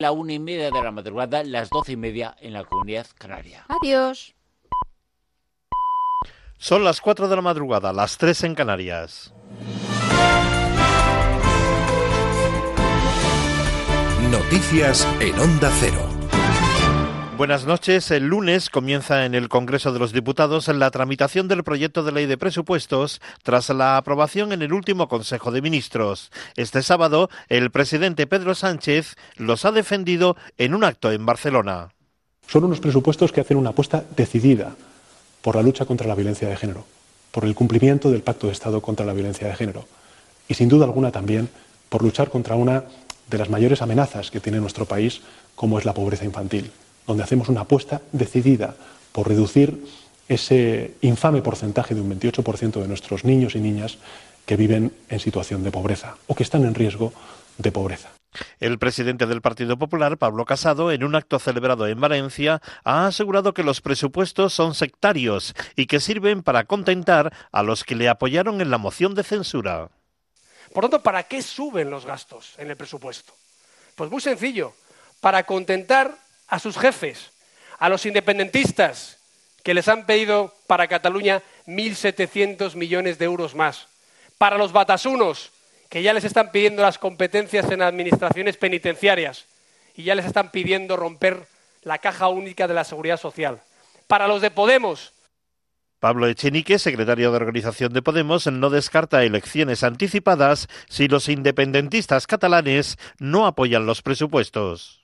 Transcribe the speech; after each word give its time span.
la 0.00 0.12
una 0.12 0.32
y 0.32 0.38
media 0.38 0.70
de 0.70 0.82
la 0.82 0.90
madrugada, 0.90 1.44
las 1.44 1.68
doce 1.68 1.92
y 1.92 1.96
media 1.96 2.34
en 2.40 2.54
la 2.54 2.64
comunidad 2.64 3.06
canaria. 3.18 3.66
Adiós. 3.68 4.34
Son 6.56 6.82
las 6.84 7.02
cuatro 7.02 7.28
de 7.28 7.36
la 7.36 7.42
madrugada, 7.42 7.92
las 7.92 8.16
tres 8.16 8.42
en 8.42 8.54
Canarias. 8.54 9.34
Noticias 14.30 15.06
en 15.20 15.38
Onda 15.38 15.70
Cero. 15.78 16.09
Buenas 17.40 17.64
noches. 17.64 18.10
El 18.10 18.26
lunes 18.26 18.68
comienza 18.68 19.24
en 19.24 19.34
el 19.34 19.48
Congreso 19.48 19.94
de 19.94 19.98
los 19.98 20.12
Diputados 20.12 20.68
la 20.68 20.90
tramitación 20.90 21.48
del 21.48 21.64
proyecto 21.64 22.02
de 22.02 22.12
ley 22.12 22.26
de 22.26 22.36
presupuestos 22.36 23.22
tras 23.42 23.70
la 23.70 23.96
aprobación 23.96 24.52
en 24.52 24.60
el 24.60 24.74
último 24.74 25.08
Consejo 25.08 25.50
de 25.50 25.62
Ministros. 25.62 26.30
Este 26.56 26.82
sábado, 26.82 27.30
el 27.48 27.70
presidente 27.70 28.26
Pedro 28.26 28.54
Sánchez 28.54 29.16
los 29.36 29.64
ha 29.64 29.72
defendido 29.72 30.36
en 30.58 30.74
un 30.74 30.84
acto 30.84 31.10
en 31.12 31.24
Barcelona. 31.24 31.94
Son 32.46 32.62
unos 32.64 32.78
presupuestos 32.78 33.32
que 33.32 33.40
hacen 33.40 33.56
una 33.56 33.70
apuesta 33.70 34.04
decidida 34.14 34.76
por 35.40 35.56
la 35.56 35.62
lucha 35.62 35.86
contra 35.86 36.06
la 36.06 36.14
violencia 36.14 36.46
de 36.46 36.58
género, 36.58 36.84
por 37.30 37.46
el 37.46 37.54
cumplimiento 37.54 38.10
del 38.10 38.20
Pacto 38.20 38.48
de 38.48 38.52
Estado 38.52 38.82
contra 38.82 39.06
la 39.06 39.14
violencia 39.14 39.48
de 39.48 39.56
género 39.56 39.86
y, 40.46 40.52
sin 40.52 40.68
duda 40.68 40.84
alguna, 40.84 41.10
también 41.10 41.48
por 41.88 42.02
luchar 42.02 42.28
contra 42.28 42.54
una 42.54 42.84
de 43.30 43.38
las 43.38 43.48
mayores 43.48 43.80
amenazas 43.80 44.30
que 44.30 44.40
tiene 44.40 44.60
nuestro 44.60 44.84
país, 44.84 45.22
como 45.54 45.78
es 45.78 45.86
la 45.86 45.94
pobreza 45.94 46.26
infantil 46.26 46.70
donde 47.06 47.22
hacemos 47.22 47.48
una 47.48 47.62
apuesta 47.62 48.02
decidida 48.12 48.74
por 49.12 49.28
reducir 49.28 49.84
ese 50.28 50.94
infame 51.00 51.42
porcentaje 51.42 51.94
de 51.94 52.00
un 52.00 52.18
28% 52.18 52.80
de 52.80 52.88
nuestros 52.88 53.24
niños 53.24 53.56
y 53.56 53.60
niñas 53.60 53.98
que 54.46 54.56
viven 54.56 54.92
en 55.08 55.20
situación 55.20 55.62
de 55.62 55.72
pobreza 55.72 56.16
o 56.26 56.34
que 56.34 56.44
están 56.44 56.64
en 56.64 56.74
riesgo 56.74 57.12
de 57.58 57.72
pobreza. 57.72 58.10
El 58.60 58.78
presidente 58.78 59.26
del 59.26 59.42
Partido 59.42 59.76
Popular, 59.76 60.16
Pablo 60.16 60.44
Casado, 60.44 60.92
en 60.92 61.02
un 61.02 61.16
acto 61.16 61.38
celebrado 61.40 61.88
en 61.88 62.00
Valencia, 62.00 62.62
ha 62.84 63.06
asegurado 63.06 63.54
que 63.54 63.64
los 63.64 63.80
presupuestos 63.80 64.54
son 64.54 64.74
sectarios 64.74 65.54
y 65.74 65.86
que 65.86 65.98
sirven 65.98 66.42
para 66.42 66.64
contentar 66.64 67.32
a 67.50 67.62
los 67.62 67.82
que 67.82 67.96
le 67.96 68.08
apoyaron 68.08 68.60
en 68.60 68.70
la 68.70 68.78
moción 68.78 69.14
de 69.14 69.24
censura. 69.24 69.88
Por 70.72 70.84
tanto, 70.84 71.02
¿para 71.02 71.24
qué 71.24 71.42
suben 71.42 71.90
los 71.90 72.06
gastos 72.06 72.54
en 72.58 72.70
el 72.70 72.76
presupuesto? 72.76 73.32
Pues 73.96 74.10
muy 74.10 74.20
sencillo, 74.20 74.74
para 75.20 75.42
contentar 75.42 76.16
a 76.50 76.58
sus 76.58 76.76
jefes, 76.76 77.30
a 77.78 77.88
los 77.88 78.04
independentistas, 78.04 79.18
que 79.62 79.72
les 79.72 79.88
han 79.88 80.04
pedido 80.04 80.54
para 80.66 80.88
Cataluña 80.88 81.42
1.700 81.66 82.74
millones 82.74 83.18
de 83.18 83.24
euros 83.24 83.54
más, 83.54 83.86
para 84.36 84.58
los 84.58 84.72
batasunos, 84.72 85.52
que 85.88 86.02
ya 86.02 86.12
les 86.12 86.24
están 86.24 86.50
pidiendo 86.50 86.82
las 86.82 86.98
competencias 86.98 87.70
en 87.70 87.82
administraciones 87.82 88.56
penitenciarias 88.56 89.46
y 89.94 90.04
ya 90.04 90.14
les 90.14 90.26
están 90.26 90.50
pidiendo 90.50 90.96
romper 90.96 91.46
la 91.82 91.98
caja 91.98 92.28
única 92.28 92.66
de 92.66 92.74
la 92.74 92.84
seguridad 92.84 93.18
social, 93.18 93.62
para 94.06 94.26
los 94.26 94.42
de 94.42 94.50
Podemos, 94.50 95.12
Pablo 96.00 96.26
Echenique, 96.26 96.78
secretario 96.78 97.30
de 97.30 97.36
organización 97.36 97.92
de 97.92 98.00
Podemos, 98.00 98.46
no 98.46 98.70
descarta 98.70 99.22
elecciones 99.22 99.84
anticipadas 99.84 100.66
si 100.88 101.08
los 101.08 101.28
independentistas 101.28 102.26
catalanes 102.26 102.96
no 103.18 103.46
apoyan 103.46 103.84
los 103.84 104.00
presupuestos 104.00 105.00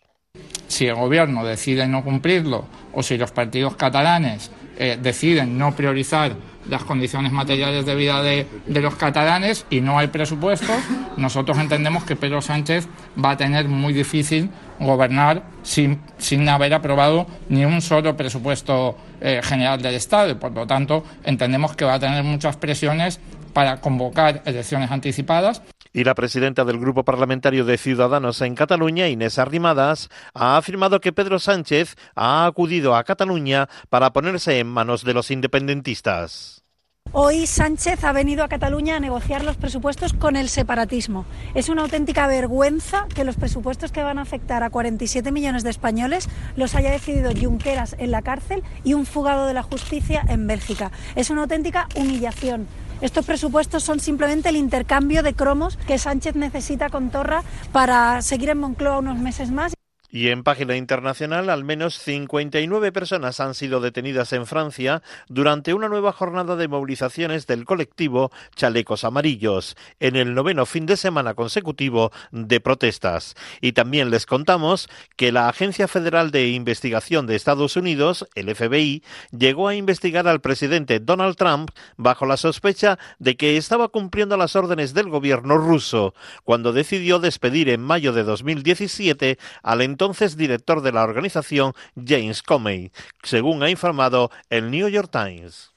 si 0.68 0.86
el 0.86 0.94
gobierno 0.94 1.44
decide 1.44 1.86
no 1.86 2.02
cumplirlo 2.02 2.64
o 2.92 3.02
si 3.02 3.16
los 3.18 3.30
partidos 3.30 3.76
catalanes 3.76 4.50
eh, 4.78 4.98
deciden 5.00 5.56
no 5.56 5.74
priorizar 5.74 6.32
las 6.68 6.84
condiciones 6.84 7.32
materiales 7.32 7.86
de 7.86 7.94
vida 7.94 8.22
de, 8.22 8.46
los 8.66 8.96
catalanes 8.96 9.64
y 9.70 9.80
no 9.80 9.98
hay 9.98 10.08
presupuestos, 10.08 10.76
nosotros 11.16 11.58
entendemos 11.58 12.04
que 12.04 12.16
Pedro 12.16 12.42
Sánchez 12.42 12.88
va 13.22 13.30
a 13.30 13.36
tener 13.36 13.68
muy 13.68 13.92
difícil 13.92 14.50
gobernar 14.80 15.44
sin, 15.62 16.00
sin 16.18 16.48
haber 16.48 16.74
aprobado 16.74 17.26
ni 17.48 17.64
un 17.64 17.80
solo 17.80 18.16
presupuesto 18.16 18.98
eh, 19.20 19.40
general 19.42 19.80
del 19.80 19.94
Estado 19.94 20.32
y 20.32 20.34
por 20.34 20.52
lo 20.52 20.66
tanto 20.66 21.04
entendemos 21.24 21.74
que 21.76 21.84
va 21.84 21.94
a 21.94 22.00
tener 22.00 22.24
muchas 22.24 22.56
presiones 22.56 23.20
para 23.52 23.80
convocar 23.80 24.42
elecciones 24.44 24.90
anticipadas. 24.90 25.62
Y 25.96 26.04
la 26.04 26.14
presidenta 26.14 26.66
del 26.66 26.78
Grupo 26.78 27.06
Parlamentario 27.06 27.64
de 27.64 27.78
Ciudadanos 27.78 28.42
en 28.42 28.54
Cataluña, 28.54 29.08
Inés 29.08 29.38
Arrimadas, 29.38 30.10
ha 30.34 30.58
afirmado 30.58 31.00
que 31.00 31.14
Pedro 31.14 31.38
Sánchez 31.38 31.96
ha 32.14 32.44
acudido 32.44 32.94
a 32.94 33.04
Cataluña 33.04 33.70
para 33.88 34.12
ponerse 34.12 34.58
en 34.58 34.66
manos 34.66 35.04
de 35.04 35.14
los 35.14 35.30
independentistas. 35.30 36.64
Hoy 37.12 37.46
Sánchez 37.46 38.04
ha 38.04 38.12
venido 38.12 38.44
a 38.44 38.48
Cataluña 38.48 38.96
a 38.96 39.00
negociar 39.00 39.42
los 39.42 39.56
presupuestos 39.56 40.12
con 40.12 40.36
el 40.36 40.50
separatismo. 40.50 41.24
Es 41.54 41.70
una 41.70 41.80
auténtica 41.80 42.26
vergüenza 42.26 43.06
que 43.14 43.24
los 43.24 43.36
presupuestos 43.36 43.90
que 43.90 44.02
van 44.02 44.18
a 44.18 44.22
afectar 44.22 44.62
a 44.62 44.68
47 44.68 45.32
millones 45.32 45.64
de 45.64 45.70
españoles 45.70 46.28
los 46.56 46.74
haya 46.74 46.90
decidido 46.90 47.30
Junqueras 47.34 47.96
en 47.98 48.10
la 48.10 48.20
cárcel 48.20 48.62
y 48.84 48.92
un 48.92 49.06
fugado 49.06 49.46
de 49.46 49.54
la 49.54 49.62
justicia 49.62 50.22
en 50.28 50.46
Bélgica. 50.46 50.90
Es 51.14 51.30
una 51.30 51.42
auténtica 51.42 51.88
humillación. 51.94 52.66
Estos 53.00 53.26
presupuestos 53.26 53.82
son 53.82 54.00
simplemente 54.00 54.48
el 54.48 54.56
intercambio 54.56 55.22
de 55.22 55.34
cromos 55.34 55.76
que 55.76 55.98
Sánchez 55.98 56.34
necesita 56.34 56.88
con 56.88 57.10
Torra 57.10 57.42
para 57.70 58.22
seguir 58.22 58.48
en 58.48 58.58
Moncloa 58.58 58.98
unos 58.98 59.18
meses 59.18 59.50
más. 59.50 59.74
Y 60.16 60.30
en 60.30 60.44
página 60.44 60.76
internacional, 60.78 61.50
al 61.50 61.62
menos 61.62 61.98
59 61.98 62.90
personas 62.90 63.38
han 63.38 63.52
sido 63.52 63.80
detenidas 63.80 64.32
en 64.32 64.46
Francia 64.46 65.02
durante 65.28 65.74
una 65.74 65.90
nueva 65.90 66.10
jornada 66.10 66.56
de 66.56 66.68
movilizaciones 66.68 67.46
del 67.46 67.66
colectivo 67.66 68.32
Chalecos 68.54 69.04
Amarillos, 69.04 69.76
en 70.00 70.16
el 70.16 70.32
noveno 70.32 70.64
fin 70.64 70.86
de 70.86 70.96
semana 70.96 71.34
consecutivo 71.34 72.12
de 72.30 72.60
protestas. 72.60 73.34
Y 73.60 73.72
también 73.72 74.08
les 74.08 74.24
contamos 74.24 74.88
que 75.16 75.32
la 75.32 75.50
Agencia 75.50 75.86
Federal 75.86 76.30
de 76.30 76.48
Investigación 76.48 77.26
de 77.26 77.36
Estados 77.36 77.76
Unidos, 77.76 78.26
el 78.34 78.54
FBI, 78.56 79.02
llegó 79.36 79.68
a 79.68 79.74
investigar 79.74 80.28
al 80.28 80.40
presidente 80.40 80.98
Donald 80.98 81.36
Trump 81.36 81.72
bajo 81.98 82.24
la 82.24 82.38
sospecha 82.38 82.98
de 83.18 83.36
que 83.36 83.58
estaba 83.58 83.88
cumpliendo 83.88 84.38
las 84.38 84.56
órdenes 84.56 84.94
del 84.94 85.10
gobierno 85.10 85.58
ruso, 85.58 86.14
cuando 86.42 86.72
decidió 86.72 87.18
despedir 87.18 87.68
en 87.68 87.82
mayo 87.82 88.14
de 88.14 88.24
2017 88.24 89.38
al 89.62 89.82
entonces 89.82 90.05
entonces 90.06 90.36
director 90.36 90.82
de 90.82 90.92
la 90.92 91.02
organización 91.02 91.72
James 91.96 92.40
Comey, 92.40 92.92
según 93.24 93.64
ha 93.64 93.70
informado 93.70 94.30
el 94.50 94.70
New 94.70 94.88
York 94.88 95.10
Times. 95.10 95.72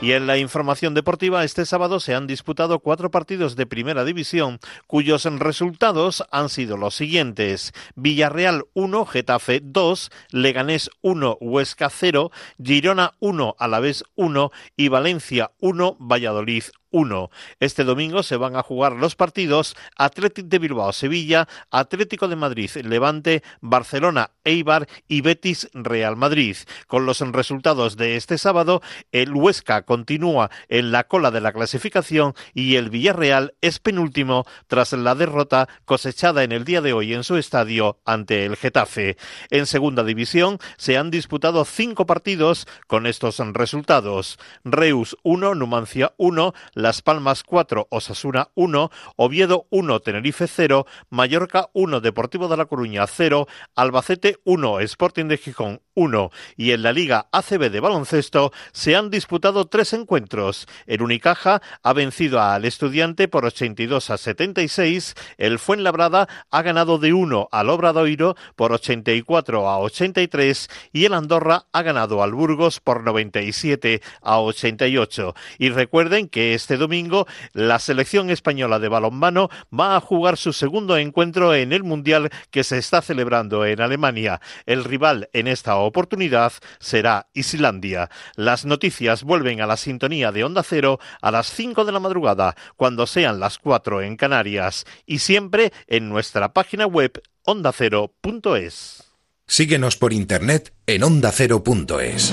Y 0.00 0.12
en 0.12 0.28
la 0.28 0.38
información 0.38 0.94
deportiva, 0.94 1.42
este 1.42 1.66
sábado 1.66 1.98
se 1.98 2.14
han 2.14 2.28
disputado 2.28 2.78
cuatro 2.78 3.10
partidos 3.10 3.56
de 3.56 3.66
primera 3.66 4.04
división, 4.04 4.60
cuyos 4.86 5.24
resultados 5.24 6.22
han 6.30 6.48
sido 6.48 6.76
los 6.76 6.94
siguientes. 6.94 7.72
Villarreal 7.96 8.66
1, 8.74 9.04
Getafe 9.06 9.60
2, 9.64 10.10
Leganés 10.30 10.88
1, 11.00 11.38
Huesca 11.40 11.90
0, 11.90 12.30
Girona 12.62 13.14
1, 13.18 13.56
Alavés 13.58 14.04
1 14.14 14.52
y 14.76 14.88
Valencia 14.88 15.50
1, 15.58 15.96
Valladolid 15.98 16.64
1. 16.92 17.30
Este 17.58 17.84
domingo 17.84 18.22
se 18.22 18.36
van 18.36 18.56
a 18.56 18.62
jugar 18.62 18.92
los 18.92 19.16
partidos 19.16 19.76
Atlético 19.96 20.48
de 20.48 20.58
Bilbao, 20.58 20.92
Sevilla, 20.92 21.48
Atlético 21.70 22.28
de 22.28 22.36
Madrid, 22.36 22.70
Levante, 22.84 23.42
Barcelona, 23.60 24.30
Eibar 24.44 24.86
y 25.08 25.20
Betis, 25.20 25.68
Real 25.72 26.16
Madrid. 26.16 26.56
Con 26.86 27.06
los 27.06 27.20
resultados 27.20 27.96
de 27.96 28.16
este 28.16 28.38
sábado, 28.38 28.82
el 29.10 29.32
Huesca 29.32 29.82
continúa 29.82 30.50
en 30.68 30.92
la 30.92 31.04
cola 31.04 31.30
de 31.30 31.40
la 31.40 31.52
clasificación 31.52 32.34
y 32.54 32.76
el 32.76 32.90
Villarreal 32.90 33.54
es 33.60 33.78
penúltimo 33.78 34.44
tras 34.66 34.92
la 34.92 35.14
derrota 35.14 35.68
cosechada 35.84 36.44
en 36.44 36.52
el 36.52 36.64
día 36.64 36.80
de 36.80 36.92
hoy 36.92 37.14
en 37.14 37.24
su 37.24 37.36
estadio 37.36 37.98
ante 38.04 38.44
el 38.44 38.56
Getafe. 38.56 39.16
En 39.50 39.66
segunda 39.66 40.04
división 40.04 40.58
se 40.76 40.98
han 40.98 41.10
disputado 41.10 41.64
cinco 41.64 42.06
partidos 42.06 42.66
con 42.86 43.06
estos 43.06 43.38
resultados. 43.38 44.38
Reus 44.64 45.16
1, 45.22 45.54
Numancia 45.54 46.12
1, 46.16 46.54
las 46.82 47.02
Palmas 47.02 47.42
4, 47.44 47.88
Osasuna 47.90 48.48
1, 48.54 48.90
Oviedo 49.16 49.66
1, 49.70 50.00
Tenerife 50.00 50.46
0, 50.46 50.86
Mallorca 51.10 51.70
1, 51.72 52.00
Deportivo 52.00 52.48
de 52.48 52.56
La 52.56 52.66
Coruña 52.66 53.06
0, 53.06 53.46
Albacete 53.74 54.38
1, 54.44 54.80
Sporting 54.80 55.26
de 55.26 55.38
Gijón 55.38 55.80
1 55.94 56.30
y 56.56 56.72
en 56.72 56.82
la 56.82 56.92
Liga 56.92 57.28
ACB 57.32 57.70
de 57.70 57.80
baloncesto 57.80 58.52
se 58.72 58.96
han 58.96 59.10
disputado 59.10 59.66
tres 59.66 59.92
encuentros. 59.92 60.66
El 60.86 61.02
Unicaja 61.02 61.62
ha 61.82 61.92
vencido 61.92 62.40
al 62.40 62.64
Estudiante 62.64 63.28
por 63.28 63.44
82 63.44 64.10
a 64.10 64.18
76, 64.18 65.14
el 65.38 65.58
Fuenlabrada 65.58 66.28
ha 66.50 66.62
ganado 66.62 66.98
de 66.98 67.12
1 67.12 67.48
al 67.52 67.70
Obradoiro 67.70 68.36
por 68.56 68.72
84 68.72 69.68
a 69.68 69.78
83 69.78 70.68
y 70.92 71.04
el 71.04 71.14
Andorra 71.14 71.66
ha 71.72 71.82
ganado 71.82 72.22
al 72.22 72.32
Burgos 72.32 72.80
por 72.80 73.02
97 73.02 74.02
a 74.22 74.40
88. 74.40 75.34
Y 75.58 75.68
recuerden 75.70 76.28
que 76.28 76.54
este 76.54 76.71
este 76.72 76.78
domingo 76.78 77.26
la 77.52 77.78
selección 77.78 78.30
española 78.30 78.78
de 78.78 78.88
balonmano 78.88 79.50
va 79.78 79.94
a 79.94 80.00
jugar 80.00 80.38
su 80.38 80.54
segundo 80.54 80.96
encuentro 80.96 81.54
en 81.54 81.74
el 81.74 81.84
Mundial 81.84 82.30
que 82.50 82.64
se 82.64 82.78
está 82.78 83.02
celebrando 83.02 83.66
en 83.66 83.82
Alemania. 83.82 84.40
El 84.64 84.84
rival 84.84 85.28
en 85.34 85.48
esta 85.48 85.76
oportunidad 85.76 86.54
será 86.80 87.26
Islandia. 87.34 88.08
Las 88.36 88.64
noticias 88.64 89.22
vuelven 89.22 89.60
a 89.60 89.66
la 89.66 89.76
sintonía 89.76 90.32
de 90.32 90.44
Onda 90.44 90.62
Cero 90.62 90.98
a 91.20 91.30
las 91.30 91.48
5 91.48 91.84
de 91.84 91.92
la 91.92 92.00
madrugada, 92.00 92.56
cuando 92.76 93.06
sean 93.06 93.38
las 93.38 93.58
4 93.58 94.00
en 94.00 94.16
Canarias, 94.16 94.86
y 95.04 95.18
siempre 95.18 95.74
en 95.88 96.08
nuestra 96.08 96.54
página 96.54 96.86
web 96.86 97.20
ondacero.es. 97.44 99.04
Síguenos 99.46 99.98
por 99.98 100.14
internet 100.14 100.72
en 100.86 101.02
ondacero.es. 101.02 102.32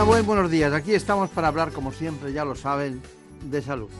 Hola, 0.00 0.08
buen 0.08 0.24
buenos 0.24 0.50
días. 0.50 0.72
Aquí 0.72 0.94
estamos 0.94 1.28
para 1.28 1.48
hablar, 1.48 1.72
como 1.72 1.92
siempre, 1.92 2.32
ya 2.32 2.42
lo 2.42 2.54
saben, 2.54 3.02
de 3.50 3.60
salud. 3.60 3.90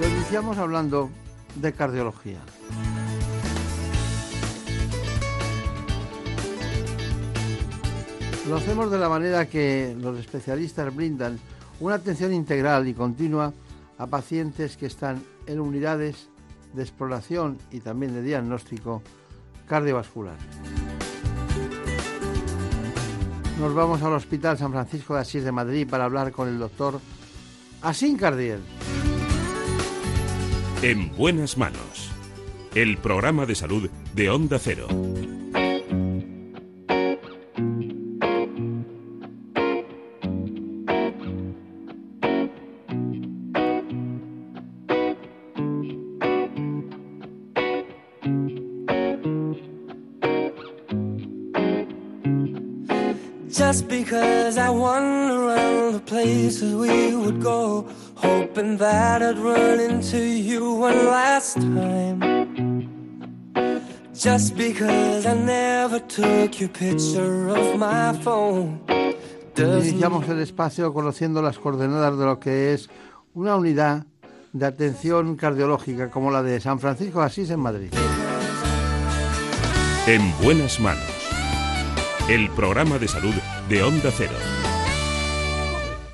Lo 0.00 0.08
iniciamos 0.08 0.56
hablando 0.56 1.10
de 1.56 1.74
cardiología. 1.74 2.40
Lo 8.48 8.56
hacemos 8.56 8.90
de 8.90 8.98
la 8.98 9.10
manera 9.10 9.50
que 9.50 9.94
los 10.00 10.18
especialistas 10.18 10.96
brindan 10.96 11.38
una 11.80 11.96
atención 11.96 12.32
integral 12.32 12.88
y 12.88 12.94
continua 12.94 13.52
a 13.98 14.06
pacientes 14.06 14.78
que 14.78 14.86
están 14.86 15.22
en 15.46 15.60
unidades 15.60 16.30
de 16.72 16.82
exploración 16.82 17.58
y 17.70 17.80
también 17.80 18.14
de 18.14 18.22
diagnóstico 18.22 19.02
cardiovascular. 19.68 20.36
Nos 23.60 23.74
vamos 23.74 24.02
al 24.02 24.12
Hospital 24.12 24.56
San 24.56 24.72
Francisco 24.72 25.14
de 25.14 25.20
Asís 25.20 25.44
de 25.44 25.52
Madrid 25.52 25.86
para 25.88 26.04
hablar 26.04 26.30
con 26.32 26.48
el 26.48 26.58
doctor 26.58 27.00
Asín 27.82 28.16
Cardiel. 28.16 28.60
En 30.82 31.14
buenas 31.16 31.58
manos. 31.58 32.10
El 32.74 32.98
programa 32.98 33.46
de 33.46 33.54
salud 33.56 33.90
de 34.14 34.30
Onda 34.30 34.58
Cero. 34.60 34.86
Would 57.28 57.42
go, 57.42 57.86
hoping 58.14 58.78
that 58.78 59.22
I'd 59.22 59.38
run 59.38 59.80
into 59.80 60.18
you 60.18 60.72
one 60.72 61.06
last 61.06 61.56
time. 61.56 62.20
Just 64.14 64.56
because 64.56 65.26
I 65.26 65.34
never 65.34 66.00
took 66.00 66.58
your 66.58 66.70
picture 66.70 67.50
of 67.50 67.78
my 67.78 68.14
phone. 68.22 68.80
Iniciamos 69.56 70.28
el 70.28 70.40
espacio 70.40 70.92
conociendo 70.94 71.42
las 71.42 71.58
coordenadas 71.58 72.16
de 72.16 72.24
lo 72.24 72.38
que 72.38 72.72
es 72.72 72.88
una 73.34 73.56
unidad 73.56 74.06
de 74.52 74.66
atención 74.66 75.36
cardiológica 75.36 76.10
como 76.10 76.30
la 76.30 76.42
de 76.42 76.60
San 76.60 76.78
Francisco 76.80 77.20
de 77.20 77.26
Asís 77.26 77.50
en 77.50 77.60
Madrid. 77.60 77.92
En 80.06 80.32
buenas 80.42 80.80
manos. 80.80 81.04
El 82.28 82.48
programa 82.50 82.98
de 82.98 83.08
salud 83.08 83.34
de 83.68 83.82
Onda 83.82 84.10
Cero. 84.16 84.57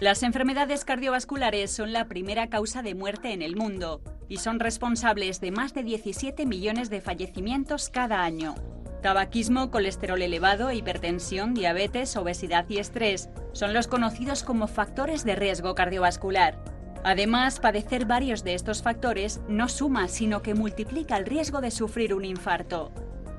Las 0.05 0.23
enfermedades 0.23 0.85
cardiovasculares 0.85 1.71
son 1.71 1.95
la 1.95 2.09
primera 2.09 2.51
causa 2.51 2.83
de 2.83 2.95
muerte 2.95 3.33
en 3.33 3.41
el 3.41 3.57
mundo 3.57 4.03
y 4.29 4.37
son 4.37 4.61
responsables 4.61 5.41
de 5.41 5.51
más 5.51 5.73
de 5.73 5.83
17 5.83 6.45
millones 6.45 6.91
de 6.91 7.01
fallecimientos 7.01 7.89
cada 7.89 8.23
año. 8.23 8.55
Tabaquismo, 9.01 9.71
colesterol 9.71 10.21
elevado, 10.21 10.71
hipertensión, 10.73 11.55
diabetes, 11.55 12.19
obesidad 12.19 12.67
y 12.69 12.81
estrés 12.81 13.31
son 13.55 13.73
los 13.73 13.87
conocidos 13.87 14.43
como 14.43 14.67
factores 14.67 15.25
de 15.25 15.37
riesgo 15.37 15.75
cardiovascular. 15.75 16.63
Además, 17.03 17.59
padecer 17.59 18.05
varios 18.05 18.45
de 18.45 18.53
estos 18.53 18.83
factores 18.83 19.41
no 19.49 19.71
suma, 19.71 20.09
sino 20.09 20.43
que 20.43 20.53
multiplica 20.53 21.17
el 21.17 21.25
riesgo 21.25 21.63
de 21.63 21.71
sufrir 21.71 22.13
un 22.13 22.27
infarto. 22.27 22.93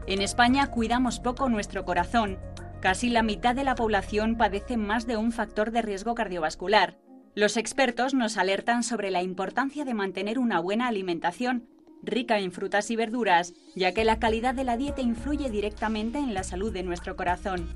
En 0.07 0.19
España 0.19 0.65
cuidamos 0.71 1.19
poco 1.19 1.47
nuestro 1.47 1.85
corazón. 1.85 2.39
Casi 2.85 3.09
la 3.09 3.23
mitad 3.23 3.55
de 3.55 3.63
la 3.63 3.73
población 3.73 4.35
padece 4.35 4.77
más 4.77 5.07
de 5.07 5.17
un 5.17 5.31
factor 5.31 5.71
de 5.71 5.81
riesgo 5.81 6.13
cardiovascular. 6.13 6.99
Los 7.33 7.57
expertos 7.57 8.13
nos 8.13 8.37
alertan 8.37 8.83
sobre 8.83 9.09
la 9.09 9.23
importancia 9.23 9.85
de 9.85 9.95
mantener 9.95 10.37
una 10.37 10.59
buena 10.59 10.87
alimentación, 10.87 11.67
rica 12.03 12.37
en 12.37 12.51
frutas 12.51 12.91
y 12.91 12.95
verduras, 12.95 13.55
ya 13.73 13.91
que 13.95 14.05
la 14.05 14.19
calidad 14.19 14.53
de 14.53 14.65
la 14.65 14.77
dieta 14.77 15.01
influye 15.01 15.49
directamente 15.49 16.19
en 16.19 16.35
la 16.35 16.43
salud 16.43 16.71
de 16.71 16.83
nuestro 16.83 17.15
corazón. 17.15 17.67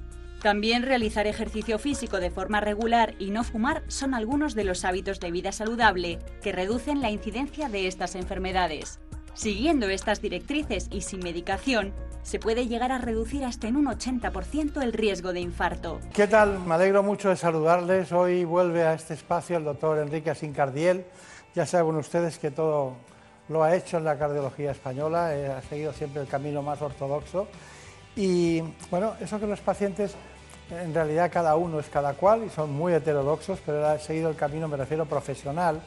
También 0.44 0.84
realizar 0.84 1.26
ejercicio 1.26 1.80
físico 1.80 2.20
de 2.20 2.30
forma 2.30 2.62
regular 2.62 3.16
y 3.18 3.32
no 3.32 3.44
fumar 3.44 3.82
son 3.88 4.14
algunos 4.14 4.54
de 4.54 4.64
los 4.64 4.86
hábitos 4.86 5.20
de 5.20 5.32
vida 5.32 5.52
saludable 5.52 6.20
que 6.44 6.52
reducen 6.52 7.02
la 7.02 7.10
incidencia 7.10 7.68
de 7.68 7.88
estas 7.88 8.14
enfermedades. 8.14 9.00
Siguiendo 9.34 9.88
estas 9.90 10.22
directrices 10.22 10.88
y 10.92 11.02
sin 11.02 11.20
medicación, 11.20 11.94
se 12.24 12.40
puede 12.40 12.68
llegar 12.68 12.92
a 12.92 12.98
reducir 12.98 13.46
hasta 13.46 13.68
en 13.68 13.76
un 13.76 13.86
80% 13.86 14.82
el 14.82 14.94
riesgo 14.94 15.34
de 15.34 15.40
infarto. 15.40 16.00
¿Qué 16.14 16.28
tal? 16.28 16.60
Me 16.60 16.76
alegro 16.76 17.02
mucho 17.02 17.30
de 17.30 17.36
saludarles. 17.36 18.12
Hoy 18.12 18.44
vuelve 18.44 18.84
a 18.84 18.94
este 18.94 19.14
espacio 19.14 19.58
el 19.58 19.64
doctor 19.64 19.98
Enrique 20.00 20.30
Asincardiel. 20.30 21.06
Ya 21.56 21.66
saben 21.66 21.96
ustedes 21.96 22.38
que 22.38 22.52
todo 22.52 22.96
lo 23.48 23.64
ha 23.64 23.76
hecho 23.76 23.98
en 23.98 24.04
la 24.04 24.18
cardiología 24.18 24.72
española, 24.72 25.36
eh, 25.36 25.48
ha 25.48 25.62
seguido 25.64 25.92
siempre 25.92 26.22
el 26.22 26.28
camino 26.28 26.62
más 26.62 26.82
ortodoxo. 26.82 27.48
Y 28.16 28.62
bueno, 28.92 29.16
eso 29.20 29.40
que 29.40 29.48
los 29.48 29.60
pacientes, 29.60 30.14
en 30.70 30.94
realidad 30.94 31.32
cada 31.32 31.56
uno 31.56 31.80
es 31.80 31.88
cada 31.90 32.14
cual 32.14 32.44
y 32.46 32.50
son 32.50 32.72
muy 32.72 32.94
heterodoxos, 32.94 33.60
pero 33.66 33.88
ha 33.88 33.98
seguido 33.98 34.30
el 34.30 34.36
camino, 34.36 34.68
me 34.68 34.78
refiero 34.78 35.06
profesional, 35.06 35.82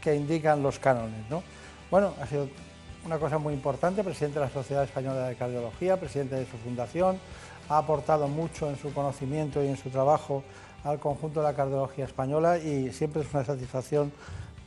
que 0.00 0.14
indican 0.14 0.62
los 0.62 0.78
cánones. 0.78 1.28
¿no? 1.30 1.42
Bueno, 1.90 2.12
ha 2.20 2.26
sido 2.26 2.48
una 3.06 3.18
cosa 3.18 3.38
muy 3.38 3.54
importante, 3.54 4.02
presidente 4.02 4.40
de 4.40 4.46
la 4.46 4.50
Sociedad 4.50 4.82
Española 4.82 5.28
de 5.28 5.36
Cardiología, 5.36 5.96
presidente 5.96 6.34
de 6.34 6.44
su 6.44 6.56
fundación, 6.58 7.18
ha 7.68 7.78
aportado 7.78 8.26
mucho 8.26 8.68
en 8.68 8.76
su 8.76 8.92
conocimiento 8.92 9.62
y 9.62 9.68
en 9.68 9.76
su 9.76 9.90
trabajo 9.90 10.42
al 10.82 10.98
conjunto 10.98 11.40
de 11.40 11.46
la 11.46 11.54
cardiología 11.54 12.04
española 12.04 12.58
y 12.58 12.92
siempre 12.92 13.22
es 13.22 13.32
una 13.32 13.44
satisfacción 13.44 14.12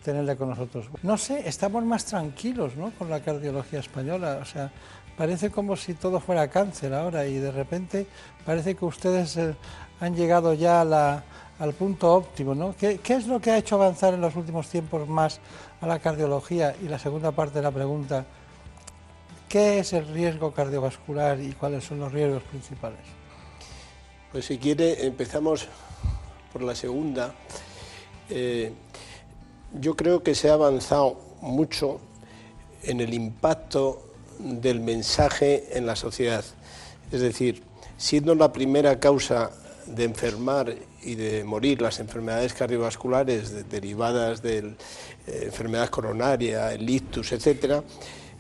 tenerle 0.04 0.38
con 0.38 0.50
nosotros. 0.50 0.86
No 1.04 1.18
sé, 1.18 1.48
estamos 1.48 1.84
más 1.84 2.06
tranquilos 2.06 2.78
¿no? 2.78 2.92
con 2.98 3.10
la 3.10 3.20
cardiología 3.20 3.80
española, 3.80 4.40
o 4.42 4.46
sea, 4.46 4.72
parece 5.18 5.52
como 5.52 5.76
si 5.76 5.94
todo 5.94 6.22
fuera 6.22 6.48
cáncer 6.48 6.94
ahora 6.94 7.26
y 7.26 7.40
de 7.40 7.52
repente 7.52 8.08
parece 8.46 8.74
que 8.76 8.86
ustedes 8.86 9.36
eh, 9.36 9.54
han 10.00 10.16
llegado 10.16 10.54
ya 10.54 10.82
al 11.60 11.74
punto 11.74 12.16
óptimo. 12.16 12.56
¿no? 12.56 12.74
¿Qué, 12.80 13.00
¿Qué 13.00 13.16
es 13.16 13.28
lo 13.28 13.42
que 13.42 13.52
ha 13.52 13.58
hecho 13.58 13.76
avanzar 13.76 14.14
en 14.14 14.22
los 14.22 14.38
últimos 14.38 14.70
tiempos 14.70 15.10
más 15.10 15.42
a 15.82 15.88
la 15.88 16.00
cardiología? 16.00 16.76
Y 16.82 16.88
la 16.88 17.00
segunda 17.00 17.32
parte 17.32 17.56
de 17.60 17.64
la 17.64 17.72
pregunta, 17.72 18.26
¿qué 19.48 19.80
es 19.80 19.94
el 19.94 20.08
riesgo 20.08 20.54
cardiovascular 20.54 21.40
y 21.40 21.54
cuáles 21.54 21.84
son 21.84 22.00
los 22.00 22.12
riesgos 22.12 22.44
principales? 22.44 23.00
Pues 24.32 24.46
si 24.46 24.58
quiere, 24.58 25.06
empezamos 25.06 25.68
por 26.52 26.62
la 26.62 26.76
segunda. 26.76 27.34
Eh, 28.30 28.72
yo 29.80 29.96
creo 29.96 30.24
que 30.24 30.36
se 30.36 30.50
ha 30.50 30.54
avanzado 30.54 31.20
mucho 31.42 32.00
en 32.84 33.02
el 33.02 33.14
impacto 33.14 34.14
del 34.40 34.80
mensaje 34.80 35.78
en 35.78 35.86
la 35.86 35.96
sociedad. 35.96 36.44
Es 37.12 37.22
decir, 37.22 37.64
siendo 37.98 38.36
la 38.36 38.54
primera 38.54 39.00
causa 39.00 39.52
de 39.86 40.04
enfermar 40.06 40.74
y 41.04 41.16
de 41.16 41.44
morir 41.44 41.82
las 41.82 42.00
enfermedades 42.00 42.54
cardiovasculares 42.54 43.70
derivadas 43.70 44.42
de 44.42 44.58
eh, 44.60 45.42
enfermedad 45.46 45.90
coronaria, 45.90 46.74
el 46.74 46.90
ictus, 46.90 47.32
etcétera, 47.32 47.84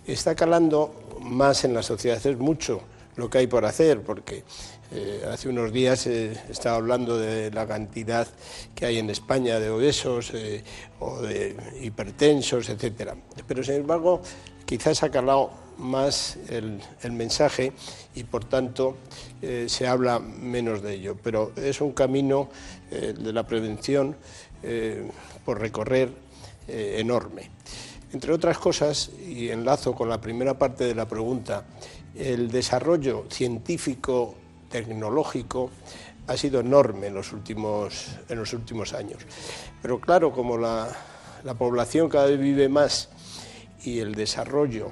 está 0.05 0.35
calando 0.35 1.17
más 1.21 1.63
en 1.63 1.73
la 1.73 1.83
sociedad. 1.83 2.25
Es 2.25 2.37
mucho 2.37 2.81
lo 3.15 3.29
que 3.29 3.39
hay 3.39 3.47
por 3.47 3.65
hacer, 3.65 4.01
porque 4.01 4.43
eh, 4.91 5.23
hace 5.31 5.49
unos 5.49 5.71
días 5.71 6.07
eh, 6.07 6.35
estaba 6.49 6.77
hablando 6.77 7.17
de 7.17 7.51
la 7.51 7.67
cantidad 7.67 8.27
que 8.73 8.87
hay 8.87 8.97
en 8.97 9.11
España 9.11 9.59
de 9.59 9.69
obesos 9.69 10.31
eh, 10.33 10.63
o 10.99 11.21
de 11.21 11.55
hipertensos, 11.81 12.69
etcétera. 12.69 13.15
Pero 13.47 13.63
sin 13.63 13.75
embargo, 13.75 14.21
quizás 14.65 15.03
ha 15.03 15.11
calado 15.11 15.51
más 15.79 16.37
el, 16.49 16.81
mensaje 17.11 17.73
y 18.15 18.23
por 18.23 18.45
tanto 18.45 18.97
se 19.41 19.87
habla 19.87 20.19
menos 20.19 20.81
de 20.81 20.95
ello. 20.95 21.17
Pero 21.23 21.53
es 21.55 21.81
un 21.81 21.93
camino 21.93 22.49
de 22.91 23.33
la 23.33 23.47
prevención 23.47 24.15
por 25.45 25.59
recorrer 25.59 26.09
enorme. 26.67 27.49
Entre 28.11 28.33
otras 28.33 28.57
cosas, 28.57 29.11
y 29.27 29.49
enlazo 29.49 29.93
con 29.93 30.09
la 30.09 30.19
primera 30.19 30.57
parte 30.57 30.83
de 30.83 30.95
la 30.95 31.07
pregunta, 31.07 31.63
el 32.15 32.49
desarrollo 32.49 33.25
científico 33.29 34.35
tecnológico 34.69 35.69
ha 36.27 36.37
sido 36.37 36.59
enorme 36.59 37.07
en 37.07 37.13
los 37.13 37.33
últimos, 37.33 38.07
en 38.29 38.39
los 38.39 38.53
últimos 38.53 38.93
años. 38.93 39.19
Pero 39.81 39.99
claro, 39.99 40.31
como 40.31 40.57
la, 40.57 40.95
población 41.57 42.09
cada 42.09 42.25
vez 42.25 42.39
vive 42.39 42.67
más 42.67 43.09
y 43.83 43.99
el 43.99 44.13
desarrollo 44.13 44.91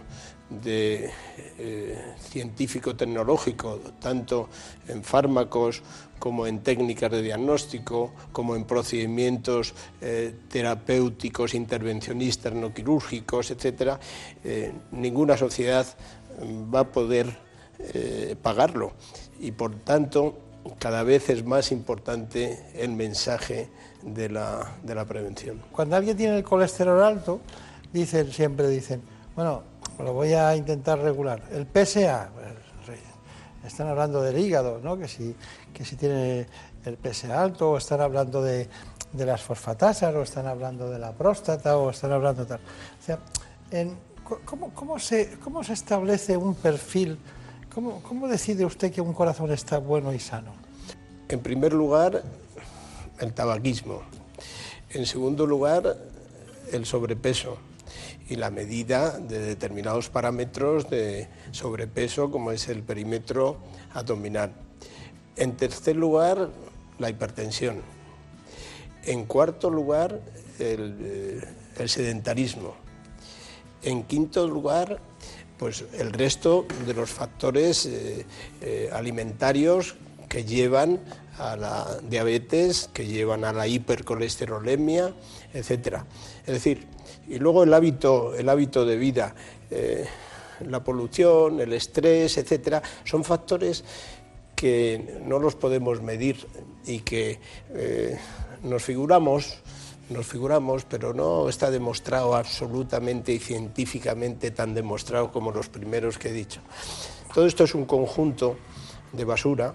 de 0.50 1.10
eh, 1.58 2.13
científico-tecnológico, 2.20 3.80
tanto 4.00 4.50
en 4.88 5.04
fármacos 5.04 5.82
como 6.20 6.48
en 6.48 6.60
técnicas 6.60 7.12
de 7.12 7.22
diagnóstico, 7.22 8.12
como 8.32 8.56
en 8.56 8.63
procedimientos 8.63 9.74
eh, 10.01 10.34
terapéuticos, 10.50 11.54
intervencionistas, 11.54 12.54
no 12.54 12.74
quirúrgicos, 12.74 13.51
etc., 13.51 13.98
eh, 14.44 14.72
ninguna 14.92 15.38
sociedad 15.38 15.86
va 16.74 16.82
a 16.82 16.92
poder 16.92 17.48
pagarlo 18.42 18.94
y 19.39 19.51
por 19.51 19.75
tanto 19.75 20.36
cada 20.80 21.04
vez 21.04 21.30
es 21.30 21.46
más 21.46 21.72
importante 21.72 22.60
el 22.74 22.92
mensaje 22.92 23.70
de 24.01 24.30
la, 24.30 24.77
de 24.84 24.96
la 24.96 25.06
prevención. 25.06 25.62
Cuando 25.72 25.96
alguien 25.96 26.18
tiene 26.18 26.38
el 26.38 26.44
colesterol 26.44 27.04
alto, 27.04 27.39
dicen, 27.94 28.32
siempre 28.32 28.68
dicen, 28.68 29.01
bueno, 29.36 29.62
lo 30.04 30.13
voy 30.13 30.34
a 30.34 30.56
intentar 30.56 31.00
regular. 31.00 31.42
El 31.51 31.66
PSA, 31.66 32.30
pues, 32.34 33.00
están 33.66 33.88
hablando 33.88 34.22
del 34.22 34.38
hígado, 34.38 34.80
¿no? 34.82 34.98
que, 34.98 35.08
si, 35.08 35.36
que 35.74 35.84
si 35.84 35.96
tiene 35.96 36.48
el 36.86 36.98
PSA 36.98 37.42
alto, 37.42 37.72
o 37.72 37.77
están 37.77 38.01
hablando 38.01 38.42
de, 38.42 38.70
de 39.12 39.25
las 39.25 39.42
fosfatasas, 39.42 40.13
o 40.16 40.22
están 40.22 40.48
hablando 40.48 40.89
de 40.89 41.00
la 41.00 41.12
próstata, 41.12 41.77
o 41.77 41.89
están 41.89 42.12
hablando 42.12 42.46
tal. 42.46 42.60
O 42.60 43.06
sea, 43.06 43.20
¿cómo, 44.46 44.74
cómo, 44.74 45.00
se, 45.00 45.38
¿cómo 45.44 45.63
se 45.63 45.74
establece 45.74 46.38
un 46.38 46.56
perfil? 46.56 47.18
¿Cómo, 47.74 48.27
decide 48.27 48.66
usted 48.66 48.92
que 48.92 49.01
un 49.01 49.13
corazón 49.13 49.51
está 49.51 49.77
bueno 49.77 50.12
y 50.12 50.18
sano? 50.18 50.51
En 51.30 51.39
primer 51.42 51.74
lugar, 51.74 52.24
el 53.20 53.34
tabaquismo. 53.34 54.01
En 54.89 55.06
segundo 55.06 55.46
lugar, 55.46 55.96
el 56.72 56.86
sobrepeso 56.88 57.58
y 58.30 58.36
la 58.36 58.50
medida 58.50 59.20
de 59.20 59.40
determinados 59.40 60.10
parámetros 60.10 60.90
de 60.90 61.28
sobrepeso, 61.52 62.30
como 62.30 62.52
es 62.52 62.68
el 62.68 62.84
perímetro 62.84 63.58
abdominal. 63.94 64.52
En 65.36 65.56
tercer 65.56 65.96
lugar, 65.96 66.50
la 67.00 67.10
hipertensión. 67.10 67.82
En 69.06 69.26
cuarto 69.26 69.70
lugar, 69.70 70.20
el, 70.60 70.98
eh, 71.80 71.88
sedentarismo. 71.88 72.76
En 73.84 74.04
quinto 74.04 74.48
lugar, 74.48 75.00
pues 75.58 75.86
el 75.94 76.12
resto 76.12 76.66
de 76.86 76.94
los 76.94 77.10
factores 77.10 77.86
eh, 77.86 78.26
eh, 78.62 78.90
alimentarios 78.92 79.96
que 80.28 80.44
llevan 80.44 81.00
a 81.38 81.56
la 81.56 82.00
diabetes, 82.10 82.90
que 82.94 83.06
llevan 83.06 83.46
a 83.46 83.54
la 83.54 83.68
hipercolesterolemia, 83.68 85.14
etcétera. 85.54 86.06
Es 86.46 86.54
decir, 86.54 86.88
y 87.28 87.40
luego 87.40 87.64
el 87.64 87.74
hábito, 87.74 88.36
el 88.36 88.50
hábito 88.50 88.86
de 88.86 88.98
vida, 88.98 89.36
eh, 89.72 90.06
la 90.68 90.84
polución, 90.84 91.60
el 91.60 91.74
estrés, 91.74 92.38
etcétera, 92.38 92.82
son 93.04 93.24
factores 93.24 93.84
que 94.56 95.22
no 95.26 95.38
los 95.38 95.56
podemos 95.56 96.02
medir 96.02 96.48
y 96.86 97.02
que 97.02 97.40
nos 98.64 98.82
figuramos 98.82 99.60
nos 100.10 100.26
figuramos, 100.26 100.86
pero 100.86 101.14
no 101.14 101.50
está 101.50 101.70
demostrado 101.70 102.36
absolutamente 102.36 103.34
y 103.34 103.40
científicamente 103.40 104.52
tan 104.52 104.74
demostrado 104.74 105.32
como 105.32 105.52
los 105.52 105.68
primeros 105.68 106.18
que 106.18 106.30
he 106.30 106.34
dicho. 106.34 106.62
Todo 107.34 107.46
esto 107.46 107.66
es 107.66 107.76
un 107.76 107.86
conjunto 107.86 108.58
de 109.12 109.26
basura 109.26 109.74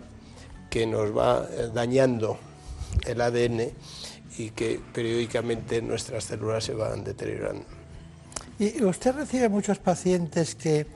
que 0.71 0.87
nos 0.87 1.17
va 1.17 1.47
eh, 1.51 1.69
dañando 1.73 2.39
el 3.07 3.21
ADN 3.21 3.71
y 4.39 4.51
que 4.51 4.81
periódicamente 4.93 5.83
nuestras 5.83 6.25
células 6.25 6.65
se 6.65 6.75
van 6.75 7.05
deteriorando. 7.05 7.65
¿Y 8.59 8.83
usted 8.85 9.15
recibe 9.15 9.49
muchos 9.49 9.79
pacientes 9.79 10.55
que, 10.55 10.87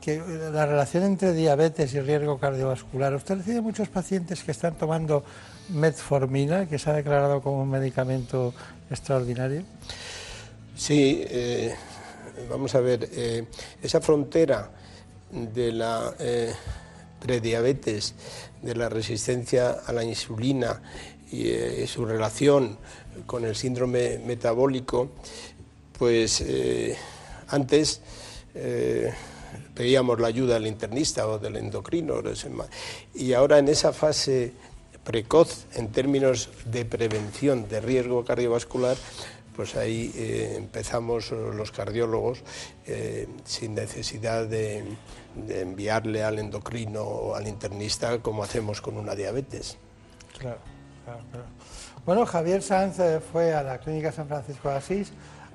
que 0.00 0.18
la 0.52 0.66
relación 0.66 1.04
entre 1.04 1.32
diabetes 1.32 1.94
y 1.94 2.00
riesgo 2.00 2.38
cardiovascular, 2.38 3.14
usted 3.14 3.36
recibe 3.38 3.60
muchos 3.60 3.88
pacientes 3.88 4.42
que 4.42 4.50
están 4.50 4.74
tomando 4.74 5.24
metformina, 5.70 6.68
que 6.68 6.78
se 6.78 6.90
ha 6.90 6.92
declarado 6.92 7.40
como 7.40 7.62
un 7.62 7.70
medicamento 7.70 8.54
extraordinario? 8.90 9.62
Sí, 10.76 11.24
eh, 11.28 11.74
vamos 12.50 12.74
a 12.74 12.80
ver, 12.80 13.08
eh, 13.12 13.46
esa 13.82 14.00
frontera 14.00 14.70
de 15.30 15.72
la 15.72 16.14
eh, 16.18 16.52
prediabetes, 17.20 18.14
de 18.62 18.74
la 18.74 18.88
resistencia 18.88 19.70
a 19.86 19.92
la 19.92 20.04
insulina 20.04 20.80
y 21.32 21.86
su 21.86 22.04
relación 22.04 22.78
con 23.26 23.44
el 23.44 23.56
síndrome 23.56 24.18
metabólico, 24.18 25.10
pues 25.98 26.44
antes 27.48 28.00
pedíamos 29.74 30.20
la 30.20 30.28
ayuda 30.28 30.54
del 30.54 30.66
internista 30.66 31.26
o 31.26 31.38
del 31.38 31.56
endocrino, 31.56 32.22
y 33.14 33.32
ahora 33.32 33.58
en 33.58 33.68
esa 33.68 33.92
fase 33.92 34.52
precoz 35.06 35.66
en 35.74 35.88
términos 35.88 36.50
de 36.64 36.84
prevención 36.84 37.68
de 37.68 37.80
riesgo 37.80 38.24
cardiovascular, 38.24 38.96
pues 39.54 39.76
ahí 39.76 40.12
eh, 40.16 40.54
empezamos 40.56 41.30
los 41.30 41.70
cardiólogos 41.70 42.42
eh, 42.86 43.26
sin 43.44 43.74
necesidad 43.74 44.46
de, 44.46 44.84
enviarle 45.48 46.22
al 46.24 46.38
endocrino 46.38 47.02
o 47.02 47.34
al 47.34 47.46
internista 47.46 48.18
como 48.18 48.42
hacemos 48.42 48.80
con 48.80 48.96
una 48.96 49.14
diabetes. 49.14 49.76
Claro, 50.38 50.58
Bueno, 52.04 52.26
Javier 52.26 52.62
Sanz 52.62 52.98
eh, 52.98 53.20
fue 53.20 53.54
a 53.54 53.62
la 53.62 53.78
Clínica 53.78 54.12
San 54.12 54.28
Francisco 54.28 54.68
de 54.68 54.76
Asís 54.76 55.12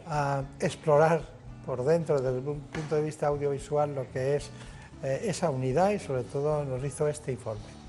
a 0.07 0.43
explorar 0.59 1.21
por 1.65 1.83
dentro 1.85 2.19
desde 2.19 2.39
un 2.49 2.59
punto 2.61 2.95
de 2.95 3.03
vista 3.03 3.27
audiovisual 3.27 3.93
lo 3.95 4.09
que 4.11 4.35
es 4.35 4.49
esa 5.03 5.49
unidad 5.49 5.91
y 5.91 5.99
sobre 5.99 6.23
todo 6.23 6.63
nos 6.63 6.83
hizo 6.83 7.07
este 7.07 7.31
informe. 7.31 7.81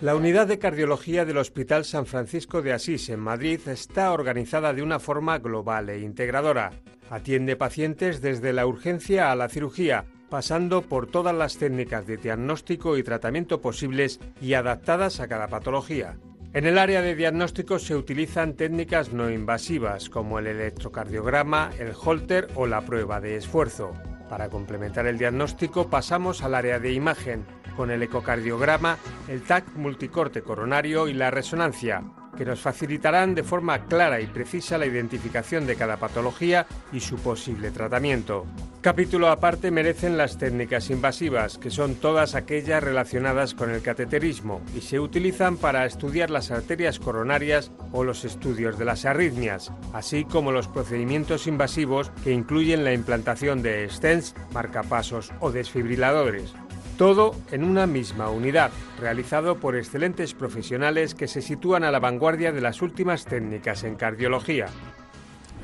La 0.00 0.14
unidad 0.14 0.46
de 0.46 0.60
cardiología 0.60 1.24
del 1.24 1.38
Hospital 1.38 1.84
San 1.84 2.06
Francisco 2.06 2.62
de 2.62 2.72
Asís 2.72 3.08
en 3.08 3.18
Madrid 3.18 3.58
está 3.66 4.12
organizada 4.12 4.72
de 4.72 4.80
una 4.80 5.00
forma 5.00 5.38
global 5.38 5.88
e 5.88 5.98
integradora. 5.98 6.70
Atiende 7.10 7.56
pacientes 7.56 8.20
desde 8.20 8.52
la 8.52 8.64
urgencia 8.64 9.32
a 9.32 9.34
la 9.34 9.48
cirugía, 9.48 10.04
pasando 10.30 10.82
por 10.82 11.08
todas 11.08 11.34
las 11.34 11.56
técnicas 11.56 12.06
de 12.06 12.16
diagnóstico 12.16 12.96
y 12.96 13.02
tratamiento 13.02 13.60
posibles 13.60 14.20
y 14.40 14.54
adaptadas 14.54 15.18
a 15.18 15.26
cada 15.26 15.48
patología. 15.48 16.16
En 16.54 16.64
el 16.64 16.78
área 16.78 17.02
de 17.02 17.14
diagnóstico 17.14 17.78
se 17.78 17.94
utilizan 17.94 18.54
técnicas 18.54 19.12
no 19.12 19.30
invasivas 19.30 20.08
como 20.08 20.38
el 20.38 20.46
electrocardiograma, 20.46 21.70
el 21.78 21.92
holter 21.92 22.48
o 22.54 22.66
la 22.66 22.80
prueba 22.80 23.20
de 23.20 23.36
esfuerzo. 23.36 23.92
Para 24.30 24.48
complementar 24.48 25.06
el 25.06 25.18
diagnóstico 25.18 25.90
pasamos 25.90 26.42
al 26.42 26.54
área 26.54 26.80
de 26.80 26.92
imagen, 26.92 27.44
con 27.76 27.90
el 27.90 28.02
ecocardiograma, 28.02 28.96
el 29.28 29.42
TAC 29.42 29.74
multicorte 29.76 30.42
coronario 30.42 31.06
y 31.06 31.12
la 31.12 31.30
resonancia, 31.30 32.02
que 32.38 32.44
nos 32.44 32.60
facilitarán 32.60 33.34
de 33.34 33.42
forma 33.42 33.86
clara 33.86 34.20
y 34.20 34.26
precisa 34.26 34.78
la 34.78 34.86
identificación 34.86 35.66
de 35.66 35.74
cada 35.74 35.96
patología 35.96 36.66
y 36.92 37.00
su 37.00 37.16
posible 37.16 37.72
tratamiento. 37.72 38.46
Capítulo 38.80 39.28
aparte 39.28 39.72
merecen 39.72 40.16
las 40.16 40.38
técnicas 40.38 40.88
invasivas, 40.88 41.58
que 41.58 41.68
son 41.68 41.96
todas 41.96 42.36
aquellas 42.36 42.82
relacionadas 42.82 43.54
con 43.54 43.70
el 43.70 43.82
cateterismo 43.82 44.62
y 44.76 44.82
se 44.82 45.00
utilizan 45.00 45.56
para 45.56 45.84
estudiar 45.84 46.30
las 46.30 46.52
arterias 46.52 47.00
coronarias 47.00 47.72
o 47.90 48.04
los 48.04 48.24
estudios 48.24 48.78
de 48.78 48.84
las 48.84 49.04
arritmias, 49.04 49.72
así 49.92 50.24
como 50.24 50.52
los 50.52 50.68
procedimientos 50.68 51.48
invasivos 51.48 52.12
que 52.22 52.32
incluyen 52.32 52.84
la 52.84 52.92
implantación 52.92 53.62
de 53.62 53.90
stents, 53.90 54.36
marcapasos 54.52 55.32
o 55.40 55.50
desfibriladores. 55.50 56.54
Todo 56.98 57.36
en 57.52 57.62
una 57.62 57.86
misma 57.86 58.28
unidad, 58.28 58.72
realizado 58.98 59.60
por 59.60 59.76
excelentes 59.76 60.34
profesionales 60.34 61.14
que 61.14 61.28
se 61.28 61.42
sitúan 61.42 61.84
a 61.84 61.92
la 61.92 62.00
vanguardia 62.00 62.50
de 62.50 62.60
las 62.60 62.82
últimas 62.82 63.24
técnicas 63.24 63.84
en 63.84 63.94
cardiología. 63.94 64.66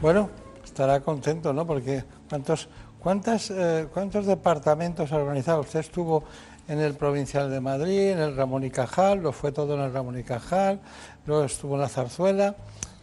Bueno, 0.00 0.30
estará 0.64 1.00
contento, 1.00 1.52
¿no? 1.52 1.66
Porque 1.66 2.04
¿cuántos, 2.28 2.68
cuántas, 3.00 3.50
eh, 3.50 3.88
¿cuántos 3.92 4.26
departamentos 4.26 5.10
ha 5.10 5.16
organizado? 5.16 5.62
Usted 5.62 5.80
estuvo 5.80 6.22
en 6.68 6.78
el 6.78 6.94
Provincial 6.94 7.50
de 7.50 7.60
Madrid, 7.60 8.10
en 8.10 8.20
el 8.20 8.36
Ramón 8.36 8.62
y 8.62 8.70
Cajal, 8.70 9.18
lo 9.18 9.32
fue 9.32 9.50
todo 9.50 9.74
en 9.74 9.80
el 9.80 9.92
Ramón 9.92 10.16
y 10.16 10.22
Cajal, 10.22 10.78
luego 11.26 11.42
estuvo 11.42 11.74
en 11.74 11.80
la 11.80 11.88
Zarzuela, 11.88 12.54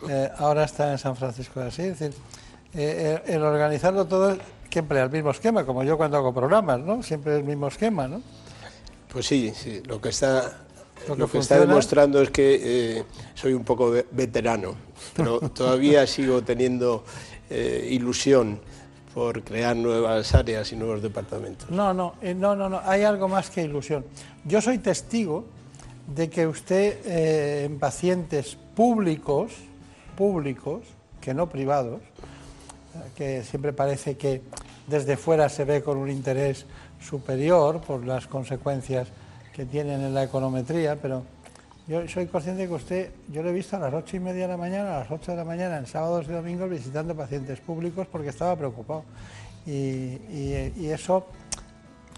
eh, 0.10 0.30
ahora 0.38 0.64
está 0.64 0.90
en 0.90 0.98
San 0.98 1.18
Francisco 1.18 1.60
de 1.60 1.68
Asís. 1.68 1.86
Es 1.86 2.00
decir, 2.00 2.16
eh, 2.76 3.22
el, 3.26 3.36
el 3.36 3.44
organizarlo 3.44 4.06
todo 4.06 4.38
emplea 4.80 5.04
el 5.04 5.12
mismo 5.12 5.32
esquema, 5.32 5.66
como 5.66 5.84
yo 5.84 5.98
cuando 5.98 6.18
hago 6.18 6.34
programas, 6.34 6.80
¿no? 6.80 7.02
Siempre 7.04 7.38
el 7.38 7.44
mismo 7.44 7.68
esquema, 7.68 8.08
¿no? 8.08 8.22
Pues 9.12 9.26
sí, 9.28 9.52
sí. 9.56 9.82
Lo 9.86 10.00
que 10.02 10.10
está, 10.10 10.60
Lo 11.08 11.16
lo 11.16 11.28
que 11.28 11.40
está 11.40 11.60
demostrando 11.60 12.22
es 12.22 12.30
que 12.30 12.60
eh, 13.00 13.04
soy 13.36 13.54
un 13.54 13.64
poco 13.64 13.92
ve- 13.92 14.06
veterano, 14.12 14.76
pero 15.16 15.40
todavía 15.50 16.06
sigo 16.08 16.42
teniendo 16.42 17.04
eh, 17.50 17.88
ilusión 17.92 18.60
por 19.14 19.44
crear 19.44 19.76
nuevas 19.76 20.34
áreas 20.34 20.72
y 20.72 20.78
nuevos 20.78 21.02
departamentos. 21.02 21.70
No, 21.70 21.94
no, 21.94 22.14
eh, 22.22 22.34
no, 22.34 22.56
no, 22.56 22.70
no, 22.70 22.80
hay 22.86 23.04
algo 23.04 23.28
más 23.28 23.50
que 23.50 23.62
ilusión. 23.64 24.06
Yo 24.46 24.62
soy 24.62 24.78
testigo 24.78 25.44
de 26.08 26.30
que 26.30 26.48
usted 26.48 27.00
eh, 27.06 27.66
en 27.66 27.78
pacientes 27.78 28.58
públicos, 28.74 29.52
públicos, 30.16 30.84
que 31.20 31.34
no 31.34 31.50
privados, 31.50 32.02
que 33.16 33.44
siempre 33.44 33.74
parece 33.74 34.18
que 34.18 34.42
desde 34.88 35.18
fuera 35.18 35.50
se 35.50 35.66
ve 35.66 35.82
con 35.82 35.98
un 35.98 36.10
interés 36.10 36.66
superior 37.00 37.82
por 37.82 38.06
las 38.06 38.28
consecuencias 38.28 39.08
que 39.54 39.66
tienen 39.66 40.02
en 40.02 40.14
la 40.14 40.24
econometría, 40.24 40.96
pero 40.96 41.24
yo 41.88 42.08
soy 42.08 42.28
consciente 42.28 42.68
que 42.68 42.74
usted, 42.74 43.12
yo 43.30 43.44
lo 43.44 43.50
he 43.50 43.54
visto 43.54 43.76
a 43.76 43.80
las 43.80 43.94
ocho 43.94 44.16
y 44.16 44.20
media 44.20 44.44
de 44.44 44.50
la 44.50 44.58
mañana, 44.58 44.98
a 44.98 45.00
las 45.00 45.12
ocho 45.12 45.32
de 45.32 45.38
la 45.38 45.44
mañana, 45.44 45.78
en 45.78 45.88
sábados 45.88 46.26
y 46.30 46.32
domingos, 46.32 46.70
visitando 46.70 47.16
pacientes 47.16 47.60
públicos 47.60 48.08
porque 48.12 48.30
estaba 48.30 48.56
preocupado. 48.56 49.04
Y, 49.66 50.18
eso, 50.86 51.28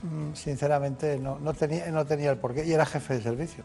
mm, 0.03 0.33
sinceramente, 0.35 1.17
no 1.17 1.53
tenía, 1.53 1.89
no 1.91 2.05
tenía 2.05 2.31
el 2.31 2.37
porqué. 2.37 2.65
Y 2.65 2.73
era 2.73 2.85
jefe 2.85 3.15
de 3.15 3.21
servicio. 3.21 3.63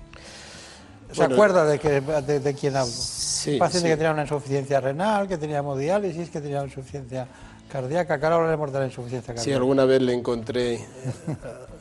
¿Se 1.12 1.20
Bueno, 1.20 1.34
acuerda 1.34 1.64
de, 1.64 1.78
que, 1.78 2.00
de, 2.00 2.40
de 2.40 2.54
quién 2.54 2.76
hablo? 2.76 2.92
Sí, 2.92 3.56
paciente 3.58 3.88
sí. 3.88 3.92
que 3.92 3.96
tenía 3.96 4.12
una 4.12 4.22
insuficiencia 4.22 4.80
renal, 4.80 5.26
que 5.26 5.38
tenía 5.38 5.58
hemodiálisis, 5.58 6.28
que 6.28 6.40
tenía 6.40 6.58
una 6.58 6.66
insuficiencia 6.68 7.26
cardíaca, 7.70 8.18
que 8.18 8.24
ahora 8.26 8.36
hablaremos 8.36 8.72
de 8.72 8.78
la 8.80 8.86
insuficiencia 8.86 9.32
Si 9.32 9.36
cardíaca. 9.38 9.56
alguna 9.58 9.84
vez 9.84 10.02
le 10.02 10.12
encontré 10.12 10.74
eh, 10.74 10.86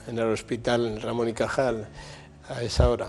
en 0.08 0.17
el 0.19 0.32
hospital 0.32 1.01
Ramón 1.01 1.28
y 1.30 1.34
Cajal 1.34 1.88
a 2.49 2.62
esa 2.63 2.89
hora, 2.89 3.08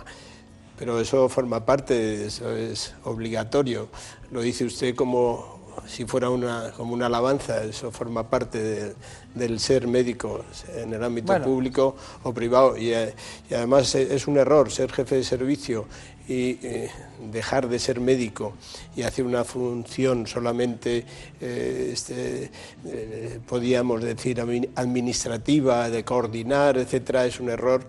pero 0.79 1.01
eso 1.01 1.29
forma 1.29 1.65
parte, 1.65 2.27
eso 2.27 2.51
es 2.51 2.95
obligatorio. 3.05 3.89
Lo 4.33 4.41
dice 4.41 4.65
usted 4.65 4.95
como 4.97 5.59
si 5.87 6.05
fuera 6.05 6.29
una, 6.31 6.73
como 6.77 6.93
una 6.95 7.07
alabanza, 7.07 7.63
eso 7.63 7.93
forma 7.93 8.29
parte 8.29 8.59
de- 8.61 8.95
del 9.35 9.61
ser 9.61 9.87
médico 9.87 10.45
en 10.75 10.93
el 10.93 11.05
ámbito 11.05 11.29
Bueno. 11.29 11.45
público 11.45 11.97
o 12.25 12.33
privado. 12.35 12.77
Y, 12.77 12.93
eh, 12.93 13.15
y 13.49 13.55
además 13.55 13.95
es 13.95 14.27
un 14.27 14.37
error 14.39 14.71
ser 14.73 14.91
jefe 14.91 15.15
de 15.17 15.25
servicio 15.25 15.87
y 16.29 16.59
eh, 16.63 16.91
dejar 17.33 17.69
de 17.69 17.79
ser 17.79 18.01
médico 18.01 18.53
y 18.95 19.03
hacer 19.03 19.25
una 19.25 19.45
función 19.45 20.27
solamente, 20.27 21.05
eh, 21.41 21.91
este, 21.93 22.51
eh, 22.85 23.41
podríamos 23.49 24.03
decir, 24.03 24.37
admi- 24.39 24.69
administrativa, 24.75 25.89
de 25.89 26.05
coordinar, 26.05 26.77
etcétera, 26.77 27.25
es 27.25 27.41
un 27.41 27.49
error 27.49 27.89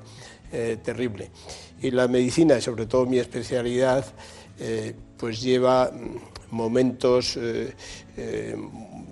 eh, 0.54 0.78
terrible. 0.82 1.30
Y 1.82 1.92
la 1.92 2.08
medicina, 2.08 2.58
y 2.58 2.62
sobre 2.62 2.86
todo 2.86 3.06
mi 3.06 3.20
especialidad, 3.20 4.06
eh, 4.60 4.94
pues 5.18 5.42
lleva 5.42 5.92
mm, 5.92 6.56
momentos 6.56 7.38
eh, 7.38 8.56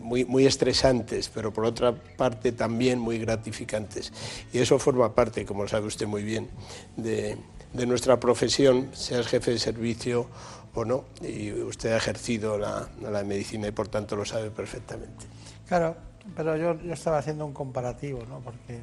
muy, 0.01 0.23
muy 0.23 0.45
estresantes, 0.45 1.29
pero 1.33 1.51
por 1.51 1.65
otra 1.65 1.93
parte 1.93 2.53
también 2.53 2.97
muy 2.97 3.19
gratificantes. 3.19 4.13
Y 4.53 4.59
eso 4.59 4.79
forma 4.79 5.13
parte, 5.13 5.45
como 5.45 5.67
sabe 5.67 5.87
usted 5.87 6.07
muy 6.07 6.23
bien, 6.23 6.47
de, 6.95 7.37
de 7.73 7.85
nuestra 7.85 8.19
profesión, 8.19 8.89
seas 8.93 9.27
jefe 9.27 9.51
de 9.51 9.59
servicio 9.59 10.27
o 10.73 10.85
no, 10.85 11.05
y 11.21 11.51
usted 11.51 11.93
ha 11.93 11.97
ejercido 11.97 12.57
la, 12.57 12.87
la 13.01 13.23
medicina 13.23 13.67
y 13.67 13.71
por 13.71 13.87
tanto 13.87 14.15
lo 14.15 14.25
sabe 14.25 14.51
perfectamente. 14.51 15.25
Claro, 15.67 15.95
pero 16.35 16.55
yo, 16.55 16.79
yo 16.81 16.93
estaba 16.93 17.17
haciendo 17.17 17.45
un 17.45 17.53
comparativo, 17.53 18.23
¿no? 18.27 18.39
Porque 18.39 18.81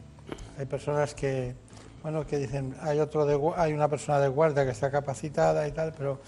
hay 0.59 0.67
personas 0.67 1.15
que, 1.15 1.55
bueno, 2.03 2.27
que 2.27 2.39
dicen, 2.39 2.75
hay 2.81 2.99
otro 3.01 3.55
hay 3.57 3.73
una 3.73 3.89
persona 3.89 4.21
de 4.21 4.29
guardia 4.29 4.65
que 4.65 4.71
está 4.71 4.91
capacitada 4.91 5.67
y 5.69 5.73
tal, 5.73 5.95
pero 5.97 6.21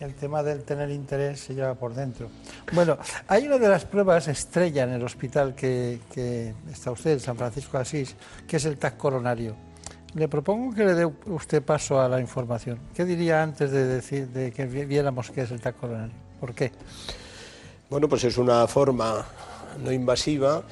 el 0.00 0.14
tema 0.14 0.42
del 0.42 0.64
tener 0.64 0.90
interés 0.90 1.40
se 1.40 1.54
lleva 1.54 1.74
por 1.74 1.94
dentro. 1.94 2.28
Bueno, 2.72 2.98
hay 3.28 3.46
una 3.46 3.58
de 3.58 3.68
las 3.68 3.84
pruebas 3.84 4.28
estrella 4.28 4.84
en 4.84 4.90
el 4.90 5.02
hospital 5.02 5.54
que, 5.54 6.00
que 6.12 6.54
está 6.70 6.90
usted, 6.90 7.12
en 7.12 7.20
San 7.20 7.36
Francisco 7.36 7.76
de 7.76 7.82
Asís, 7.82 8.16
que 8.46 8.56
es 8.56 8.64
el 8.64 8.76
TAC 8.76 8.96
coronario. 8.96 9.54
Le 10.14 10.28
propongo 10.28 10.72
que 10.74 10.84
le 10.84 10.94
dé 10.94 11.04
usted 11.26 11.62
paso 11.62 12.00
a 12.00 12.08
la 12.08 12.20
información. 12.20 12.78
¿Qué 12.94 13.04
diría 13.04 13.42
antes 13.42 13.70
de 13.72 13.84
decir 13.84 14.28
de 14.28 14.52
que 14.52 14.64
vi- 14.66 14.84
viéramos 14.84 15.30
qué 15.30 15.42
es 15.42 15.50
el 15.50 15.60
TAC 15.60 15.76
coronario? 15.76 16.14
¿Por 16.38 16.54
qué? 16.54 16.70
Bueno, 17.90 18.08
pues 18.08 18.22
es 18.24 18.38
una 18.38 18.66
forma 18.68 19.26
no 19.82 19.90
invasiva 19.90 20.62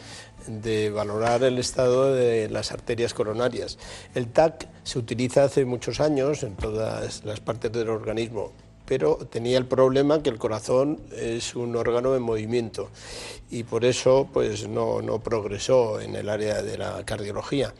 de 0.47 0.91
valorar 0.91 1.43
el 1.43 1.59
estado 1.59 2.15
de 2.15 2.49
las 2.51 2.71
arterias 2.71 3.15
coronarias. 3.15 3.79
El 4.15 4.29
TAC 4.29 4.69
se 4.85 4.99
utiliza 5.01 5.45
hace 5.45 5.65
muchos 5.65 6.01
años 6.01 6.45
en 6.45 6.55
todas 6.55 7.25
las 7.25 7.41
partes 7.41 7.73
del 7.73 7.89
organismo, 7.91 8.53
pero 8.87 9.17
tenía 9.31 9.59
el 9.59 9.67
problema 9.67 10.23
que 10.23 10.31
el 10.31 10.39
corazón 10.39 11.01
es 11.17 11.57
un 11.57 11.75
órgano 11.75 12.15
en 12.15 12.23
movimiento 12.23 12.91
y 13.51 13.65
por 13.65 13.85
eso 13.85 14.29
pues 14.33 14.69
no, 14.69 15.03
no 15.03 15.19
progresó 15.21 16.01
en 16.01 16.15
el 16.15 16.29
área 16.29 16.63
de 16.63 16.79
la 16.79 17.05
cardiología. 17.05 17.75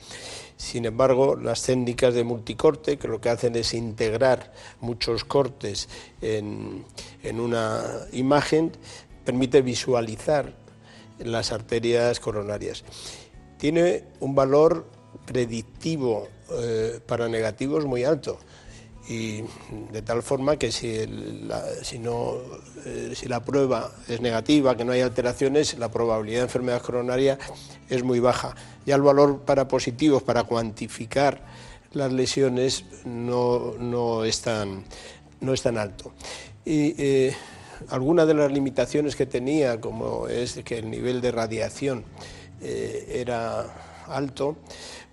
Sin 0.63 0.85
embargo, 0.85 1.35
las 1.35 1.65
técnicas 1.65 2.15
de 2.15 2.23
multicorte, 2.23 2.97
que 2.97 3.09
lo 3.09 3.21
que 3.21 3.31
hacen 3.31 3.57
es 3.57 3.75
integrar 3.75 4.53
muchos 4.81 5.25
cortes 5.25 5.89
en, 6.21 6.85
en 7.25 7.41
una 7.41 7.83
imagen, 8.13 8.71
permite 9.25 9.61
visualizar 9.61 10.55
las 11.19 11.51
arterias 11.51 12.21
coronarias. 12.21 12.85
Tiene 13.59 14.05
un 14.21 14.37
valor 14.37 14.87
predictivo 15.27 16.29
eh, 16.53 17.01
para 17.07 17.29
negativos 17.29 17.85
muy 17.85 18.05
alto 18.05 18.39
y 19.09 19.43
de 19.91 20.03
tal 20.03 20.23
forma 20.23 20.57
que 20.57 20.71
si, 20.71 21.07
la, 21.07 21.63
si, 21.83 21.99
no, 21.99 22.35
eh, 22.85 23.13
si 23.15 23.29
la 23.29 23.41
prueba 23.41 23.91
es 24.09 24.21
negativa, 24.21 24.77
que 24.77 24.85
no 24.85 24.93
hay 24.93 25.01
alteraciones, 25.01 25.79
la 25.79 25.91
probabilidad 25.91 26.39
de 26.39 26.45
enfermedad 26.45 26.83
coronaria 26.83 27.39
es 27.89 28.03
muy 28.05 28.21
baja. 28.21 28.55
Ya 28.87 28.95
el 28.95 29.03
valor 29.03 29.41
para 29.41 29.67
positivos, 29.67 30.23
para 30.23 30.45
cuantificar 30.45 31.41
las 31.93 32.13
lesiones, 32.13 32.85
no, 33.05 33.75
no, 33.79 34.25
es, 34.25 34.41
tan, 34.41 34.85
no 35.41 35.53
es 35.53 35.63
tan 35.63 35.79
alto. 35.79 36.13
Y 36.65 36.95
eh, 36.97 37.35
algunas 37.89 38.27
de 38.27 38.35
las 38.35 38.53
limitaciones 38.53 39.17
que 39.17 39.27
tenía, 39.27 39.81
como 39.81 40.29
es 40.29 40.61
que 40.65 40.79
el 40.79 40.91
nivel 40.91 41.21
de 41.21 41.33
radiación 41.33 42.05
eh, 42.61 43.07
era 43.21 43.67
alto, 44.07 44.57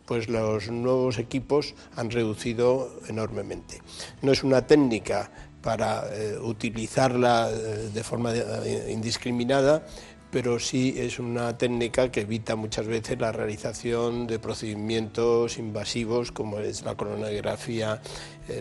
pues 0.09 0.27
los 0.27 0.71
nuevos 0.71 1.19
equipos 1.19 1.75
han 1.95 2.09
reducido 2.09 2.99
enormemente. 3.07 3.79
No 4.23 4.31
es 4.31 4.43
una 4.43 4.65
técnica 4.65 5.29
para 5.61 6.03
eh, 6.11 6.35
utilizarla 6.39 7.51
eh, 7.51 7.91
de 7.93 8.03
forma 8.03 8.33
eh, 8.33 8.89
indiscriminada, 8.91 9.85
pero 10.31 10.57
sí 10.57 10.95
es 10.97 11.19
una 11.19 11.55
técnica 11.59 12.11
que 12.11 12.21
evita 12.21 12.55
muchas 12.55 12.87
veces 12.87 13.19
la 13.19 13.31
realización 13.31 14.25
de 14.25 14.39
procedimientos 14.39 15.59
invasivos 15.59 16.31
como 16.31 16.57
es 16.57 16.83
la 16.83 16.95
coronografía 16.95 18.01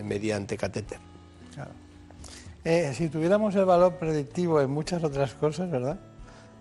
mediante 0.03 0.55
catéter. 0.55 0.99
Si 2.93 3.09
tuviéramos 3.09 3.55
el 3.55 3.65
valor 3.65 3.97
predictivo 3.97 4.61
en 4.61 4.69
muchas 4.69 5.03
otras 5.03 5.33
cosas, 5.33 5.71
¿verdad? 5.71 5.99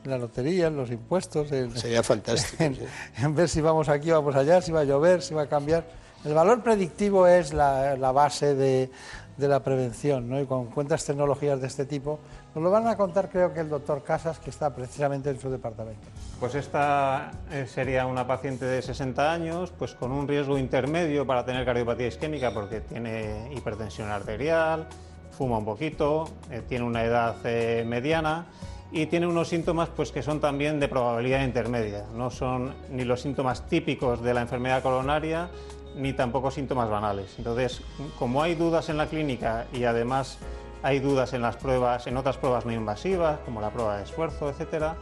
En 0.09 0.13
la 0.13 0.19
lotería, 0.19 0.69
en 0.69 0.77
los 0.77 0.91
impuestos. 0.91 1.53
En, 1.53 1.77
Sería 1.77 2.03
fantástico. 2.03 2.65
En, 2.65 2.77
sí. 2.77 2.83
en 3.19 3.35
ver 3.35 3.47
si 3.47 3.61
vamos 3.61 3.91
aquí, 3.91 4.11
vamos 4.11 4.35
allá, 4.35 4.63
si 4.63 4.73
va 4.73 4.81
a 4.81 4.85
llover, 4.85 5.21
si 5.21 5.35
va 5.35 5.43
a 5.43 5.49
cambiar. 5.49 5.85
El 6.25 6.33
valor 6.33 6.63
predictivo 6.63 7.27
es 7.27 7.53
la, 7.53 7.95
la 7.95 8.11
base 8.11 8.55
de, 8.55 8.91
de 9.37 9.49
la 9.49 9.63
prevención, 9.63 10.27
¿no? 10.27 10.41
Y 10.41 10.47
con 10.47 10.69
cuentas 10.69 11.05
tecnologías 11.05 11.61
de 11.61 11.67
este 11.67 11.85
tipo, 11.85 12.21
nos 12.55 12.65
lo 12.65 12.71
van 12.71 12.87
a 12.87 12.97
contar 12.97 13.29
creo 13.29 13.53
que 13.53 13.61
el 13.61 13.69
doctor 13.69 14.03
Casas, 14.03 14.39
que 14.39 14.49
está 14.49 14.75
precisamente 14.75 15.29
en 15.29 15.39
su 15.39 15.51
departamento. 15.51 16.09
Pues 16.41 16.55
esta 16.55 17.31
eh, 17.53 17.67
sería 17.67 18.07
una 18.07 18.27
paciente 18.27 18.65
de 18.65 18.81
60 18.81 19.31
años, 19.31 19.75
pues 19.79 19.93
con 19.93 20.11
un 20.11 20.27
riesgo 20.27 20.57
intermedio 20.57 21.27
para 21.27 21.45
tener 21.45 21.67
cardiopatía 21.67 22.07
isquémica 22.07 22.55
porque 22.55 22.81
tiene 22.81 23.53
hipertensión 23.55 24.09
arterial, 24.09 24.89
fuma 25.33 25.59
un 25.59 25.67
poquito, 25.67 26.31
eh, 26.51 26.63
tiene 26.67 26.87
una 26.87 27.05
edad 27.05 27.37
eh, 27.45 27.85
mediana 27.87 28.47
y 28.91 29.07
tiene 29.07 29.27
unos 29.27 29.49
síntomas 29.49 29.89
pues 29.91 30.13
que 30.13 30.23
son 30.23 30.41
también 30.41 30.81
de 30.81 30.89
probabilidad 30.89 31.45
intermedia. 31.45 32.05
No 32.15 32.31
son 32.31 32.75
ni 32.91 33.05
los 33.05 33.21
síntomas 33.21 33.67
típicos 33.69 34.23
de 34.23 34.35
la 34.35 34.41
enfermedad 34.41 34.83
coronaria 34.83 35.51
ni 35.97 36.13
tampoco 36.13 36.51
síntomas 36.51 36.89
banales. 36.89 37.35
Entonces, 37.39 37.83
como 38.19 38.43
hay 38.43 38.55
dudas 38.55 38.89
en 38.89 38.97
la 38.97 39.07
clínica 39.07 39.67
y 39.73 39.85
además 39.85 40.39
hay 40.83 41.01
dudas 41.01 41.33
en 41.33 41.43
las 41.43 41.57
pruebas, 41.57 42.07
en 42.07 42.17
otras 42.17 42.37
pruebas 42.37 42.65
no 42.65 42.73
invasivas, 42.73 43.41
como 43.45 43.61
la 43.61 43.71
prueba 43.71 43.97
de 43.97 44.05
esfuerzo, 44.05 44.49
etcétera, 44.49 44.97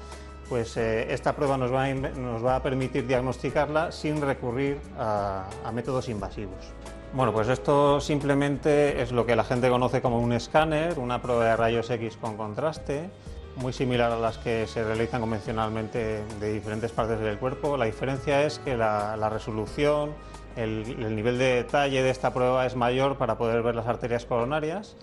pues 0.49 0.77
eh, 0.77 1.13
esta 1.13 1.35
prueba 1.35 1.59
nos 1.59 1.73
va, 1.73 2.57
a, 2.57 2.63
permitir 2.63 3.07
diagnosticarla 3.07 3.93
sin 3.93 4.21
recurrir 4.21 4.79
a, 4.99 5.45
a, 5.65 5.73
métodos 5.73 6.09
invasivos. 6.09 6.73
Bueno, 7.13 7.33
pues 7.33 7.49
esto 7.49 8.01
simplemente 8.01 9.03
es 9.03 9.13
lo 9.13 9.27
que 9.27 9.37
la 9.37 9.45
gente 9.45 9.69
conoce 9.69 10.01
como 10.01 10.21
un 10.21 10.33
escáner, 10.33 10.99
una 10.99 11.21
prueba 11.21 11.45
de 11.45 11.57
rayos 11.57 11.91
X 11.91 12.17
con 12.17 12.37
contraste, 12.37 13.11
muy 13.57 13.73
similar 13.73 14.13
a 14.13 14.19
las 14.19 14.39
que 14.39 14.67
se 14.67 14.85
realizan 14.85 15.21
convencionalmente 15.21 16.23
de 16.41 16.53
diferentes 16.53 16.93
partes 16.93 17.21
del 17.21 17.39
cuerpo. 17.39 17.77
La 17.77 17.87
diferencia 17.87 18.43
es 18.43 18.59
que 18.59 18.77
la, 18.77 19.29
resolución, 19.31 20.13
el, 20.57 20.97
el, 21.03 21.17
nivel 21.17 21.39
de 21.39 21.57
detalle 21.57 22.03
de 22.03 22.11
esta 22.11 22.33
prueba 22.33 22.67
es 22.67 22.77
mayor 22.77 23.17
para 23.17 23.39
poder 23.39 23.63
ver 23.63 23.75
las 23.75 23.87
arterias 23.87 24.27
coronarias, 24.27 24.97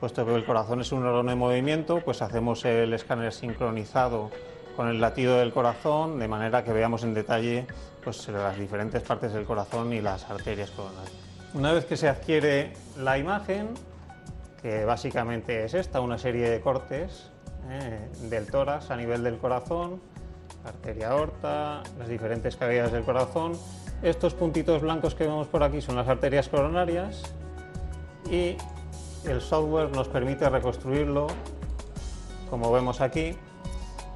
puesto 0.00 0.26
que 0.26 0.34
el 0.34 0.44
corazón 0.44 0.80
es 0.80 0.92
un 0.92 1.04
órgano 1.04 1.30
de 1.30 1.36
movimiento, 1.36 2.00
pues 2.04 2.22
hacemos 2.22 2.64
el 2.64 2.92
escáner 2.92 3.32
sincronizado 3.32 4.30
con 4.76 4.88
el 4.88 5.00
latido 5.00 5.36
del 5.38 5.52
corazón, 5.52 6.18
de 6.18 6.26
manera 6.26 6.64
que 6.64 6.72
veamos 6.72 7.04
en 7.04 7.14
detalle 7.14 7.66
pues, 8.02 8.28
las 8.28 8.58
diferentes 8.58 9.02
partes 9.02 9.32
del 9.32 9.44
corazón 9.44 9.92
y 9.92 10.00
las 10.00 10.28
arterias 10.30 10.70
coronarias. 10.70 11.12
Una 11.52 11.72
vez 11.72 11.84
que 11.84 11.96
se 11.96 12.08
adquiere 12.08 12.72
la 12.96 13.18
imagen, 13.18 13.68
que 14.62 14.84
básicamente 14.84 15.64
es 15.64 15.74
esta, 15.74 16.00
una 16.00 16.16
serie 16.16 16.48
de 16.48 16.60
cortes 16.60 17.30
eh, 17.70 18.08
del 18.22 18.50
tórax 18.50 18.90
a 18.90 18.96
nivel 18.96 19.22
del 19.22 19.38
corazón, 19.38 20.00
arteria 20.64 21.10
aorta, 21.10 21.82
las 21.98 22.08
diferentes 22.08 22.56
cavidades 22.56 22.92
del 22.92 23.04
corazón. 23.04 23.52
Estos 24.02 24.34
puntitos 24.34 24.82
blancos 24.82 25.14
que 25.14 25.24
vemos 25.24 25.46
por 25.46 25.62
aquí 25.62 25.80
son 25.80 25.96
las 25.96 26.08
arterias 26.08 26.48
coronarias 26.48 27.22
y 28.30 28.56
el 29.24 29.40
software 29.40 29.90
nos 29.90 30.08
permite 30.08 30.48
reconstruirlo, 30.48 31.26
como 32.48 32.72
vemos 32.72 33.00
aquí, 33.00 33.36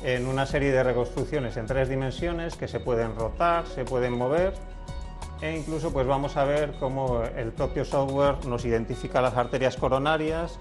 en 0.02 0.26
una 0.26 0.46
serie 0.46 0.72
de 0.72 0.82
reconstrucciones 0.82 1.56
en 1.56 1.66
tres 1.66 1.88
dimensiones 1.88 2.56
que 2.56 2.68
se 2.68 2.80
pueden 2.80 3.14
rotar, 3.16 3.66
se 3.66 3.84
pueden 3.84 4.12
mover 4.12 4.54
e 5.40 5.56
incluso 5.56 5.92
pues 5.92 6.06
vamos 6.06 6.36
a 6.36 6.44
ver 6.44 6.72
cómo 6.80 7.22
el 7.36 7.52
propio 7.52 7.84
software 7.84 8.46
nos 8.46 8.64
identifica 8.64 9.20
las 9.20 9.34
arterias 9.34 9.76
coronarias, 9.76 10.58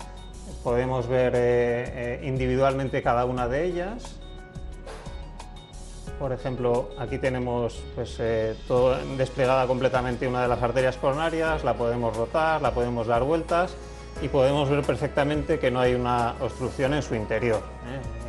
podemos 0.64 1.08
ver 1.08 1.34
eh, 1.36 2.20
eh, 2.22 2.22
individualmente 2.24 3.04
cada 3.04 3.26
una 3.26 3.48
de 3.48 3.66
ellas. 3.66 4.20
Por 6.18 6.32
ejemplo, 6.32 6.92
aquí 6.98 7.18
tenemos 7.18 7.84
pues, 7.96 8.16
eh, 8.20 8.56
desplegada 9.18 9.68
completamente 9.68 10.28
una 10.28 10.42
de 10.44 10.48
las 10.48 10.64
arterias 10.64 10.96
coronarias, 10.96 11.64
la 11.64 11.74
podemos 11.74 12.16
rotar, 12.16 12.62
la 12.62 12.72
podemos 12.72 13.08
dar 13.08 13.24
vueltas 13.24 13.76
y 14.22 14.30
podemos 14.30 14.70
ver 14.70 14.84
perfectamente 14.84 15.60
que 15.60 15.70
no 15.70 15.82
hay 15.82 15.96
una 15.96 16.36
obstrucción 16.40 16.94
en 16.94 17.02
su 17.02 17.16
interior, 17.16 17.62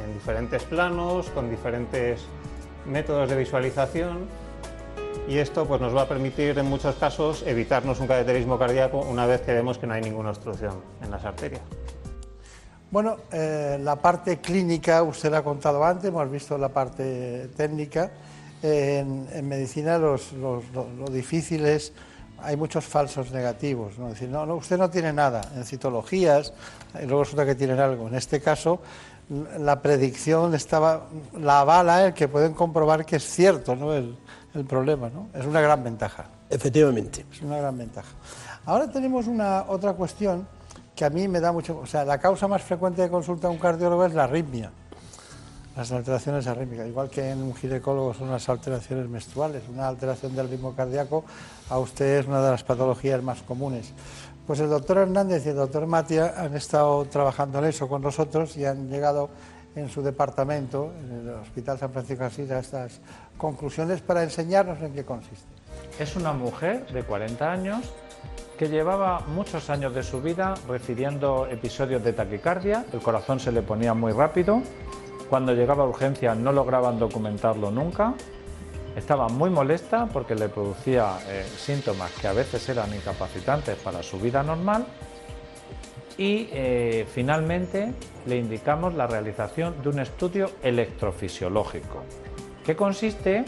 en 0.02 0.14
diferentes 0.14 0.64
planos, 0.64 1.28
con 1.30 1.50
diferentes 1.50 2.22
métodos 2.86 3.28
de 3.28 3.36
visualización 3.36 4.26
y 5.28 5.38
esto 5.38 5.66
pues, 5.66 5.80
nos 5.80 5.94
va 5.94 6.02
a 6.02 6.08
permitir 6.08 6.58
en 6.58 6.66
muchos 6.66 6.96
casos 6.96 7.44
evitarnos 7.46 8.00
un 8.00 8.06
cateterismo 8.06 8.58
cardíaco 8.58 8.98
una 8.98 9.26
vez 9.26 9.42
que 9.42 9.52
vemos 9.52 9.78
que 9.78 9.86
no 9.86 9.94
hay 9.94 10.02
ninguna 10.02 10.30
obstrucción 10.30 10.82
en 11.02 11.10
las 11.10 11.24
arterias. 11.24 11.62
Bueno, 12.94 13.16
eh, 13.32 13.76
la 13.82 13.96
parte 13.96 14.38
clínica 14.38 15.02
usted 15.02 15.28
la 15.28 15.38
ha 15.38 15.42
contado 15.42 15.84
antes, 15.84 16.04
hemos 16.04 16.30
visto 16.30 16.56
la 16.56 16.68
parte 16.68 17.48
técnica. 17.56 18.12
Eh, 18.62 19.00
en, 19.00 19.26
en, 19.32 19.48
medicina 19.48 19.98
los, 19.98 20.32
los, 20.34 20.62
lo, 20.72 20.86
lo 20.96 21.06
difícil 21.06 21.66
es 21.66 21.92
hay 22.38 22.56
muchos 22.56 22.84
falsos 22.84 23.32
negativos. 23.32 23.98
¿no? 23.98 24.06
Es 24.06 24.12
decir, 24.12 24.28
no, 24.28 24.46
no, 24.46 24.54
usted 24.54 24.78
no 24.78 24.90
tiene 24.90 25.12
nada 25.12 25.40
en 25.56 25.64
citologías, 25.64 26.52
y 26.94 27.06
luego 27.06 27.24
resulta 27.24 27.44
que 27.44 27.56
tienen 27.56 27.80
algo. 27.80 28.06
En 28.06 28.14
este 28.14 28.40
caso, 28.40 28.80
la 29.58 29.82
predicción 29.82 30.54
estaba, 30.54 31.08
la 31.36 31.62
avala 31.62 32.06
el 32.06 32.14
que 32.14 32.28
pueden 32.28 32.54
comprobar 32.54 33.04
que 33.04 33.16
es 33.16 33.24
cierto 33.24 33.74
¿no? 33.74 33.92
el, 33.92 34.16
el 34.54 34.64
problema. 34.66 35.10
¿no? 35.10 35.30
Es 35.34 35.44
una 35.44 35.60
gran 35.60 35.82
ventaja. 35.82 36.26
Efectivamente. 36.48 37.26
Es 37.32 37.42
una 37.42 37.58
gran 37.58 37.76
ventaja. 37.76 38.12
Ahora 38.64 38.88
tenemos 38.88 39.26
una 39.26 39.64
otra 39.66 39.94
cuestión 39.94 40.46
que 40.94 41.04
a 41.04 41.10
mí 41.10 41.28
me 41.28 41.40
da 41.40 41.52
mucho. 41.52 41.78
O 41.78 41.86
sea, 41.86 42.04
la 42.04 42.18
causa 42.18 42.48
más 42.48 42.62
frecuente 42.62 43.02
de 43.02 43.10
consulta 43.10 43.48
a 43.48 43.50
un 43.50 43.58
cardiólogo 43.58 44.04
es 44.06 44.14
la 44.14 44.24
arritmia 44.24 44.70
las 45.76 45.90
alteraciones 45.90 46.46
arrítmicas, 46.46 46.86
igual 46.86 47.10
que 47.10 47.30
en 47.30 47.42
un 47.42 47.54
ginecólogo 47.54 48.14
son 48.14 48.30
las 48.30 48.48
alteraciones 48.48 49.08
menstruales, 49.08 49.62
una 49.68 49.88
alteración 49.88 50.34
del 50.34 50.48
ritmo 50.48 50.74
cardíaco 50.74 51.24
a 51.68 51.78
usted 51.78 52.20
es 52.20 52.26
una 52.26 52.42
de 52.42 52.50
las 52.52 52.62
patologías 52.62 53.22
más 53.22 53.42
comunes. 53.42 53.92
Pues 54.46 54.60
el 54.60 54.68
doctor 54.68 54.98
Hernández 54.98 55.44
y 55.46 55.48
el 55.48 55.56
doctor 55.56 55.86
Matia 55.86 56.34
han 56.36 56.54
estado 56.54 57.04
trabajando 57.06 57.58
en 57.58 57.64
eso 57.64 57.88
con 57.88 58.02
nosotros 58.02 58.56
y 58.56 58.64
han 58.64 58.88
llegado 58.88 59.30
en 59.74 59.88
su 59.88 60.02
departamento, 60.02 60.92
en 61.00 61.28
el 61.28 61.28
Hospital 61.30 61.78
San 61.78 61.90
Francisco 61.90 62.22
de 62.22 62.28
Asís, 62.28 62.50
a 62.50 62.58
estas 62.60 63.00
conclusiones 63.36 64.00
para 64.00 64.22
enseñarnos 64.22 64.80
en 64.80 64.92
qué 64.92 65.04
consiste. 65.04 65.48
Es 65.98 66.14
una 66.14 66.32
mujer 66.32 66.86
de 66.92 67.02
40 67.02 67.50
años 67.50 67.92
que 68.58 68.68
llevaba 68.68 69.20
muchos 69.26 69.68
años 69.70 69.94
de 69.94 70.02
su 70.02 70.22
vida 70.22 70.54
recibiendo 70.68 71.46
episodios 71.50 72.04
de 72.04 72.12
taquicardia, 72.12 72.84
el 72.92 73.00
corazón 73.00 73.40
se 73.40 73.50
le 73.50 73.62
ponía 73.62 73.94
muy 73.94 74.12
rápido, 74.12 74.62
cuando 75.28 75.52
llegaba 75.52 75.84
a 75.84 75.88
urgencia 75.88 76.34
no 76.34 76.52
lograban 76.52 76.98
documentarlo 76.98 77.70
nunca. 77.70 78.14
Estaba 78.94 79.28
muy 79.28 79.50
molesta 79.50 80.06
porque 80.06 80.36
le 80.36 80.48
producía 80.48 81.18
eh, 81.26 81.44
síntomas 81.56 82.12
que 82.12 82.28
a 82.28 82.32
veces 82.32 82.68
eran 82.68 82.94
incapacitantes 82.94 83.76
para 83.78 84.02
su 84.02 84.20
vida 84.20 84.44
normal. 84.44 84.86
Y 86.16 86.48
eh, 86.52 87.06
finalmente 87.12 87.92
le 88.26 88.36
indicamos 88.36 88.94
la 88.94 89.08
realización 89.08 89.82
de 89.82 89.88
un 89.88 89.98
estudio 89.98 90.48
electrofisiológico, 90.62 92.04
que 92.64 92.76
consiste 92.76 93.44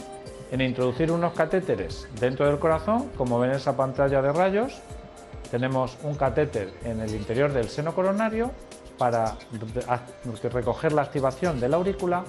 en 0.51 0.61
introducir 0.61 1.11
unos 1.11 1.33
catéteres 1.33 2.09
dentro 2.21 2.47
del 2.47 2.59
corazón, 2.59 3.11
como 3.17 3.39
ven 3.39 3.51
en 3.51 3.57
esa 3.57 3.77
pantalla 3.77 4.23
de 4.23 4.33
rayos. 4.33 4.81
Tenemos 5.51 5.97
un 6.03 6.15
catéter 6.15 6.73
en 6.85 7.01
el 7.01 7.15
interior 7.15 7.53
del 7.53 7.69
seno 7.69 7.95
coronario 7.95 8.51
para 8.99 9.37
recoger 10.53 10.93
la 10.93 11.03
activación 11.03 11.61
de 11.61 11.69
la 11.69 11.77
aurícula 11.77 12.25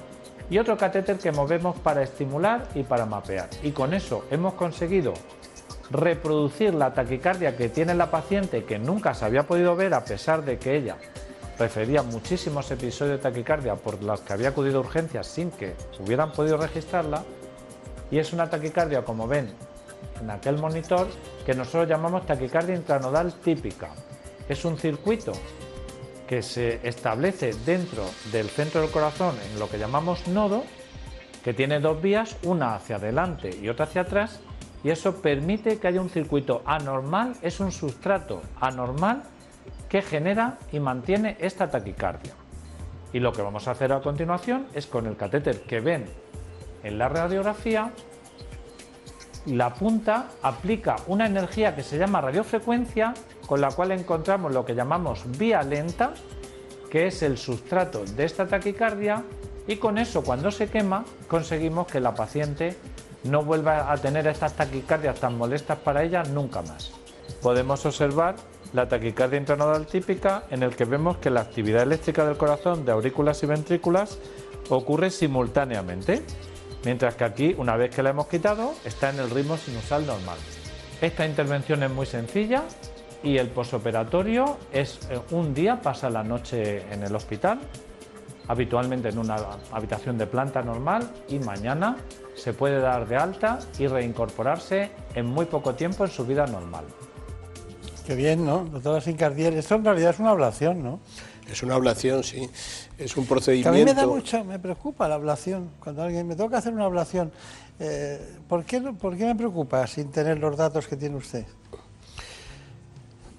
y 0.50 0.60
otro 0.60 0.78
catéter 0.78 1.18
que 1.18 1.32
movemos 1.32 1.78
para 1.80 2.04
estimular 2.04 2.68
y 2.76 2.84
para 2.84 3.06
mapear. 3.06 3.50
Y 3.64 3.72
con 3.72 3.94
eso 3.94 4.26
hemos 4.32 4.54
conseguido 4.54 5.14
reproducir 5.90 6.74
la 6.74 6.94
taquicardia 6.94 7.56
que 7.56 7.70
tiene 7.70 7.94
la 7.94 8.12
paciente 8.12 8.66
que 8.66 8.78
nunca 8.78 9.14
se 9.14 9.26
había 9.26 9.44
podido 9.44 9.76
ver 9.76 9.94
a 9.94 10.04
pesar 10.04 10.44
de 10.44 10.58
que 10.58 10.76
ella 10.76 10.98
refería 11.58 12.04
muchísimos 12.04 12.70
episodios 12.72 13.18
de 13.18 13.24
taquicardia 13.24 13.76
por 13.76 14.02
los 14.04 14.22
que 14.22 14.34
había 14.34 14.50
acudido 14.50 14.78
a 14.78 14.82
urgencias 14.82 15.28
sin 15.28 15.52
que 15.52 15.76
hubieran 16.00 16.32
podido 16.32 16.58
registrarla. 16.58 17.24
Y 18.12 18.20
es 18.20 18.34
una 18.34 18.50
taquicardia, 18.50 19.04
como 19.04 19.28
ven 19.28 19.50
en 20.22 20.30
aquel 20.30 20.58
monitor, 20.58 21.08
que 21.46 21.54
nosotros 21.54 21.88
llamamos 21.88 22.26
taquicardia 22.26 22.76
intranodal 22.76 23.34
típica. 23.34 23.90
Es 24.48 24.66
un 24.66 24.78
circuito 24.78 25.34
que 26.28 26.42
se 26.42 26.86
establece 26.88 27.54
dentro 27.66 28.04
del 28.32 28.50
centro 28.50 28.82
del 28.82 28.92
corazón 28.92 29.36
en 29.52 29.60
lo 29.60 29.70
que 29.70 29.78
llamamos 29.78 30.28
nodo, 30.28 30.64
que 31.44 31.54
tiene 31.54 31.80
dos 31.80 32.02
vías, 32.02 32.36
una 32.44 32.76
hacia 32.76 32.98
adelante 32.98 33.50
y 33.62 33.70
otra 33.70 33.86
hacia 33.86 34.02
atrás, 34.02 34.42
y 34.84 34.90
eso 34.90 35.22
permite 35.22 35.80
que 35.80 35.88
haya 35.88 36.02
un 36.02 36.10
circuito 36.10 36.62
anormal, 36.66 37.36
es 37.42 37.60
un 37.60 37.72
sustrato 37.72 38.42
anormal 38.60 39.24
que 39.90 40.02
genera 40.02 40.58
y 40.72 40.80
mantiene 40.80 41.38
esta 41.40 41.70
taquicardia. 41.70 42.34
Y 43.14 43.20
lo 43.20 43.32
que 43.32 43.42
vamos 43.42 43.68
a 43.68 43.72
hacer 43.72 43.94
a 43.94 44.02
continuación 44.02 44.68
es 44.74 44.86
con 44.86 45.08
el 45.08 45.16
catéter 45.16 45.62
que 45.62 45.80
ven 45.80 46.06
en 46.84 46.98
la 46.98 47.10
radiografía, 47.10 47.92
la 49.46 49.74
punta 49.74 50.30
aplica 50.42 50.98
una 51.08 51.26
energía 51.26 51.76
que 51.76 51.84
se 51.84 51.98
llama 51.98 52.22
radiofrecuencia, 52.22 53.14
con 53.46 53.62
la 53.62 53.70
cual 53.72 53.92
encontramos 53.92 54.54
lo 54.54 54.66
que 54.66 54.76
llamamos 54.76 55.24
vía 55.38 55.64
lenta, 55.64 56.14
que 56.92 57.08
es 57.08 57.22
el 57.22 57.38
sustrato 57.38 58.04
de 58.04 58.26
esta 58.26 58.48
taquicardia, 58.48 59.24
y 59.68 59.78
con 59.78 59.98
eso 59.98 60.24
cuando 60.24 60.52
se 60.52 60.70
quema 60.70 61.06
conseguimos 61.28 61.88
que 61.88 62.00
la 62.00 62.14
paciente 62.14 62.76
no 63.24 63.44
vuelva 63.44 63.92
a 63.92 63.98
tener 63.98 64.28
estas 64.28 64.54
taquicardias 64.54 65.20
tan 65.20 65.38
molestas 65.38 65.78
para 65.80 66.04
ella 66.04 66.24
nunca 66.24 66.62
más. 66.62 66.92
Podemos 67.42 67.86
observar 67.86 68.36
la 68.74 68.88
taquicardia 68.88 69.40
intranodal 69.40 69.86
típica 69.86 70.44
en 70.50 70.64
el 70.64 70.76
que 70.76 70.86
vemos 70.86 71.18
que 71.18 71.30
la 71.30 71.42
actividad 71.42 71.84
eléctrica 71.84 72.26
del 72.26 72.38
corazón 72.38 72.86
de 72.86 72.92
aurículas 72.92 73.42
y 73.44 73.46
ventrículas 73.46 74.18
ocurre 74.70 75.10
simultáneamente, 75.10 76.24
mientras 76.88 77.16
que 77.16 77.26
aquí, 77.26 77.54
una 77.58 77.76
vez 77.76 77.94
que 77.94 78.02
la 78.02 78.12
hemos 78.12 78.28
quitado, 78.28 78.74
está 78.86 79.10
en 79.10 79.20
el 79.20 79.30
ritmo 79.30 79.58
sinusal 79.58 80.08
normal. 80.08 80.38
Esta 81.02 81.26
intervención 81.26 81.84
es 81.84 81.92
muy 81.92 82.06
sencilla 82.06 82.64
y 83.22 83.38
el 83.38 83.50
posoperatorio 83.50 84.58
es 84.72 84.98
eh, 85.10 85.20
un 85.32 85.54
día, 85.54 85.82
pasa 85.82 86.10
la 86.10 86.24
noche 86.24 86.86
en 86.90 87.04
el 87.04 87.14
hospital, 87.14 87.60
habitualmente 88.48 89.10
en 89.10 89.18
una 89.18 89.36
habitación 89.74 90.18
de 90.18 90.28
planta 90.28 90.62
normal 90.62 91.12
y 91.28 91.40
mañana 91.40 91.98
se 92.36 92.54
puede 92.54 92.80
dar 92.80 93.06
de 93.06 93.18
alta 93.18 93.60
y 93.78 93.88
reincorporarse 93.88 94.90
en 95.14 95.26
muy 95.26 95.44
poco 95.44 95.76
tiempo 95.76 96.06
en 96.06 96.10
su 96.10 96.26
vida 96.26 96.48
normal. 96.48 96.86
Qué 98.06 98.16
bien, 98.16 98.46
¿no? 98.46 98.64
Doctora 98.64 99.02
Sincardiel, 99.02 99.56
esto 99.56 99.76
en 99.76 99.84
realidad 99.84 100.12
es 100.12 100.20
una 100.20 100.30
ablación, 100.30 100.82
¿no? 100.82 101.02
Es 101.52 101.64
una 101.64 101.76
ablación, 101.76 102.24
sí. 102.24 102.50
Es 102.98 103.16
un 103.18 103.26
procedimiento. 103.26 103.70
a 103.70 103.74
mí 103.74 103.86
me 103.86 103.94
da 103.94 104.06
mucho, 104.06 104.44
me 104.44 104.60
preocupa 104.60 105.08
la 105.08 105.16
ablación. 105.16 105.72
Cuando 105.80 106.04
alguien 106.04 106.28
me 106.28 106.36
toca 106.36 106.58
hacer 106.58 106.74
una 106.74 106.86
ablación, 106.86 107.32
eh, 107.80 108.20
¿por, 108.48 108.66
qué, 108.66 108.82
¿por 108.82 109.18
qué 109.18 109.26
me 109.26 109.36
preocupa 109.36 109.86
sin 109.88 110.12
tener 110.12 110.40
los 110.40 110.58
datos 110.58 110.88
que 110.88 110.96
tiene 110.96 111.16
usted? 111.16 111.46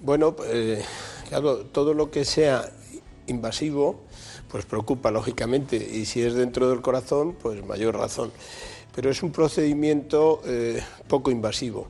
Bueno, 0.01 0.35
eh, 0.45 0.83
claro, 1.27 1.65
todo 1.65 1.93
lo 1.93 2.09
que 2.09 2.25
sea 2.25 2.69
invasivo, 3.27 4.01
pues 4.49 4.65
preocupa 4.65 5.11
lógicamente. 5.11 5.75
Y 5.75 6.05
si 6.05 6.21
es 6.21 6.33
dentro 6.33 6.69
del 6.69 6.81
corazón, 6.81 7.35
pues 7.41 7.63
mayor 7.65 7.97
razón. 7.97 8.31
Pero 8.95 9.11
es 9.11 9.21
un 9.21 9.31
procedimiento 9.31 10.41
eh, 10.45 10.81
poco 11.07 11.31
invasivo 11.31 11.87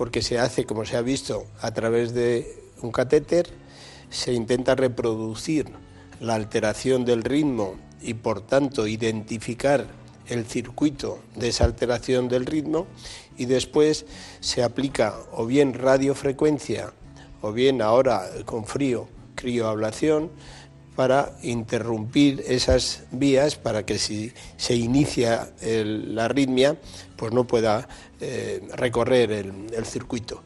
porque 0.00 0.22
se 0.22 0.38
hace, 0.38 0.64
como 0.64 0.86
se 0.86 0.96
ha 0.96 1.02
visto, 1.02 1.44
a 1.60 1.74
través 1.74 2.14
de 2.14 2.64
un 2.80 2.90
catéter, 2.90 3.50
se 4.10 4.32
intenta 4.32 4.74
reproducir 4.74 5.66
la 6.20 6.34
alteración 6.34 7.04
del 7.04 7.22
ritmo 7.22 7.76
y 8.02 8.14
por 8.14 8.40
tanto 8.42 8.86
identificar 8.86 9.86
el 10.28 10.44
circuito 10.46 11.18
de 11.34 11.48
esa 11.48 11.64
alteración 11.64 12.28
del 12.28 12.46
ritmo 12.46 12.86
y 13.36 13.46
después 13.46 14.06
se 14.40 14.62
aplica 14.62 15.14
o 15.32 15.46
bien 15.46 15.74
radiofrecuencia 15.74 16.92
o 17.40 17.52
bien 17.52 17.82
ahora 17.82 18.28
con 18.44 18.66
frío 18.66 19.08
crioablación 19.34 20.30
para 20.94 21.32
interrumpir 21.42 22.44
esas 22.46 23.04
vías 23.10 23.56
para 23.56 23.86
que 23.86 23.98
si 23.98 24.32
se 24.56 24.74
inicia 24.74 25.50
la 25.62 26.26
arritmia 26.26 26.76
pues 27.16 27.32
no 27.32 27.46
pueda 27.46 27.88
eh, 28.20 28.60
recorrer 28.74 29.32
el, 29.32 29.84
circuito. 29.86 30.42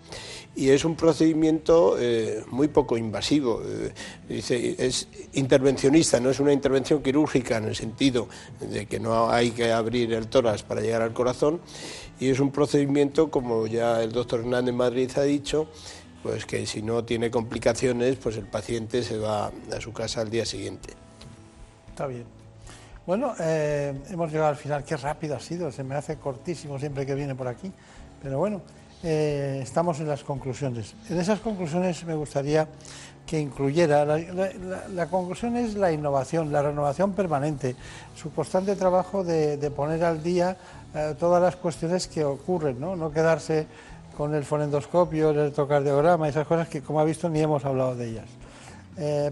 Y 0.56 0.70
es 0.70 0.84
un 0.84 0.94
procedimiento 0.94 1.96
eh, 1.98 2.44
muy 2.50 2.68
poco 2.68 2.96
invasivo, 2.96 3.60
eh, 3.64 3.92
dice, 4.28 4.76
es 4.78 5.08
intervencionista, 5.32 6.20
no 6.20 6.30
es 6.30 6.38
una 6.38 6.52
intervención 6.52 7.02
quirúrgica 7.02 7.56
en 7.56 7.64
el 7.64 7.74
sentido 7.74 8.28
de 8.60 8.86
que 8.86 9.00
no 9.00 9.30
hay 9.30 9.50
que 9.50 9.72
abrir 9.72 10.12
el 10.12 10.28
tórax 10.28 10.62
para 10.62 10.80
llegar 10.80 11.02
al 11.02 11.12
corazón, 11.12 11.60
y 12.20 12.28
es 12.28 12.38
un 12.38 12.52
procedimiento, 12.52 13.30
como 13.30 13.66
ya 13.66 14.00
el 14.00 14.12
doctor 14.12 14.40
Hernández 14.40 14.74
Madrid 14.74 15.10
ha 15.16 15.22
dicho, 15.22 15.66
pues 16.22 16.46
que 16.46 16.64
si 16.66 16.82
no 16.82 17.04
tiene 17.04 17.30
complicaciones, 17.30 18.16
pues 18.16 18.36
el 18.36 18.46
paciente 18.46 19.02
se 19.02 19.18
va 19.18 19.48
a 19.48 19.80
su 19.80 19.92
casa 19.92 20.20
al 20.20 20.30
día 20.30 20.46
siguiente. 20.46 20.94
Está 21.90 22.06
bien. 22.06 22.24
Bueno, 23.06 23.34
eh, 23.38 23.92
hemos 24.08 24.32
llegado 24.32 24.48
al 24.48 24.56
final. 24.56 24.82
Qué 24.84 24.96
rápido 24.96 25.36
ha 25.36 25.40
sido, 25.40 25.70
se 25.70 25.84
me 25.84 25.94
hace 25.94 26.16
cortísimo 26.16 26.78
siempre 26.78 27.04
que 27.04 27.14
viene 27.14 27.34
por 27.34 27.46
aquí. 27.46 27.70
Pero 28.22 28.38
bueno, 28.38 28.62
eh, 29.04 29.60
estamos 29.62 30.00
en 30.00 30.08
las 30.08 30.24
conclusiones. 30.24 30.94
En 31.08 31.20
esas 31.20 31.40
conclusiones 31.40 32.04
me 32.04 32.14
gustaría 32.14 32.66
que 33.26 33.38
incluyera, 33.40 34.04
la, 34.04 35.06
conclusión 35.06 35.56
es 35.56 35.74
la 35.74 35.92
innovación, 35.92 36.52
la 36.52 36.62
renovación 36.62 37.12
permanente, 37.12 37.76
su 38.14 38.32
constante 38.32 38.76
trabajo 38.76 39.24
de, 39.24 39.70
poner 39.74 40.04
al 40.04 40.22
día 40.22 40.56
eh, 40.94 41.14
todas 41.18 41.40
las 41.40 41.56
cuestiones 41.56 42.06
que 42.06 42.24
ocurren, 42.24 42.80
¿no? 42.80 42.96
no 42.96 43.12
quedarse 43.12 43.66
con 44.16 44.34
el 44.34 44.44
fonendoscopio, 44.44 45.30
el 45.30 45.38
electrocardiograma, 45.38 46.28
esas 46.28 46.46
cosas 46.46 46.68
que 46.68 46.82
como 46.82 47.00
ha 47.00 47.04
visto 47.04 47.28
ni 47.28 47.40
hemos 47.40 47.64
hablado 47.64 47.96
de 47.96 48.08
ellas. 48.08 48.26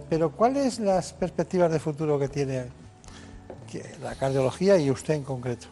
pero 0.08 0.30
¿cuáles 0.30 0.80
las 0.80 1.12
perspectivas 1.12 1.70
de 1.70 1.78
futuro 1.78 2.18
que 2.18 2.28
tiene 2.28 2.64
la 4.02 4.14
cardiología 4.14 4.76
y 4.78 4.90
usted 4.90 5.14
en 5.14 5.22
concreto. 5.22 5.68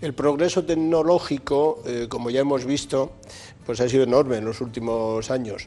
El 0.00 0.14
progreso 0.14 0.64
tecnológico, 0.64 1.82
eh, 1.84 2.06
como 2.08 2.30
ya 2.30 2.40
hemos 2.40 2.64
visto, 2.64 3.14
pues 3.66 3.80
ha 3.80 3.88
sido 3.88 4.04
enorme 4.04 4.36
en 4.36 4.44
los 4.44 4.60
últimos 4.60 5.28
años, 5.32 5.66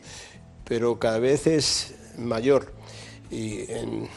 pero 0.63 0.97
cada 0.99 1.19
vez 1.19 1.47
es 1.47 1.95
mayor 2.17 2.71
y 3.29 3.69
en, 3.69 4.07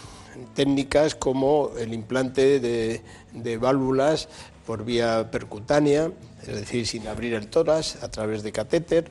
técnicas 0.54 1.16
como 1.16 1.70
el 1.76 1.92
implante 1.92 2.60
de, 2.60 3.02
de 3.32 3.58
válvulas 3.58 4.28
por 4.64 4.84
vía 4.84 5.32
percutánea, 5.32 6.12
es 6.42 6.54
decir, 6.54 6.86
sin 6.86 7.08
abrir 7.08 7.34
el 7.34 7.48
tórax 7.48 8.00
a 8.04 8.08
través 8.08 8.44
de 8.44 8.52
catéter, 8.52 9.10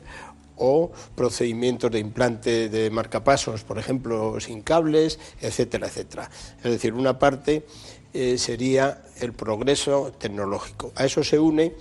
o 0.56 0.92
procedimientos 1.16 1.92
de 1.92 2.00
implante 2.00 2.70
de 2.70 2.90
marcapasos, 2.90 3.64
por 3.64 3.80
ejemplo, 3.80 4.40
sin 4.40 4.62
cables, 4.62 5.20
etcétera, 5.42 5.88
etcétera. 5.88 6.30
Es 6.64 6.72
decir, 6.72 6.94
una 6.94 7.18
parte 7.18 7.66
eh, 8.14 8.38
sería 8.38 9.02
el 9.20 9.34
progreso 9.34 10.14
tecnológico. 10.20 10.94
A 10.96 11.06
eso 11.06 11.24
se 11.24 11.40
une 11.40 11.74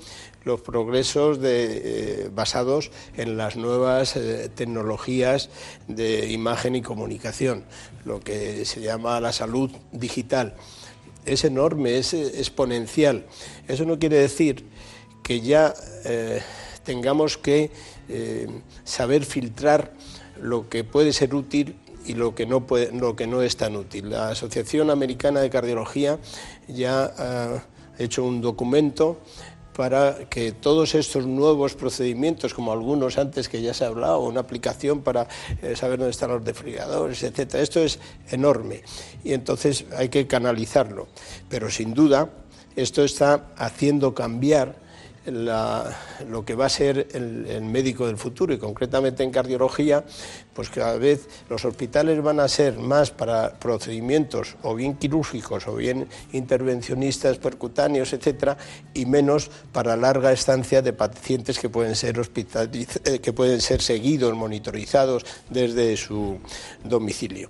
los 0.44 0.62
progresos 0.62 1.38
eh, 1.42 2.30
basados 2.32 2.90
en 3.16 3.36
las 3.36 3.56
nuevas 3.56 4.16
eh, 4.16 4.48
tecnologías 4.54 5.50
de 5.88 6.32
imagen 6.32 6.74
y 6.74 6.80
comunicación, 6.80 7.64
lo 8.06 8.20
que 8.20 8.64
se 8.64 8.80
llama 8.80 9.20
la 9.20 9.32
salud 9.32 9.70
digital. 9.92 10.54
Es 11.26 11.44
enorme, 11.44 11.98
es 11.98 12.14
exponencial. 12.14 13.26
Eso 13.68 13.84
no 13.84 13.98
quiere 13.98 14.16
decir 14.16 14.64
que 15.22 15.42
ya 15.42 15.74
tengamos 16.82 17.38
que 17.38 17.70
saber 18.82 19.24
filtrar 19.24 19.92
lo 20.40 20.68
que 20.68 20.82
puede 20.82 21.12
ser 21.12 21.34
útil 21.36 21.76
y 22.06 22.14
lo 22.14 22.34
que 22.34 22.46
no, 22.46 22.64
lo 22.92 23.16
que 23.16 23.26
no 23.26 23.42
es 23.42 23.56
tan 23.56 23.76
útil. 23.76 24.10
La 24.10 24.30
Asociación 24.30 24.90
Americana 24.90 25.40
de 25.40 25.50
Cardiología 25.50 26.18
ya 26.68 27.04
ha 27.16 27.64
hecho 27.98 28.24
un 28.24 28.40
documento 28.40 29.18
para 29.74 30.28
que 30.28 30.52
todos 30.52 30.94
estos 30.94 31.26
nuevos 31.26 31.74
procedimientos, 31.74 32.52
como 32.52 32.72
algunos 32.72 33.18
antes 33.18 33.48
que 33.48 33.62
ya 33.62 33.72
se 33.72 33.84
ha 33.84 33.88
hablado, 33.88 34.20
una 34.20 34.40
aplicación 34.40 35.00
para 35.00 35.28
eh, 35.62 35.74
saber 35.76 35.98
dónde 35.98 36.10
están 36.10 36.30
los 36.30 36.44
defriadores, 36.44 37.22
etcétera, 37.22 37.62
esto 37.62 37.80
es 37.80 37.98
enorme 38.30 38.82
y 39.24 39.32
entonces 39.32 39.86
hay 39.96 40.08
que 40.08 40.26
canalizarlo. 40.26 41.08
Pero 41.48 41.70
sin 41.70 41.94
duda 41.94 42.30
esto 42.76 43.02
está 43.02 43.52
haciendo 43.56 44.14
cambiar 44.14 44.81
lo 45.26 46.44
que 46.44 46.54
va 46.54 46.66
a 46.66 46.68
ser 46.68 47.08
el, 47.12 47.62
médico 47.62 48.06
del 48.06 48.16
futuro 48.16 48.52
y 48.52 48.58
concretamente 48.58 49.22
en 49.22 49.30
cardiología, 49.30 50.04
pues 50.52 50.68
cada 50.68 50.96
vez 50.96 51.28
los 51.48 51.64
hospitales 51.64 52.22
van 52.22 52.40
a 52.40 52.48
ser 52.48 52.78
más 52.78 53.10
para 53.10 53.58
procedimientos 53.58 54.56
o 54.62 54.74
bien 54.74 54.94
quirúrgicos 54.94 55.68
o 55.68 55.76
bien 55.76 56.08
intervencionistas 56.32 57.38
percutáneos, 57.38 58.12
etcétera, 58.12 58.56
y 58.94 59.06
menos 59.06 59.50
para 59.72 59.96
larga 59.96 60.32
estancia 60.32 60.82
de 60.82 60.92
pacientes 60.92 61.58
que 61.58 61.68
pueden 61.68 61.94
ser 61.94 62.20
eh, 62.20 63.18
que 63.20 63.32
pueden 63.32 63.60
ser 63.60 63.80
seguidos, 63.80 64.34
monitorizados 64.34 65.24
desde 65.50 65.96
su 65.96 66.38
domicilio. 66.84 67.48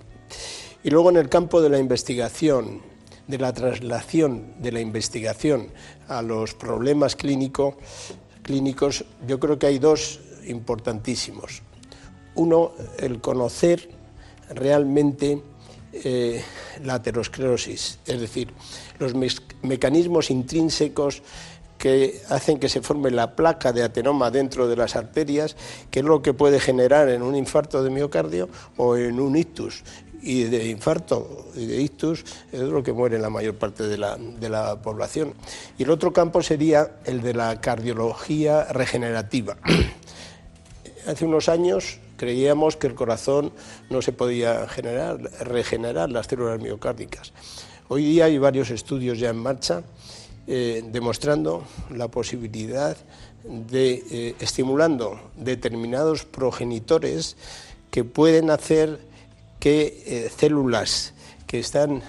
Y 0.83 0.89
luego 0.89 1.09
en 1.09 1.17
el 1.17 1.29
campo 1.29 1.61
de 1.61 1.69
la 1.69 1.79
investigación, 1.79 2.92
de 3.27 3.37
la 3.37 3.53
traslación 3.53 4.53
de 4.59 4.71
la 4.71 4.81
investigación 4.81 5.67
a 6.07 6.21
los 6.21 6.53
problemas 6.53 7.15
clínicos, 7.15 7.75
yo 9.27 9.39
creo 9.39 9.57
que 9.57 9.67
hay 9.67 9.79
dos 9.79 10.19
importantísimos. 10.45 11.61
Uno, 12.35 12.71
el 12.97 13.21
conocer 13.21 13.89
realmente 14.49 15.41
eh, 15.93 16.43
la 16.83 16.95
aterosclerosis, 16.95 17.99
es 18.05 18.19
decir, 18.19 18.51
los 18.99 19.13
mecanismos 19.61 20.31
intrínsecos 20.31 21.21
que 21.77 22.21
hacen 22.29 22.59
que 22.59 22.69
se 22.69 22.81
forme 22.81 23.11
la 23.11 23.35
placa 23.35 23.73
de 23.73 23.83
atenoma 23.83 24.31
dentro 24.31 24.67
de 24.67 24.77
las 24.77 24.95
arterias, 24.95 25.57
que 25.91 25.99
es 25.99 26.05
lo 26.05 26.21
que 26.21 26.33
puede 26.33 26.59
generar 26.59 27.09
en 27.09 27.21
un 27.21 27.35
infarto 27.35 27.83
de 27.83 27.89
miocardio 27.89 28.47
o 28.77 28.95
en 28.95 29.19
un 29.19 29.35
ictus 29.35 29.83
y 30.23 30.45
de 30.45 30.69
infarto 30.69 31.47
y 31.53 31.65
de 31.65 31.81
ictus 31.81 32.23
es 32.51 32.61
lo 32.61 32.81
que 32.81 32.93
muere 32.93 33.19
la 33.19 33.29
mayor 33.29 33.55
parte 33.55 33.83
de 33.83 33.97
la, 33.97 34.17
de 34.17 34.49
la 34.49 34.81
población. 34.81 35.33
Y 35.77 35.83
el 35.83 35.89
otro 35.89 36.13
campo 36.13 36.41
sería 36.41 36.95
el 37.05 37.21
de 37.21 37.33
la 37.33 37.59
cardiología 37.59 38.63
regenerativa. 38.65 39.57
Hace 41.07 41.25
unos 41.25 41.49
años 41.49 41.99
creíamos 42.15 42.77
que 42.77 42.87
el 42.87 42.95
corazón 42.95 43.51
no 43.89 44.01
se 44.01 44.13
podía 44.13 44.67
generar, 44.69 45.19
regenerar 45.41 46.09
las 46.09 46.27
células 46.27 46.59
miocárdicas. 46.61 47.33
Hoy 47.89 48.05
día 48.05 48.25
hay 48.25 48.37
varios 48.37 48.69
estudios 48.69 49.19
ya 49.19 49.29
en 49.29 49.37
marcha 49.37 49.83
eh, 50.47 50.83
demostrando 50.91 51.65
la 51.89 52.07
posibilidad 52.07 52.95
de, 53.43 54.03
eh, 54.09 54.35
estimulando 54.39 55.19
determinados 55.35 56.23
progenitores 56.23 57.35
que 57.91 58.05
pueden 58.05 58.49
hacer 58.49 58.99
que 59.63 60.03
eh, 60.05 60.29
células 60.29 61.13
que 61.47 61.59
están 61.59 62.03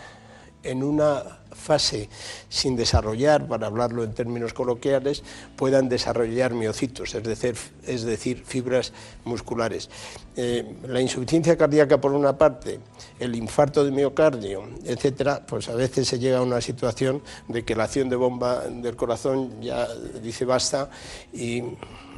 en 0.65 0.83
una 0.83 1.44
fase 1.55 2.09
sin 2.49 2.77
desarrollar, 2.77 3.47
para 3.47 3.67
hablarlo 3.67 4.05
en 4.05 4.13
términos 4.13 4.53
coloquiales, 4.53 5.23
puedan 5.57 5.89
desarrollar 5.89 6.55
miocitos, 6.55 7.15
es 7.15 7.23
decir, 7.23 7.57
es 7.87 8.05
decir 8.05 8.43
fibras 8.45 8.93
musculares. 9.25 9.89
Eh, 10.37 10.77
la 10.89 11.01
insuficiencia 11.01 11.57
cardíaca 11.57 12.01
por 12.01 12.13
una 12.13 12.37
parte, 12.37 12.81
el 13.21 13.35
infarto 13.37 13.85
de 13.85 13.93
miocardio, 13.93 14.69
etcétera, 14.85 15.45
pues 15.47 15.69
a 15.69 15.75
veces 15.75 16.09
se 16.09 16.19
llega 16.19 16.39
a 16.39 16.43
una 16.43 16.61
situación 16.61 17.23
de 17.49 17.65
que 17.65 17.77
la 17.77 17.85
acción 17.85 18.09
de 18.09 18.17
bomba 18.17 18.65
del 18.69 18.97
corazón 18.97 19.61
ya 19.61 19.87
dice 20.23 20.45
basta 20.45 20.91
y 21.33 21.63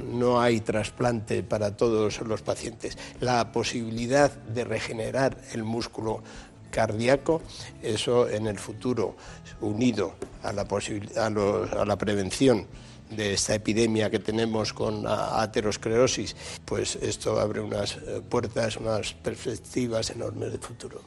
no 0.02 0.40
hay 0.40 0.60
trasplante 0.60 1.42
para 1.42 1.76
todos 1.76 2.20
los 2.22 2.42
pacientes. 2.42 2.96
La 3.20 3.52
posibilidad 3.52 4.30
de 4.30 4.64
regenerar 4.64 5.36
el 5.52 5.64
músculo 5.64 6.22
cardíaco, 6.70 7.42
eso 7.82 8.28
en 8.28 8.46
el 8.46 8.58
futuro, 8.58 9.16
unido 9.60 10.14
a 10.42 10.52
la, 10.52 10.62
a, 10.62 11.84
la 11.84 11.96
prevención 11.96 12.66
de 13.10 13.34
esta 13.34 13.54
epidemia 13.54 14.10
que 14.10 14.18
tenemos 14.18 14.72
con 14.72 15.04
aterosclerosis, 15.06 16.36
pues 16.64 16.96
esto 16.96 17.38
abre 17.38 17.60
unas 17.60 17.96
eh, 17.96 18.20
puertas, 18.28 18.76
unas 18.76 19.12
perspectivas 19.14 20.10
enormes 20.10 20.52
de 20.52 20.58
futuro. 20.58 21.00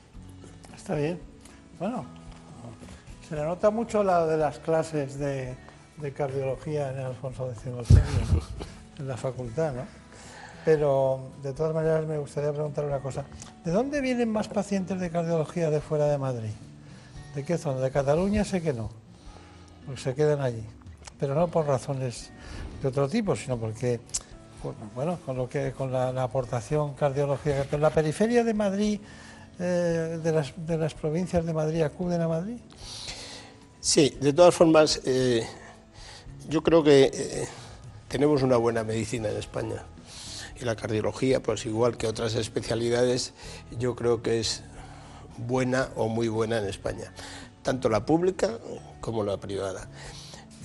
Está 0.75 0.95
bien. 0.95 1.19
Bueno, 1.77 2.05
se 3.27 3.35
le 3.35 3.43
nota 3.43 3.69
mucho 3.69 4.03
la 4.03 4.25
de 4.25 4.37
las 4.37 4.59
clases 4.59 5.19
de, 5.19 5.55
cardiología 6.15 6.91
en 6.91 6.99
Alfonso 6.99 7.51
X 7.51 7.63
en 8.99 9.07
la 9.07 9.17
facultad, 9.17 9.73
¿no? 9.73 9.98
Pero 10.65 11.31
de 11.41 11.53
todas 11.53 11.73
maneras 11.73 12.05
me 12.05 12.17
gustaría 12.17 12.51
preguntar 12.51 12.85
una 12.85 12.99
cosa. 12.99 13.23
¿De 13.63 13.71
dónde 13.71 14.01
vienen 14.01 14.31
más 14.31 14.47
pacientes 14.47 14.99
de 14.99 15.09
cardiología 15.09 15.69
de 15.69 15.79
fuera 15.79 16.07
de 16.07 16.17
Madrid? 16.17 16.51
¿De 17.35 17.43
qué 17.43 17.57
zona? 17.57 17.79
De 17.79 17.91
Cataluña 17.91 18.43
sé 18.43 18.61
que 18.61 18.73
no, 18.73 18.89
porque 19.85 20.01
se 20.01 20.15
quedan 20.15 20.41
allí. 20.41 20.63
Pero 21.19 21.35
no 21.35 21.47
por 21.47 21.65
razones 21.65 22.31
de 22.81 22.87
otro 22.87 23.07
tipo, 23.07 23.35
sino 23.35 23.57
porque, 23.57 23.99
bueno, 24.95 25.19
con, 25.25 25.37
lo 25.37 25.47
que, 25.47 25.71
con 25.71 25.91
la, 25.91 26.09
aportación 26.23 26.93
cardiológica. 26.93 27.65
Pero 27.69 27.81
la 27.81 27.89
periferia 27.89 28.43
de 28.43 28.53
Madrid, 28.53 28.99
eh, 29.59 30.19
de, 30.21 30.31
las, 30.31 30.53
de, 30.55 30.77
las, 30.77 30.93
provincias 30.93 31.45
de 31.45 31.53
Madrid, 31.53 31.81
acuden 31.81 32.21
a 32.21 32.27
Madrid. 32.27 32.57
Sí, 33.79 34.17
de 34.19 34.33
todas 34.33 34.53
formas, 34.53 35.01
eh, 35.05 35.45
yo 36.49 36.61
creo 36.63 36.83
que 36.83 37.11
eh, 37.13 37.47
tenemos 38.07 38.43
una 38.43 38.57
buena 38.57 38.83
medicina 38.83 39.29
en 39.29 39.37
España 39.37 39.83
y 40.59 40.65
la 40.65 40.75
cardiología, 40.75 41.41
pues 41.41 41.65
igual 41.65 41.97
que 41.97 42.07
otras 42.07 42.35
especialidades, 42.35 43.33
yo 43.77 43.95
creo 43.95 44.21
que 44.21 44.39
es 44.39 44.63
buena 45.37 45.89
o 45.95 46.07
muy 46.07 46.27
buena 46.27 46.57
en 46.57 46.65
España, 46.65 47.13
tanto 47.63 47.89
la 47.89 48.05
pública 48.05 48.59
como 48.99 49.23
la 49.23 49.37
privada. 49.37 49.89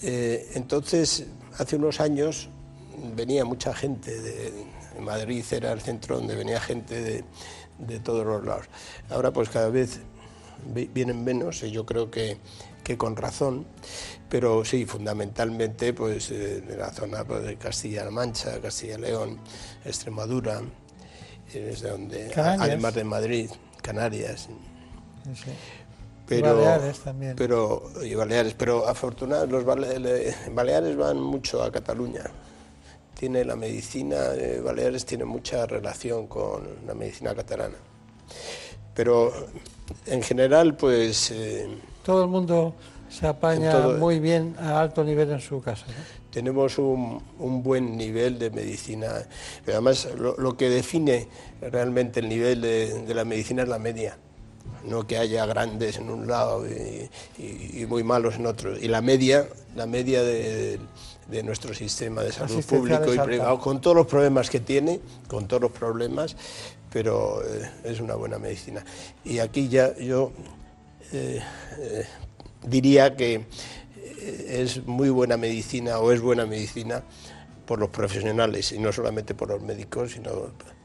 Eh, 0.02 0.50
entonces, 0.54 1.26
hace 1.58 1.76
unos 1.76 2.00
años 2.00 2.48
venía 3.14 3.44
mucha 3.44 3.74
gente 3.74 4.20
de, 4.20 4.66
Madrid, 5.00 5.44
era 5.50 5.72
el 5.72 5.80
centro 5.80 6.16
donde 6.16 6.36
venía 6.36 6.60
gente 6.60 7.02
de, 7.02 7.24
de 7.78 7.98
todos 7.98 8.24
los 8.24 8.44
lados. 8.44 8.66
Ahora 9.10 9.32
pues 9.32 9.48
cada 9.48 9.68
vez 9.68 10.00
vienen 10.94 11.24
menos 11.24 11.64
y 11.64 11.72
yo 11.72 11.84
creo 11.84 12.12
que, 12.12 12.38
que 12.84 12.96
con 12.96 13.16
razón 13.16 13.66
pero 14.34 14.64
sí, 14.64 14.84
fundamentalmente 14.84 15.92
pues 15.92 16.28
eh, 16.32 16.60
de 16.60 16.76
la 16.76 16.90
zona 16.90 17.24
pues, 17.24 17.44
de 17.44 17.56
Castilla-La 17.56 18.10
Mancha, 18.10 18.60
Castilla-León, 18.60 19.38
Extremadura, 19.84 20.60
desde 21.52 21.90
donde, 21.90 22.32
además 22.34 22.94
de 22.94 23.04
Madrid, 23.04 23.50
Canarias. 23.82 24.48
Pero, 26.26 26.56
Baleares 26.56 26.98
también. 27.00 27.36
Pero, 27.36 27.90
y 28.02 28.14
Baleares, 28.14 28.54
pero 28.54 28.88
afortunadamente 28.88 29.54
los 29.54 29.64
Baleares 30.54 30.96
van 30.96 31.20
mucho 31.20 31.62
a 31.62 31.70
Cataluña. 31.70 32.24
Tiene 33.18 33.44
la 33.44 33.56
medicina, 33.56 34.30
de 34.30 34.60
Baleares 34.60 35.04
tiene 35.04 35.24
mucha 35.24 35.66
relación 35.66 36.26
con 36.26 36.86
la 36.86 36.94
medicina 36.94 37.34
catalana. 37.34 37.76
Pero 38.94 39.32
en 40.06 40.22
general, 40.22 40.76
pues... 40.76 41.30
Eh, 41.30 41.68
Todo 42.04 42.24
el 42.24 42.30
mundo 42.30 42.74
se 43.08 43.26
apaña 43.26 43.88
muy 43.98 44.18
bien 44.18 44.56
a 44.58 44.80
alto 44.80 45.04
nivel 45.04 45.30
en 45.30 45.40
su 45.40 45.60
casa. 45.60 45.86
Tenemos 46.34 46.78
un, 46.78 47.22
buen 47.62 47.96
nivel 47.96 48.40
de 48.40 48.50
medicina, 48.50 49.06
pero 49.64 49.76
además 49.76 50.08
lo, 50.16 50.56
que 50.56 50.68
define 50.68 51.28
realmente 51.60 52.18
el 52.18 52.28
nivel 52.28 52.60
de, 52.60 53.14
la 53.14 53.24
medicina 53.24 53.62
es 53.62 53.68
la 53.68 53.78
media, 53.78 54.18
no 54.84 55.06
que 55.06 55.16
haya 55.16 55.46
grandes 55.46 55.98
en 55.98 56.10
un 56.10 56.26
lado 56.26 56.66
y, 56.66 57.86
muy 57.86 58.02
malos 58.02 58.34
en 58.34 58.46
otro. 58.46 58.76
Y 58.76 58.88
la 58.88 59.00
media, 59.00 59.46
la 59.76 59.86
media 59.86 60.24
de, 60.24 60.80
nuestro 61.44 61.72
sistema 61.72 62.24
de 62.24 62.32
salud 62.32 62.64
público 62.64 63.14
y 63.14 63.18
privado, 63.20 63.60
con 63.60 63.80
todos 63.80 63.96
los 63.96 64.06
problemas 64.08 64.50
que 64.50 64.58
tiene, 64.58 64.98
con 65.28 65.46
todos 65.46 65.62
los 65.62 65.70
problemas, 65.70 66.34
pero 66.92 67.44
eh, 67.44 67.70
es 67.84 68.00
una 68.00 68.16
buena 68.16 68.40
medicina. 68.40 68.84
Y 69.24 69.38
aquí 69.38 69.68
ya 69.68 69.96
yo 69.98 70.32
eh, 71.12 71.40
eh, 71.78 72.06
diría 72.66 73.14
que 73.14 73.46
es 74.24 74.86
muy 74.86 75.10
buena 75.10 75.36
medicina 75.36 75.98
o 75.98 76.12
es 76.12 76.20
buena 76.20 76.46
medicina 76.46 77.02
por 77.66 77.78
los 77.78 77.90
profesionales 77.90 78.72
y 78.72 78.78
no 78.78 78.92
solamente 78.92 79.34
por 79.34 79.48
los 79.48 79.62
médicos, 79.62 80.12
sino 80.12 80.30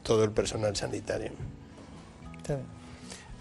todo 0.02 0.24
el 0.24 0.30
personal 0.30 0.74
sanitario. 0.76 1.30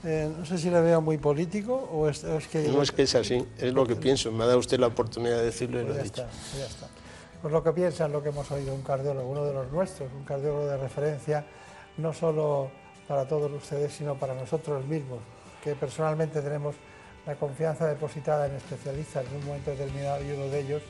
Eh, 0.04 0.32
no 0.38 0.46
sé 0.46 0.58
si 0.58 0.70
le 0.70 0.80
veo 0.80 1.02
muy 1.02 1.18
político 1.18 1.74
o 1.76 2.08
es, 2.08 2.22
que... 2.52 2.68
No 2.70 2.82
es 2.82 2.92
que 2.92 3.04
es 3.04 3.16
así, 3.16 3.46
es 3.58 3.74
lo 3.74 3.86
que 3.86 3.96
pienso. 3.96 4.32
Me 4.32 4.44
ha 4.44 4.48
dado 4.48 4.60
usted 4.60 4.80
la 4.80 4.88
oportunidad 4.88 5.38
de 5.38 5.46
decirlo 5.46 5.82
y 5.82 5.84
pues 5.84 5.96
lo 5.96 6.02
he 6.02 6.04
dicho. 6.04 6.26
ya 6.58 6.66
está. 6.66 6.88
Pues 7.42 7.54
lo 7.54 7.64
que 7.64 7.72
piensa 7.72 8.06
es 8.06 8.12
lo 8.12 8.22
que 8.22 8.30
hemos 8.30 8.50
oído 8.52 8.74
un 8.74 8.82
cardiólogo, 8.82 9.30
uno 9.30 9.46
de 9.46 9.54
los 9.54 9.72
nuestros, 9.72 10.10
un 10.14 10.26
cardiólogo 10.26 10.68
de 10.68 10.78
referencia, 10.78 11.46
no 11.98 12.14
solo 12.14 12.70
para 13.08 13.28
todos 13.28 13.52
ustedes, 13.52 13.94
sino 13.94 14.16
para 14.16 14.34
nosotros 14.34 14.86
mismos, 14.86 15.20
que 15.64 15.74
personalmente 15.76 16.42
tenemos 16.42 16.76
la 17.26 17.36
confianza 17.36 17.88
depositada 17.88 18.48
en 18.48 18.56
especialistas 18.56 19.26
en 19.28 19.38
un 19.38 19.46
momento 19.46 19.72
determinado 19.72 20.24
y 20.24 20.32
uno 20.32 20.46
de 20.46 20.60
ellos 20.60 20.82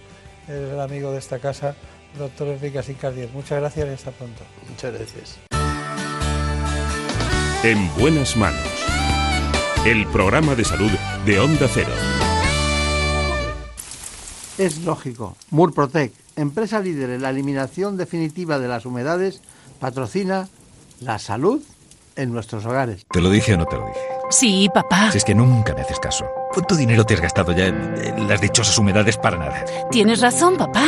es 0.48 0.72
el 0.72 0.80
amigo 0.80 1.12
de 1.12 1.20
esta 1.20 1.40
casa, 1.40 1.76
el 2.14 2.20
doctor 2.20 2.48
Enrique 2.48 2.82
Sicardier. 2.82 3.30
Muchas 3.34 3.60
gracias 3.60 3.88
y 3.88 3.94
hasta 3.94 4.12
pronto. 4.12 4.42
Muchas 4.68 4.94
gracias. 4.94 5.40
En 7.64 7.94
buenas 7.96 8.36
manos. 8.38 8.66
El 9.86 10.08
programa 10.08 10.56
de 10.56 10.66
salud 10.66 10.92
de 11.26 11.40
Onda 11.40 11.68
Cero. 11.68 11.92
Es 14.58 14.80
lógico. 14.80 15.38
Murprotec, 15.52 16.12
empresa 16.36 16.80
líder 16.80 17.12
en 17.12 17.22
la 17.22 17.30
eliminación 17.30 17.96
definitiva 17.96 18.60
de 18.60 18.68
las 18.68 18.86
humedades, 18.86 19.42
patrocina 19.80 20.50
la 21.00 21.18
salud 21.20 21.62
en 22.16 22.34
nuestros 22.34 22.66
hogares. 22.66 23.06
¿Te 23.10 23.22
lo 23.22 23.30
dije 23.30 23.54
o 23.54 23.58
no 23.58 23.66
te 23.66 23.78
lo 23.78 23.88
dije? 23.88 24.09
Sí, 24.30 24.70
papá. 24.72 25.12
Si 25.12 25.18
es 25.18 25.26
que 25.26 25.34
nunca 25.34 25.74
me 25.74 25.82
haces 25.82 26.00
caso. 26.00 26.26
¿Cuánto 26.52 26.76
dinero 26.76 27.04
te 27.04 27.16
has 27.16 27.22
gastado 27.22 27.52
ya 27.52 27.66
en, 27.66 28.28
las 28.28 28.40
dichosas 28.40 28.78
humedades 28.78 29.18
para 29.18 29.38
nada? 29.38 29.66
Tienes 29.90 30.22
razón, 30.22 30.56
papá. 30.56 30.86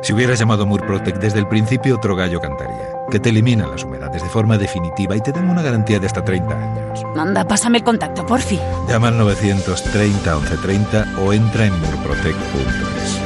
Si 0.00 0.12
hubieras 0.12 0.38
llamado 0.38 0.64
Murprotec 0.64 1.18
desde 1.18 1.40
el 1.40 1.48
principio, 1.48 1.96
otro 1.96 2.14
gallo 2.14 2.40
cantaría. 2.40 2.90
Que 3.10 3.18
te 3.18 3.30
eliminan 3.30 3.70
las 3.70 3.82
humedades 3.82 4.22
de 4.22 4.28
forma 4.28 4.58
definitiva 4.58 5.16
y 5.16 5.20
te 5.20 5.32
dan 5.32 5.50
una 5.50 5.62
garantía 5.62 5.98
de 5.98 6.06
hasta 6.06 6.24
30 6.24 6.54
años. 6.54 7.02
Anda, 7.16 7.44
pásame 7.44 7.78
el 7.78 7.84
contacto, 7.84 8.24
porfi. 8.26 8.60
Llama 8.88 9.08
al 9.08 9.18
930 9.18 10.36
1130 10.36 11.20
o 11.20 11.32
entra 11.32 11.66
en 11.66 11.80
murprotec.es. 11.80 13.18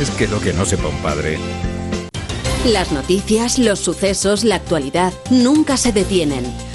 Es 0.00 0.10
que 0.10 0.28
lo 0.28 0.40
que 0.40 0.52
no 0.52 0.64
sepa 0.64 0.86
un 0.88 0.98
padre... 0.98 1.38
Las 2.64 2.92
noticias, 2.92 3.58
los 3.58 3.78
sucesos, 3.80 4.44
la 4.44 4.56
actualidad 4.56 5.12
nunca 5.30 5.76
se 5.76 5.92
detienen 5.92 6.44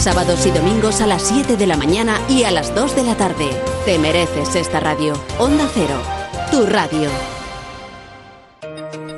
sábados 0.00 0.46
y 0.46 0.50
domingos 0.50 1.00
a 1.00 1.06
las 1.06 1.22
7 1.22 1.56
de 1.56 1.66
la 1.66 1.76
mañana 1.76 2.20
y 2.28 2.44
a 2.44 2.50
las 2.50 2.74
2 2.74 2.96
de 2.96 3.04
la 3.04 3.16
tarde. 3.16 3.48
Te 3.84 3.98
mereces 3.98 4.54
esta 4.54 4.80
radio. 4.80 5.14
Onda 5.38 5.68
Cero, 5.72 6.00
tu 6.50 6.66
radio. 6.66 7.08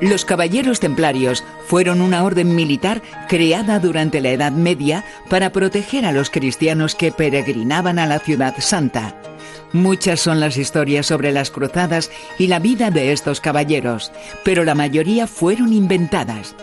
Los 0.00 0.24
Caballeros 0.24 0.80
Templarios 0.80 1.44
fueron 1.66 2.00
una 2.00 2.24
orden 2.24 2.54
militar 2.54 3.00
creada 3.28 3.78
durante 3.78 4.20
la 4.20 4.30
Edad 4.30 4.52
Media 4.52 5.04
para 5.30 5.50
proteger 5.50 6.04
a 6.04 6.12
los 6.12 6.28
cristianos 6.30 6.94
que 6.94 7.12
peregrinaban 7.12 7.98
a 7.98 8.06
la 8.06 8.18
ciudad 8.18 8.54
santa. 8.58 9.14
Muchas 9.72 10.20
son 10.20 10.40
las 10.40 10.56
historias 10.56 11.06
sobre 11.06 11.32
las 11.32 11.50
cruzadas 11.50 12.10
y 12.38 12.48
la 12.48 12.58
vida 12.58 12.90
de 12.90 13.12
estos 13.12 13.40
caballeros, 13.40 14.12
pero 14.44 14.64
la 14.64 14.74
mayoría 14.74 15.26
fueron 15.26 15.72
inventadas. 15.72 16.54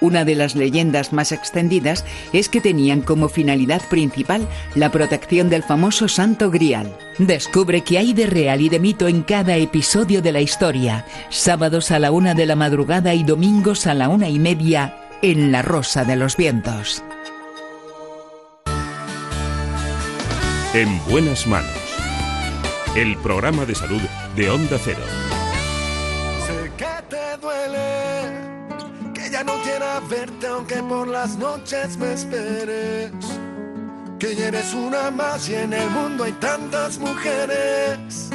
Una 0.00 0.24
de 0.24 0.34
las 0.34 0.54
leyendas 0.54 1.12
más 1.12 1.32
extendidas 1.32 2.04
es 2.32 2.48
que 2.48 2.60
tenían 2.60 3.00
como 3.00 3.28
finalidad 3.28 3.82
principal 3.88 4.46
la 4.74 4.90
protección 4.90 5.48
del 5.48 5.62
famoso 5.62 6.08
Santo 6.08 6.50
Grial. 6.50 6.96
Descubre 7.18 7.82
qué 7.82 7.98
hay 7.98 8.12
de 8.12 8.26
real 8.26 8.60
y 8.60 8.68
de 8.68 8.78
mito 8.78 9.08
en 9.08 9.22
cada 9.22 9.56
episodio 9.56 10.22
de 10.22 10.32
la 10.32 10.40
historia, 10.40 11.06
sábados 11.30 11.90
a 11.90 11.98
la 11.98 12.12
una 12.12 12.34
de 12.34 12.46
la 12.46 12.56
madrugada 12.56 13.14
y 13.14 13.24
domingos 13.24 13.86
a 13.86 13.94
la 13.94 14.08
una 14.08 14.28
y 14.28 14.38
media 14.38 14.96
en 15.22 15.50
La 15.50 15.62
Rosa 15.62 16.04
de 16.04 16.16
los 16.16 16.36
Vientos. 16.36 17.02
En 20.74 21.00
buenas 21.08 21.46
manos. 21.46 21.70
El 22.94 23.16
programa 23.18 23.64
de 23.64 23.74
salud 23.74 24.02
de 24.36 24.50
Onda 24.50 24.78
Cero. 24.82 24.98
Sé 26.46 26.70
que 26.76 27.02
te 27.08 27.36
duele, 27.40 28.05
ya 29.30 29.42
no 29.44 29.60
quiera 29.62 30.00
verte 30.00 30.46
aunque 30.46 30.76
por 30.82 31.08
las 31.08 31.36
noches 31.36 31.96
me 31.96 32.12
esperes. 32.12 33.10
Que 34.18 34.34
ya 34.34 34.48
eres 34.48 34.72
una 34.72 35.10
más 35.10 35.48
y 35.48 35.54
en 35.54 35.72
el 35.72 35.90
mundo 35.90 36.24
hay 36.24 36.32
tantas 36.32 36.98
mujeres. 36.98 38.30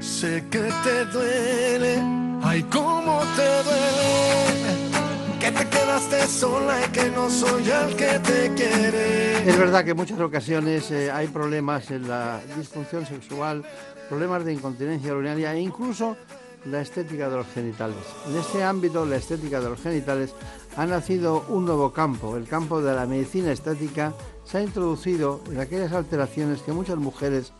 Sé 0.00 0.44
que 0.50 0.70
te 0.84 1.04
duele, 1.06 2.02
ay 2.42 2.62
cómo 2.64 3.20
te 3.36 3.62
duele. 3.64 4.88
Que 5.40 5.52
te 5.52 5.68
quedaste 5.68 6.26
sola 6.26 6.84
y 6.84 6.90
que 6.90 7.10
no 7.10 7.30
soy 7.30 7.70
el 7.70 7.96
que 7.96 8.18
te 8.18 8.54
quiere. 8.54 9.48
Es 9.48 9.58
verdad 9.58 9.84
que 9.84 9.92
en 9.92 9.96
muchas 9.96 10.20
ocasiones 10.20 10.90
eh, 10.90 11.10
hay 11.10 11.28
problemas 11.28 11.90
en 11.90 12.08
la 12.08 12.40
disfunción 12.56 13.06
sexual, 13.06 13.64
problemas 14.08 14.44
de 14.44 14.54
incontinencia 14.54 15.14
urinaria 15.14 15.54
e 15.54 15.60
incluso 15.60 16.16
la 16.70 16.80
estética 16.80 17.28
de 17.28 17.36
los 17.36 17.46
genitales. 17.48 17.96
En 18.28 18.36
este 18.36 18.62
ámbito, 18.62 19.04
la 19.06 19.16
estética 19.16 19.60
de 19.60 19.70
los 19.70 19.80
genitales, 19.80 20.34
ha 20.76 20.86
nacido 20.86 21.44
un 21.48 21.64
nuevo 21.64 21.92
campo. 21.92 22.36
El 22.36 22.46
campo 22.46 22.80
de 22.80 22.94
la 22.94 23.06
medicina 23.06 23.52
estética 23.52 24.12
se 24.44 24.58
ha 24.58 24.62
introducido 24.62 25.40
en 25.50 25.60
aquellas 25.60 25.92
alteraciones 25.92 26.62
que 26.62 26.72
muchas 26.72 26.96
mujeres 26.96 27.52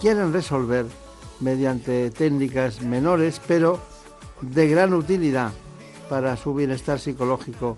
quieren 0.00 0.32
resolver 0.32 0.86
mediante 1.40 2.10
técnicas 2.10 2.82
menores, 2.82 3.40
pero 3.46 3.80
de 4.40 4.68
gran 4.68 4.94
utilidad 4.94 5.52
para 6.08 6.36
su 6.36 6.54
bienestar 6.54 6.98
psicológico 6.98 7.76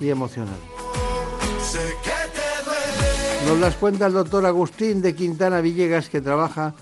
y 0.00 0.08
emocional. 0.08 0.56
Nos 3.46 3.58
las 3.58 3.74
cuenta 3.76 4.06
el 4.06 4.14
doctor 4.14 4.46
Agustín 4.46 5.02
de 5.02 5.14
Quintana 5.14 5.60
Villegas, 5.60 6.08
que 6.08 6.20
trabaja 6.20 6.74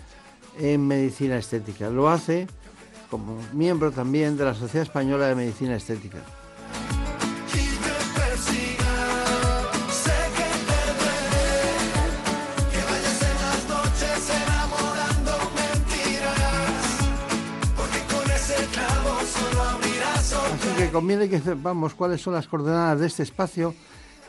en 0.59 0.87
medicina 0.87 1.37
estética. 1.37 1.91
Lo 1.91 2.09
hace 2.09 2.47
como 3.13 3.37
miembro 3.53 3.93
también 3.93 4.39
de 4.39 4.45
la 4.47 4.55
Sociedad 4.55 4.85
Española 4.85 5.27
de 5.27 5.35
Medicina 5.35 5.77
Estética. 5.77 6.17
Conviene 20.91 21.29
que 21.29 21.41
sepamos 21.41 21.95
cuáles 21.95 22.21
son 22.21 22.35
las 22.35 22.47
coordenadas 22.47 23.01
de 23.01 23.07
este 23.07 23.23
espacio. 23.23 23.75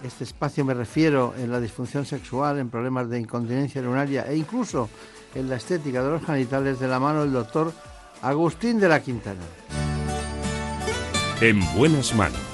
Este 0.03 0.25
espacio 0.25 0.65
me 0.65 0.73
refiero 0.73 1.33
en 1.37 1.51
la 1.51 1.59
disfunción 1.59 2.05
sexual, 2.05 2.59
en 2.59 2.69
problemas 2.69 3.09
de 3.09 3.19
incontinencia 3.19 3.81
urinaria 3.81 4.25
e 4.27 4.35
incluso 4.35 4.89
en 5.35 5.49
la 5.49 5.55
estética 5.55 6.03
de 6.03 6.09
los 6.09 6.25
genitales 6.25 6.79
de 6.79 6.87
la 6.87 6.99
mano 6.99 7.21
del 7.21 7.33
doctor 7.33 7.73
Agustín 8.23 8.79
de 8.79 8.87
la 8.87 9.03
Quintana. 9.03 9.41
En 11.41 11.59
buenas 11.75 12.15
manos. 12.15 12.52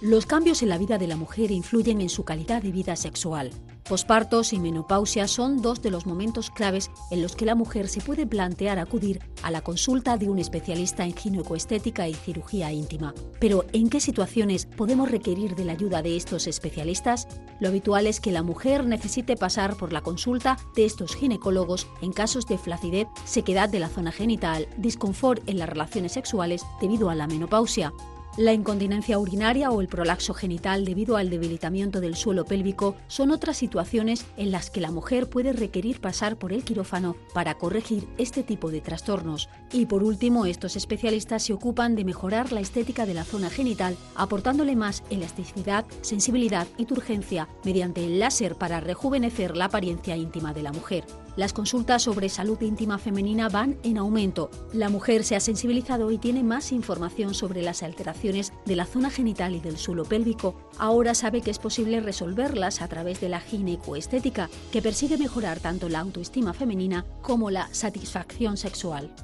Los 0.00 0.24
cambios 0.24 0.62
en 0.62 0.70
la 0.70 0.78
vida 0.78 0.96
de 0.96 1.06
la 1.06 1.16
mujer 1.16 1.50
influyen 1.50 2.00
en 2.00 2.08
su 2.08 2.24
calidad 2.24 2.62
de 2.62 2.72
vida 2.72 2.96
sexual. 2.96 3.50
Pospartos 3.86 4.54
y 4.54 4.58
menopausia 4.58 5.28
son 5.28 5.60
dos 5.60 5.82
de 5.82 5.90
los 5.90 6.06
momentos 6.06 6.48
claves 6.50 6.90
en 7.10 7.20
los 7.20 7.36
que 7.36 7.44
la 7.44 7.54
mujer 7.54 7.86
se 7.86 8.00
puede 8.00 8.26
plantear 8.26 8.78
acudir 8.78 9.20
a 9.42 9.50
la 9.50 9.60
consulta 9.60 10.16
de 10.16 10.30
un 10.30 10.38
especialista 10.38 11.04
en 11.04 11.14
ginecoestética 11.14 12.08
y 12.08 12.14
cirugía 12.14 12.72
íntima. 12.72 13.12
Pero, 13.40 13.66
¿en 13.74 13.90
qué 13.90 14.00
situaciones 14.00 14.64
podemos 14.64 15.10
requerir 15.10 15.54
de 15.54 15.66
la 15.66 15.72
ayuda 15.72 16.00
de 16.00 16.16
estos 16.16 16.46
especialistas? 16.46 17.28
Lo 17.58 17.68
habitual 17.68 18.06
es 18.06 18.20
que 18.20 18.32
la 18.32 18.42
mujer 18.42 18.86
necesite 18.86 19.36
pasar 19.36 19.76
por 19.76 19.92
la 19.92 20.00
consulta 20.00 20.56
de 20.76 20.86
estos 20.86 21.14
ginecólogos 21.14 21.86
en 22.00 22.12
casos 22.12 22.46
de 22.46 22.56
flacidez, 22.56 23.06
sequedad 23.26 23.68
de 23.68 23.80
la 23.80 23.90
zona 23.90 24.12
genital, 24.12 24.66
disconfort 24.78 25.46
en 25.46 25.58
las 25.58 25.68
relaciones 25.68 26.12
sexuales 26.12 26.62
debido 26.80 27.10
a 27.10 27.14
la 27.14 27.26
menopausia. 27.26 27.92
La 28.36 28.52
incontinencia 28.52 29.18
urinaria 29.18 29.72
o 29.72 29.80
el 29.80 29.88
prolaxo 29.88 30.34
genital 30.34 30.84
debido 30.84 31.16
al 31.16 31.30
debilitamiento 31.30 32.00
del 32.00 32.14
suelo 32.14 32.44
pélvico 32.44 32.94
son 33.08 33.32
otras 33.32 33.56
situaciones 33.56 34.24
en 34.36 34.52
las 34.52 34.70
que 34.70 34.80
la 34.80 34.92
mujer 34.92 35.28
puede 35.28 35.52
requerir 35.52 36.00
pasar 36.00 36.36
por 36.36 36.52
el 36.52 36.62
quirófano 36.62 37.16
para 37.34 37.58
corregir 37.58 38.08
este 38.18 38.44
tipo 38.44 38.70
de 38.70 38.80
trastornos. 38.80 39.48
Y 39.72 39.86
por 39.86 40.04
último, 40.04 40.46
estos 40.46 40.76
especialistas 40.76 41.42
se 41.42 41.52
ocupan 41.52 41.96
de 41.96 42.04
mejorar 42.04 42.52
la 42.52 42.60
estética 42.60 43.04
de 43.04 43.14
la 43.14 43.24
zona 43.24 43.50
genital, 43.50 43.96
aportándole 44.14 44.76
más 44.76 45.02
elasticidad, 45.10 45.84
sensibilidad 46.00 46.68
y 46.78 46.84
turgencia 46.84 47.48
mediante 47.64 48.04
el 48.06 48.20
láser 48.20 48.54
para 48.54 48.80
rejuvenecer 48.80 49.56
la 49.56 49.66
apariencia 49.66 50.16
íntima 50.16 50.54
de 50.54 50.62
la 50.62 50.72
mujer. 50.72 51.04
Las 51.36 51.52
consultas 51.52 52.02
sobre 52.02 52.28
salud 52.28 52.60
íntima 52.60 52.98
femenina 52.98 53.48
van 53.48 53.78
en 53.84 53.98
aumento. 53.98 54.50
La 54.72 54.88
mujer 54.88 55.22
se 55.24 55.36
ha 55.36 55.40
sensibilizado 55.40 56.10
y 56.10 56.18
tiene 56.18 56.42
más 56.42 56.72
información 56.72 57.34
sobre 57.34 57.62
las 57.62 57.82
alteraciones 57.82 58.52
de 58.66 58.76
la 58.76 58.84
zona 58.84 59.10
genital 59.10 59.54
y 59.54 59.60
del 59.60 59.78
suelo 59.78 60.04
pélvico. 60.04 60.56
Ahora 60.78 61.14
sabe 61.14 61.40
que 61.40 61.50
es 61.50 61.58
posible 61.58 62.00
resolverlas 62.00 62.82
a 62.82 62.88
través 62.88 63.20
de 63.20 63.28
la 63.28 63.40
ginecoestética, 63.40 64.50
que 64.72 64.82
persigue 64.82 65.18
mejorar 65.18 65.60
tanto 65.60 65.88
la 65.88 66.00
autoestima 66.00 66.52
femenina 66.52 67.06
como 67.22 67.50
la 67.50 67.72
satisfacción 67.72 68.56
sexual. 68.56 69.14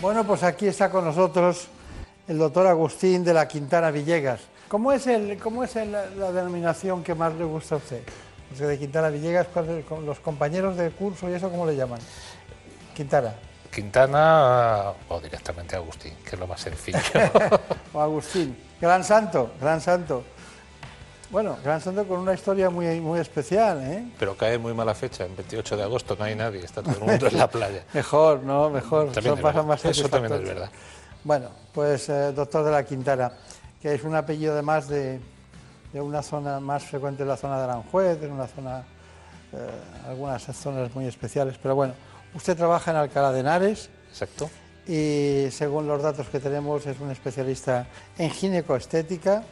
Bueno, 0.00 0.24
pues 0.26 0.42
aquí 0.42 0.66
está 0.66 0.90
con 0.90 1.04
nosotros 1.04 1.68
el 2.26 2.38
doctor 2.38 2.66
Agustín 2.66 3.22
de 3.22 3.34
la 3.34 3.46
Quintana 3.46 3.90
Villegas. 3.90 4.40
¿Cómo 4.68 4.92
es, 4.92 5.06
el, 5.06 5.38
cómo 5.38 5.62
es 5.62 5.76
la 5.76 6.32
denominación 6.32 7.04
que 7.04 7.14
más 7.14 7.34
le 7.34 7.44
gusta 7.44 7.74
a 7.74 7.78
usted? 7.78 8.02
De 8.58 8.78
Quintana 8.78 9.08
Villegas, 9.08 9.46
¿cuál 9.52 9.68
es- 9.70 9.84
con 9.84 10.04
los 10.06 10.18
compañeros 10.20 10.76
de 10.76 10.90
curso 10.90 11.28
y 11.28 11.32
eso, 11.34 11.50
¿cómo 11.50 11.66
le 11.66 11.76
llaman? 11.76 12.00
Quintana. 12.94 13.34
Quintana 13.72 14.92
o 15.08 15.20
directamente 15.20 15.74
Agustín, 15.76 16.14
que 16.24 16.36
es 16.36 16.38
lo 16.38 16.46
más 16.46 16.60
sencillo. 16.60 16.98
o 17.92 18.00
Agustín. 18.00 18.56
Gran 18.80 19.02
santo, 19.02 19.52
gran 19.60 19.80
santo. 19.80 20.22
Bueno, 21.30 21.56
gran 21.64 21.80
santo 21.80 22.06
con 22.06 22.20
una 22.20 22.34
historia 22.34 22.70
muy, 22.70 23.00
muy 23.00 23.18
especial, 23.18 23.80
¿eh? 23.82 24.04
Pero 24.18 24.36
cae 24.36 24.58
muy 24.58 24.72
mala 24.74 24.94
fecha, 24.94 25.24
el 25.24 25.34
28 25.34 25.76
de 25.76 25.82
agosto 25.82 26.14
no 26.16 26.24
hay 26.24 26.36
nadie, 26.36 26.64
está 26.64 26.82
todo 26.82 26.94
el 26.94 27.00
mundo 27.00 27.26
en 27.26 27.38
la 27.38 27.48
playa. 27.50 27.84
Mejor, 27.92 28.42
¿no? 28.44 28.70
Mejor. 28.70 29.06
También 29.10 29.26
Eso 29.26 29.34
es 29.34 29.40
pasa 29.40 29.54
verdad. 29.62 29.68
más 29.68 29.84
Eso 29.84 30.08
también 30.08 30.32
es 30.34 30.44
verdad. 30.48 30.70
Bueno, 31.24 31.48
pues 31.72 32.08
eh, 32.08 32.32
doctor 32.32 32.64
de 32.64 32.70
la 32.70 32.84
Quintana, 32.84 33.32
que 33.82 33.94
es 33.94 34.04
un 34.04 34.14
apellido 34.14 34.52
además 34.52 34.86
de, 34.86 35.18
de 35.94 36.00
una 36.00 36.22
zona 36.22 36.58
más 36.58 36.82
frecuente 36.82 37.22
en 37.22 37.28
la 37.28 37.36
zona 37.36 37.56
de 37.56 37.64
Aranjuez, 37.64 38.20
en 38.20 38.32
una 38.32 38.48
zona, 38.48 38.82
eh, 39.52 40.08
algunas 40.08 40.42
zonas 40.42 40.92
muy 40.92 41.06
especiales, 41.06 41.56
pero 41.62 41.76
bueno, 41.76 41.94
usted 42.34 42.56
trabaja 42.56 42.90
en 42.90 42.96
Alcalá 42.96 43.30
de 43.30 43.40
Henares. 43.40 43.88
Exacto. 44.10 44.50
Y 44.88 45.46
según 45.52 45.86
los 45.86 46.02
datos 46.02 46.28
que 46.28 46.40
tenemos 46.40 46.84
es 46.86 46.98
un 46.98 47.12
especialista 47.12 47.86
en 48.18 48.28
ginecoestética 48.28 49.44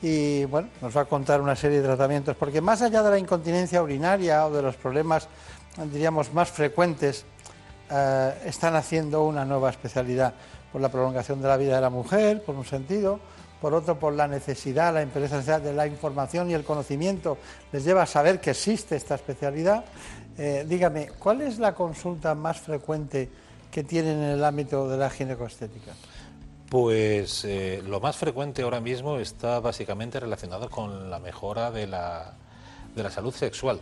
y 0.00 0.46
bueno, 0.46 0.68
nos 0.80 0.96
va 0.96 1.02
a 1.02 1.04
contar 1.04 1.42
una 1.42 1.54
serie 1.54 1.82
de 1.82 1.86
tratamientos, 1.86 2.34
porque 2.34 2.62
más 2.62 2.80
allá 2.80 3.02
de 3.02 3.10
la 3.10 3.18
incontinencia 3.18 3.82
urinaria 3.82 4.46
o 4.46 4.50
de 4.50 4.62
los 4.62 4.76
problemas, 4.76 5.28
diríamos, 5.92 6.32
más 6.32 6.50
frecuentes, 6.50 7.26
eh, 7.90 8.42
están 8.46 8.74
haciendo 8.74 9.24
una 9.24 9.44
nueva 9.44 9.68
especialidad 9.68 10.32
por 10.72 10.80
la 10.80 10.88
prolongación 10.88 11.42
de 11.42 11.48
la 11.48 11.58
vida 11.58 11.74
de 11.74 11.82
la 11.82 11.90
mujer, 11.90 12.42
por 12.42 12.54
un 12.54 12.64
sentido, 12.64 13.20
por 13.60 13.74
otro 13.74 13.98
por 13.98 14.14
la 14.14 14.26
necesidad, 14.26 14.94
la 14.94 15.04
necesidad 15.04 15.60
de 15.60 15.72
la 15.72 15.86
información 15.86 16.50
y 16.50 16.54
el 16.54 16.64
conocimiento 16.64 17.38
les 17.72 17.84
lleva 17.84 18.02
a 18.02 18.06
saber 18.06 18.40
que 18.40 18.50
existe 18.50 18.96
esta 18.96 19.16
especialidad. 19.16 19.84
Eh, 20.38 20.64
dígame, 20.66 21.08
¿cuál 21.18 21.42
es 21.42 21.58
la 21.58 21.74
consulta 21.74 22.34
más 22.34 22.60
frecuente 22.60 23.28
que 23.70 23.84
tienen 23.84 24.16
en 24.18 24.30
el 24.30 24.44
ámbito 24.44 24.88
de 24.88 24.96
la 24.96 25.10
ginecoestética? 25.10 25.92
Pues 26.70 27.44
eh, 27.44 27.82
lo 27.84 28.00
más 28.00 28.16
frecuente 28.16 28.62
ahora 28.62 28.80
mismo 28.80 29.18
está 29.18 29.60
básicamente 29.60 30.20
relacionado 30.20 30.70
con 30.70 31.10
la 31.10 31.18
mejora 31.18 31.70
de 31.70 31.86
la, 31.86 32.34
de 32.94 33.02
la 33.02 33.10
salud 33.10 33.34
sexual, 33.34 33.80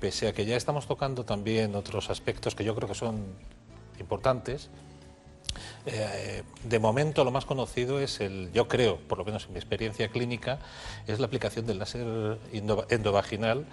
pese 0.00 0.28
a 0.28 0.32
que 0.32 0.44
ya 0.44 0.56
estamos 0.56 0.86
tocando 0.86 1.24
también 1.24 1.74
otros 1.76 2.10
aspectos 2.10 2.54
que 2.54 2.64
yo 2.64 2.74
creo 2.74 2.88
que 2.88 2.94
son 2.94 3.24
importantes. 4.00 4.68
Eh, 5.84 6.42
de 6.62 6.78
momento 6.78 7.24
lo 7.24 7.32
más 7.32 7.44
conocido 7.44 7.98
es 7.98 8.20
el, 8.20 8.52
yo 8.52 8.68
creo, 8.68 8.98
por 8.98 9.18
lo 9.18 9.24
menos 9.24 9.46
en 9.46 9.52
mi 9.52 9.58
experiencia 9.58 10.08
clínica, 10.08 10.58
es 11.06 11.18
la 11.18 11.26
aplicación 11.26 11.66
del 11.66 11.78
láser 11.78 12.38
endovaginal 12.88 13.66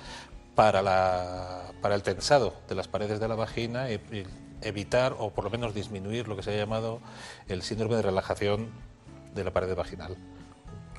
para, 0.55 0.81
la, 0.81 1.71
para 1.81 1.95
el 1.95 2.01
tensado 2.01 2.53
de 2.67 2.75
las 2.75 2.87
paredes 2.87 3.19
de 3.19 3.27
la 3.27 3.35
vagina 3.35 3.91
y, 3.91 3.95
y 4.11 4.25
evitar 4.61 5.15
o 5.19 5.29
por 5.29 5.43
lo 5.43 5.49
menos 5.49 5.73
disminuir 5.73 6.27
lo 6.27 6.35
que 6.35 6.43
se 6.43 6.51
ha 6.51 6.57
llamado 6.57 6.99
el 7.47 7.61
síndrome 7.61 7.95
de 7.95 8.01
relajación 8.01 8.69
de 9.35 9.43
la 9.43 9.51
pared 9.51 9.73
vaginal. 9.75 10.17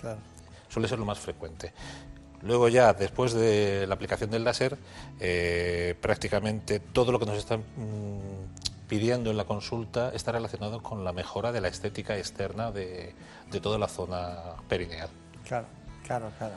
Claro. 0.00 0.20
Suele 0.68 0.88
ser 0.88 0.98
lo 0.98 1.04
más 1.04 1.18
frecuente. 1.18 1.72
Luego 2.42 2.68
ya, 2.68 2.94
después 2.94 3.34
de 3.34 3.86
la 3.86 3.94
aplicación 3.94 4.30
del 4.30 4.44
láser, 4.44 4.78
eh, 5.18 5.94
prácticamente 6.00 6.80
todo 6.80 7.12
lo 7.12 7.18
que 7.18 7.26
nos 7.26 7.36
están 7.36 7.60
mm, 7.60 8.39
pidiendo 8.90 9.30
en 9.30 9.36
la 9.36 9.44
consulta 9.44 10.10
está 10.12 10.32
relacionado 10.32 10.82
con 10.82 11.04
la 11.04 11.12
mejora 11.12 11.52
de 11.52 11.60
la 11.60 11.68
estética 11.68 12.18
externa 12.18 12.72
de, 12.72 13.14
de 13.48 13.60
toda 13.60 13.78
la 13.78 13.86
zona 13.86 14.36
perineal. 14.68 15.08
Claro, 15.46 15.66
claro, 16.04 16.32
claro. 16.36 16.56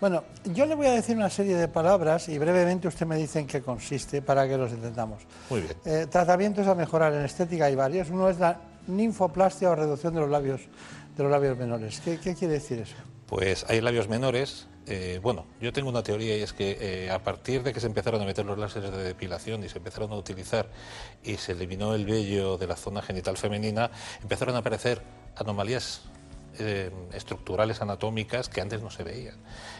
Bueno, 0.00 0.22
yo 0.44 0.66
le 0.66 0.76
voy 0.76 0.86
a 0.86 0.92
decir 0.92 1.16
una 1.16 1.28
serie 1.28 1.56
de 1.56 1.66
palabras 1.66 2.28
y 2.28 2.38
brevemente 2.38 2.86
usted 2.86 3.06
me 3.06 3.16
dice 3.16 3.40
en 3.40 3.48
qué 3.48 3.60
consiste 3.60 4.22
para 4.22 4.46
que 4.46 4.56
los 4.56 4.70
entendamos. 4.70 5.24
Muy 5.50 5.62
bien. 5.62 5.74
Eh, 5.84 6.06
tratamientos 6.08 6.64
a 6.68 6.76
mejorar 6.76 7.12
en 7.12 7.24
estética 7.24 7.64
hay 7.64 7.74
varios. 7.74 8.08
Uno 8.08 8.30
es 8.30 8.38
la 8.38 8.60
ninfoplastia 8.86 9.68
o 9.68 9.74
reducción 9.74 10.14
de 10.14 10.20
los 10.20 10.30
labios, 10.30 10.60
de 11.16 11.22
los 11.24 11.32
labios 11.32 11.58
menores. 11.58 12.00
¿Qué, 12.04 12.20
qué 12.20 12.36
quiere 12.36 12.54
decir 12.54 12.78
eso? 12.78 12.94
Pues 13.34 13.66
hay 13.68 13.80
labios 13.80 14.08
menores. 14.08 14.68
eh, 14.86 15.18
bueno, 15.20 15.44
yo 15.60 15.72
tengo 15.72 15.88
una 15.88 16.04
teoría 16.04 16.36
y 16.36 16.42
es 16.42 16.52
que 16.52 16.78
eh, 16.80 17.10
a 17.10 17.18
partir 17.18 17.64
de 17.64 17.72
que 17.72 17.80
se 17.80 17.88
empezaron 17.88 18.22
a 18.22 18.24
meter 18.24 18.46
los 18.46 18.56
láseres 18.56 18.92
de 18.92 19.02
depilación 19.02 19.64
y 19.64 19.68
se 19.68 19.78
empezaron 19.78 20.12
a 20.12 20.14
utilizar 20.14 20.68
y 21.24 21.36
se 21.38 21.50
eliminó 21.50 21.96
el 21.96 22.06
vello 22.06 22.58
de 22.58 22.68
la 22.68 22.76
zona 22.76 23.02
genital 23.02 23.36
femenina, 23.36 23.90
empezaron 24.22 24.54
a 24.54 24.58
aparecer 24.58 25.02
anomalías 25.34 26.02
eh, 26.60 26.92
estructurales 27.12 27.82
anatómicas 27.82 28.48
que 28.48 28.60
antes 28.60 28.82
no 28.82 28.90
se 28.90 29.02
veían. 29.02 29.34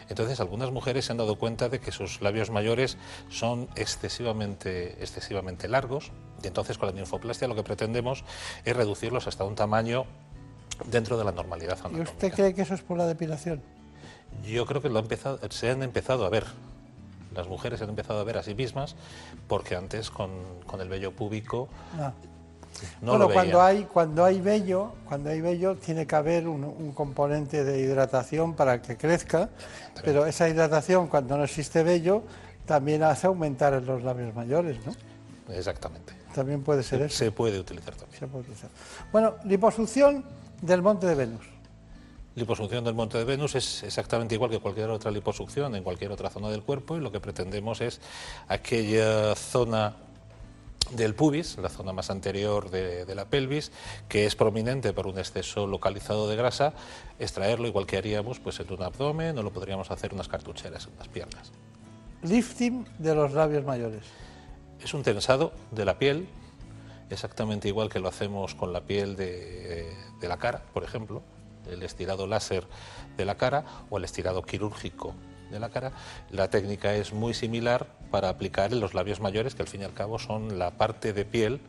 Entonces, 0.09 0.41
algunas 0.41 0.73
mujeres 0.73 1.05
se 1.05 1.13
han 1.13 1.19
dado 1.19 1.39
cuenta 1.39 1.69
de 1.69 1.79
que 1.79 1.93
sus 1.93 2.23
labios 2.23 2.51
mayores 2.51 2.99
son 3.31 3.69
excesivamente, 3.77 5.01
excesivamente 5.01 5.69
largos 5.69 6.11
y 6.43 6.49
entonces 6.49 6.77
con 6.77 6.89
la 6.89 6.95
ninfoplastia 6.97 7.47
lo 7.47 7.55
que 7.55 7.63
pretendemos 7.63 8.25
es 8.65 8.75
reducirlos 8.75 9.29
hasta 9.29 9.45
un 9.45 9.55
tamaño 9.55 10.07
dentro 10.91 11.16
de 11.18 11.24
la 11.24 11.32
normalidad 11.32 11.78
¿Y 11.93 12.01
usted 12.01 12.32
cree 12.32 12.55
que 12.55 12.62
eso 12.62 12.74
es 12.74 12.82
por 12.82 12.99
la 12.99 13.07
depilación? 13.07 13.61
Yo 14.45 14.66
creo 14.66 14.82
que 14.82 14.89
lo 14.89 14.99
ha 14.99 15.03
empezado, 15.03 15.39
se 15.51 15.70
han 15.70 15.82
empezado 15.82 16.24
a 16.26 16.28
ver. 16.30 16.45
Las 17.35 17.49
mujeres 17.49 17.78
se 17.78 17.85
han 17.85 17.91
empezado 17.91 18.20
a 18.20 18.24
ver 18.24 18.39
a 18.39 18.43
sí 18.43 18.55
mismas 18.55 18.95
porque 19.49 19.74
antes 19.76 20.11
con, 20.11 20.30
con 20.66 20.80
el 20.80 20.89
vello 20.89 21.12
púbico 21.12 21.68
Ah. 21.99 22.12
no 23.01 23.12
bueno, 23.12 23.18
lo 23.18 23.28
veían. 23.28 23.45
cuando 23.45 23.62
hay 23.62 23.85
cuando 23.85 24.24
hay 24.24 24.41
vello, 24.41 24.93
cuando 25.09 25.30
hay 25.30 25.41
vello 25.41 25.76
tiene 25.76 26.07
que 26.07 26.14
haber 26.16 26.47
un, 26.49 26.64
un 26.64 26.93
componente 26.93 27.64
de 27.64 27.80
hidratación 27.80 28.55
para 28.55 28.82
que 28.82 28.97
crezca, 28.97 29.49
pero 30.05 30.26
esa 30.26 30.49
hidratación 30.49 31.07
cuando 31.09 31.37
no 31.37 31.45
existe 31.45 31.82
vello 31.82 32.22
también 32.66 33.03
hace 33.03 33.26
aumentar 33.26 33.74
en 33.74 33.85
los 33.87 34.03
labios 34.03 34.35
mayores, 34.35 34.78
¿no? 34.87 34.95
Exactamente. 35.55 36.12
También 36.35 36.62
puede 36.62 36.82
ser 36.82 37.01
Se, 37.01 37.07
eso. 37.07 37.16
se 37.16 37.30
puede 37.32 37.59
utilizar 37.61 37.95
también. 37.95 38.18
Se 38.18 38.26
puede 38.26 38.43
utilizar. 38.43 38.70
Bueno, 39.12 39.35
liposucción 39.45 40.24
del 40.63 40.83
monte 40.83 41.07
de 41.07 41.15
Venus. 41.15 41.47
Liposucción 42.37 42.85
del 42.85 42.95
monte 42.95 43.17
de 43.17 43.25
Venus 43.25 43.55
es 43.55 43.85
exactamente 43.85 44.35
igual 44.35 44.51
que 44.51 44.59
cualquier 44.59 44.91
otra 44.91 45.11
liposucción 45.11 45.77
en 45.77 45.85
cualquier 45.85 46.11
otra 46.11 46.31
zona 46.31 46.51
del 46.51 46.63
cuerpo 46.63 46.97
y 46.97 47.01
lo 47.01 47.13
que 47.13 47.21
pretendemos 47.21 47.81
es 47.81 48.01
aquella 48.49 49.37
zona 49.37 49.95
del 50.91 51.15
pubis, 51.15 51.57
la 51.59 51.69
zona 51.69 51.93
más 51.93 52.11
anterior 52.11 52.71
de, 52.71 53.05
de 53.05 53.15
la 53.15 53.25
pelvis, 53.25 53.73
que 54.09 54.27
es 54.27 54.35
prominente 54.37 54.93
por 54.93 55.07
un 55.07 55.19
exceso 55.19 55.67
localizado 55.67 56.29
de 56.29 56.37
grasa, 56.37 56.75
extraerlo 57.19 57.69
igual 57.69 57.87
que 57.87 57.97
haríamos 57.97 58.41
pues, 58.41 58.61
en 58.61 58.73
un 58.73 58.83
abdomen 58.83 59.39
o 59.39 59.43
lo 59.43 59.53
podríamos 59.53 59.91
hacer 59.91 60.13
unas 60.13 60.29
cartucheras 60.29 60.87
en 60.87 60.99
las 60.99 61.09
piernas. 61.09 61.53
Lifting 62.23 62.87
de 62.99 63.15
los 63.15 63.33
labios 63.33 63.65
mayores. 63.65 64.03
Es 64.83 64.93
un 64.93 65.03
tensado 65.03 65.53
de 65.71 65.85
la 65.85 65.99
piel, 65.99 66.27
exactamente 67.11 67.69
igual 67.69 67.89
que 67.89 68.01
lo 68.01 68.09
hacemos 68.09 68.55
con 68.55 68.73
la 68.73 68.81
piel 68.81 69.17
de, 69.17 69.93
de 70.21 70.29
la 70.29 70.39
cara, 70.39 70.62
por 70.73 70.85
ejemplo, 70.85 71.23
el 71.71 71.83
estirado 71.83 72.27
láser 72.27 72.67
de 73.17 73.25
la 73.25 73.37
cara 73.37 73.65
o 73.91 73.99
el 73.99 74.05
estirado 74.05 74.43
quirúrgico 74.43 75.15
de 75.51 75.61
la 75.61 75.71
cara. 75.71 75.93
La 76.31 76.51
técnica 76.51 76.95
es 76.95 77.12
muy 77.12 77.35
similar 77.35 77.87
para 78.11 78.29
aplicar 78.29 78.73
en 78.73 78.81
los 78.81 78.95
labios 78.95 79.21
mayores, 79.21 79.55
que 79.55 79.62
al 79.62 79.69
fin 79.69 79.83
y 79.83 79.85
al 79.85 79.95
cabo 79.95 80.19
son 80.19 80.59
la 80.59 80.73
parte 80.73 81.12
de 81.12 81.25
piel 81.25 81.61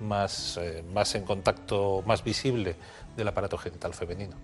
más, 0.00 0.58
eh, 0.60 0.84
más 0.92 1.14
en 1.14 1.24
contacto, 1.24 2.02
más 2.06 2.24
visible 2.24 2.76
del 3.16 3.28
aparato 3.28 3.56
genital 3.58 3.94
femenino. 3.94 4.36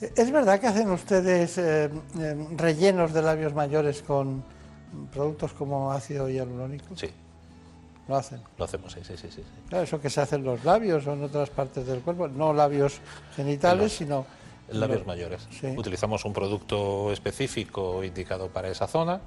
¿Es 0.00 0.30
verdad 0.30 0.58
que 0.58 0.66
hacen 0.66 0.90
ustedes 0.90 1.58
eh, 1.58 1.90
eh, 2.18 2.46
rellenos 2.56 3.12
de 3.12 3.20
labios 3.20 3.52
mayores 3.52 4.02
con 4.02 4.42
productos 5.12 5.52
como 5.52 5.92
ácido 5.92 6.30
hialurónico? 6.30 6.96
Sí. 6.96 7.10
Lo 8.10 8.16
hacen. 8.16 8.40
Lo 8.58 8.64
hacemos, 8.64 8.92
sí, 8.92 9.00
sí, 9.04 9.16
sí. 9.16 9.28
sí. 9.30 9.42
Claro, 9.68 9.84
eso 9.84 10.00
que 10.00 10.10
se 10.10 10.20
hace 10.20 10.34
en 10.34 10.42
los 10.42 10.64
labios 10.64 11.06
o 11.06 11.12
en 11.12 11.22
otras 11.22 11.48
partes 11.48 11.86
del 11.86 12.00
cuerpo, 12.00 12.26
no 12.26 12.52
labios 12.52 13.00
genitales, 13.36 13.84
Los- 13.84 13.92
sino 13.92 14.26
labios 14.68 14.98
los- 14.98 15.06
mayores. 15.06 15.46
Sí. 15.52 15.68
Utilizamos 15.76 16.24
un 16.24 16.32
producto 16.32 17.12
específico 17.12 18.02
indicado 18.02 18.48
para 18.48 18.68
esa 18.68 18.88
zona, 18.88 19.20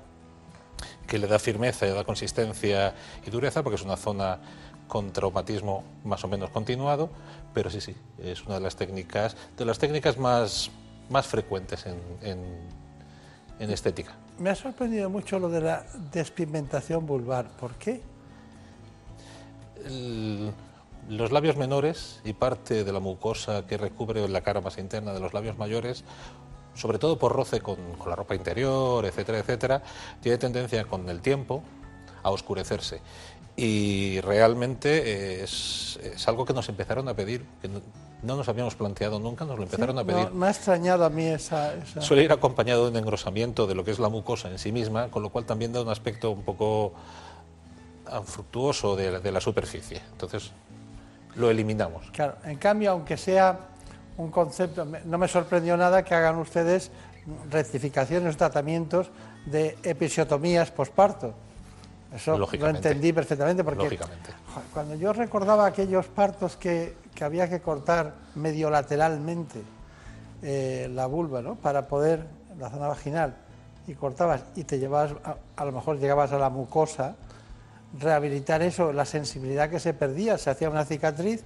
que 1.08 1.18
le 1.18 1.28
da 1.28 1.40
firmeza, 1.40 1.86
le 1.86 1.94
da 1.94 2.04
consistencia 2.04 2.94
y 3.26 3.30
dureza, 3.30 3.64
porque 3.64 3.76
es 3.76 3.84
una 3.84 3.96
zona 3.96 4.40
con 4.90 5.14
traumatismo 5.14 5.86
más 6.04 6.22
o 6.26 6.28
menos 6.28 6.50
continuado, 6.50 7.10
pero 7.54 7.70
sí, 7.70 7.80
sí, 7.80 7.96
es 8.22 8.44
una 8.46 8.56
de 8.56 8.62
las 8.62 8.76
técnicas, 8.76 9.38
de 9.58 9.64
las 9.64 9.80
técnicas 9.80 10.18
más, 10.18 10.70
más 11.10 11.26
frecuentes 11.26 11.86
en, 11.86 11.96
en- 12.22 12.68
en 13.60 13.72
estética. 13.72 14.12
Me 14.40 14.50
ha 14.50 14.56
sorprendido 14.56 15.10
mucho 15.10 15.40
lo 15.40 15.48
de 15.48 15.62
la 15.62 15.86
despigmentación 16.12 17.06
vulvar. 17.06 17.48
¿Por 17.58 17.76
qué? 17.76 18.02
El- 19.86 20.52
los 21.10 21.32
labios 21.34 21.58
menores 21.58 22.22
y 22.24 22.32
parte 22.34 22.84
de 22.86 22.92
la 22.94 23.00
mucosa 23.02 23.68
que 23.68 23.78
recubre 23.78 24.26
la 24.30 24.40
cara 24.42 24.62
más 24.62 24.78
interna 24.78 25.14
de 25.14 25.20
los 25.20 25.34
labios 25.34 25.58
mayores, 25.58 26.06
sobre 26.76 26.98
todo 26.98 27.20
por 27.20 27.34
roce 27.34 27.60
con, 27.60 27.76
con 27.98 28.10
la 28.10 28.16
ropa 28.16 28.36
interior, 28.36 29.04
etcétera, 29.06 29.40
etcétera, 29.40 29.84
tiene 30.22 30.38
tendencia 30.38 30.86
con 30.86 31.10
el 31.10 31.20
tiempo 31.22 31.62
a 32.24 32.32
oscurecerse. 32.32 33.02
Y 33.58 34.20
realmente 34.22 35.44
es, 35.44 36.00
es 36.02 36.28
algo 36.28 36.46
que 36.46 36.54
nos 36.54 36.70
empezaron 36.70 37.08
a 37.10 37.14
pedir, 37.16 37.46
que 37.62 37.68
no, 37.68 37.82
no 38.24 38.38
nos 38.38 38.48
habíamos 38.48 38.76
planteado 38.76 39.20
nunca, 39.20 39.44
nos 39.46 39.58
lo 39.58 39.64
empezaron 39.64 40.00
a 40.00 40.04
pedir. 40.06 40.30
no, 40.30 40.36
me 40.36 40.48
ha 40.48 40.52
extrañado 40.52 41.04
a 41.06 41.10
mí 41.10 41.26
esa... 41.26 41.76
esa- 41.76 42.02
Suele 42.02 42.24
ir 42.24 42.32
acompañado 42.32 42.86
de 42.86 42.92
un 42.92 42.98
engrosamiento 42.98 43.68
de 43.68 43.76
lo 43.76 43.84
que 43.84 43.92
es 43.92 44.00
la 44.00 44.10
mucosa 44.10 44.50
en 44.50 44.58
sí 44.58 44.72
misma, 44.72 45.10
con 45.12 45.22
lo 45.22 45.30
cual 45.30 45.46
también 45.46 45.74
da 45.74 45.82
un 45.82 45.90
aspecto 45.90 46.32
un 46.32 46.42
poco 46.44 46.94
fructuoso 48.26 48.96
de, 48.96 49.12
la- 49.12 49.20
de 49.20 49.32
la 49.32 49.42
superficie. 49.42 50.02
Entonces, 50.12 50.52
lo 51.36 51.50
eliminamos. 51.50 52.10
Claro, 52.12 52.36
en 52.44 52.58
cambio, 52.58 52.92
aunque 52.92 53.18
sea 53.18 53.58
un 54.18 54.30
concepto, 54.30 54.86
no 55.06 55.18
me 55.18 55.28
sorprendió 55.28 55.76
nada 55.78 56.04
que 56.04 56.14
hagan 56.14 56.38
ustedes 56.38 56.92
rectificaciones, 57.50 58.38
tratamientos 58.38 59.10
de 59.46 59.78
episiotomías 59.84 60.72
posparto. 60.72 61.34
Eso 62.14 62.38
lo 62.38 62.68
entendí 62.78 63.12
perfectamente 63.12 63.64
porque 63.64 63.98
cuando 64.72 64.94
yo 64.96 65.14
recordaba 65.14 65.66
aquellos 65.66 66.06
partos 66.06 66.56
que, 66.58 66.96
que 67.16 67.24
había 67.24 67.50
que 67.50 67.60
cortar 67.60 68.14
medio 68.36 68.70
lateralmente 68.70 69.62
eh, 70.44 70.90
la 70.94 71.08
vulva, 71.08 71.42
¿no? 71.42 71.56
Para 71.56 71.88
poder, 71.88 72.28
la 72.60 72.70
zona 72.70 72.88
vaginal, 72.88 73.34
y 73.88 73.96
cortabas 73.96 74.44
y 74.56 74.64
te 74.64 74.78
llevabas, 74.78 75.14
a, 75.24 75.38
a 75.56 75.66
lo 75.66 75.72
mejor 75.72 75.98
llegabas 75.98 76.32
a 76.34 76.38
la 76.38 76.50
mucosa, 76.52 77.16
rehabilitar 78.00 78.62
eso, 78.62 78.92
la 78.94 79.06
sensibilidad 79.06 79.70
que 79.70 79.80
se 79.80 79.94
perdía, 79.94 80.38
se 80.38 80.50
hacía 80.50 80.70
una 80.70 80.86
cicatriz, 80.86 81.44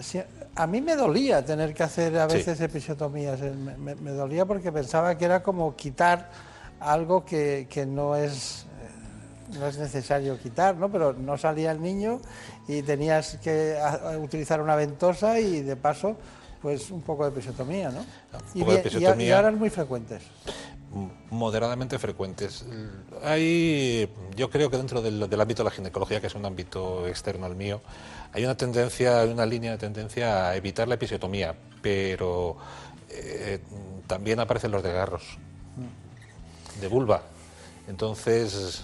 Sí, 0.00 0.20
a 0.54 0.66
mí 0.66 0.82
me 0.82 0.96
dolía 0.96 1.42
tener 1.42 1.72
que 1.72 1.82
hacer 1.82 2.18
a 2.18 2.26
veces 2.26 2.60
episiotomías, 2.60 3.40
eh, 3.40 3.50
me, 3.52 3.74
me- 3.78 3.94
me 3.94 4.10
dolía 4.10 4.44
porque 4.44 4.70
pensaba 4.70 5.16
que 5.16 5.24
era 5.24 5.42
como 5.42 5.74
quitar 5.76 6.28
algo 6.78 7.24
que, 7.24 7.66
que 7.70 7.86
no 7.86 8.14
es 8.14 8.66
eh, 9.52 9.58
no 9.58 9.66
es 9.66 9.78
necesario 9.78 10.38
quitar, 10.38 10.76
¿no? 10.76 10.92
Pero 10.92 11.14
no 11.14 11.38
salía 11.38 11.70
el 11.72 11.80
niño 11.80 12.20
y 12.68 12.82
tenías 12.82 13.38
que 13.42 13.78
utilizar 14.22 14.60
una 14.60 14.76
ventosa 14.76 15.40
y 15.40 15.62
de 15.62 15.74
paso, 15.76 16.16
pues 16.60 16.90
un 16.90 17.00
poco 17.00 17.24
de 17.24 17.30
episiotomía, 17.30 17.88
¿no? 17.90 18.04
Y, 18.54 18.60
poco 18.60 18.72
de 18.72 18.74
bien- 18.74 18.74
y 18.74 18.74
a- 18.74 18.74
y 18.74 18.78
episiotomía. 18.80 19.36
ahora 19.36 19.48
es 19.48 19.56
muy 19.56 19.70
frecuentes. 19.70 20.22
Moderadamente 21.30 21.98
frecuentes. 21.98 22.64
Hay, 23.22 24.08
yo 24.36 24.48
creo 24.50 24.70
que 24.70 24.76
dentro 24.76 25.02
del, 25.02 25.28
del 25.28 25.40
ámbito 25.40 25.62
de 25.62 25.68
la 25.70 25.74
ginecología, 25.74 26.20
que 26.20 26.28
es 26.28 26.34
un 26.34 26.44
ámbito 26.46 27.06
externo 27.06 27.46
al 27.46 27.56
mío, 27.56 27.80
hay 28.32 28.44
una 28.44 28.56
tendencia, 28.56 29.20
hay 29.20 29.30
una 29.30 29.46
línea 29.46 29.72
de 29.72 29.78
tendencia 29.78 30.48
a 30.48 30.56
evitar 30.56 30.88
la 30.88 30.94
episiotomía, 30.94 31.54
pero 31.82 32.56
eh, 33.10 33.60
también 34.06 34.40
aparecen 34.40 34.70
los 34.70 34.82
desgarros 34.82 35.22
de 36.80 36.88
vulva. 36.88 37.22
Entonces, 37.88 38.82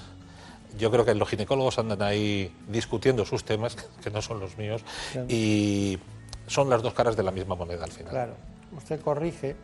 yo 0.79 0.91
creo 0.91 1.05
que 1.05 1.15
los 1.15 1.29
ginecólogos 1.29 1.79
andan 1.79 2.03
ahí 2.03 2.53
discutiendo 2.69 3.25
sus 3.25 3.45
temas, 3.45 3.77
que 4.03 4.11
no 4.11 4.21
son 4.23 4.41
los 4.41 4.57
míos, 4.59 4.83
Claro. 5.13 5.27
y 5.31 5.99
son 6.47 6.69
las 6.69 6.83
dos 6.83 6.93
caras 6.95 7.17
de 7.17 7.23
la 7.23 7.31
misma 7.31 7.55
moneda 7.55 7.85
al 7.85 7.93
final. 7.93 8.11
Claro, 8.11 8.35
usted 8.77 9.01
corrige. 9.01 9.57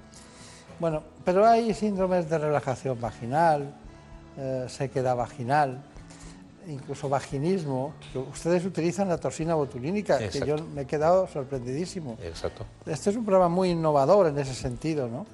Bueno, 0.80 1.02
pero 1.24 1.46
hay 1.46 1.74
síndromes 1.74 2.28
de 2.30 2.38
relajación 2.38 2.98
vaginal, 2.98 3.74
eh, 4.38 4.64
sequedad 4.66 5.14
vaginal, 5.14 5.82
incluso 6.66 7.06
vaginismo. 7.08 7.92
Ustedes 8.32 8.64
utilizan 8.64 9.08
la 9.08 9.18
toxina 9.18 9.54
botulínica, 9.54 10.18
que 10.18 10.40
yo 10.40 10.56
me 10.74 10.82
he 10.82 10.86
quedado 10.86 11.26
sorprendidísimo. 11.28 12.16
Exacto. 12.22 12.64
Este 12.86 13.10
es 13.10 13.16
un 13.16 13.26
programa 13.26 13.50
muy 13.50 13.70
innovador 13.70 14.28
en 14.28 14.38
ese 14.38 14.54
sentido, 14.54 15.06
¿no? 15.06 15.26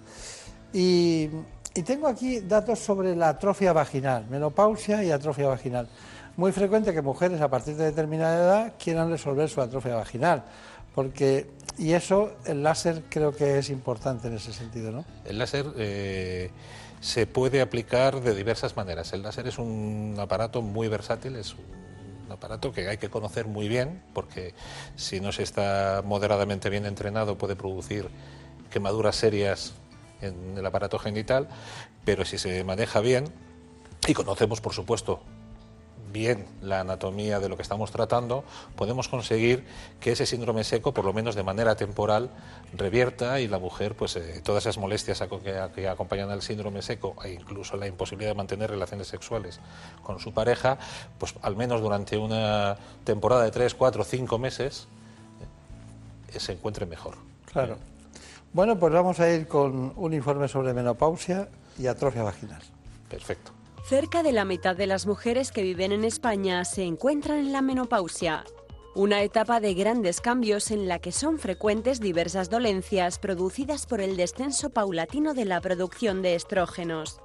Y, 0.72 1.30
y 1.74 1.82
tengo 1.82 2.08
aquí 2.08 2.40
datos 2.40 2.80
sobre 2.80 3.14
la 3.14 3.28
atrofia 3.28 3.72
vaginal, 3.72 4.26
menopausia 4.28 5.04
y 5.04 5.12
atrofia 5.12 5.46
vaginal. 5.46 5.88
Muy 6.36 6.50
frecuente 6.50 6.92
que 6.92 7.02
mujeres 7.02 7.40
a 7.40 7.48
partir 7.48 7.76
de 7.76 7.84
determinada 7.84 8.36
edad 8.36 8.72
quieran 8.82 9.10
resolver 9.10 9.48
su 9.48 9.60
atrofia 9.60 9.94
vaginal, 9.94 10.42
porque 10.96 11.46
y 11.78 11.92
eso 11.92 12.32
el 12.46 12.62
láser 12.62 13.04
creo 13.10 13.32
que 13.36 13.58
es 13.58 13.68
importante 13.68 14.28
en 14.28 14.34
ese 14.34 14.52
sentido, 14.54 14.90
¿no? 14.90 15.04
El 15.26 15.38
láser 15.38 15.66
eh, 15.76 16.50
se 17.00 17.26
puede 17.26 17.60
aplicar 17.60 18.22
de 18.22 18.34
diversas 18.34 18.76
maneras. 18.76 19.12
El 19.12 19.22
láser 19.22 19.46
es 19.46 19.58
un 19.58 20.16
aparato 20.18 20.62
muy 20.62 20.88
versátil, 20.88 21.36
es 21.36 21.54
un 21.54 22.32
aparato 22.32 22.72
que 22.72 22.88
hay 22.88 22.96
que 22.96 23.10
conocer 23.10 23.46
muy 23.46 23.68
bien, 23.68 24.02
porque 24.14 24.54
si 24.96 25.20
no 25.20 25.32
se 25.32 25.42
está 25.42 26.02
moderadamente 26.02 26.70
bien 26.70 26.86
entrenado 26.86 27.36
puede 27.36 27.56
producir 27.56 28.08
quemaduras 28.70 29.16
serias 29.16 29.74
en 30.22 30.56
el 30.56 30.64
aparato 30.64 30.98
genital, 30.98 31.46
pero 32.06 32.24
si 32.24 32.38
se 32.38 32.64
maneja 32.64 33.00
bien 33.00 33.26
y 34.08 34.14
conocemos, 34.14 34.62
por 34.62 34.72
supuesto, 34.72 35.20
bien 36.12 36.46
la 36.62 36.80
anatomía 36.80 37.40
de 37.40 37.48
lo 37.48 37.56
que 37.56 37.62
estamos 37.62 37.90
tratando, 37.90 38.44
podemos 38.76 39.08
conseguir 39.08 39.64
que 40.00 40.12
ese 40.12 40.26
síndrome 40.26 40.64
seco, 40.64 40.92
por 40.92 41.04
lo 41.04 41.12
menos 41.12 41.34
de 41.34 41.42
manera 41.42 41.76
temporal, 41.76 42.30
revierta 42.74 43.40
y 43.40 43.48
la 43.48 43.58
mujer, 43.58 43.94
pues 43.94 44.16
eh, 44.16 44.40
todas 44.44 44.64
esas 44.64 44.78
molestias 44.78 45.20
que, 45.20 45.68
que 45.74 45.88
acompañan 45.88 46.30
al 46.30 46.42
síndrome 46.42 46.82
seco 46.82 47.16
e 47.24 47.32
incluso 47.32 47.76
la 47.76 47.86
imposibilidad 47.86 48.30
de 48.30 48.36
mantener 48.36 48.70
relaciones 48.70 49.08
sexuales 49.08 49.60
con 50.02 50.18
su 50.18 50.32
pareja, 50.32 50.78
pues 51.18 51.34
al 51.42 51.56
menos 51.56 51.80
durante 51.80 52.16
una 52.16 52.76
temporada 53.04 53.44
de 53.44 53.50
tres, 53.50 53.74
cuatro, 53.74 54.04
cinco 54.04 54.38
meses, 54.38 54.88
eh, 56.32 56.40
se 56.40 56.52
encuentre 56.52 56.86
mejor. 56.86 57.16
Claro. 57.52 57.78
Bueno, 58.52 58.78
pues 58.78 58.92
vamos 58.92 59.20
a 59.20 59.30
ir 59.30 59.48
con 59.48 59.92
un 59.96 60.14
informe 60.14 60.48
sobre 60.48 60.72
menopausia 60.72 61.48
y 61.78 61.86
atrofia 61.86 62.22
vaginal. 62.22 62.62
Perfecto. 63.08 63.55
Cerca 63.88 64.24
de 64.24 64.32
la 64.32 64.44
mitad 64.44 64.74
de 64.74 64.88
las 64.88 65.06
mujeres 65.06 65.52
que 65.52 65.62
viven 65.62 65.92
en 65.92 66.02
España 66.02 66.64
se 66.64 66.82
encuentran 66.82 67.38
en 67.38 67.52
la 67.52 67.62
menopausia, 67.62 68.44
una 68.96 69.22
etapa 69.22 69.60
de 69.60 69.74
grandes 69.74 70.20
cambios 70.20 70.72
en 70.72 70.88
la 70.88 70.98
que 70.98 71.12
son 71.12 71.38
frecuentes 71.38 72.00
diversas 72.00 72.50
dolencias 72.50 73.20
producidas 73.20 73.86
por 73.86 74.00
el 74.00 74.16
descenso 74.16 74.70
paulatino 74.70 75.34
de 75.34 75.44
la 75.44 75.60
producción 75.60 76.20
de 76.20 76.34
estrógenos. 76.34 77.20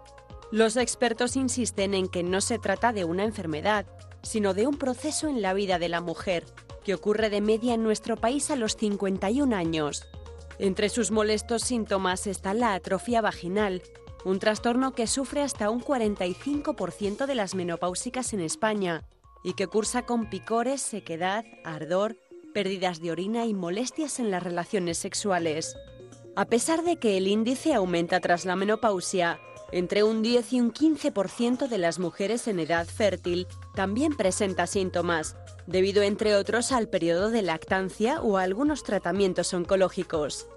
Los 0.52 0.78
expertos 0.78 1.36
insisten 1.36 1.96
en 1.96 2.08
que 2.08 2.22
no 2.22 2.42
se 2.42 2.60
trata 2.60 2.94
de 2.94 3.06
una 3.06 3.24
enfermedad, 3.24 3.88
sino 4.22 4.54
de 4.54 4.68
un 4.68 4.78
proceso 4.78 5.30
en 5.30 5.42
la 5.42 5.56
vida 5.56 5.80
de 5.80 5.90
la 5.90 6.00
mujer, 6.00 6.46
que 6.84 6.94
ocurre 6.94 7.32
de 7.32 7.42
media 7.42 7.74
en 7.74 7.82
nuestro 7.82 8.18
país 8.18 8.52
a 8.52 8.56
los 8.56 8.76
51 8.76 9.56
años. 9.56 10.04
Entre 10.60 10.90
sus 10.90 11.10
molestos 11.10 11.64
síntomas 11.64 12.28
está 12.28 12.54
la 12.54 12.76
atrofia 12.76 13.20
vaginal, 13.22 13.82
un 14.26 14.40
trastorno 14.40 14.94
que 14.94 15.08
sufre 15.08 15.42
hasta 15.42 15.70
un 15.70 15.82
45% 15.82 17.26
de 17.26 17.36
las 17.36 17.56
menopáusicas 17.56 18.34
en 18.34 18.42
España 18.42 19.04
y 19.44 19.54
que 19.54 19.68
cursa 19.68 20.06
con 20.06 20.30
picores, 20.30 20.82
sequedad, 20.82 21.46
ardor, 21.64 22.18
pérdidas 22.54 23.02
de 23.02 23.12
orina 23.12 23.46
y 23.46 23.54
molestias 23.54 24.20
en 24.20 24.30
las 24.30 24.44
relaciones 24.44 24.98
sexuales. 24.98 25.76
A 26.36 26.46
pesar 26.46 26.84
de 26.84 26.98
que 26.98 27.18
el 27.18 27.28
índice 27.28 27.74
aumenta 27.74 28.20
tras 28.20 28.46
la 28.46 28.56
menopausia, 28.56 29.40
entre 29.72 30.04
un 30.04 30.22
10 30.22 30.54
y 30.54 30.62
un 30.62 30.74
15% 30.74 31.68
de 31.68 31.78
las 31.78 31.98
mujeres 31.98 32.48
en 32.48 32.60
edad 32.60 32.86
fértil 32.86 33.48
también 33.74 34.16
presenta 34.16 34.68
síntomas, 34.68 35.36
debido 35.66 36.04
entre 36.04 36.36
otros 36.36 36.72
al 36.72 36.90
periodo 36.90 37.30
de 37.30 37.42
lactancia 37.42 38.22
o 38.22 38.38
a 38.38 38.44
algunos 38.44 38.84
tratamientos 38.84 39.54
oncológicos. 39.54 40.48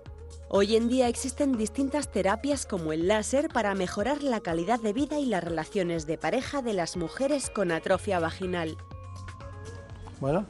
Hoy 0.57 0.77
en 0.77 0.87
día 0.89 1.09
existen 1.09 1.57
distintas 1.59 2.13
terapias 2.13 2.65
como 2.65 2.93
el 2.93 3.09
láser 3.09 3.49
para 3.49 3.75
mejorar 3.75 4.23
la 4.23 4.39
calidad 4.39 4.79
de 4.79 4.93
vida 4.93 5.19
y 5.19 5.27
las 5.27 5.43
relaciones 5.43 6.07
de 6.07 6.17
pareja 6.17 6.63
de 6.63 6.75
las 6.75 6.97
mujeres 6.97 7.51
con 7.51 7.73
atrofia 7.73 8.21
vaginal. 8.21 8.77
Bueno, 10.21 10.47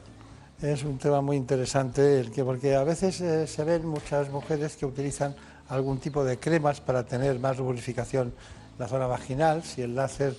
es 0.61 0.83
un 0.83 0.99
tema 0.99 1.21
muy 1.21 1.37
interesante 1.37 2.19
el 2.19 2.29
que 2.29 2.43
porque 2.43 2.75
a 2.75 2.83
veces 2.83 3.19
eh, 3.19 3.47
se 3.47 3.63
ven 3.63 3.87
muchas 3.87 4.29
mujeres 4.29 4.75
que 4.75 4.85
utilizan 4.85 5.35
algún 5.69 5.97
tipo 5.97 6.23
de 6.23 6.37
cremas 6.37 6.81
para 6.81 7.03
tener 7.07 7.39
más 7.39 7.57
lubrificación 7.57 8.27
en 8.27 8.77
la 8.77 8.87
zona 8.87 9.07
vaginal. 9.07 9.63
Si 9.63 9.81
el 9.81 9.95
láser 9.95 10.35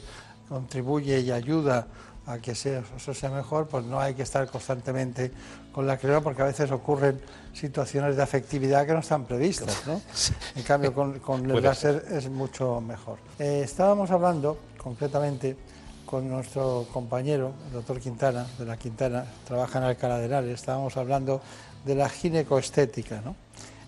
contribuye 0.48 1.18
y 1.22 1.32
ayuda 1.32 1.88
a 2.24 2.38
que 2.38 2.54
sea- 2.54 2.84
eso 2.96 3.12
sea 3.14 3.30
mejor, 3.30 3.66
pues 3.66 3.84
no 3.84 3.98
hay 3.98 4.14
que 4.14 4.22
estar 4.22 4.48
constantemente 4.48 5.32
con 5.76 5.86
la 5.86 5.98
crema 5.98 6.22
porque 6.22 6.40
a 6.40 6.46
veces 6.46 6.70
ocurren 6.70 7.20
situaciones 7.52 8.16
de 8.16 8.22
afectividad 8.22 8.86
que 8.86 8.94
no 8.94 9.00
están 9.00 9.26
previstas, 9.26 9.86
¿no? 9.86 10.00
En 10.56 10.62
cambio, 10.62 10.94
con, 10.94 11.18
con 11.18 11.50
el 11.50 11.62
láser 11.62 12.02
es 12.12 12.30
mucho 12.30 12.80
mejor. 12.80 13.18
Eh, 13.38 13.60
estábamos 13.62 14.10
hablando 14.10 14.56
concretamente 14.78 15.54
con 16.06 16.30
nuestro 16.30 16.86
compañero, 16.90 17.52
el 17.66 17.74
doctor 17.74 18.00
Quintana, 18.00 18.46
de 18.58 18.64
la 18.64 18.78
Quintana, 18.78 19.26
trabaja 19.46 19.78
en 19.78 19.84
Alcalá 19.84 20.16
de 20.16 20.24
Henares, 20.24 20.54
estábamos 20.54 20.96
hablando 20.96 21.42
de 21.84 21.94
la 21.94 22.08
ginecoestética, 22.08 23.20
¿no? 23.22 23.36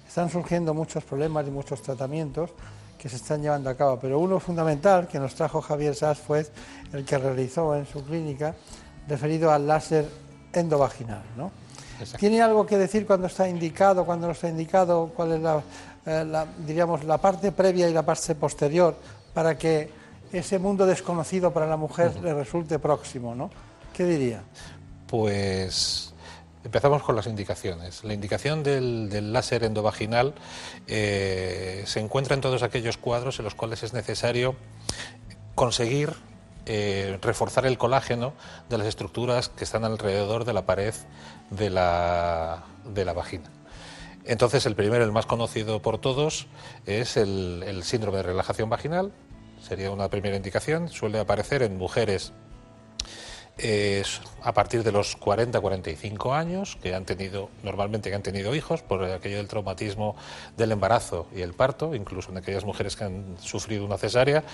Están 0.07 0.28
surgiendo 0.28 0.74
muchos 0.74 1.03
problemas 1.05 1.47
y 1.47 1.51
muchos 1.51 1.80
tratamientos 1.80 2.51
que 2.99 3.09
se 3.09 3.16
están 3.16 3.41
llevando 3.41 3.70
a 3.70 3.74
cabo, 3.74 3.99
pero 3.99 4.18
uno 4.18 4.39
fundamental 4.41 5.09
que 5.09 5.18
nos 5.18 5.34
trajo 5.34 5.62
Javier 5.62 5.95
Sass 5.95 6.18
fue 6.18 6.47
el 6.93 7.07
que 7.07 7.16
realizó 7.16 7.74
en 7.74 7.86
su 7.86 8.05
clínica, 8.05 8.55
referido 9.09 9.51
al 9.51 9.66
láser 9.66 10.07
endovaginal, 10.53 11.22
¿no? 11.34 11.51
¿Tiene 12.18 12.42
algo 12.42 12.66
que 12.66 12.76
decir 12.78 13.07
cuando 13.07 13.26
está 13.26 13.49
indicado, 13.49 14.05
cuando 14.05 14.26
no 14.26 14.32
está 14.32 14.49
indicado, 14.49 15.12
cuál 15.14 15.32
es 15.32 15.40
la, 15.40 15.62
eh, 16.07 16.24
la, 16.24 16.46
diríamos, 16.66 17.05
la 17.05 17.18
parte 17.18 17.53
previa 17.53 17.88
y 17.88 17.92
la 17.92 18.05
parte 18.05 18.34
posterior 18.34 18.96
para 19.34 19.59
que 19.59 19.90
ese 20.32 20.59
mundo 20.59 20.86
desconocido 20.86 21.53
para 21.53 21.66
la 21.66 21.76
mujer 21.76 22.16
le 22.22 22.34
resulte 22.34 22.78
próximo, 22.78 23.34
¿no? 23.34 23.51
¿Qué 23.92 24.05
diría? 24.05 24.42
Pues 25.07 26.12
empezamos 26.64 27.03
con 27.03 27.16
las 27.16 27.26
indicaciones. 27.26 28.05
La 28.05 28.14
indicación 28.14 28.62
del, 28.62 29.09
del 29.09 29.32
láser 29.32 29.64
endovaginal 29.64 30.34
eh, 30.86 31.82
se 31.86 32.01
encuentra 32.01 32.34
en 32.34 32.40
todos 32.40 32.62
aquellos 32.62 32.96
cuadros 32.96 33.38
en 33.38 33.44
los 33.44 33.55
cuales 33.55 33.82
es 33.82 33.92
necesario 33.92 34.55
conseguir 35.55 36.14
eh, 36.68 37.18
reforzar 37.22 37.66
el 37.66 37.78
colágeno 37.78 38.34
de 38.68 38.78
las 38.78 38.86
estructuras 38.86 39.48
que 39.48 39.64
están 39.64 39.84
alrededor 39.84 40.44
de 40.44 40.52
la 40.52 40.66
pared 40.66 40.94
de 41.50 41.70
la, 41.70 42.64
de 42.84 43.04
la 43.04 43.12
vagina. 43.14 43.50
Entonces, 44.24 44.66
el 44.66 44.76
primero, 44.76 45.02
el 45.04 45.10
más 45.10 45.26
conocido 45.26 45.80
por 45.80 45.98
todos, 45.98 46.46
es 46.84 47.16
el, 47.16 47.64
el 47.66 47.82
síndrome 47.82 48.18
de 48.18 48.24
relajación 48.24 48.68
vaginal. 48.68 49.12
Sería 49.60 49.90
una 49.90 50.08
primera 50.10 50.36
indicación. 50.36 50.88
Suele 50.88 51.18
aparecer 51.18 51.62
en 51.62 51.78
mujeres 51.78 52.32
es 53.59 54.20
a 54.42 54.54
partir 54.54 54.84
de 54.84 54.92
los 54.92 55.18
40-45 55.18 56.34
años, 56.34 56.78
que 56.80 56.94
han 56.94 57.04
tenido, 57.04 57.50
normalmente 57.62 58.09
que 58.09 58.16
han 58.16 58.22
tenido 58.22 58.54
hijos, 58.54 58.82
por 58.82 59.02
aquello 59.04 59.38
del 59.38 59.48
traumatismo 59.48 60.16
del 60.56 60.72
embarazo 60.72 61.26
y 61.34 61.42
el 61.42 61.54
parto, 61.54 61.94
incluso 61.94 62.30
en 62.30 62.38
aquellas 62.38 62.64
mujeres 62.64 62.96
que 62.96 63.04
han 63.04 63.36
sufrido 63.40 63.84
una 63.84 63.98
cesárea, 63.98 64.44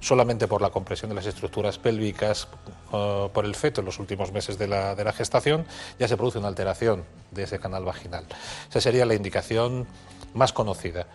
solamente 0.00 0.46
por 0.46 0.60
la 0.60 0.70
compresión 0.70 1.08
de 1.08 1.14
las 1.14 1.26
estructuras 1.26 1.78
pélvicas 1.78 2.48
uh, 2.92 3.28
por 3.30 3.44
el 3.44 3.54
feto 3.54 3.80
en 3.80 3.86
los 3.86 3.98
últimos 3.98 4.30
meses 4.32 4.58
de 4.58 4.68
la, 4.68 4.94
de 4.94 5.04
la 5.04 5.12
gestación, 5.12 5.64
ya 5.98 6.06
se 6.06 6.16
produce 6.16 6.38
una 6.38 6.48
alteración 6.48 7.04
de 7.30 7.44
ese 7.44 7.58
canal 7.58 7.84
vaginal. 7.84 8.26
Esa 8.68 8.80
sería 8.80 9.06
la 9.06 9.14
indicación 9.14 9.86
más 10.34 10.52
conocida. 10.52 11.06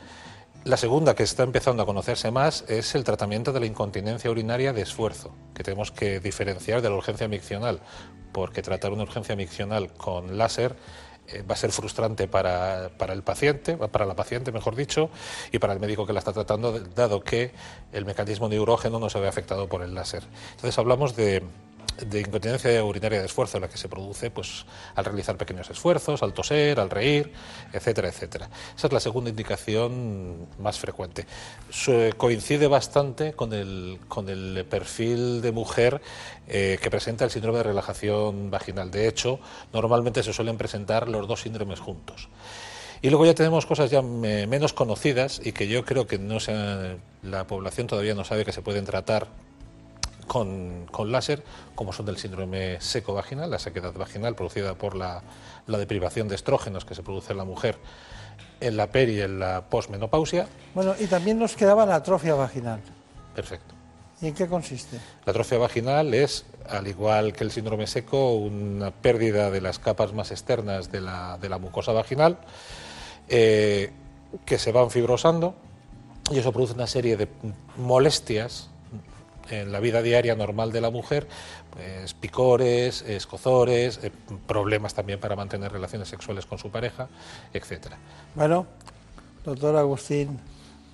La 0.66 0.78
segunda, 0.78 1.14
que 1.14 1.22
está 1.22 1.44
empezando 1.44 1.84
a 1.84 1.86
conocerse 1.86 2.32
más, 2.32 2.66
es 2.68 2.96
el 2.96 3.04
tratamiento 3.04 3.54
de 3.54 3.60
la 3.60 3.68
incontinencia 3.68 4.32
urinaria 4.32 4.74
de 4.74 4.82
esfuerzo, 4.82 5.32
que 5.54 5.62
tenemos 5.62 5.92
que 5.92 6.20
diferenciar 6.20 6.82
de 6.82 6.90
la 6.90 6.96
urgencia 6.96 7.28
miccional, 7.28 7.82
porque 8.32 8.64
tratar 8.64 8.92
una 8.92 9.04
urgencia 9.04 9.36
miccional 9.36 9.94
con 9.94 10.40
láser 10.40 10.76
eh, 11.28 11.44
va 11.48 11.54
a 11.54 11.58
ser 11.58 11.72
frustrante 11.72 12.28
para, 12.28 12.90
para, 12.98 13.14
el 13.14 13.22
paciente, 13.22 13.78
para 13.78 14.08
la 14.08 14.16
paciente, 14.16 14.52
mejor 14.52 14.76
dicho, 14.76 15.12
y 15.52 15.60
para 15.60 15.74
el 15.74 15.80
médico 15.80 16.08
que 16.08 16.14
la 16.14 16.20
está 16.20 16.34
tratando, 16.34 16.80
dado 16.80 17.22
que 17.22 17.52
el 17.92 18.06
mecanismo 18.06 18.50
neurógeno 18.50 19.00
no 19.00 19.12
se 19.12 19.20
ve 19.20 19.28
afectado 19.28 19.70
por 19.70 19.84
el 19.84 19.94
láser. 19.94 20.24
Entonces 20.56 20.80
hablamos 20.80 21.16
de 21.16 21.44
de 21.98 22.20
incontinencia 22.20 22.84
urinaria 22.84 23.20
de 23.20 23.26
esfuerzo, 23.26 23.60
la 23.60 23.68
que 23.68 23.78
se 23.78 23.90
produce 23.90 24.32
pues, 24.32 24.66
al 24.96 25.06
realizar 25.06 25.38
pequeños 25.38 25.70
esfuerzos, 25.70 26.24
al 26.24 26.34
toser, 26.34 26.80
al 26.80 26.90
reír, 26.90 27.32
etcétera, 27.74 28.10
etcétera. 28.10 28.50
Esa 28.76 28.88
es 28.88 28.94
la 28.94 29.00
segunda 29.00 29.30
indicación 29.30 30.48
más 30.60 30.80
frecuente. 30.80 31.26
coincide 32.18 32.68
bastante 32.68 33.34
con 33.34 33.54
el, 33.54 34.00
con 34.08 34.30
el 34.30 34.66
perfil 34.70 35.42
de 35.42 35.52
mujer 35.52 36.02
eh, 36.48 36.78
que 36.82 36.90
presenta 36.90 37.26
el 37.26 37.32
síndrome 37.32 37.60
de 37.60 37.64
relajación 37.64 38.52
vaginal. 38.52 38.92
De 38.92 39.08
hecho, 39.08 39.40
normalmente 39.74 40.24
se 40.24 40.34
suelen 40.34 40.58
presentar 40.58 41.08
los 41.08 41.28
dos 41.28 41.42
síndromes 41.42 41.80
juntos. 41.80 42.30
Y 43.02 43.10
luego 43.10 43.26
ya 43.26 43.36
tenemos 43.36 43.66
cosas 43.66 43.92
ya 43.92 44.02
menos 44.02 44.74
conocidas 44.74 45.40
y 45.44 45.52
que 45.52 45.68
yo 45.68 45.86
creo 45.86 46.08
que 46.08 46.18
no 46.18 46.38
la 47.22 47.46
población 47.46 47.88
todavía 47.88 48.16
no 48.16 48.24
sabe 48.24 48.46
que 48.46 48.52
se 48.52 48.62
pueden 48.62 48.86
tratar 48.86 49.28
con, 50.28 50.88
láser, 51.12 51.44
como 51.76 51.94
son 51.94 52.06
del 52.06 52.18
síndrome 52.18 52.80
seco 52.82 53.14
vaginal, 53.14 53.50
la 53.50 53.60
sequedad 53.60 53.94
vaginal 53.94 54.36
producida 54.36 54.76
por 54.76 54.96
la, 54.96 55.22
deprivación 55.68 56.28
de 56.28 56.36
estrógenos 56.36 56.86
que 56.86 56.96
se 56.96 57.04
produce 57.04 57.32
en 57.32 57.38
la 57.38 57.46
mujer 57.46 57.78
en 58.62 58.78
la 58.78 58.88
peri 58.88 59.18
y 59.18 59.22
en 59.22 59.40
la 59.40 59.66
posmenopausia. 59.70 60.48
Bueno, 60.74 60.96
y 61.00 61.08
también 61.08 61.38
nos 61.38 61.56
quedaba 61.56 61.86
la 61.86 61.96
atrofia 61.96 62.36
vaginal. 62.36 62.80
Perfecto. 63.36 63.76
¿Y 64.22 64.28
en 64.28 64.34
qué 64.34 64.48
consiste? 64.48 64.98
La 65.26 65.32
atrofia 65.32 65.58
vaginal 65.58 66.14
es, 66.14 66.46
al 66.70 66.88
igual 66.88 67.34
que 67.34 67.44
el 67.44 67.52
síndrome 67.52 67.86
seco, 67.86 68.36
una 68.36 68.92
pérdida 68.92 69.52
de 69.52 69.62
las 69.62 69.78
capas 69.78 70.14
más 70.14 70.32
externas 70.32 70.92
de 70.92 71.02
la, 71.02 71.58
mucosa 71.60 71.92
vaginal 71.92 72.38
eh, 73.28 73.92
que 74.46 74.58
se 74.58 74.72
van 74.72 74.90
fibrosando 74.90 75.56
y 76.32 76.40
eso 76.40 76.52
produce 76.52 76.74
una 76.74 76.88
serie 76.88 77.18
de 77.18 77.28
molestias 77.78 78.70
en 79.50 79.72
la 79.72 79.80
vida 79.80 80.02
diaria 80.02 80.36
normal 80.36 80.72
de 80.72 80.82
la 80.82 80.90
mujer, 80.90 81.28
pues, 81.72 82.14
picores, 82.14 83.02
escozores, 83.04 84.00
eh, 84.04 84.12
problemas 84.48 84.94
también 84.94 85.20
para 85.20 85.36
mantener 85.36 85.72
relaciones 85.72 86.08
sexuales 86.08 86.46
con 86.46 86.58
su 86.58 86.70
pareja, 86.70 87.08
etcétera. 87.54 87.98
Bueno, 88.36 88.66
doctor 89.44 89.76
Agustín 89.76 90.40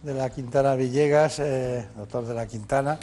de 0.04 0.14
la 0.14 0.30
Quintana 0.30 0.76
Villegas, 0.76 1.40
eh, 1.40 1.88
doctor 1.96 2.26
de 2.26 2.34
la 2.34 2.48
Quintana, 2.48 2.98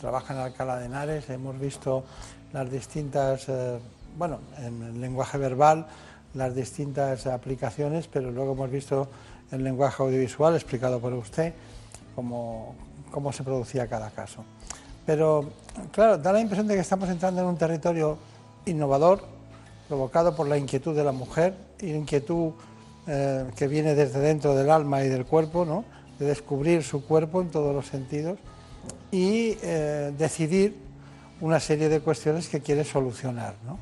trabaja 0.00 0.34
en 0.34 0.40
Alcalá 0.40 0.78
de 0.78 0.86
Henares, 0.86 1.28
hemos 1.30 1.58
visto 1.58 2.04
las 2.52 2.70
distintas, 2.70 3.48
eh, 3.48 3.78
bueno, 4.16 4.40
en 4.58 5.00
lenguaje 5.00 5.38
verbal, 5.38 5.86
las 6.34 6.54
distintas 6.54 7.26
aplicaciones, 7.26 8.06
pero 8.06 8.30
luego 8.30 8.52
hemos 8.52 8.70
visto 8.70 9.08
el 9.50 9.64
lenguaje 9.64 10.02
audiovisual 10.02 10.54
explicado 10.54 11.00
por 11.00 11.12
usted, 11.14 11.52
cómo, 12.14 12.74
cómo 13.10 13.32
se 13.32 13.42
producía 13.42 13.88
cada 13.88 14.10
caso. 14.10 14.44
Pero, 15.06 15.50
claro, 15.92 16.18
da 16.18 16.32
la 16.32 16.40
impresión 16.40 16.66
de 16.66 16.74
que 16.74 16.80
estamos 16.80 17.08
entrando 17.08 17.40
en 17.40 17.46
un 17.46 17.56
territorio 17.56 18.18
innovador, 18.66 19.22
provocado 19.88 20.36
por 20.36 20.46
la 20.48 20.56
inquietud 20.56 20.94
de 20.94 21.04
la 21.04 21.12
mujer, 21.12 21.54
inquietud 21.80 22.52
eh, 23.06 23.44
que 23.56 23.66
viene 23.66 23.94
desde 23.94 24.20
dentro 24.20 24.54
del 24.54 24.70
alma 24.70 25.02
y 25.02 25.08
del 25.08 25.26
cuerpo, 25.26 25.64
¿no? 25.64 25.84
de 26.18 26.26
descubrir 26.26 26.84
su 26.84 27.04
cuerpo 27.04 27.40
en 27.40 27.50
todos 27.50 27.74
los 27.74 27.86
sentidos 27.86 28.38
y 29.10 29.56
eh, 29.62 30.12
decidir 30.16 30.76
una 31.40 31.58
serie 31.58 31.88
de 31.88 32.00
cuestiones 32.00 32.48
que 32.48 32.60
quiere 32.60 32.84
solucionar. 32.84 33.54
¿no? 33.66 33.78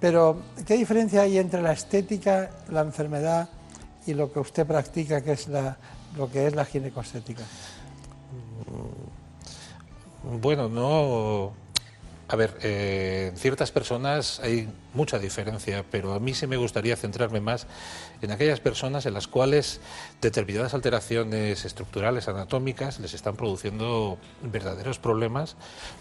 Pero, 0.00 0.40
¿qué 0.66 0.76
diferencia 0.76 1.22
hay 1.22 1.38
entre 1.38 1.60
la 1.60 1.72
estética, 1.72 2.50
la 2.70 2.80
enfermedad 2.82 3.48
y 4.06 4.14
lo 4.14 4.32
que 4.32 4.38
usted 4.38 4.66
practica, 4.66 5.20
que 5.22 5.32
es 5.32 5.48
la, 5.48 5.76
lo 6.16 6.30
que 6.30 6.46
es 6.46 6.54
la 6.54 6.64
ginecostética? 6.64 7.42
Bueno, 10.24 10.68
no. 10.68 11.52
A 12.26 12.36
ver, 12.36 12.56
eh, 12.62 13.28
en 13.30 13.36
ciertas 13.36 13.70
personas 13.70 14.40
hay 14.40 14.66
mucha 14.94 15.18
diferencia, 15.18 15.84
pero 15.90 16.14
a 16.14 16.18
mí 16.18 16.32
sí 16.32 16.46
me 16.46 16.56
gustaría 16.56 16.96
centrarme 16.96 17.40
más 17.40 17.66
en 18.22 18.30
aquellas 18.30 18.60
personas 18.60 19.04
en 19.04 19.12
las 19.12 19.28
cuales 19.28 19.80
determinadas 20.22 20.72
alteraciones 20.72 21.66
estructurales, 21.66 22.26
anatómicas, 22.26 22.98
les 22.98 23.12
están 23.12 23.36
produciendo 23.36 24.16
verdaderos 24.42 24.98
problemas 24.98 25.56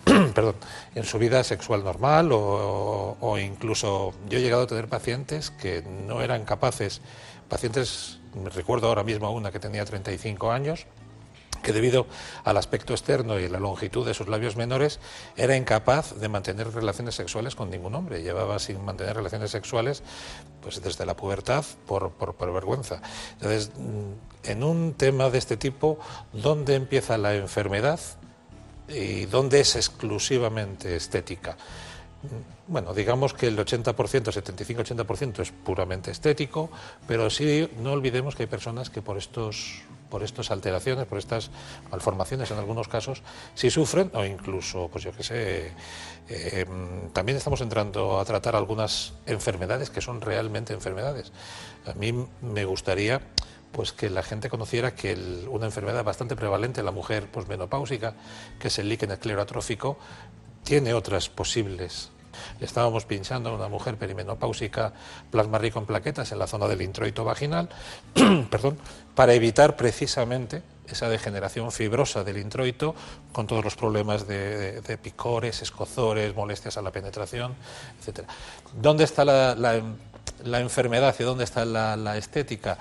perdón, 0.34 0.56
en 0.96 1.04
su 1.04 1.20
vida 1.20 1.44
sexual 1.44 1.84
normal 1.84 2.32
o, 2.32 3.18
o 3.20 3.38
incluso 3.38 4.14
yo 4.30 4.38
he 4.38 4.42
llegado 4.42 4.64
a 4.64 4.68
tener 4.68 4.88
pacientes 4.88 5.52
que 5.52 5.82
no 5.82 6.22
eran 6.22 6.46
capaces, 6.46 7.02
pacientes, 7.50 8.20
me 8.42 8.50
recuerdo 8.50 8.88
ahora 8.88 9.04
mismo 9.04 9.28
a 9.28 9.32
una 9.32 9.52
que 9.52 9.60
tenía 9.60 9.84
35 9.84 10.52
años, 10.52 10.88
que 11.64 11.74
debido 11.74 12.06
al 12.44 12.58
aspecto 12.58 12.94
externo 12.94 13.40
y 13.40 13.50
la 13.50 13.60
longitud 13.60 14.06
de 14.06 14.14
sus 14.14 14.28
labios 14.28 14.56
menores 14.56 15.00
era 15.36 15.56
incapaz 15.56 16.14
de 16.20 16.30
mantener 16.30 16.72
relaciones 16.72 17.16
sexuales 17.16 17.56
con 17.56 17.72
ningún 17.72 17.96
hombre. 17.96 18.22
Llevaba 18.22 18.60
sin 18.60 18.84
mantener 18.86 19.16
relaciones 19.16 19.50
sexuales 19.50 20.04
pues 20.62 20.82
desde 20.82 21.06
la 21.06 21.16
pubertad 21.16 21.66
por, 21.88 22.12
por, 22.12 22.54
vergüenza. 22.54 23.02
Entonces, 23.34 23.72
mm, 23.76 24.50
en 24.50 24.64
un 24.64 24.94
tema 24.94 25.30
de 25.30 25.38
este 25.38 25.58
tipo, 25.58 26.00
¿dónde 26.32 26.76
empieza 26.76 27.18
la 27.18 27.36
enfermedad 27.36 28.00
y 28.88 29.26
dónde 29.26 29.62
es 29.62 29.76
exclusivamente 29.76 30.96
estética? 30.96 31.58
Mm, 32.24 32.72
bueno, 32.72 32.94
digamos 32.94 33.34
que 33.34 33.48
el 33.48 33.58
80%, 33.58 34.32
75-80% 34.32 35.42
es 35.42 35.52
puramente 35.52 36.12
estético, 36.12 36.70
pero 37.08 37.30
sí 37.30 37.70
no 37.80 37.92
olvidemos 37.92 38.36
que 38.36 38.44
hay 38.44 38.48
personas 38.48 38.90
que 38.90 39.02
por 39.02 39.18
estos 39.18 39.82
por 40.14 40.22
estas 40.22 40.52
alteraciones, 40.52 41.08
por 41.08 41.18
estas 41.18 41.50
malformaciones 41.90 42.52
en 42.52 42.60
algunos 42.60 42.88
casos, 42.88 43.24
si 43.56 43.72
sufren 43.72 44.12
o 44.14 44.24
incluso, 44.24 44.88
pues 44.92 45.04
yo 45.04 45.12
qué 45.12 45.24
sé, 45.24 45.72
eh, 46.30 46.66
también 47.14 47.36
estamos 47.36 47.62
entrando 47.62 48.20
a 48.20 48.24
tratar 48.24 48.56
algunas 48.56 49.14
enfermedades 49.26 49.90
que 49.90 50.02
son 50.02 50.22
realmente 50.22 50.72
enfermedades. 50.72 51.32
A 51.88 51.94
mí 51.94 52.14
me 52.44 52.64
gustaría 52.64 53.22
pues 53.72 53.92
que 53.92 54.12
la 54.12 54.22
gente 54.22 54.52
conociera 54.52 54.94
que 54.94 55.18
una 55.50 55.66
enfermedad 55.66 56.04
bastante 56.04 56.36
prevalente 56.36 56.82
en 56.82 56.86
la 56.86 56.92
mujer 56.92 57.32
posmenopáusica, 57.32 58.14
que 58.60 58.68
es 58.68 58.78
el 58.78 58.90
líquen 58.90 59.10
esclerotrófico, 59.10 59.98
tiene 60.64 60.94
otras 60.94 61.28
posibles 61.28 62.13
le 62.13 62.13
estábamos 62.60 63.06
pinchando 63.06 63.50
a 63.50 63.56
una 63.56 63.68
mujer 63.68 63.98
perimenopáusica 63.98 64.94
plasma 65.32 65.58
rico 65.58 65.80
en 65.80 65.86
plaquetas 65.86 66.32
en 66.32 66.40
la 66.40 66.48
zona 66.48 66.68
del 66.68 66.82
introito 66.82 67.24
vaginal, 67.24 67.70
perdón, 68.50 68.78
para 69.16 69.34
evitar 69.34 69.76
precisamente 69.76 70.64
esa 70.88 71.10
degeneración 71.10 71.72
fibrosa 71.72 72.24
del 72.24 72.38
introito 72.38 72.94
con 73.32 73.48
todos 73.48 73.64
los 73.64 73.76
problemas 73.76 74.28
de, 74.28 75.00
picores, 75.02 75.62
escozores, 75.62 76.36
molestias 76.36 76.78
a 76.78 76.82
la 76.82 76.92
penetración, 76.92 77.56
etc. 78.06 78.28
¿Dónde 78.74 79.06
está 79.06 79.24
la, 79.26 79.82
enfermedad 80.60 81.16
y 81.20 81.24
dónde 81.24 81.46
está 81.46 81.66
la 81.66 82.18
estética? 82.18 82.78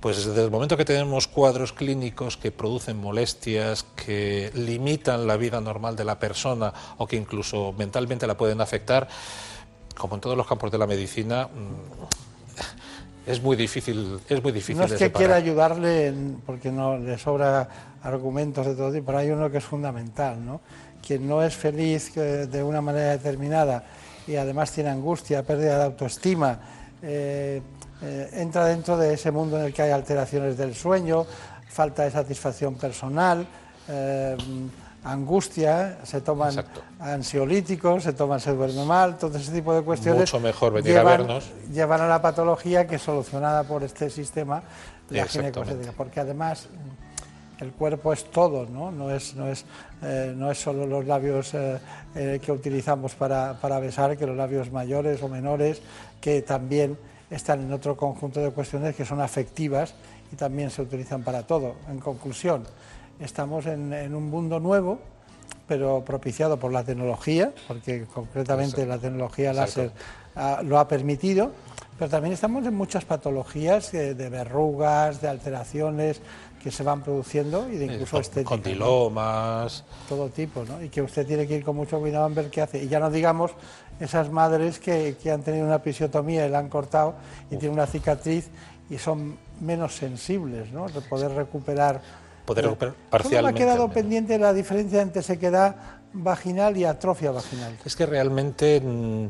Pues 0.00 0.24
desde 0.24 0.44
el 0.44 0.50
momento 0.50 0.76
que 0.76 0.84
tenemos 0.84 1.26
cuadros 1.26 1.72
clínicos 1.72 2.36
que 2.36 2.52
producen 2.52 2.98
molestias, 2.98 3.84
que 3.96 4.50
limitan 4.54 5.26
la 5.26 5.36
vida 5.36 5.60
normal 5.60 5.96
de 5.96 6.04
la 6.04 6.18
persona 6.20 6.72
o 6.98 7.06
que 7.06 7.16
incluso 7.16 7.74
mentalmente 7.76 8.26
la 8.26 8.36
pueden 8.36 8.60
afectar, 8.60 9.08
como 9.96 10.14
en 10.14 10.20
todos 10.20 10.36
los 10.36 10.46
campos 10.46 10.70
de 10.70 10.78
la 10.78 10.86
medicina, 10.86 11.48
mm, 11.48 13.28
es 13.30 13.42
muy 13.42 13.56
difícil, 13.56 14.20
es 14.28 14.42
muy 14.42 14.52
difícil. 14.52 14.78
No 14.78 14.84
es 14.84 14.94
que 14.94 15.10
quiera 15.10 15.34
ayudarle 15.34 16.14
porque 16.46 16.70
no 16.70 16.96
le 16.96 17.18
sobra 17.18 17.68
argumentos 18.02 18.66
de 18.66 18.74
todo 18.76 18.92
tipo, 18.92 19.06
pero 19.06 19.18
hay 19.18 19.30
uno 19.30 19.50
que 19.50 19.58
es 19.58 19.64
fundamental, 19.64 20.44
¿no? 20.44 20.60
Quien 21.04 21.26
no 21.26 21.42
es 21.42 21.54
feliz 21.54 22.14
de 22.14 22.62
una 22.62 22.80
manera 22.80 23.10
determinada 23.10 23.84
y 24.28 24.36
además 24.36 24.70
tiene 24.72 24.90
angustia, 24.90 25.42
pérdida 25.42 25.78
de 25.78 25.84
autoestima, 25.84 26.58
eh, 27.02 27.62
eh, 28.02 28.30
entra 28.34 28.66
dentro 28.66 28.96
de 28.96 29.14
ese 29.14 29.30
mundo 29.30 29.58
en 29.58 29.66
el 29.66 29.74
que 29.74 29.82
hay 29.82 29.90
alteraciones 29.90 30.56
del 30.56 30.74
sueño, 30.74 31.26
falta 31.68 32.04
de 32.04 32.10
satisfacción 32.10 32.74
personal, 32.74 33.46
eh, 33.88 34.36
angustia, 35.04 35.98
se 36.04 36.20
toman 36.20 36.64
ansiolíticos, 37.00 38.02
se 38.02 38.12
toman, 38.12 38.40
se 38.40 38.52
duerme 38.52 38.84
mal, 38.84 39.16
todo 39.16 39.38
ese 39.38 39.52
tipo 39.52 39.74
de 39.74 39.82
cuestiones. 39.82 40.20
Mucho 40.32 40.40
mejor 40.40 40.72
venir 40.72 40.92
llevan, 40.92 41.06
a 41.06 41.16
vernos. 41.16 41.50
Llevan 41.72 42.00
a 42.00 42.08
la 42.08 42.20
patología 42.20 42.86
que 42.86 42.98
solucionada 42.98 43.64
por 43.64 43.82
este 43.82 44.10
sistema, 44.10 44.62
la 45.10 45.22
Exactamente. 45.22 45.60
ginecostética, 45.60 45.92
porque 45.96 46.20
además 46.20 46.68
el 47.60 47.72
cuerpo 47.72 48.12
es 48.12 48.24
todo, 48.30 48.66
¿no? 48.66 48.90
No 48.92 49.10
es, 49.10 49.34
no 49.34 49.48
es, 49.48 49.64
eh, 50.02 50.32
no 50.36 50.50
es 50.50 50.58
solo 50.60 50.86
los 50.86 51.06
labios 51.06 51.54
eh, 51.54 51.78
eh, 52.14 52.40
que 52.42 52.52
utilizamos 52.52 53.14
para, 53.14 53.54
para 53.54 53.80
besar, 53.80 54.16
que 54.16 54.26
los 54.26 54.36
labios 54.36 54.70
mayores 54.70 55.22
o 55.22 55.28
menores, 55.28 55.82
que 56.20 56.42
también 56.42 56.96
están 57.30 57.60
en 57.60 57.72
otro 57.72 57.96
conjunto 57.96 58.40
de 58.40 58.50
cuestiones 58.50 58.94
que 58.94 59.04
son 59.04 59.20
afectivas 59.20 59.94
y 60.32 60.36
también 60.36 60.70
se 60.70 60.82
utilizan 60.82 61.22
para 61.22 61.42
todo. 61.46 61.74
En 61.90 61.98
conclusión, 61.98 62.64
estamos 63.20 63.66
en, 63.66 63.92
en 63.92 64.14
un 64.14 64.30
mundo 64.30 64.60
nuevo, 64.60 64.98
pero 65.66 66.02
propiciado 66.04 66.58
por 66.58 66.72
la 66.72 66.82
tecnología, 66.82 67.52
porque 67.68 68.06
concretamente 68.12 68.86
la 68.86 68.98
tecnología 68.98 69.52
láser 69.52 69.92
lo 70.64 70.78
ha 70.78 70.88
permitido, 70.88 71.52
pero 71.98 72.10
también 72.10 72.32
estamos 72.32 72.64
en 72.64 72.74
muchas 72.74 73.04
patologías 73.04 73.92
eh, 73.92 74.14
de 74.14 74.28
verrugas, 74.28 75.20
de 75.20 75.28
alteraciones 75.28 76.20
que 76.62 76.70
se 76.70 76.82
van 76.82 77.02
produciendo 77.02 77.68
y 77.68 77.76
de 77.76 77.86
incluso 77.86 78.12
con, 78.12 78.20
estética. 78.20 78.48
con 78.48 78.78
¿no? 78.78 79.66
todo 80.08 80.28
tipo, 80.28 80.64
¿no? 80.64 80.82
Y 80.82 80.88
que 80.88 81.02
usted 81.02 81.26
tiene 81.26 81.46
que 81.46 81.56
ir 81.56 81.64
con 81.64 81.76
mucho 81.76 81.98
cuidado 81.98 82.26
en 82.26 82.34
ver 82.34 82.50
qué 82.50 82.62
hace. 82.62 82.82
Y 82.82 82.88
ya 82.88 82.98
no 82.98 83.10
digamos 83.10 83.52
esas 84.00 84.30
madres 84.30 84.78
que, 84.78 85.16
que 85.22 85.30
han 85.30 85.42
tenido 85.42 85.66
una 85.66 85.76
episiotomía 85.76 86.46
y 86.46 86.50
la 86.50 86.58
han 86.58 86.68
cortado 86.68 87.14
y 87.50 87.56
tienen 87.56 87.72
una 87.72 87.86
cicatriz 87.86 88.48
y 88.90 88.98
son 88.98 89.36
menos 89.60 89.96
sensibles, 89.96 90.72
¿no? 90.72 90.88
De 90.88 91.00
poder 91.00 91.32
recuperar. 91.32 92.00
Poder 92.44 92.64
recuperar 92.64 92.94
Solo 92.94 93.02
me 93.02 93.06
ha 93.06 93.10
parcialmente. 93.10 93.60
quedado 93.60 93.88
pendiente 93.90 94.38
la 94.38 94.52
diferencia 94.52 95.02
entre 95.02 95.22
sequedad 95.22 95.76
vaginal 96.12 96.76
y 96.76 96.84
atrofia 96.84 97.30
vaginal. 97.30 97.76
Es 97.84 97.94
que 97.94 98.06
realmente 98.06 98.80
mm, 98.80 99.26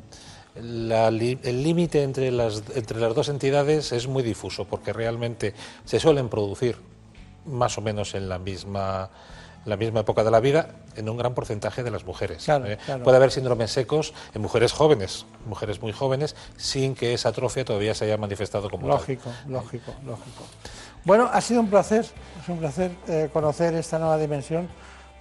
la 0.60 1.08
el 1.08 1.62
límite 1.62 2.02
entre 2.02 2.30
las, 2.30 2.62
entre 2.74 3.00
las 3.00 3.14
dos 3.14 3.28
entidades 3.28 3.92
es 3.92 4.06
muy 4.06 4.22
difuso, 4.22 4.64
porque 4.64 4.92
realmente 4.92 5.54
se 5.84 5.98
suelen 5.98 6.28
producir 6.28 6.76
más 7.48 7.78
o 7.78 7.80
menos 7.80 8.14
en 8.14 8.28
la 8.28 8.38
misma 8.38 9.10
la 9.64 9.76
misma 9.76 10.00
época 10.00 10.24
de 10.24 10.30
la 10.30 10.40
vida 10.40 10.70
en 10.96 11.08
un 11.10 11.18
gran 11.18 11.34
porcentaje 11.34 11.82
de 11.82 11.90
las 11.90 12.04
mujeres. 12.04 12.44
Claro, 12.44 12.64
¿eh? 12.66 12.78
claro. 12.86 13.02
Puede 13.04 13.16
haber 13.18 13.30
síndromes 13.30 13.70
secos 13.70 14.14
en 14.34 14.40
mujeres 14.40 14.72
jóvenes, 14.72 15.26
mujeres 15.46 15.82
muy 15.82 15.92
jóvenes, 15.92 16.36
sin 16.56 16.94
que 16.94 17.12
esa 17.12 17.30
atrofia 17.30 17.66
todavía 17.66 17.94
se 17.94 18.06
haya 18.06 18.16
manifestado 18.16 18.70
como 18.70 18.86
tal. 18.86 18.96
Lógico, 18.96 19.30
lógico, 19.46 19.92
lógico. 20.06 20.44
Bueno, 21.04 21.28
ha 21.30 21.40
sido 21.42 21.60
un 21.60 21.68
placer, 21.68 22.06
es 22.42 22.48
un 22.48 22.58
placer 22.58 22.92
eh, 23.08 23.28
conocer 23.30 23.74
esta 23.74 23.98
nueva 23.98 24.16
dimensión. 24.16 24.68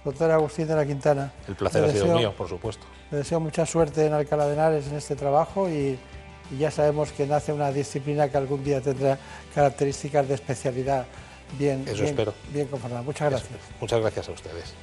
Doctor 0.04 0.30
Agustín 0.30 0.66
de 0.66 0.76
la 0.76 0.86
Quintana. 0.86 1.30
El 1.46 1.56
placer 1.56 1.82
le 1.82 1.88
ha 1.88 1.92
sido 1.92 2.06
deseo- 2.06 2.16
mío, 2.18 2.34
por 2.34 2.48
supuesto. 2.48 2.86
Le 3.10 3.18
deseo 3.18 3.40
mucha 3.40 3.66
suerte 3.66 4.06
en 4.06 4.14
Alcalá 4.14 4.46
de 4.46 4.54
Henares 4.54 4.86
en 4.86 4.94
este 4.96 5.14
trabajo 5.16 5.68
y, 5.68 5.98
y 6.50 6.56
ya 6.56 6.70
sabemos 6.70 7.12
que 7.12 7.26
nace 7.26 7.52
una 7.52 7.70
disciplina 7.70 8.28
que 8.30 8.38
algún 8.38 8.64
día 8.64 8.80
tendrá 8.80 9.18
características 9.54 10.26
de 10.28 10.34
especialidad 10.36 11.04
bien, 11.58 11.82
Eso 11.86 11.94
bien, 11.94 12.06
espero. 12.06 12.34
bien 12.52 12.66
conformadas. 12.66 13.04
Muchas 13.04 13.30
gracias. 13.30 13.58
Muchas 13.80 14.00
gracias 14.00 14.28
a 14.28 14.32
ustedes. 14.32 14.74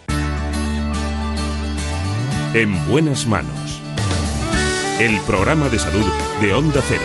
En 2.53 2.87
buenas 2.89 3.25
manos. 3.27 3.81
El 4.99 5.19
programa 5.21 5.67
de 5.67 5.77
salud 5.77 6.05
de 6.41 6.53
Onda 6.53 6.81
Cero. 6.87 7.03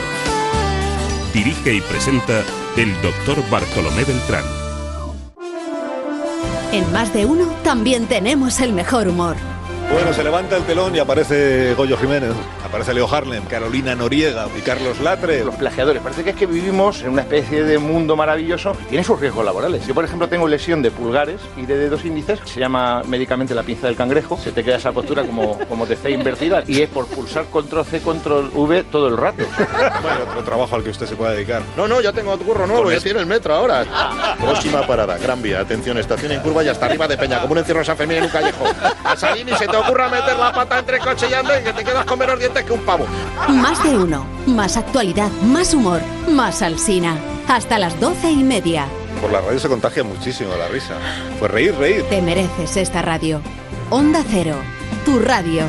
Dirige 1.34 1.74
y 1.74 1.80
presenta 1.80 2.44
el 2.76 2.92
doctor 3.02 3.42
Bartolomé 3.50 4.04
Beltrán. 4.04 4.44
En 6.72 6.92
más 6.92 7.12
de 7.12 7.26
uno 7.26 7.46
también 7.64 8.06
tenemos 8.06 8.61
el 8.61 8.72
mejor 8.72 9.08
humor. 9.08 9.36
Bueno, 9.93 10.14
se 10.14 10.22
levanta 10.22 10.57
el 10.57 10.62
telón 10.62 10.95
y 10.95 11.01
aparece 11.01 11.74
Goyo 11.74 11.97
Jiménez, 11.97 12.30
aparece 12.64 12.95
Leo 12.95 13.12
Harlem, 13.12 13.45
Carolina 13.47 13.97
Noriega 13.97 14.47
y 14.57 14.61
Carlos 14.61 15.01
Latre. 15.01 15.45
Los 15.45 15.57
plagiadores. 15.57 16.01
Parece 16.01 16.22
que 16.22 16.30
es 16.30 16.36
que 16.36 16.47
vivimos 16.47 17.03
en 17.03 17.11
una 17.11 17.22
especie 17.22 17.64
de 17.64 17.78
mundo 17.78 18.14
maravilloso 18.14 18.76
y 18.82 18.91
tiene 18.91 19.03
sus 19.03 19.18
riesgos 19.18 19.45
laborales. 19.45 19.84
Yo, 19.88 19.95
por 19.95 20.05
ejemplo, 20.05 20.28
tengo 20.28 20.47
lesión 20.47 20.80
de 20.80 20.93
pulgares 20.93 21.41
y 21.57 21.66
de 21.66 21.76
dedos 21.76 22.05
índices. 22.05 22.38
Se 22.45 22.61
llama 22.61 23.03
médicamente 23.09 23.53
la 23.53 23.64
pinza 23.64 23.88
del 23.88 23.97
cangrejo. 23.97 24.38
Se 24.38 24.53
te 24.53 24.62
queda 24.62 24.76
esa 24.76 24.93
postura 24.93 25.24
como, 25.24 25.59
como 25.68 25.86
te 25.88 25.95
esté 25.95 26.12
invertida 26.12 26.62
y 26.68 26.82
es 26.82 26.88
por 26.88 27.07
pulsar 27.09 27.47
control 27.47 27.84
C, 27.84 28.01
control 28.01 28.49
V 28.55 28.84
todo 28.84 29.09
el 29.09 29.16
rato. 29.16 29.43
Bueno, 30.03 30.20
otro 30.30 30.45
trabajo 30.45 30.76
al 30.76 30.84
que 30.84 30.91
usted 30.91 31.07
se 31.07 31.16
pueda 31.16 31.32
dedicar. 31.32 31.62
No, 31.76 31.88
no, 31.88 32.01
ya 32.01 32.12
tengo 32.12 32.38
curro 32.38 32.64
nuevo, 32.68 32.91
ya 32.91 32.99
este- 32.99 33.09
tiene 33.11 33.20
el 33.20 33.26
metro 33.26 33.55
ahora. 33.55 34.36
Próxima 34.41 34.86
parada, 34.86 35.18
Gran 35.18 35.43
Vía, 35.43 35.59
atención, 35.61 35.99
estación 35.99 36.30
en 36.30 36.41
curva 36.41 36.62
y 36.62 36.68
hasta 36.68 36.86
arriba 36.86 37.09
de 37.09 37.18
Peña, 37.18 37.41
como 37.41 37.53
un 37.53 37.59
encierro 37.59 37.80
de 37.80 37.86
San 37.86 37.97
Fermín 37.97 38.18
en 38.18 38.24
un 38.24 38.30
callejo. 38.30 38.64
A 39.05 39.16
salir 39.16 39.49
y 39.49 39.55
se 39.57 39.66
te 39.66 39.80
ocurra 39.81 40.09
meter 40.09 40.37
la 40.39 40.53
pata 40.53 40.78
entre 40.78 40.97
el 40.97 41.03
coche 41.03 41.26
y 41.31 41.35
anda 41.35 41.61
y 41.61 41.64
que 41.64 41.72
te 41.72 41.85
quedas 41.85 42.05
con 42.05 42.18
menos 42.18 42.39
dientes 42.39 42.64
que 42.64 42.72
un 42.72 42.81
pavo. 42.81 43.07
Más 43.49 43.83
de 43.83 43.97
uno, 43.97 44.26
más 44.47 44.76
actualidad, 44.76 45.31
más 45.43 45.74
humor, 45.74 46.01
más 46.28 46.62
alsina. 46.62 47.16
Hasta 47.49 47.78
las 47.78 47.99
doce 48.01 48.31
y 48.31 48.43
media. 48.45 48.87
Por 49.20 49.33
la 49.33 49.41
radio 49.41 49.59
se 49.59 49.68
contagia 49.68 50.05
muchísimo 50.05 50.51
la 50.57 50.68
risa. 50.68 50.95
Pues 51.39 51.51
reír, 51.51 51.74
reír. 51.76 52.05
Te 52.05 52.22
mereces 52.22 52.76
esta 52.76 53.03
radio. 53.03 53.41
Onda 53.91 54.22
Cero, 54.31 54.57
tu 55.05 55.18
radio. 55.18 55.64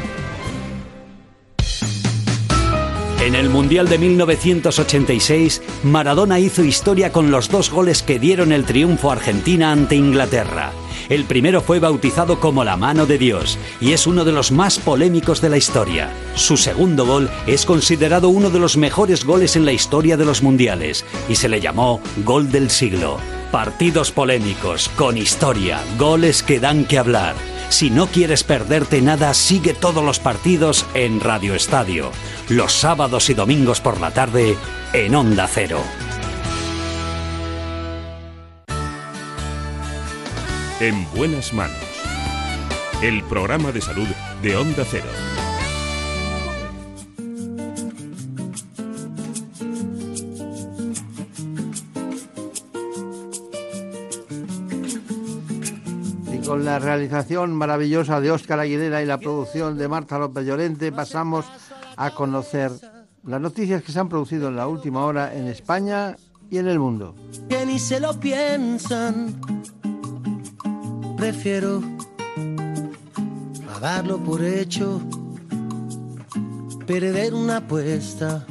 En 3.21 3.35
el 3.35 3.49
Mundial 3.49 3.87
de 3.87 3.99
1986, 3.99 5.61
Maradona 5.83 6.39
hizo 6.39 6.63
historia 6.63 7.11
con 7.11 7.29
los 7.29 7.49
dos 7.49 7.69
goles 7.69 8.01
que 8.01 8.17
dieron 8.17 8.51
el 8.51 8.65
triunfo 8.65 9.11
a 9.11 9.13
Argentina 9.13 9.71
ante 9.71 9.95
Inglaterra. 9.95 10.71
El 11.11 11.25
primero 11.25 11.59
fue 11.59 11.79
bautizado 11.79 12.39
como 12.39 12.63
la 12.63 12.77
mano 12.77 13.05
de 13.05 13.17
Dios 13.17 13.59
y 13.81 13.91
es 13.91 14.07
uno 14.07 14.23
de 14.23 14.31
los 14.31 14.53
más 14.53 14.79
polémicos 14.79 15.41
de 15.41 15.49
la 15.49 15.57
historia. 15.57 16.09
Su 16.35 16.55
segundo 16.55 17.05
gol 17.05 17.29
es 17.47 17.65
considerado 17.65 18.29
uno 18.29 18.49
de 18.49 18.59
los 18.59 18.77
mejores 18.77 19.25
goles 19.25 19.57
en 19.57 19.65
la 19.65 19.73
historia 19.73 20.15
de 20.15 20.23
los 20.23 20.41
mundiales 20.41 21.03
y 21.27 21.35
se 21.35 21.49
le 21.49 21.59
llamó 21.59 21.99
Gol 22.23 22.49
del 22.49 22.69
siglo. 22.69 23.17
Partidos 23.51 24.09
polémicos, 24.09 24.87
con 24.95 25.17
historia, 25.17 25.81
goles 25.99 26.43
que 26.43 26.61
dan 26.61 26.85
que 26.85 26.97
hablar. 26.97 27.35
Si 27.67 27.89
no 27.89 28.07
quieres 28.07 28.45
perderte 28.45 29.01
nada, 29.01 29.33
sigue 29.33 29.73
todos 29.73 30.05
los 30.05 30.19
partidos 30.19 30.85
en 30.93 31.19
Radio 31.19 31.55
Estadio, 31.55 32.09
los 32.47 32.71
sábados 32.71 33.29
y 33.29 33.33
domingos 33.33 33.81
por 33.81 33.99
la 33.99 34.11
tarde 34.11 34.55
en 34.93 35.13
Onda 35.13 35.49
Cero. 35.49 35.81
En 40.81 41.05
buenas 41.15 41.53
manos. 41.53 41.77
El 43.03 43.23
programa 43.25 43.71
de 43.71 43.81
salud 43.81 44.07
de 44.41 44.57
Onda 44.57 44.83
Cero. 44.83 45.05
Y 56.33 56.37
con 56.39 56.65
la 56.65 56.79
realización 56.79 57.53
maravillosa 57.53 58.19
de 58.19 58.31
Óscar 58.31 58.59
Aguilera 58.59 59.03
y 59.03 59.05
la 59.05 59.19
producción 59.19 59.77
de 59.77 59.87
Marta 59.87 60.17
López 60.17 60.47
Llorente 60.47 60.91
pasamos 60.91 61.45
a 61.95 62.09
conocer 62.09 62.71
las 63.23 63.39
noticias 63.39 63.83
que 63.83 63.91
se 63.91 63.99
han 63.99 64.09
producido 64.09 64.47
en 64.47 64.55
la 64.55 64.65
última 64.65 65.05
hora 65.05 65.35
en 65.35 65.45
España 65.45 66.15
y 66.49 66.57
en 66.57 66.67
el 66.67 66.79
mundo. 66.79 67.13
que 67.47 67.67
ni 67.67 67.77
se 67.77 67.99
lo 67.99 68.19
piensan. 68.19 69.39
Prefiero 71.21 71.83
a 73.75 73.79
darlo 73.79 74.17
por 74.17 74.43
hecho, 74.43 74.99
perder 76.87 77.35
una 77.35 77.57
apuesta. 77.57 78.43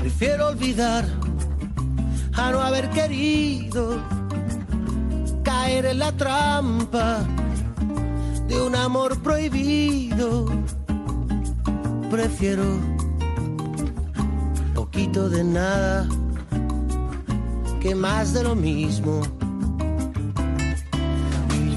Prefiero 0.00 0.48
olvidar 0.48 1.04
a 2.32 2.50
no 2.50 2.60
haber 2.60 2.90
querido 2.90 4.02
caer 5.44 5.86
en 5.86 6.00
la 6.00 6.10
trampa 6.10 7.20
de 8.48 8.60
un 8.60 8.74
amor 8.74 9.22
prohibido. 9.22 10.46
Prefiero 12.10 12.64
poquito 14.74 15.30
de 15.30 15.44
nada 15.44 16.08
que 17.80 17.94
más 17.94 18.32
de 18.34 18.42
lo 18.42 18.56
mismo. 18.56 19.22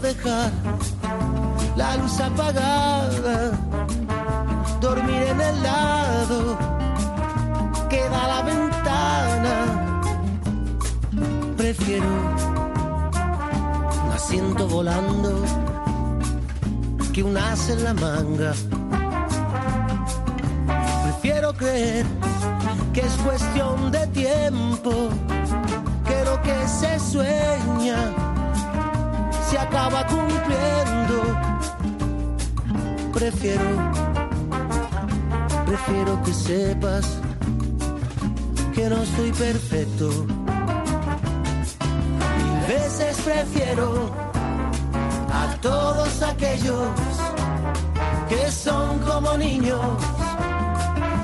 Dejar 0.00 0.50
la 1.76 1.96
luz 1.96 2.20
apagada, 2.20 3.52
dormir 4.80 5.22
en 5.22 5.40
el 5.40 5.62
lado 5.62 6.58
que 7.88 8.02
da 8.10 8.26
la 8.26 8.42
ventana. 8.42 9.54
Prefiero 11.56 12.06
un 14.04 14.12
asiento 14.12 14.68
volando 14.68 15.42
que 17.12 17.22
un 17.22 17.36
as 17.36 17.68
en 17.70 17.84
la 17.84 17.94
manga. 17.94 18.52
Prefiero 21.04 21.54
creer 21.54 22.04
que 22.92 23.00
es 23.00 23.12
cuestión 23.24 23.92
de 23.92 24.06
tiempo, 24.08 25.08
que 26.04 26.24
lo 26.24 26.42
que 26.42 26.68
se 26.68 26.98
sueña 26.98 28.33
acaba 29.74 30.06
cumpliendo. 30.06 31.18
Prefiero, 33.12 33.64
prefiero 35.66 36.22
que 36.22 36.32
sepas 36.32 37.18
que 38.72 38.88
no 38.88 39.04
soy 39.04 39.32
perfecto. 39.32 40.10
Mil 42.36 42.66
veces 42.68 43.20
prefiero 43.22 44.10
a 45.32 45.56
todos 45.60 46.22
aquellos 46.22 46.88
que 48.28 48.50
son 48.52 49.00
como 49.00 49.36
niños. 49.36 49.80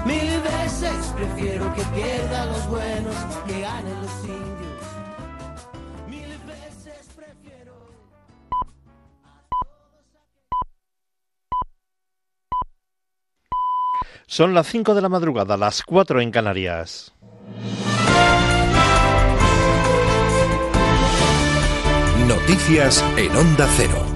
Mil 0.05 0.41
veces 0.43 1.13
prefiero 1.15 1.73
que 1.75 1.83
pierdan 1.95 2.49
los 2.49 2.67
buenos 2.69 3.15
que 3.47 3.61
ganen 3.61 4.03
los 4.03 4.25
indios. 4.25 4.50
Son 14.31 14.55
las 14.55 14.69
5 14.69 14.95
de 14.95 15.03
la 15.03 15.09
madrugada, 15.09 15.57
las 15.57 15.83
4 15.83 16.21
en 16.21 16.31
Canarias. 16.31 17.13
Noticias 22.29 23.05
en 23.17 23.37
Onda 23.37 23.69
Cero. 23.77 24.07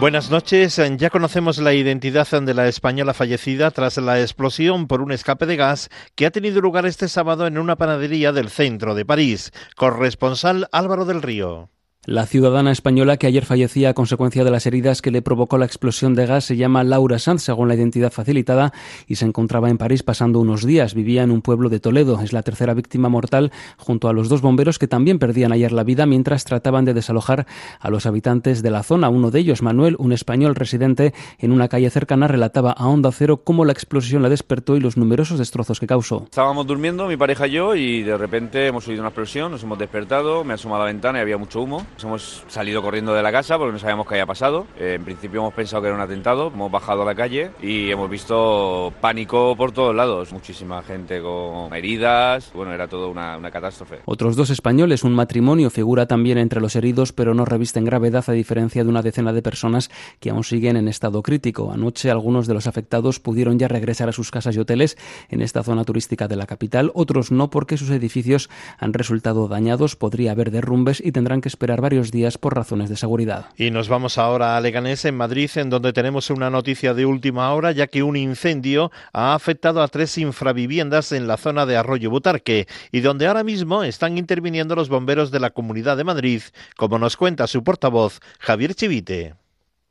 Buenas 0.00 0.32
noches. 0.32 0.82
Ya 0.96 1.10
conocemos 1.10 1.58
la 1.58 1.72
identidad 1.72 2.26
de 2.42 2.52
la 2.52 2.66
española 2.66 3.14
fallecida 3.14 3.70
tras 3.70 3.96
la 3.98 4.20
explosión 4.20 4.88
por 4.88 5.00
un 5.00 5.12
escape 5.12 5.46
de 5.46 5.54
gas 5.54 5.88
que 6.16 6.26
ha 6.26 6.32
tenido 6.32 6.60
lugar 6.60 6.84
este 6.84 7.06
sábado 7.06 7.46
en 7.46 7.58
una 7.58 7.76
panadería 7.76 8.32
del 8.32 8.50
centro 8.50 8.96
de 8.96 9.04
París. 9.04 9.52
Corresponsal 9.76 10.66
Álvaro 10.72 11.04
del 11.04 11.22
Río. 11.22 11.70
La 12.08 12.24
ciudadana 12.24 12.70
española 12.70 13.16
que 13.16 13.26
ayer 13.26 13.44
fallecía 13.44 13.88
a 13.88 13.94
consecuencia 13.94 14.44
de 14.44 14.52
las 14.52 14.64
heridas 14.64 15.02
que 15.02 15.10
le 15.10 15.22
provocó 15.22 15.58
la 15.58 15.66
explosión 15.66 16.14
de 16.14 16.24
gas 16.24 16.44
se 16.44 16.56
llama 16.56 16.84
Laura 16.84 17.18
Sanz, 17.18 17.42
según 17.42 17.66
la 17.66 17.74
identidad 17.74 18.12
facilitada, 18.12 18.72
y 19.08 19.16
se 19.16 19.24
encontraba 19.24 19.70
en 19.70 19.76
París 19.76 20.04
pasando 20.04 20.38
unos 20.38 20.64
días. 20.64 20.94
Vivía 20.94 21.24
en 21.24 21.32
un 21.32 21.42
pueblo 21.42 21.68
de 21.68 21.80
Toledo. 21.80 22.20
Es 22.22 22.32
la 22.32 22.44
tercera 22.44 22.74
víctima 22.74 23.08
mortal 23.08 23.50
junto 23.76 24.08
a 24.08 24.12
los 24.12 24.28
dos 24.28 24.40
bomberos 24.40 24.78
que 24.78 24.86
también 24.86 25.18
perdían 25.18 25.50
ayer 25.50 25.72
la 25.72 25.82
vida 25.82 26.06
mientras 26.06 26.44
trataban 26.44 26.84
de 26.84 26.94
desalojar 26.94 27.44
a 27.80 27.90
los 27.90 28.06
habitantes 28.06 28.62
de 28.62 28.70
la 28.70 28.84
zona. 28.84 29.08
Uno 29.08 29.32
de 29.32 29.40
ellos, 29.40 29.62
Manuel, 29.62 29.96
un 29.98 30.12
español 30.12 30.54
residente 30.54 31.12
en 31.40 31.50
una 31.50 31.66
calle 31.66 31.90
cercana, 31.90 32.28
relataba 32.28 32.70
a 32.70 32.86
Onda 32.86 33.10
Cero 33.10 33.38
cómo 33.42 33.64
la 33.64 33.72
explosión 33.72 34.22
la 34.22 34.28
despertó 34.28 34.76
y 34.76 34.80
los 34.80 34.96
numerosos 34.96 35.40
destrozos 35.40 35.80
que 35.80 35.88
causó. 35.88 36.22
Estábamos 36.22 36.68
durmiendo, 36.68 37.08
mi 37.08 37.16
pareja 37.16 37.48
y 37.48 37.50
yo, 37.50 37.74
y 37.74 38.04
de 38.04 38.16
repente 38.16 38.68
hemos 38.68 38.86
oído 38.86 39.00
una 39.00 39.08
explosión, 39.08 39.50
nos 39.50 39.64
hemos 39.64 39.76
despertado, 39.76 40.44
me 40.44 40.52
he 40.52 40.54
asomado 40.54 40.82
a 40.82 40.86
la 40.86 40.92
ventana 40.92 41.18
y 41.18 41.22
había 41.22 41.36
mucho 41.36 41.60
humo. 41.62 41.84
Hemos 42.02 42.44
salido 42.48 42.82
corriendo 42.82 43.14
de 43.14 43.22
la 43.22 43.32
casa 43.32 43.56
porque 43.58 43.72
no 43.72 43.78
sabíamos 43.78 44.06
qué 44.06 44.14
había 44.14 44.26
pasado. 44.26 44.66
Eh, 44.78 44.94
en 44.94 45.04
principio 45.04 45.40
hemos 45.40 45.54
pensado 45.54 45.82
que 45.82 45.88
era 45.88 45.96
un 45.96 46.02
atentado, 46.02 46.48
hemos 46.48 46.70
bajado 46.70 47.02
a 47.02 47.04
la 47.04 47.14
calle 47.14 47.50
y 47.62 47.90
hemos 47.90 48.10
visto 48.10 48.92
pánico 49.00 49.56
por 49.56 49.72
todos 49.72 49.94
lados. 49.94 50.32
Muchísima 50.32 50.82
gente 50.82 51.20
con 51.20 51.74
heridas, 51.74 52.52
bueno, 52.54 52.72
era 52.72 52.86
todo 52.86 53.10
una, 53.10 53.36
una 53.36 53.50
catástrofe. 53.50 54.00
Otros 54.04 54.36
dos 54.36 54.50
españoles, 54.50 55.04
un 55.04 55.14
matrimonio, 55.14 55.70
figura 55.70 56.06
también 56.06 56.38
entre 56.38 56.60
los 56.60 56.76
heridos, 56.76 57.12
pero 57.12 57.34
no 57.34 57.44
revisten 57.44 57.84
gravedad 57.84 58.24
a 58.28 58.32
diferencia 58.32 58.84
de 58.84 58.90
una 58.90 59.02
decena 59.02 59.32
de 59.32 59.42
personas 59.42 59.90
que 60.20 60.30
aún 60.30 60.44
siguen 60.44 60.76
en 60.76 60.88
estado 60.88 61.22
crítico. 61.22 61.72
Anoche 61.72 62.10
algunos 62.10 62.46
de 62.46 62.54
los 62.54 62.66
afectados 62.66 63.20
pudieron 63.20 63.58
ya 63.58 63.68
regresar 63.68 64.08
a 64.08 64.12
sus 64.12 64.30
casas 64.30 64.54
y 64.56 64.58
hoteles 64.58 64.98
en 65.28 65.40
esta 65.40 65.62
zona 65.62 65.84
turística 65.84 66.28
de 66.28 66.36
la 66.36 66.46
capital, 66.46 66.92
otros 66.94 67.32
no 67.32 67.50
porque 67.50 67.76
sus 67.76 67.90
edificios 67.90 68.50
han 68.78 68.92
resultado 68.92 69.48
dañados, 69.48 69.96
podría 69.96 70.32
haber 70.32 70.50
derrumbes 70.50 71.02
y 71.04 71.12
tendrán 71.12 71.40
que 71.40 71.48
esperar 71.48 71.80
varios 71.86 72.10
días 72.10 72.36
por 72.36 72.56
razones 72.56 72.90
de 72.90 72.96
seguridad. 72.96 73.46
Y 73.56 73.70
nos 73.70 73.88
vamos 73.88 74.18
ahora 74.18 74.56
a 74.56 74.60
Leganés, 74.60 75.04
en 75.04 75.16
Madrid, 75.16 75.48
en 75.54 75.70
donde 75.70 75.92
tenemos 75.92 76.30
una 76.30 76.50
noticia 76.50 76.94
de 76.94 77.06
última 77.06 77.52
hora, 77.54 77.70
ya 77.70 77.86
que 77.86 78.02
un 78.02 78.16
incendio 78.16 78.90
ha 79.12 79.34
afectado 79.34 79.80
a 79.80 79.86
tres 79.86 80.18
infraviviendas 80.18 81.12
en 81.12 81.28
la 81.28 81.36
zona 81.36 81.64
de 81.64 81.76
Arroyo 81.76 82.10
Butarque 82.10 82.66
y 82.90 83.02
donde 83.02 83.28
ahora 83.28 83.44
mismo 83.44 83.84
están 83.84 84.18
interviniendo 84.18 84.74
los 84.74 84.88
bomberos 84.88 85.30
de 85.30 85.38
la 85.38 85.50
Comunidad 85.50 85.96
de 85.96 86.02
Madrid, 86.02 86.42
como 86.76 86.98
nos 86.98 87.16
cuenta 87.16 87.46
su 87.46 87.62
portavoz, 87.62 88.18
Javier 88.40 88.74
Chivite. 88.74 89.45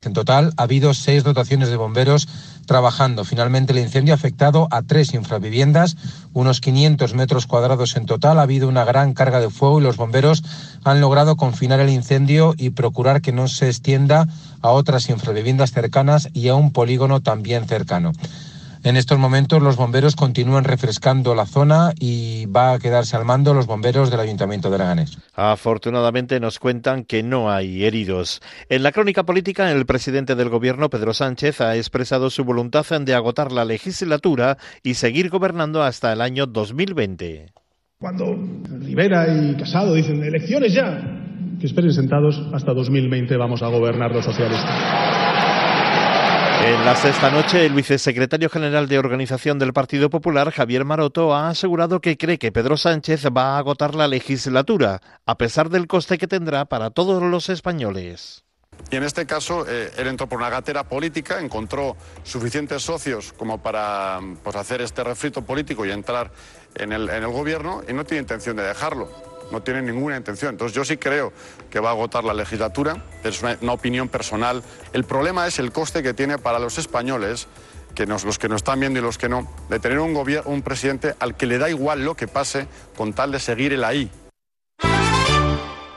En 0.06 0.14
total 0.14 0.54
ha 0.58 0.64
habido 0.64 0.94
seis 0.94 1.24
dotaciones 1.24 1.70
de 1.70 1.78
bomberos 1.78 2.28
trabajando. 2.66 3.26
Finalmente 3.26 3.74
el 3.74 3.80
incendio 3.80 4.14
ha 4.14 4.16
afectado 4.16 4.68
a 4.72 4.82
tres 4.82 5.14
infraviviendas, 5.14 5.98
unos 6.34 6.62
500 6.62 7.14
metros 7.14 7.46
cuadrados 7.46 7.96
en 7.96 8.06
total. 8.06 8.40
Ha 8.40 8.44
habido 8.44 8.68
una 8.68 8.86
gran 8.86 9.14
carga 9.14 9.40
de 9.40 9.50
fuego 9.50 9.80
y 9.80 9.84
los 9.84 9.98
bomberos 9.98 10.44
han 10.84 11.02
logrado 11.02 11.36
confinar 11.36 11.80
el 11.80 11.90
incendio 11.90 12.54
y 12.58 12.72
procurar 12.72 13.22
que 13.22 13.32
no 13.32 13.48
se 13.48 13.68
extienda 13.68 14.28
a 14.62 14.70
otras 14.70 15.10
infraviviendas 15.10 15.72
cercanas 15.72 16.30
y 16.34 16.48
a 16.48 16.56
un 16.56 16.72
polígono 16.72 17.22
también 17.22 17.68
cercano. 17.68 18.12
En 18.86 18.98
estos 18.98 19.18
momentos 19.18 19.64
los 19.64 19.78
bomberos 19.78 20.16
continúan 20.16 20.64
refrescando 20.64 21.34
la 21.34 21.48
zona 21.48 21.92
y 22.00 22.46
va 22.46 22.74
a 22.74 22.78
quedarse 22.78 23.18
al 23.18 23.26
mando 23.26 23.56
los 23.56 23.66
bomberos 23.66 24.12
del 24.12 24.20
Ayuntamiento 24.20 24.70
de 24.70 24.78
Leganés. 24.78 25.18
Afortunadamente 25.34 26.40
nos 26.40 26.60
cuentan 26.60 27.04
que 27.04 27.24
no 27.24 27.50
hay 27.50 27.84
heridos. 27.84 28.44
En 28.70 28.84
la 28.84 28.92
crónica 28.92 29.24
política, 29.24 29.72
el 29.72 29.88
presidente 29.88 30.36
del 30.36 30.50
gobierno, 30.50 30.92
Pedro 30.92 31.16
Sánchez, 31.16 31.62
ha 31.62 31.76
expresado 31.76 32.30
su 32.30 32.44
voluntad 32.44 32.86
de 33.02 33.16
agotar 33.16 33.52
la 33.52 33.66
legislatura 33.66 34.60
y 34.84 34.94
seguir 34.94 35.30
gobernando 35.32 35.82
hasta 35.82 36.14
el 36.14 36.22
año 36.22 36.46
2020. 36.46 37.48
Cuando 37.98 38.38
Rivera 38.82 39.26
y 39.28 39.56
Casado 39.56 39.96
dicen 39.96 40.24
elecciones 40.24 40.76
ya, 40.76 41.02
que 41.60 41.66
esperen 41.66 41.92
sentados 41.92 42.40
hasta 42.54 42.72
2020 42.76 43.36
vamos 43.36 43.64
a 43.64 43.68
gobernar 43.68 44.12
los 44.12 44.26
socialistas. 44.26 45.45
En 46.66 46.84
la 46.84 46.96
sexta 46.96 47.30
noche, 47.30 47.64
el 47.64 47.74
vicesecretario 47.74 48.50
general 48.50 48.88
de 48.88 48.98
Organización 48.98 49.60
del 49.60 49.72
Partido 49.72 50.10
Popular, 50.10 50.50
Javier 50.50 50.84
Maroto, 50.84 51.36
ha 51.36 51.50
asegurado 51.50 52.02
que 52.02 52.18
cree 52.18 52.40
que 52.40 52.52
Pedro 52.52 52.76
Sánchez 52.76 53.28
va 53.28 53.54
a 53.54 53.58
agotar 53.60 53.94
la 53.94 54.08
legislatura, 54.08 55.00
a 55.28 55.38
pesar 55.38 55.70
del 55.70 55.86
coste 55.86 56.18
que 56.18 56.26
tendrá 56.26 56.66
para 56.66 56.90
todos 56.90 57.22
los 57.22 57.50
españoles. 57.50 58.46
Y 58.90 58.96
en 58.96 59.04
este 59.04 59.28
caso, 59.28 59.64
eh, 59.70 59.92
él 59.96 60.08
entró 60.08 60.28
por 60.28 60.40
una 60.40 60.50
gatera 60.50 60.86
política, 60.86 61.40
encontró 61.40 61.96
suficientes 62.24 62.82
socios 62.82 63.32
como 63.32 63.62
para 63.62 64.20
pues, 64.44 64.56
hacer 64.56 64.82
este 64.82 65.04
refrito 65.04 65.44
político 65.44 65.86
y 65.86 65.92
entrar 65.92 66.32
en 66.74 66.94
el, 66.94 67.12
en 67.12 67.22
el 67.22 67.30
gobierno 67.32 67.84
y 67.88 67.94
no 67.94 68.06
tiene 68.06 68.22
intención 68.22 68.56
de 68.56 68.64
dejarlo 68.64 69.35
no 69.52 69.62
tiene 69.62 69.82
ninguna 69.82 70.18
intención. 70.18 70.54
Entonces 70.54 70.76
yo 70.76 70.86
sí 70.86 70.98
creo 70.98 71.34
que 71.70 71.80
va 71.80 71.90
a 71.90 71.92
agotar 71.94 72.24
la 72.24 72.34
legislatura, 72.34 73.04
es 73.24 73.42
una, 73.42 73.74
opinión 73.74 74.10
personal. 74.10 74.64
El 74.94 75.04
problema 75.04 75.48
es 75.48 75.60
el 75.60 75.72
coste 75.72 76.04
que 76.04 76.14
tiene 76.14 76.38
para 76.38 76.60
los 76.60 76.78
españoles, 76.78 77.48
que 77.94 78.06
nos, 78.06 78.26
los 78.26 78.40
que 78.40 78.50
nos 78.50 78.58
están 78.58 78.80
viendo 78.80 79.00
y 79.00 79.02
los 79.02 79.18
que 79.18 79.30
no, 79.30 79.50
de 79.70 79.80
tener 79.80 80.00
un, 80.00 80.16
un 80.46 80.62
presidente 80.62 81.16
al 81.20 81.36
que 81.36 81.46
le 81.46 81.58
da 81.58 81.70
igual 81.70 82.04
lo 82.04 82.16
que 82.16 82.28
pase 82.28 82.68
con 82.98 83.14
tal 83.14 83.32
de 83.32 83.40
seguir 83.40 83.74
el 83.74 83.84
ahí. 83.84 84.12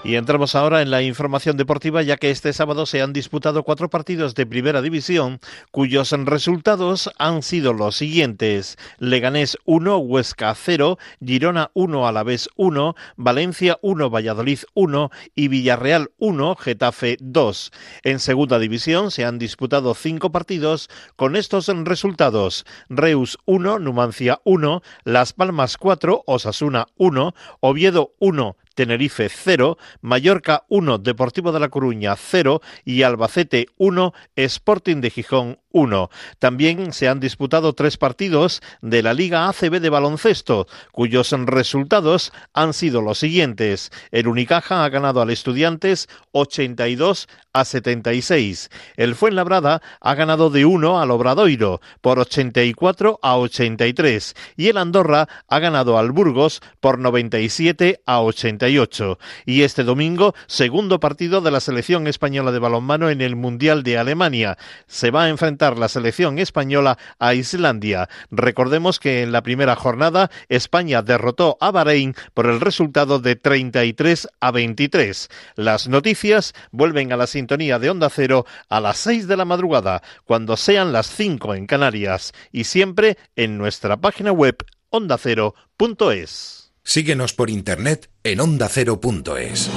Y 0.04 0.14
entramos 0.14 0.54
ahora 0.54 0.80
en 0.80 0.92
la 0.92 1.02
información 1.02 1.56
deportiva, 1.56 2.02
ya 2.02 2.16
que 2.16 2.30
este 2.30 2.52
sábado 2.52 2.86
se 2.86 3.02
han 3.02 3.12
disputado 3.12 3.64
cuatro 3.64 3.90
partidos 3.90 4.36
de 4.36 4.46
primera 4.46 4.80
división, 4.80 5.40
cuyos 5.72 6.12
resultados 6.12 7.10
han 7.18 7.42
sido 7.42 7.72
los 7.72 7.96
siguientes: 7.96 8.78
Leganés 8.98 9.58
1, 9.64 9.98
Huesca 9.98 10.54
0, 10.54 10.98
Girona 11.20 11.72
1, 11.74 12.06
Alavés 12.06 12.48
1, 12.54 12.94
Valencia 13.16 13.78
1, 13.82 14.08
Valladolid 14.08 14.60
1 14.74 15.10
y 15.34 15.48
Villarreal 15.48 16.12
1, 16.18 16.54
Getafe 16.54 17.16
2. 17.20 17.72
En 18.04 18.20
segunda 18.20 18.60
división 18.60 19.10
se 19.10 19.24
han 19.24 19.38
disputado 19.38 19.94
cinco 19.94 20.30
partidos 20.30 20.88
con 21.16 21.34
estos 21.34 21.66
resultados: 21.66 22.66
Reus 22.88 23.36
1, 23.46 23.80
Numancia 23.80 24.40
1, 24.44 24.80
Las 25.02 25.32
Palmas 25.32 25.76
4, 25.76 26.22
Osasuna 26.24 26.86
1, 26.96 27.34
Oviedo 27.60 28.14
1, 28.20 28.56
Tenerife 28.78 29.28
0, 29.28 29.76
Mallorca 30.02 30.62
1, 30.68 30.98
Deportivo 30.98 31.50
de 31.50 31.58
La 31.58 31.68
Coruña 31.68 32.14
0 32.14 32.60
y 32.84 33.02
Albacete 33.02 33.66
1, 33.76 34.14
Sporting 34.36 35.00
de 35.00 35.10
Gijón 35.10 35.58
1. 35.70 36.10
También 36.38 36.92
se 36.92 37.08
han 37.08 37.18
disputado 37.18 37.72
tres 37.72 37.96
partidos 37.96 38.62
de 38.80 39.02
la 39.02 39.14
Liga 39.14 39.48
ACB 39.48 39.80
de 39.80 39.90
baloncesto, 39.90 40.68
cuyos 40.92 41.32
resultados 41.32 42.32
han 42.54 42.72
sido 42.72 43.02
los 43.02 43.18
siguientes. 43.18 43.90
El 44.12 44.28
Unicaja 44.28 44.84
ha 44.84 44.88
ganado 44.88 45.20
al 45.20 45.30
Estudiantes 45.30 46.08
82 46.30 47.28
a 47.52 47.64
76. 47.64 48.70
El 48.96 49.14
Fuenlabrada 49.14 49.82
ha 50.00 50.14
ganado 50.14 50.50
de 50.50 50.64
1 50.64 51.00
al 51.00 51.10
Obradoiro 51.10 51.80
por 52.00 52.18
84 52.18 53.18
a 53.22 53.36
83 53.36 54.34
y 54.56 54.68
el 54.68 54.78
Andorra 54.78 55.28
ha 55.48 55.58
ganado 55.58 55.98
al 55.98 56.12
Burgos 56.12 56.60
por 56.80 56.98
97 56.98 58.02
a 58.06 58.20
88. 58.68 59.18
Y 59.46 59.62
este 59.62 59.84
domingo, 59.84 60.34
segundo 60.46 61.00
partido 61.00 61.40
de 61.40 61.50
la 61.50 61.60
selección 61.60 62.06
española 62.06 62.52
de 62.52 62.58
balonmano 62.58 63.10
en 63.10 63.20
el 63.20 63.36
Mundial 63.36 63.82
de 63.82 63.98
Alemania. 63.98 64.58
Se 64.86 65.10
va 65.10 65.24
a 65.24 65.28
enfrentar 65.28 65.78
la 65.78 65.88
selección 65.88 66.38
española 66.38 66.98
a 67.18 67.34
Islandia. 67.34 68.08
Recordemos 68.30 69.00
que 69.00 69.22
en 69.22 69.32
la 69.32 69.42
primera 69.42 69.74
jornada 69.74 70.30
España 70.48 71.02
derrotó 71.02 71.56
a 71.60 71.70
Bahrein 71.70 72.14
por 72.34 72.46
el 72.46 72.60
resultado 72.60 73.18
de 73.18 73.36
33 73.36 74.28
a 74.40 74.50
23. 74.50 75.28
Las 75.56 75.88
noticias 75.88 76.54
vuelven 76.70 77.12
a 77.12 77.16
la 77.16 77.26
sintonía 77.26 77.78
de 77.78 77.90
Onda 77.90 78.10
Cero 78.10 78.44
a 78.68 78.80
las 78.80 78.98
6 78.98 79.26
de 79.26 79.36
la 79.36 79.44
madrugada, 79.44 80.02
cuando 80.24 80.56
sean 80.56 80.92
las 80.92 81.08
5 81.08 81.54
en 81.54 81.66
Canarias, 81.66 82.32
y 82.52 82.64
siempre 82.64 83.16
en 83.36 83.58
nuestra 83.58 83.96
página 83.96 84.32
web 84.32 84.56
ondacero.es. 84.90 86.67
Síguenos 86.88 87.34
por 87.34 87.50
internet 87.50 88.08
en 88.24 88.40
ondacero.es. 88.40 89.70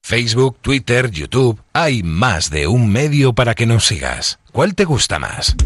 Facebook, 0.00 0.58
Twitter, 0.60 1.10
YouTube, 1.10 1.60
hay 1.72 2.04
más 2.04 2.48
de 2.50 2.68
un 2.68 2.92
medio 2.92 3.32
para 3.32 3.56
que 3.56 3.66
nos 3.66 3.86
sigas. 3.86 4.38
¿Cuál 4.52 4.76
te 4.76 4.84
gusta 4.84 5.18
más? 5.18 5.56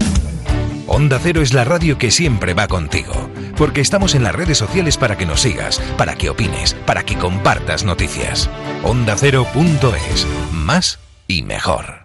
Onda 0.86 1.20
Cero 1.22 1.42
es 1.42 1.52
la 1.52 1.64
radio 1.64 1.98
que 1.98 2.10
siempre 2.10 2.54
va 2.54 2.68
contigo, 2.68 3.28
porque 3.58 3.82
estamos 3.82 4.14
en 4.14 4.22
las 4.22 4.34
redes 4.34 4.56
sociales 4.56 4.96
para 4.96 5.18
que 5.18 5.26
nos 5.26 5.42
sigas, 5.42 5.78
para 5.98 6.14
que 6.14 6.30
opines, 6.30 6.72
para 6.86 7.04
que 7.04 7.18
compartas 7.18 7.84
noticias. 7.84 8.48
OndaCero.es, 8.82 10.26
más 10.52 11.00
y 11.26 11.42
mejor. 11.42 11.97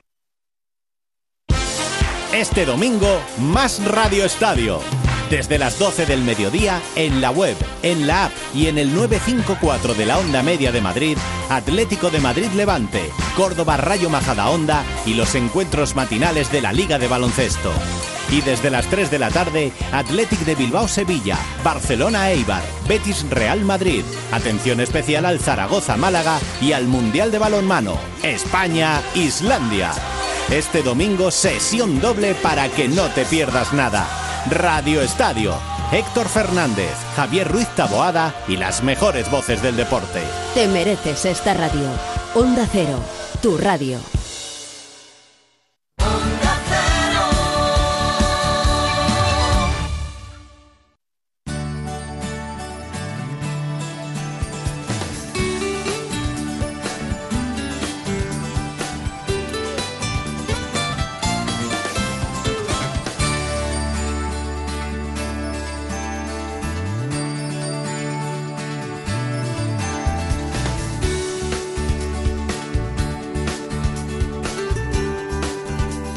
Este 2.33 2.65
domingo, 2.65 3.21
más 3.37 3.79
Radio 3.85 4.25
Estadio. 4.25 4.79
Desde 5.33 5.57
las 5.57 5.79
12 5.79 6.05
del 6.05 6.21
mediodía, 6.21 6.79
en 6.95 7.19
la 7.19 7.31
web, 7.31 7.55
en 7.81 8.05
la 8.05 8.25
app 8.25 8.31
y 8.53 8.67
en 8.67 8.77
el 8.77 8.93
954 8.93 9.95
de 9.95 10.05
la 10.05 10.19
Onda 10.19 10.43
Media 10.43 10.71
de 10.71 10.79
Madrid, 10.79 11.17
Atlético 11.49 12.11
de 12.11 12.19
Madrid 12.19 12.49
Levante, 12.55 13.09
Córdoba 13.35 13.77
Rayo 13.77 14.11
Majada 14.11 14.51
Onda 14.51 14.83
y 15.07 15.15
los 15.15 15.33
encuentros 15.33 15.95
matinales 15.95 16.51
de 16.51 16.61
la 16.61 16.71
Liga 16.71 16.99
de 16.99 17.07
Baloncesto. 17.07 17.71
Y 18.29 18.41
desde 18.41 18.69
las 18.69 18.85
3 18.85 19.09
de 19.09 19.17
la 19.17 19.31
tarde, 19.31 19.71
Athletic 19.91 20.41
de 20.41 20.53
Bilbao 20.53 20.87
Sevilla, 20.87 21.39
Barcelona 21.63 22.29
Eibar, 22.29 22.61
Betis 22.87 23.27
Real 23.31 23.61
Madrid. 23.61 24.03
Atención 24.31 24.81
especial 24.81 25.25
al 25.25 25.39
Zaragoza 25.39 25.97
Málaga 25.97 26.37
y 26.61 26.73
al 26.73 26.85
Mundial 26.85 27.31
de 27.31 27.39
Balonmano, 27.39 27.97
España 28.21 29.01
Islandia. 29.15 29.93
Este 30.51 30.83
domingo 30.83 31.31
sesión 31.31 31.99
doble 31.99 32.35
para 32.35 32.69
que 32.69 32.87
no 32.87 33.07
te 33.07 33.25
pierdas 33.25 33.73
nada. 33.73 34.32
Radio 34.49 35.01
Estadio. 35.01 35.55
Héctor 35.91 36.27
Fernández, 36.27 36.93
Javier 37.15 37.49
Ruiz 37.49 37.67
Taboada 37.75 38.33
y 38.47 38.57
las 38.57 38.83
mejores 38.83 39.31
voces 39.31 39.61
del 39.61 39.77
deporte. 39.77 40.21
Te 40.53 40.67
mereces 40.67 41.23
esta 41.25 41.53
radio. 41.53 41.87
Onda 42.35 42.67
Cero, 42.69 42.99
tu 43.41 43.57
radio. 43.57 43.99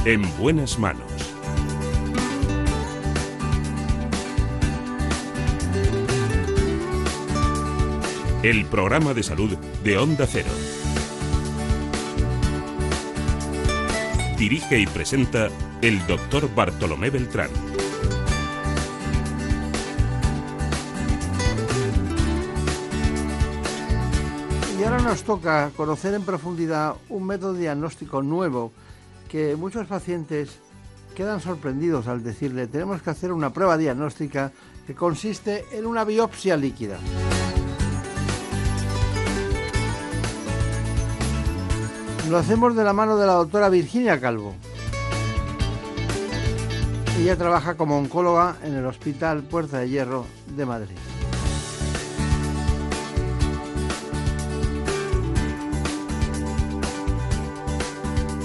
En 0.06 0.22
buenas 0.38 0.78
manos. 0.78 1.02
El 8.44 8.66
programa 8.66 9.14
de 9.14 9.24
salud 9.24 9.56
de 9.82 9.98
Onda 9.98 10.28
Cero. 10.28 10.46
Dirige 14.38 14.78
y 14.78 14.86
presenta 14.86 15.48
el 15.82 16.06
doctor 16.06 16.54
Bartolomé 16.54 17.10
Beltrán. 17.10 17.50
Y 24.78 24.84
ahora 24.84 25.02
nos 25.02 25.24
toca 25.24 25.72
conocer 25.76 26.14
en 26.14 26.22
profundidad 26.22 26.94
un 27.08 27.26
método 27.26 27.54
diagnóstico 27.54 28.22
nuevo 28.22 28.70
muchos 29.58 29.86
pacientes 29.86 30.58
quedan 31.14 31.40
sorprendidos 31.40 32.08
al 32.08 32.22
decirle 32.22 32.66
tenemos 32.66 33.02
que 33.02 33.10
hacer 33.10 33.32
una 33.32 33.52
prueba 33.52 33.76
diagnóstica 33.76 34.52
que 34.86 34.94
consiste 34.94 35.64
en 35.72 35.86
una 35.86 36.04
biopsia 36.04 36.56
líquida. 36.56 36.98
Lo 42.30 42.38
hacemos 42.38 42.74
de 42.74 42.84
la 42.84 42.92
mano 42.92 43.16
de 43.16 43.26
la 43.26 43.34
doctora 43.34 43.68
Virginia 43.68 44.20
Calvo. 44.20 44.54
Ella 47.20 47.36
trabaja 47.36 47.76
como 47.76 47.98
oncóloga 47.98 48.56
en 48.64 48.74
el 48.74 48.86
Hospital 48.86 49.42
Puerta 49.42 49.78
de 49.78 49.88
Hierro 49.88 50.26
de 50.56 50.66
Madrid. 50.66 51.05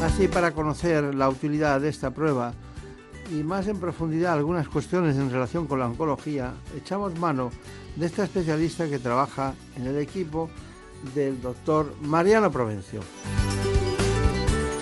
Así, 0.04 0.28
para 0.28 0.52
conocer 0.52 1.14
la 1.14 1.30
utilidad 1.30 1.80
de 1.80 1.90
esta 1.90 2.10
prueba 2.10 2.54
y 3.32 3.44
más 3.44 3.68
en 3.68 3.80
profundidad 3.80 4.34
algunas 4.34 4.68
cuestiones 4.68 5.16
en 5.16 5.30
relación 5.30 5.68
con 5.68 5.78
la 5.78 5.86
oncología, 5.86 6.54
echamos 6.76 7.18
mano 7.20 7.52
de 7.96 8.08
esta 8.08 8.24
especialista 8.24 8.90
que 8.90 8.98
trabaja 8.98 9.54
en 9.76 9.86
el 9.86 9.98
equipo 10.00 10.50
del 11.14 11.40
doctor 11.40 11.94
Mariano 12.02 12.52
Provencio. 12.52 13.02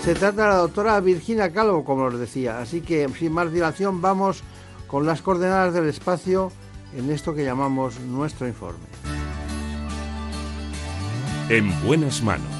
Se 0.02 0.14
trata 0.14 0.42
de 0.42 0.48
la 0.48 0.56
doctora 0.56 0.98
Virginia 1.00 1.52
Calvo, 1.52 1.84
como 1.84 2.04
os 2.04 2.18
decía, 2.18 2.58
así 2.58 2.80
que 2.80 3.06
sin 3.10 3.32
más 3.32 3.52
dilación 3.52 4.00
vamos 4.00 4.42
con 4.86 5.04
las 5.04 5.20
coordenadas 5.20 5.74
del 5.74 5.88
espacio 5.88 6.50
en 6.96 7.10
esto 7.10 7.34
que 7.34 7.44
llamamos 7.44 8.00
nuestro 8.00 8.48
informe. 8.48 8.86
En 11.50 11.70
buenas 11.84 12.22
manos. 12.22 12.59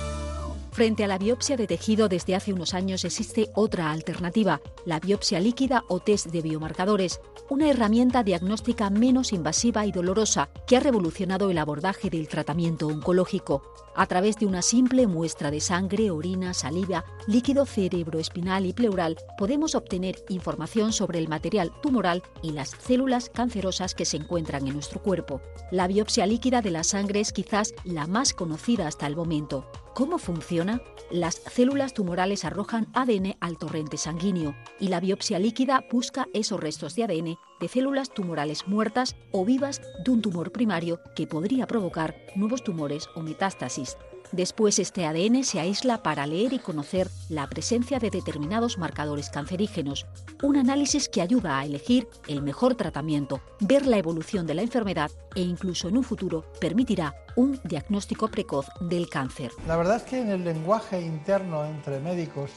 Frente 0.71 1.03
a 1.03 1.07
la 1.07 1.17
biopsia 1.17 1.57
de 1.57 1.67
tejido 1.67 2.07
desde 2.07 2.33
hace 2.33 2.53
unos 2.53 2.73
años 2.73 3.03
existe 3.03 3.49
otra 3.55 3.91
alternativa, 3.91 4.61
la 4.85 5.01
biopsia 5.01 5.41
líquida 5.41 5.83
o 5.89 5.99
test 5.99 6.27
de 6.27 6.41
biomarcadores, 6.41 7.19
una 7.49 7.69
herramienta 7.69 8.23
diagnóstica 8.23 8.89
menos 8.89 9.33
invasiva 9.33 9.85
y 9.85 9.91
dolorosa 9.91 10.49
que 10.65 10.77
ha 10.77 10.79
revolucionado 10.79 11.51
el 11.51 11.57
abordaje 11.57 12.09
del 12.09 12.29
tratamiento 12.29 12.87
oncológico. 12.87 13.61
A 13.97 14.05
través 14.05 14.37
de 14.37 14.45
una 14.45 14.61
simple 14.61 15.07
muestra 15.07 15.51
de 15.51 15.59
sangre, 15.59 16.09
orina, 16.09 16.53
saliva, 16.53 17.03
líquido 17.27 17.65
cerebroespinal 17.65 18.65
y 18.65 18.71
pleural, 18.71 19.17
podemos 19.37 19.75
obtener 19.75 20.23
información 20.29 20.93
sobre 20.93 21.19
el 21.19 21.27
material 21.27 21.73
tumoral 21.81 22.23
y 22.41 22.53
las 22.53 22.69
células 22.69 23.29
cancerosas 23.29 23.93
que 23.93 24.05
se 24.05 24.15
encuentran 24.15 24.65
en 24.65 24.75
nuestro 24.75 25.01
cuerpo. 25.01 25.41
La 25.69 25.87
biopsia 25.87 26.25
líquida 26.25 26.61
de 26.61 26.71
la 26.71 26.85
sangre 26.85 27.19
es 27.19 27.33
quizás 27.33 27.73
la 27.83 28.07
más 28.07 28.33
conocida 28.33 28.87
hasta 28.87 29.05
el 29.05 29.17
momento. 29.17 29.69
¿Cómo 29.93 30.17
funciona? 30.17 30.81
Las 31.11 31.35
células 31.35 31.93
tumorales 31.93 32.45
arrojan 32.45 32.87
ADN 32.93 33.35
al 33.41 33.57
torrente 33.57 33.97
sanguíneo 33.97 34.55
y 34.79 34.87
la 34.87 35.01
biopsia 35.01 35.37
líquida 35.37 35.83
busca 35.91 36.29
esos 36.33 36.61
restos 36.61 36.95
de 36.95 37.03
ADN 37.03 37.37
de 37.59 37.67
células 37.67 38.09
tumorales 38.09 38.67
muertas 38.67 39.17
o 39.31 39.43
vivas 39.43 39.81
de 40.05 40.11
un 40.11 40.21
tumor 40.21 40.53
primario 40.53 41.01
que 41.13 41.27
podría 41.27 41.67
provocar 41.67 42.15
nuevos 42.35 42.63
tumores 42.63 43.09
o 43.15 43.21
metástasis. 43.21 43.97
Después 44.31 44.79
este 44.79 45.05
ADN 45.05 45.43
se 45.43 45.59
aísla 45.59 46.03
para 46.03 46.25
leer 46.25 46.53
y 46.53 46.59
conocer 46.59 47.09
la 47.29 47.47
presencia 47.47 47.99
de 47.99 48.09
determinados 48.09 48.77
marcadores 48.77 49.29
cancerígenos, 49.29 50.05
un 50.41 50.57
análisis 50.57 51.09
que 51.09 51.21
ayuda 51.21 51.59
a 51.59 51.65
elegir 51.65 52.07
el 52.27 52.41
mejor 52.41 52.75
tratamiento, 52.75 53.41
ver 53.59 53.85
la 53.85 53.97
evolución 53.97 54.47
de 54.47 54.55
la 54.55 54.61
enfermedad 54.61 55.11
e 55.35 55.41
incluso 55.41 55.89
en 55.89 55.97
un 55.97 56.03
futuro 56.03 56.45
permitirá 56.59 57.13
un 57.35 57.59
diagnóstico 57.63 58.27
precoz 58.29 58.67
del 58.79 59.09
cáncer. 59.09 59.51
La 59.67 59.77
verdad 59.77 59.97
es 59.97 60.03
que 60.03 60.21
en 60.21 60.29
el 60.29 60.43
lenguaje 60.43 61.01
interno 61.01 61.65
entre 61.65 61.99
médicos, 61.99 62.51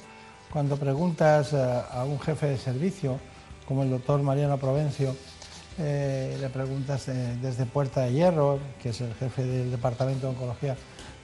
cuando 0.52 0.76
preguntas 0.76 1.52
a 1.54 2.04
un 2.04 2.20
jefe 2.20 2.46
de 2.46 2.58
servicio, 2.58 3.18
como 3.66 3.82
el 3.82 3.90
doctor 3.90 4.22
Mariano 4.22 4.58
Provencio, 4.58 5.14
eh, 5.78 6.36
le 6.40 6.48
preguntas 6.50 7.06
desde 7.06 7.66
Puerta 7.66 8.02
de 8.02 8.12
Hierro, 8.12 8.60
que 8.80 8.90
es 8.90 9.00
el 9.00 9.12
jefe 9.14 9.42
del 9.42 9.70
Departamento 9.72 10.26
de 10.26 10.32
Oncología, 10.34 10.76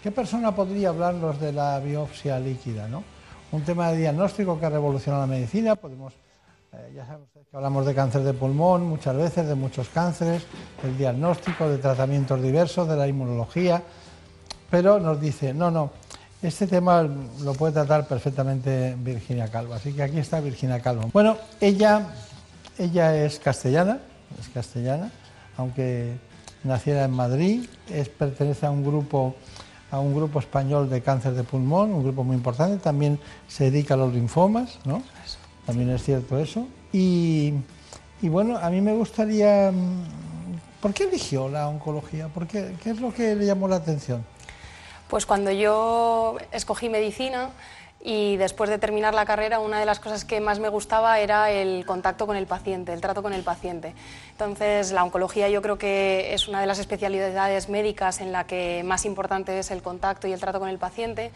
¿qué 0.03 0.11
persona 0.11 0.55
podría 0.55 0.91
hablarnos 0.91 1.41
de 1.41 1.53
la 1.53 1.79
biopsia 1.81 2.39
líquida? 2.39 2.89
¿no? 2.89 3.03
Un 3.53 3.63
tema 3.63 3.91
de 3.91 3.99
diagnóstico 3.99 4.59
que 4.59 4.67
ha 4.67 4.71
revolucionado 4.71 5.23
la 5.23 5.27
medicina, 5.27 5.77
podemos, 5.77 6.15
eh, 6.73 6.93
ya 6.95 7.07
saben 7.07 7.27
que 7.33 7.57
hablamos 7.57 7.85
de 7.87 7.95
cáncer 7.95 8.23
de 8.23 8.33
pulmón 8.33 8.85
muchas 8.85 9.17
veces, 9.17 9.47
de 9.47 9.55
muchos 9.55 9.89
cánceres, 9.89 10.45
el 10.85 10.97
diagnóstico, 10.97 11.69
de 11.69 11.79
tratamientos 11.79 12.41
diversos, 12.41 12.89
de 12.89 12.97
la 12.97 13.09
inmunología, 13.09 13.83
pero 14.71 15.01
nos 15.01 15.21
dice, 15.21 15.53
no, 15.53 15.71
no, 15.71 15.91
este 16.43 16.67
tema 16.67 17.03
lo 17.03 17.53
puede 17.55 17.75
tratar 17.75 18.07
perfectamente 18.07 18.97
Virginia 18.99 19.49
Calvo, 19.49 19.75
así 19.75 19.93
que 19.93 20.03
aquí 20.03 20.19
está 20.19 20.41
Virginia 20.41 20.81
Calvo. 20.81 21.11
Bueno, 21.13 21.37
ella, 21.61 22.15
ella 22.79 23.17
es 23.17 23.39
castellana, 23.39 23.99
es 24.41 24.49
castellana, 24.49 25.11
aunque 25.57 26.17
naciera 26.65 27.05
en 27.05 27.11
Madrid, 27.11 27.69
es, 27.91 28.09
pertenece 28.09 28.67
a 28.67 28.71
un 28.71 28.85
grupo 28.85 29.35
a 29.91 29.99
un 29.99 30.15
grupo 30.15 30.39
español 30.39 30.89
de 30.89 31.03
cáncer 31.03 31.35
de 31.35 31.45
pulmón, 31.45 31.93
un 31.93 32.03
grupo 32.03 32.25
muy 32.25 32.37
importante, 32.37 32.83
también 32.83 33.19
se 33.49 33.71
dedica 33.71 33.95
a 33.95 33.97
los 33.97 34.13
linfomas, 34.13 34.79
¿no? 34.85 35.03
También 35.67 35.91
es 35.91 36.03
cierto 36.03 36.39
eso. 36.39 36.67
Y, 36.93 37.55
bueno, 38.23 38.57
a 38.57 38.71
mí 38.71 38.81
me 38.81 38.93
gustaría, 38.95 39.71
mm, 39.73 40.81
¿por 40.81 40.95
qué 40.95 41.05
eligió 41.05 41.49
la 41.49 41.69
oncología? 41.69 42.29
¿Por 42.29 42.47
qué, 42.47 42.75
¿Qué 42.83 42.91
es 42.91 43.01
lo 43.01 43.13
que 43.13 43.35
le 43.35 43.47
llamó 43.47 43.69
la 43.69 43.77
atención? 43.77 44.25
Pues 45.09 45.27
cuando 45.27 45.51
yo 45.51 46.37
escogí 46.53 46.89
medicina, 46.89 47.51
y 48.03 48.39
después 48.39 48.71
de 48.71 48.79
terminar 48.79 49.13
la 49.13 49.27
carrera, 49.27 49.59
una 49.59 49.79
de 49.79 49.85
las 49.85 50.01
cosas 50.01 50.25
que 50.25 50.41
más 50.41 50.59
me 50.59 50.71
gustaba 50.71 51.19
era 51.19 51.51
el 51.51 51.85
contacto 51.85 52.27
con 52.27 52.35
el 52.35 52.47
paciente, 52.47 52.95
el 52.95 53.01
trato 53.03 53.23
con 53.23 53.35
el 53.35 53.43
paciente. 53.43 53.95
Entonces, 54.33 54.93
la 54.93 55.05
oncología 55.05 55.51
yo 55.51 55.61
creo 55.61 55.77
que 55.77 56.33
es 56.33 56.49
una 56.49 56.63
de 56.63 56.67
las 56.67 56.79
especialidades 56.79 57.69
médicas 57.69 58.23
en 58.23 58.33
la 58.33 58.45
que 58.45 58.83
más 58.85 59.05
importante 59.05 59.59
es 59.59 59.71
el 59.71 59.83
contacto 59.83 60.27
y 60.27 60.33
el 60.33 60.41
trato 60.41 60.59
con 60.59 60.71
el 60.71 60.79
paciente. 60.79 61.31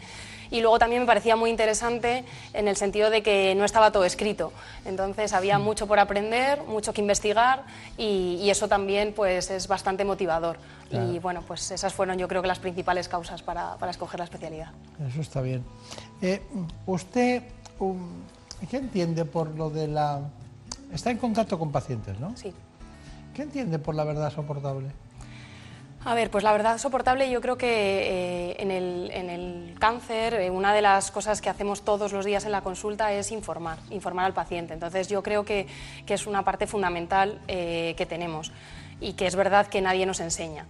Y 0.49 0.61
luego 0.61 0.79
también 0.79 1.03
me 1.03 1.07
parecía 1.07 1.35
muy 1.35 1.51
interesante 1.51 2.23
en 2.53 2.67
el 2.67 2.77
sentido 2.77 3.11
de 3.11 3.21
que 3.21 3.53
no 3.55 3.63
estaba 3.63 3.91
todo 3.91 4.05
escrito. 4.05 4.51
Entonces, 4.85 5.33
había 5.33 5.59
mucho 5.59 5.85
por 5.85 5.99
aprender, 5.99 6.63
mucho 6.63 6.93
que 6.93 7.01
investigar 7.01 7.63
y, 7.95 8.39
y 8.41 8.49
eso 8.49 8.67
también 8.67 9.13
pues, 9.13 9.51
es 9.51 9.67
bastante 9.67 10.03
motivador. 10.03 10.57
Claro. 10.89 11.11
Y 11.11 11.19
bueno, 11.19 11.43
pues 11.47 11.71
esas 11.71 11.93
fueron 11.93 12.17
yo 12.17 12.27
creo 12.27 12.41
que 12.41 12.47
las 12.47 12.59
principales 12.59 13.07
causas 13.07 13.41
para, 13.41 13.75
para 13.75 13.91
escoger 13.91 14.19
la 14.19 14.25
especialidad. 14.25 14.71
Eso 15.09 15.21
está 15.21 15.41
bien. 15.41 15.63
Eh, 16.25 16.41
usted, 16.87 17.43
um, 17.77 17.99
¿qué 18.67 18.77
entiende 18.77 19.25
por 19.25 19.55
lo 19.55 19.69
de 19.69 19.87
la... 19.87 20.21
Está 20.91 21.11
en 21.11 21.19
contacto 21.19 21.59
con 21.59 21.71
pacientes, 21.71 22.19
¿no? 22.19 22.35
Sí. 22.35 22.51
¿Qué 23.35 23.43
entiende 23.43 23.77
por 23.77 23.93
la 23.93 24.05
verdad 24.05 24.33
soportable? 24.33 24.87
A 26.03 26.15
ver, 26.15 26.31
pues 26.31 26.43
la 26.43 26.51
verdad 26.51 26.79
soportable 26.79 27.29
yo 27.29 27.41
creo 27.41 27.59
que 27.59 27.67
eh, 27.67 28.55
en, 28.57 28.71
el, 28.71 29.11
en, 29.13 29.29
el, 29.29 29.75
cáncer 29.77 30.33
eh, 30.33 30.49
una 30.49 30.73
de 30.73 30.81
las 30.81 31.11
cosas 31.11 31.41
que 31.41 31.49
hacemos 31.49 31.83
todos 31.83 32.11
los 32.11 32.25
días 32.25 32.43
en 32.45 32.51
la 32.51 32.61
consulta 32.61 33.13
es 33.13 33.31
informar, 33.31 33.77
informar 33.91 34.25
al 34.25 34.33
paciente. 34.33 34.73
Entonces 34.73 35.07
yo 35.07 35.21
creo 35.21 35.45
que, 35.45 35.67
que 36.07 36.15
es 36.15 36.25
una 36.25 36.43
parte 36.43 36.65
fundamental 36.65 37.39
eh, 37.47 37.93
que 37.97 38.07
tenemos 38.07 38.51
y 38.99 39.13
que 39.13 39.27
es 39.27 39.35
verdad 39.35 39.67
que 39.67 39.81
nadie 39.81 40.07
nos 40.07 40.19
enseña. 40.21 40.65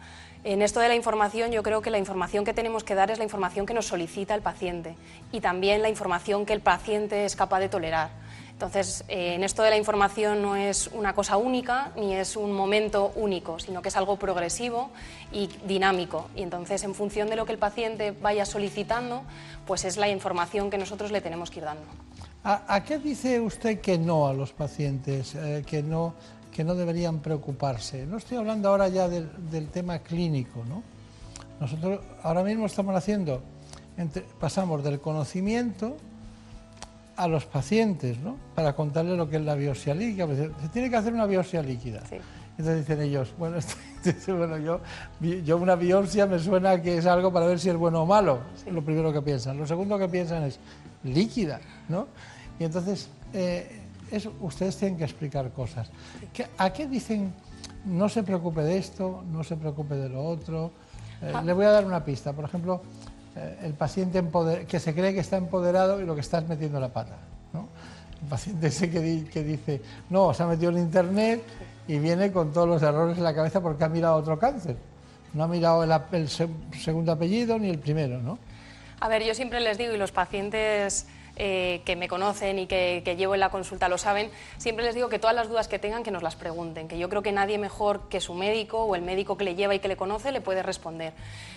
En 0.45 0.61
esto 0.61 0.79
de 0.79 0.87
la 0.87 0.95
información, 0.95 1.51
yo 1.51 1.63
creo 1.63 1.81
que 1.81 1.89
la 1.89 1.97
información 1.97 2.45
que 2.45 2.53
tenemos 2.53 2.83
que 2.83 2.93
dar 2.93 3.09
es 3.09 3.17
la 3.17 3.23
información 3.23 3.65
que 3.65 3.73
nos 3.73 3.87
solicita 3.87 4.35
el 4.35 4.43
paciente 4.43 4.95
y 5.31 5.39
también 5.41 5.81
la 5.81 5.89
información 5.89 6.45
que 6.45 6.53
el 6.53 6.61
paciente 6.61 7.25
es 7.25 7.35
capaz 7.35 7.59
de 7.61 7.67
tolerar. 7.67 8.11
Entonces, 8.51 9.03
eh, 9.07 9.33
en 9.33 9.43
esto 9.43 9.63
de 9.63 9.71
la 9.71 9.77
información 9.77 10.43
no 10.43 10.55
es 10.55 10.91
una 10.93 11.15
cosa 11.15 11.37
única 11.37 11.93
ni 11.95 12.13
es 12.13 12.35
un 12.35 12.51
momento 12.51 13.11
único, 13.15 13.57
sino 13.57 13.81
que 13.81 13.89
es 13.89 13.97
algo 13.97 14.17
progresivo 14.17 14.91
y 15.31 15.49
dinámico. 15.65 16.29
Y 16.35 16.43
entonces, 16.43 16.83
en 16.83 16.93
función 16.93 17.27
de 17.27 17.37
lo 17.37 17.47
que 17.47 17.53
el 17.53 17.57
paciente 17.57 18.11
vaya 18.11 18.45
solicitando, 18.45 19.23
pues 19.65 19.83
es 19.83 19.97
la 19.97 20.09
información 20.09 20.69
que 20.69 20.77
nosotros 20.77 21.09
le 21.09 21.21
tenemos 21.21 21.49
que 21.49 21.57
ir 21.57 21.65
dando. 21.65 21.85
¿A, 22.43 22.83
qué 22.83 22.99
dice 22.99 23.39
usted 23.39 23.81
que 23.81 23.97
no 23.97 24.27
a 24.27 24.33
los 24.33 24.53
pacientes? 24.53 25.33
Eh, 25.33 25.63
que 25.65 25.81
no 25.81 26.13
que 26.55 26.63
no 26.63 26.73
deberían 26.73 27.19
preocuparse. 27.19 28.05
No 28.05 28.15
estoy 28.15 28.37
hablando 28.37 28.69
ahora 28.69 28.87
ya 28.87 29.09
del, 29.09 29.29
del 29.51 29.67
tema 29.67 29.99
clínico, 29.99 30.63
¿no? 30.63 30.83
Nosotros 31.59 31.99
ahora 32.23 32.43
mismo 32.43 32.65
estamos 32.65 32.95
haciendo, 32.95 33.43
entre, 33.97 34.21
pasamos 34.39 34.81
del 34.81 35.01
conocimiento 35.01 35.97
a 37.17 37.27
los 37.27 37.45
pacientes, 37.45 38.19
¿no? 38.19 38.37
Para 38.55 38.73
contarles 38.73 39.17
lo 39.17 39.29
que 39.29 39.35
es 39.35 39.41
la 39.41 39.55
biopsia 39.55 39.93
líquida. 39.93 40.27
Se 40.61 40.69
tiene 40.69 40.89
que 40.89 40.95
hacer 40.95 41.13
una 41.13 41.25
biopsia 41.25 41.61
líquida. 41.61 41.99
Sí. 42.09 42.15
Entonces 42.51 42.87
dicen 42.87 43.01
ellos, 43.01 43.33
bueno, 43.37 43.57
esto, 44.05 44.37
bueno 44.37 44.57
yo, 44.57 44.79
yo 45.43 45.57
una 45.57 45.75
biopsia 45.75 46.25
me 46.25 46.39
suena 46.39 46.81
que 46.81 46.99
es 46.99 47.05
algo 47.05 47.33
para 47.33 47.47
ver 47.47 47.59
si 47.59 47.69
es 47.69 47.75
bueno 47.75 48.03
o 48.03 48.05
malo, 48.05 48.39
sí. 48.63 48.71
lo 48.71 48.81
primero 48.81 49.11
que 49.11 49.21
piensan. 49.21 49.57
Lo 49.57 49.67
segundo 49.67 49.99
que 49.99 50.07
piensan 50.07 50.43
es 50.43 50.57
líquida, 51.03 51.59
¿no? 51.89 52.07
Y 52.57 52.63
entonces 52.63 53.09
eh, 53.33 53.81
ustedes 54.39 54.77
tienen 54.77 54.97
que 54.97 55.03
explicar 55.03 55.51
cosas. 55.51 55.89
¿Qué, 56.33 56.47
¿A 56.57 56.71
qué 56.71 56.87
dicen 56.87 57.33
no 57.85 58.09
se 58.09 58.23
preocupe 58.23 58.61
de 58.61 58.77
esto, 58.77 59.23
no 59.31 59.43
se 59.43 59.55
preocupe 59.55 59.95
de 59.95 60.09
lo 60.09 60.23
otro? 60.23 60.71
Eh, 61.21 61.31
ah. 61.33 61.41
Le 61.41 61.53
voy 61.53 61.65
a 61.65 61.71
dar 61.71 61.85
una 61.85 62.03
pista. 62.03 62.33
Por 62.33 62.45
ejemplo, 62.45 62.81
eh, 63.35 63.59
el 63.63 63.73
paciente 63.73 64.23
que 64.67 64.79
se 64.79 64.93
cree 64.93 65.13
que 65.13 65.19
está 65.19 65.37
empoderado 65.37 66.01
y 66.01 66.05
lo 66.05 66.15
que 66.15 66.21
está 66.21 66.39
es 66.39 66.47
metiendo 66.47 66.79
la 66.79 66.89
pata. 66.89 67.17
¿no? 67.53 67.67
El 68.21 68.27
paciente 68.27 68.67
ese 68.67 68.89
que, 68.89 68.99
di 68.99 69.21
que, 69.23 69.43
dice, 69.43 69.81
no, 70.09 70.33
se 70.33 70.43
ha 70.43 70.47
metido 70.47 70.71
en 70.71 70.79
Internet 70.79 71.43
y 71.87 71.99
viene 71.99 72.31
con 72.31 72.51
todos 72.51 72.67
los 72.67 72.81
errores 72.81 73.17
en 73.17 73.23
la 73.23 73.35
cabeza 73.35 73.61
porque 73.61 73.83
ha 73.83 73.89
mirado 73.89 74.15
otro 74.15 74.39
cáncer. 74.39 74.77
No 75.33 75.43
ha 75.43 75.47
mirado 75.47 75.83
el, 75.83 75.91
el 76.11 76.29
segundo 76.29 77.11
apellido 77.11 77.59
ni 77.59 77.69
el 77.69 77.79
primero, 77.79 78.21
¿no? 78.21 78.39
A 79.01 79.09
ver, 79.09 79.23
yo 79.23 79.35
siempre 79.35 79.59
les 79.59 79.77
digo, 79.77 79.93
y 79.93 79.97
los 79.97 80.11
pacientes 80.11 81.05
eh, 81.37 81.81
que 81.85 81.95
me 81.95 82.07
conocen 82.07 82.59
y 82.59 82.67
que, 82.67 83.01
llevo 83.17 83.33
en 83.33 83.39
la 83.39 83.49
consulta 83.49 83.89
lo 83.89 83.97
saben, 83.97 84.29
siempre 84.57 84.85
les 84.85 84.95
digo 84.95 85.09
que 85.09 85.19
todas 85.19 85.35
las 85.35 85.49
dudas 85.49 85.67
que 85.67 85.79
tengan 85.79 86.03
que 86.03 86.11
nos 86.11 86.23
las 86.23 86.35
pregunten, 86.35 86.87
que 86.87 86.97
yo 86.97 87.09
creo 87.09 87.21
que 87.21 87.31
nadie 87.31 87.57
mejor 87.57 88.07
que 88.09 88.21
su 88.21 88.33
médico 88.33 88.83
o 88.83 88.95
el 88.95 89.01
médico 89.01 89.37
que 89.37 89.43
le 89.43 89.55
lleva 89.55 89.75
y 89.75 89.79
que 89.79 89.87
le 89.87 89.97
conoce 89.97 90.31
le 90.31 90.41
puede 90.41 90.63
responder. 90.63 91.13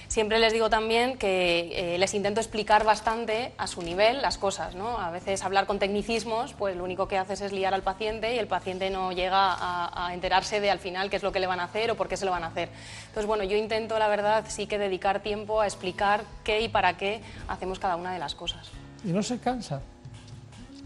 Siempre 0.09 0.39
les 0.39 0.55
digo 0.55 0.71
también 0.71 1.19
que 1.19 1.95
eh, 1.95 1.99
les 1.99 2.15
intento 2.15 2.41
explicar 2.41 2.83
bastante 2.83 3.53
a 3.59 3.67
su 3.67 3.83
nivel 3.83 4.23
las 4.23 4.39
cosas, 4.39 4.75
¿no? 4.75 4.99
A 4.99 5.11
veces 5.11 5.45
hablar 5.45 5.67
con 5.67 5.79
tecnicismos, 5.79 6.55
pues 6.55 6.75
lo 6.77 6.85
único 6.85 7.09
que 7.09 7.19
haces 7.19 7.43
es 7.43 7.53
liar 7.53 7.75
al 7.75 7.83
paciente 7.83 8.35
y 8.35 8.39
el 8.39 8.47
paciente 8.47 8.89
no 8.89 9.13
llega 9.13 9.53
a, 9.53 10.07
a 10.07 10.15
enterarse 10.15 10.61
de 10.61 10.71
al 10.71 10.79
final 10.79 11.11
qué 11.11 11.17
es 11.17 11.23
lo 11.23 11.31
que 11.31 11.41
le 11.41 11.47
van 11.47 11.61
a 11.61 11.65
hacer 11.65 11.91
o 11.91 11.95
por 11.95 12.09
qué 12.09 12.17
se 12.17 12.25
lo 12.25 12.31
van 12.31 12.43
a 12.43 12.47
hacer. 12.47 12.71
Entonces, 13.09 13.27
bueno, 13.27 13.45
yo 13.45 13.57
intento, 13.57 13.99
la 13.99 14.09
verdad, 14.09 14.45
sí 14.49 14.67
que 14.67 14.79
dedicar 14.79 15.21
tiempo 15.21 15.61
a 15.61 15.67
explicar 15.67 16.25
qué 16.43 16.63
y 16.63 16.69
para 16.69 16.97
qué 16.97 17.21
hacemos 17.47 17.79
cada 17.79 17.97
una 17.97 18.13
de 18.13 18.19
las 18.19 18.35
cosas. 18.35 18.71
¿Y 19.05 19.09
no 19.09 19.23
se 19.23 19.39
cansa? 19.39 19.81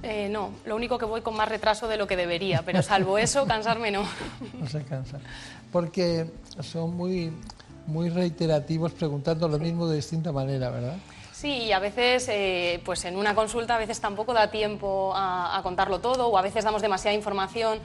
Eh, 0.03 0.29
no, 0.29 0.51
lo 0.67 0.75
único 0.75 0.99
que 0.99 1.05
voy 1.05 1.21
con 1.21 1.37
más 1.37 1.49
retraso 1.49 1.87
de 1.87 1.97
lo 1.97 2.07
que 2.07 2.17
debería, 2.17 2.63
pero 2.65 2.83
salvo 2.83 3.19
eso, 3.19 3.47
cansarme 3.49 3.91
no. 3.91 4.05
No 4.59 4.67
se 4.69 4.83
cansa. 4.83 5.21
Porque 5.71 6.27
son 6.61 6.97
muy, 6.97 7.33
muy 7.87 8.11
reiterativos 8.11 8.93
preguntando 8.93 9.49
lo 9.49 9.59
mismo 9.59 9.87
de 9.87 9.97
distinta 9.97 10.33
manera, 10.33 10.71
¿verdad? 10.71 10.97
Sí, 11.33 11.65
y 11.65 11.73
a 11.73 11.79
veces, 11.79 12.29
eh, 12.29 12.81
pues 12.85 13.05
en 13.05 13.17
una 13.17 13.35
consulta, 13.35 13.77
a 13.77 13.79
veces 13.79 14.01
tampoco 14.01 14.33
da 14.33 14.51
tiempo 14.51 15.13
a, 15.15 15.57
a, 15.57 15.63
contarlo 15.63 16.01
todo, 16.01 16.29
o 16.29 16.39
a 16.39 16.43
veces 16.43 16.65
damos 16.65 16.83
demasiada 16.83 17.17
información 17.17 17.81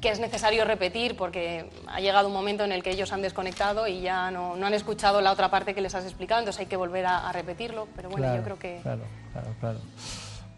que 0.00 0.10
es 0.10 0.18
necesario 0.18 0.64
repetir 0.64 1.16
porque 1.16 1.70
ha 1.86 2.00
llegado 2.00 2.26
un 2.26 2.34
momento 2.34 2.64
en 2.64 2.72
el 2.72 2.82
que 2.82 2.90
ellos 2.90 3.12
han 3.12 3.22
desconectado 3.22 3.86
y 3.86 4.00
ya 4.00 4.30
no, 4.30 4.56
no 4.56 4.66
han 4.66 4.74
escuchado 4.74 5.20
la 5.20 5.30
otra 5.30 5.48
parte 5.48 5.74
que 5.74 5.80
les 5.80 5.94
has 5.94 6.04
explicado, 6.04 6.40
entonces 6.40 6.60
hay 6.60 6.66
que 6.66 6.76
volver 6.76 7.06
a, 7.06 7.28
a 7.28 7.32
repetirlo, 7.32 7.86
pero 7.94 8.10
bueno, 8.10 8.24
claro, 8.26 8.38
yo 8.38 8.44
creo 8.44 8.58
que... 8.58 8.80
Claro, 8.82 9.02
claro, 9.32 9.48
claro. 9.60 9.78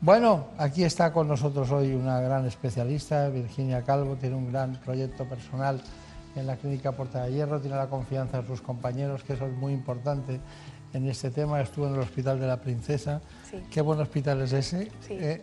Bueno, 0.01 0.49
aquí 0.59 0.85
está 0.85 1.13
con 1.13 1.29
nosotros 1.29 1.71
hoy 1.71 1.95
una 1.95 2.21
gran 2.21 2.45
especialista, 2.47 3.29
Virginia 3.31 3.83
Calvo, 3.83 4.17
tiene 4.17 4.37
un 4.37 4.53
gran 4.53 4.77
proyecto 4.77 5.25
personal 5.25 5.81
en 6.37 6.47
la 6.47 6.57
clínica 6.57 6.93
Puerta 6.93 7.25
de 7.25 7.33
Hierro, 7.33 7.61
tiene 7.61 7.77
la 7.77 7.89
confianza 7.89 8.43
de 8.43 8.47
sus 8.47 8.61
compañeros, 8.61 9.23
que 9.23 9.35
eso 9.35 9.47
es 9.47 9.53
muy 9.53 9.73
importante 9.73 10.41
en 10.93 11.09
este 11.09 11.31
tema. 11.31 11.61
Estuvo 11.61 11.87
en 11.87 11.95
el 11.95 12.01
Hospital 12.01 12.39
de 12.41 12.47
la 12.47 12.61
Princesa. 12.61 13.21
Sí. 13.51 13.63
Qué 13.71 13.81
buen 13.81 14.01
hospital 14.01 14.43
es 14.43 14.53
ese. 14.53 14.91
Sí. 15.01 15.15
Eh, 15.15 15.43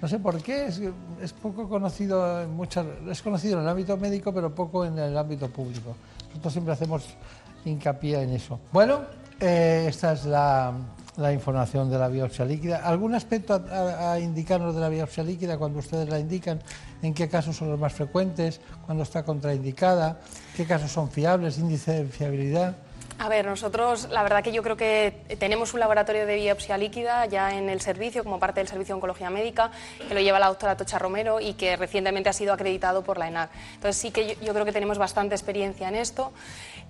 no 0.00 0.08
sé 0.08 0.18
por 0.18 0.42
qué, 0.42 0.66
es, 0.66 0.80
es, 1.22 1.32
poco 1.32 1.68
conocido, 1.68 2.42
en 2.42 2.50
muchas, 2.50 2.84
es 3.08 3.22
conocido 3.22 3.58
en 3.58 3.62
el 3.62 3.68
ámbito 3.68 3.96
médico, 3.96 4.34
pero 4.34 4.52
poco 4.52 4.84
en 4.84 4.98
el 4.98 5.16
ámbito 5.16 5.48
público. 5.48 5.94
Nosotros 6.28 6.52
siempre 6.52 6.74
hacemos 6.74 7.04
hincapié 7.64 8.22
en 8.22 8.30
eso. 8.30 8.58
Bueno, 8.72 9.02
eh, 9.38 9.86
esta 9.88 10.12
es 10.12 10.24
la, 10.24 10.72
la 11.16 11.32
información 11.32 11.90
de 11.90 11.98
la 11.98 12.08
biopsia 12.08 12.44
líquida. 12.44 12.78
¿Algún 12.84 13.14
aspecto 13.14 13.62
a, 13.70 14.18
indicarnos 14.18 14.74
de 14.74 14.80
la 14.80 14.88
biopsia 14.88 15.22
líquida 15.22 15.58
cuando 15.58 15.78
ustedes 15.78 16.08
la 16.08 16.18
indican? 16.18 16.60
¿En 17.02 17.12
qué 17.12 17.28
casos 17.28 17.56
son 17.56 17.70
los 17.70 17.78
más 17.78 17.92
frecuentes? 17.92 18.60
¿Cuándo 18.86 19.02
está 19.02 19.22
contraindicada? 19.22 20.20
¿Qué 20.56 20.64
casos 20.64 20.90
son 20.90 21.10
fiables? 21.10 21.58
¿Índice 21.58 22.04
de 22.04 22.04
fiabilidad? 22.06 22.76
A 23.18 23.28
ver, 23.28 23.44
nosotros 23.44 24.08
la 24.10 24.22
verdad 24.22 24.42
que 24.42 24.52
yo 24.52 24.62
creo 24.62 24.76
que 24.76 25.36
tenemos 25.38 25.74
un 25.74 25.80
laboratorio 25.80 26.26
de 26.26 26.34
biopsia 26.36 26.78
líquida 26.78 27.26
ya 27.26 27.56
en 27.56 27.68
el 27.68 27.80
servicio, 27.80 28.24
como 28.24 28.40
parte 28.40 28.60
del 28.60 28.68
Servicio 28.68 28.94
de 28.94 28.96
Oncología 28.96 29.30
Médica, 29.30 29.70
que 30.08 30.14
lo 30.14 30.20
lleva 30.20 30.38
la 30.38 30.48
doctora 30.48 30.76
Tocha 30.76 30.98
Romero 30.98 31.38
y 31.38 31.52
que 31.52 31.76
recientemente 31.76 32.30
ha 32.30 32.32
sido 32.32 32.52
acreditado 32.52 33.04
por 33.04 33.18
la 33.18 33.28
ENAR. 33.28 33.50
Entonces 33.74 33.96
sí 34.00 34.10
que 34.10 34.36
yo, 34.42 34.52
creo 34.52 34.64
que 34.64 34.72
tenemos 34.72 34.98
bastante 34.98 35.34
experiencia 35.34 35.88
en 35.88 35.94
esto. 35.94 36.32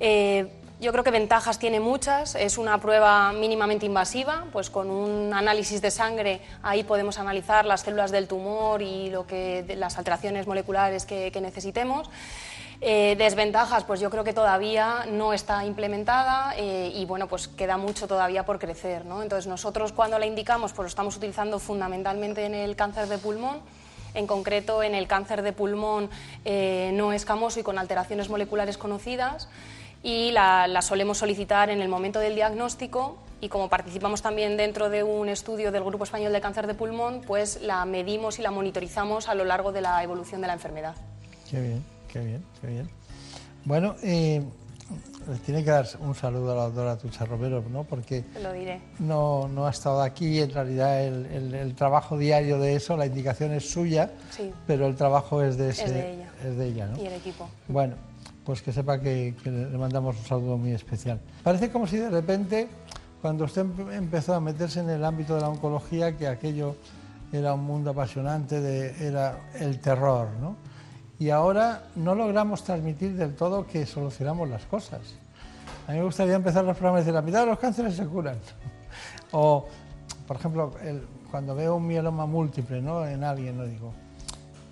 Eh, 0.01 0.49
yo 0.83 0.91
creo 0.91 1.05
que 1.05 1.13
ventajas 1.13 1.61
tiene 1.61 1.79
muchas. 1.79 2.35
Es 2.35 2.59
una 2.59 2.79
prueba 2.79 3.33
mínimamente 3.33 3.87
invasiva, 3.87 4.47
pues 4.53 4.69
con 4.69 4.91
un 4.91 5.33
análisis 5.33 5.81
de 5.81 5.93
sangre 5.93 6.41
ahí 6.63 6.83
podemos 6.83 7.19
analizar 7.19 7.65
las 7.65 7.83
células 7.83 8.11
del 8.11 8.27
tumor 8.27 8.83
y 8.83 9.09
lo 9.09 9.25
que, 9.25 9.65
las 9.79 9.97
alteraciones 9.97 10.49
moleculares 10.49 11.07
que, 11.07 11.31
que 11.31 11.41
necesitemos. 11.41 12.11
Eh, 12.81 13.15
desventajas, 13.17 13.85
pues 13.85 14.01
yo 14.01 14.11
creo 14.11 14.25
que 14.25 14.33
todavía 14.33 15.07
no 15.09 15.33
está 15.33 15.65
implementada 15.65 16.53
eh, 16.57 16.91
y 16.93 17.05
bueno, 17.05 17.29
pues 17.29 17.47
queda 17.47 17.77
mucho 17.77 18.09
todavía 18.09 18.45
por 18.45 18.59
crecer. 18.59 19.05
¿no? 19.05 19.23
Entonces 19.23 19.47
nosotros 19.47 19.93
cuando 19.93 20.19
la 20.19 20.27
indicamos, 20.27 20.73
pues 20.73 20.87
lo 20.87 20.89
estamos 20.89 21.17
utilizando 21.17 21.61
fundamentalmente 21.61 22.45
en 22.45 22.57
el 22.57 22.75
cáncer 22.75 23.07
de 23.07 23.19
pulmón, 23.19 23.61
en 24.15 24.27
concreto 24.27 24.83
en 24.83 24.97
el 24.97 25.07
cáncer 25.07 25.43
de 25.43 25.53
pulmón 25.53 26.11
eh, 26.45 26.91
no 26.95 27.13
escamoso 27.13 27.61
y 27.61 27.63
con 27.63 27.79
alteraciones 27.79 28.29
moleculares 28.29 28.77
conocidas 28.77 29.49
y 30.03 30.31
la, 30.33 30.67
la, 30.67 30.83
solemos 30.83 31.19
solicitar 31.19 31.71
en 31.71 31.81
el 31.81 31.89
momento 31.89 32.19
del 32.19 32.35
diagnóstico 32.35 33.19
y 33.41 33.49
como 33.49 33.69
participamos 33.69 34.23
también 34.23 34.57
dentro 34.57 34.89
de 34.89 35.03
un 35.03 35.29
estudio 35.29 35.73
del 35.73 35.85
Grupo 35.85 36.05
Español 36.05 36.33
de 36.33 36.41
Cáncer 36.41 36.67
de 36.67 36.75
Pulmón, 36.75 37.23
pues 37.27 37.61
la 37.63 37.85
medimos 37.85 38.39
y 38.39 38.43
la 38.43 38.51
monitorizamos 38.51 39.29
a 39.29 39.35
lo 39.35 39.45
largo 39.45 39.73
de 39.73 39.81
la 39.81 40.03
evolución 40.03 40.41
de 40.41 40.47
la 40.47 40.53
enfermedad. 40.53 40.95
Qué 41.51 41.61
bien. 41.61 41.93
Qué 42.13 42.21
bien, 42.21 42.45
qué 42.61 42.67
bien. 42.67 42.91
Bueno, 43.65 43.97
eh, 44.03 44.43
les 45.31 45.41
tiene 45.41 45.65
que 45.65 45.71
dar 45.71 45.89
un 46.01 46.15
saludo 46.15 46.53
a 46.53 46.57
la 46.57 46.63
doctora 46.65 46.99
Tucha 46.99 47.25
Romero, 47.25 47.65
¿no? 47.71 47.85
Porque 47.85 48.23
Lo 48.43 48.53
diré. 48.53 48.83
No, 48.99 49.49
no 49.49 49.67
ha 49.67 49.71
estado 49.71 50.03
aquí, 50.03 50.41
en 50.41 50.51
realidad 50.51 51.03
el, 51.03 51.55
el, 51.55 51.75
trabajo 51.75 52.19
diario 52.19 52.59
de 52.59 52.77
eso, 52.77 52.99
la 52.99 53.07
indicación 53.07 53.53
es 53.53 53.71
suya, 53.71 54.11
sí. 54.31 54.53
pero 54.67 54.87
el 54.87 54.95
trabajo 54.95 55.43
es 55.43 55.57
de, 55.57 55.71
ese, 55.71 55.85
es 55.85 55.93
de 55.95 56.13
ella. 56.13 56.31
Es 56.45 56.57
de 56.59 56.67
ella 56.67 56.87
¿no? 56.89 57.03
Y 57.03 57.07
el 57.07 57.15
equipo. 57.15 57.49
Bueno, 57.67 57.95
pues 58.45 58.63
que 58.63 58.73
sepa 58.73 59.01
que, 59.01 59.35
le 59.45 59.79
mandamos 59.79 60.17
un 60.19 60.25
saludo 60.25 60.59
muy 60.59 60.73
especial. 60.73 61.21
Parece 61.43 61.71
como 61.71 61.87
si 61.87 61.97
de 61.97 62.11
repente, 62.11 62.69
cuando 63.21 63.45
usted 63.45 63.67
empezó 63.93 64.35
a 64.35 64.41
meterse 64.41 64.81
en 64.81 64.91
el 64.91 65.05
ámbito 65.05 65.35
de 65.35 65.43
la 65.43 65.49
oncología, 65.49 66.17
que 66.17 66.27
aquello 66.27 66.77
era 67.33 67.55
un 67.55 67.65
mundo 67.65 67.91
apasionante, 67.91 68.61
de, 68.61 69.07
era 69.07 69.39
el 69.59 69.81
terror, 69.81 70.29
¿no? 70.41 70.57
y 71.23 71.31
ahora 71.31 71.85
no 71.95 72.17
logramos 72.17 72.65
transmitir 72.65 73.15
del 73.15 73.37
todo 73.37 73.65
que 73.65 73.87
solucionamos 73.87 74.49
las 74.49 74.65
cosas. 74.65 75.01
A 75.87 75.93
mí 75.93 75.99
me 75.99 76.05
gustaría 76.05 76.35
empezar 76.35 76.65
los 76.65 76.77
programas 76.77 77.03
decir, 77.03 77.15
la 77.15 77.23
mitad 77.23 77.43
de 77.43 77.47
los 77.47 77.61
cánceres 77.61 77.95
se 77.95 78.05
curan. 78.07 78.39
o, 79.31 79.65
por 80.27 80.37
ejemplo, 80.37 80.73
cuando 81.31 81.55
veo 81.55 81.77
un 81.77 81.87
mieloma 81.87 82.27
múltiple 82.27 82.83
¿no? 82.83 83.07
en 83.07 83.23
alguien, 83.23 83.57
no 83.57 83.65
digo, 83.67 83.95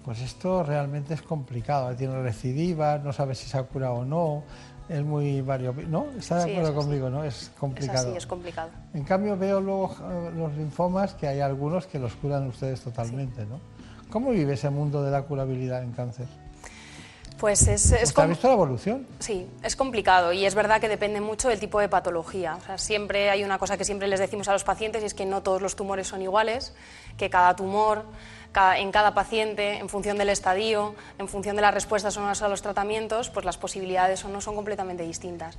pues 0.04 0.20
esto 0.20 0.62
realmente 0.62 1.14
es 1.14 1.22
complicado, 1.22 1.94
tiene 1.94 2.20
recidivas, 2.22 3.02
no 3.02 3.12
sabe 3.12 3.34
si 3.34 3.48
se 3.48 3.58
ha 3.58 3.62
curado 3.64 3.94
o 3.94 4.04
no, 4.04 4.42
es 4.88 5.02
muy 5.02 5.40
variopinto, 5.40 5.90
¿no? 5.90 6.06
¿Está 6.18 6.38
de 6.38 6.44
Sí, 6.44 6.50
acuerdo 6.50 6.70
es 6.70 6.74
conmigo, 6.84 7.10
no? 7.10 7.22
Es 7.24 7.50
complicado. 7.58 7.98
Es 8.00 8.06
así, 8.06 8.16
es 8.16 8.26
complicado. 8.26 8.70
En 8.94 9.04
cambio 9.04 9.36
veo 9.36 9.60
luego 9.60 9.94
eh, 10.10 10.30
los 10.36 10.52
linfomas 10.56 11.14
que 11.14 11.28
hay 11.28 11.40
algunos 11.40 11.86
que 11.86 11.98
los 11.98 12.14
curan 12.14 12.46
ustedes 12.48 12.80
totalmente, 12.80 13.46
¿no? 13.46 13.60
¿Cómo 14.10 14.30
vive 14.30 14.54
ese 14.54 14.70
mundo 14.70 15.02
de 15.04 15.10
la 15.12 15.22
curabilidad 15.22 15.82
en 15.84 15.92
cáncer? 15.92 16.26
Pues 17.38 17.62
es, 17.68 17.90
es 17.92 18.02
¿Usted 18.02 18.20
ha 18.20 18.24
com- 18.24 18.30
visto 18.30 18.48
la 18.48 18.52
evolución? 18.54 19.06
Sí, 19.18 19.46
es 19.62 19.74
complicado 19.74 20.32
y 20.32 20.44
es 20.44 20.54
verdad 20.54 20.78
que 20.78 20.88
depende 20.88 21.22
mucho 21.22 21.48
del 21.48 21.58
tipo 21.58 21.80
de 21.80 21.88
patología. 21.88 22.56
O 22.56 22.60
sea, 22.60 22.76
siempre 22.76 23.30
hay 23.30 23.44
una 23.44 23.58
cosa 23.58 23.78
que 23.78 23.84
siempre 23.84 24.08
les 24.08 24.20
decimos 24.20 24.48
a 24.48 24.52
los 24.52 24.62
pacientes 24.64 25.02
y 25.02 25.06
es 25.06 25.14
que 25.14 25.24
no 25.24 25.42
todos 25.42 25.62
los 25.62 25.74
tumores 25.74 26.06
son 26.08 26.20
iguales, 26.20 26.74
que 27.16 27.30
cada 27.30 27.56
tumor 27.56 28.04
en 28.76 28.90
cada 28.90 29.14
paciente, 29.14 29.78
en 29.78 29.88
función 29.88 30.18
del 30.18 30.28
estadio, 30.28 30.94
en 31.18 31.28
función 31.28 31.56
de 31.56 31.62
las 31.62 31.72
respuestas 31.72 32.16
o 32.16 32.20
no 32.20 32.30
a 32.30 32.48
los 32.48 32.62
tratamientos, 32.62 33.30
pues 33.30 33.44
las 33.44 33.56
posibilidades 33.56 34.24
o 34.24 34.28
no 34.28 34.40
son 34.40 34.54
completamente 34.54 35.04
distintas. 35.04 35.56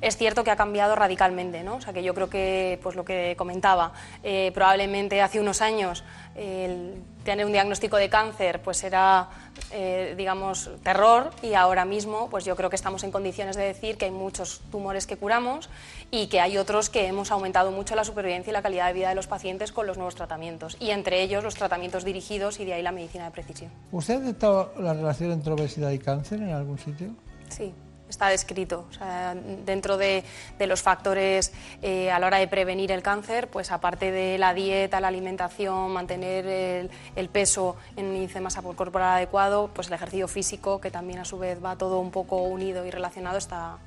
Es 0.00 0.16
cierto 0.16 0.44
que 0.44 0.50
ha 0.50 0.56
cambiado 0.56 0.94
radicalmente, 0.94 1.62
¿no? 1.62 1.76
O 1.76 1.80
sea, 1.80 1.92
que 1.92 2.02
yo 2.02 2.14
creo 2.14 2.28
que, 2.28 2.78
pues 2.82 2.96
lo 2.96 3.04
que 3.04 3.34
comentaba, 3.38 3.92
eh, 4.22 4.50
probablemente 4.54 5.22
hace 5.22 5.40
unos 5.40 5.62
años 5.62 6.04
el 6.34 7.02
tener 7.24 7.46
un 7.46 7.52
diagnóstico 7.52 7.96
de 7.96 8.10
cáncer 8.10 8.60
pues 8.60 8.82
era, 8.84 9.28
eh, 9.70 10.14
digamos, 10.16 10.70
terror 10.82 11.30
y 11.42 11.54
ahora 11.54 11.84
mismo 11.84 12.28
pues 12.28 12.44
yo 12.44 12.56
creo 12.56 12.70
que 12.70 12.76
estamos 12.76 13.02
en 13.04 13.10
condiciones 13.10 13.56
de 13.56 13.62
decir 13.64 13.96
que 13.96 14.06
hay 14.06 14.10
muchos 14.10 14.60
tumores 14.70 15.06
que 15.06 15.16
curamos 15.16 15.70
y 16.10 16.28
que 16.28 16.40
hay 16.40 16.58
otros 16.58 16.90
que 16.90 17.06
hemos 17.06 17.30
aumentado 17.30 17.70
mucho 17.70 17.94
la 17.94 18.04
supervivencia 18.04 18.50
y 18.50 18.52
la 18.52 18.62
calidad 18.62 18.86
de 18.86 18.92
vida 18.92 19.08
de 19.08 19.14
los 19.14 19.26
pacientes 19.26 19.72
con 19.72 19.86
los 19.86 19.96
nuevos 19.96 20.14
tratamientos 20.14 20.76
y 20.80 20.90
entre 20.90 21.22
ellos 21.22 21.42
los 21.42 21.54
tratamientos 21.54 22.04
dirigidos 22.04 22.60
y 22.60 22.64
de 22.64 22.74
ahí 22.74 22.82
la 22.82 22.92
medicina 22.92 23.24
de 23.24 23.30
precisión. 23.30 23.70
¿Usted 23.92 24.14
ha 24.14 24.18
detectado 24.20 24.72
la 24.78 24.94
relación 24.94 25.32
entre 25.32 25.52
obesidad 25.52 25.90
y 25.90 25.98
cáncer 25.98 26.40
en 26.40 26.50
algún 26.50 26.78
sitio? 26.78 27.10
Sí, 27.48 27.72
está 28.08 28.28
descrito. 28.28 28.86
O 28.90 28.92
sea, 28.92 29.34
dentro 29.34 29.96
de, 29.96 30.24
de 30.58 30.66
los 30.66 30.82
factores 30.82 31.52
eh, 31.82 32.10
a 32.10 32.18
la 32.18 32.26
hora 32.26 32.38
de 32.38 32.48
prevenir 32.48 32.92
el 32.92 33.02
cáncer, 33.02 33.48
pues 33.48 33.70
aparte 33.70 34.10
de 34.12 34.38
la 34.38 34.54
dieta, 34.54 35.00
la 35.00 35.08
alimentación, 35.08 35.92
mantener 35.92 36.46
el, 36.46 36.90
el 37.16 37.28
peso 37.28 37.76
en 37.96 38.06
un 38.06 38.16
índice 38.16 38.34
de 38.34 38.40
masa 38.40 38.62
corporal 38.62 39.16
adecuado, 39.16 39.70
pues 39.74 39.88
el 39.88 39.94
ejercicio 39.94 40.28
físico, 40.28 40.80
que 40.80 40.90
también 40.90 41.18
a 41.18 41.24
su 41.24 41.38
vez 41.38 41.62
va 41.62 41.76
todo 41.76 41.98
un 41.98 42.10
poco 42.10 42.42
unido 42.42 42.86
y 42.86 42.90
relacionado, 42.90 43.38
está, 43.38 43.78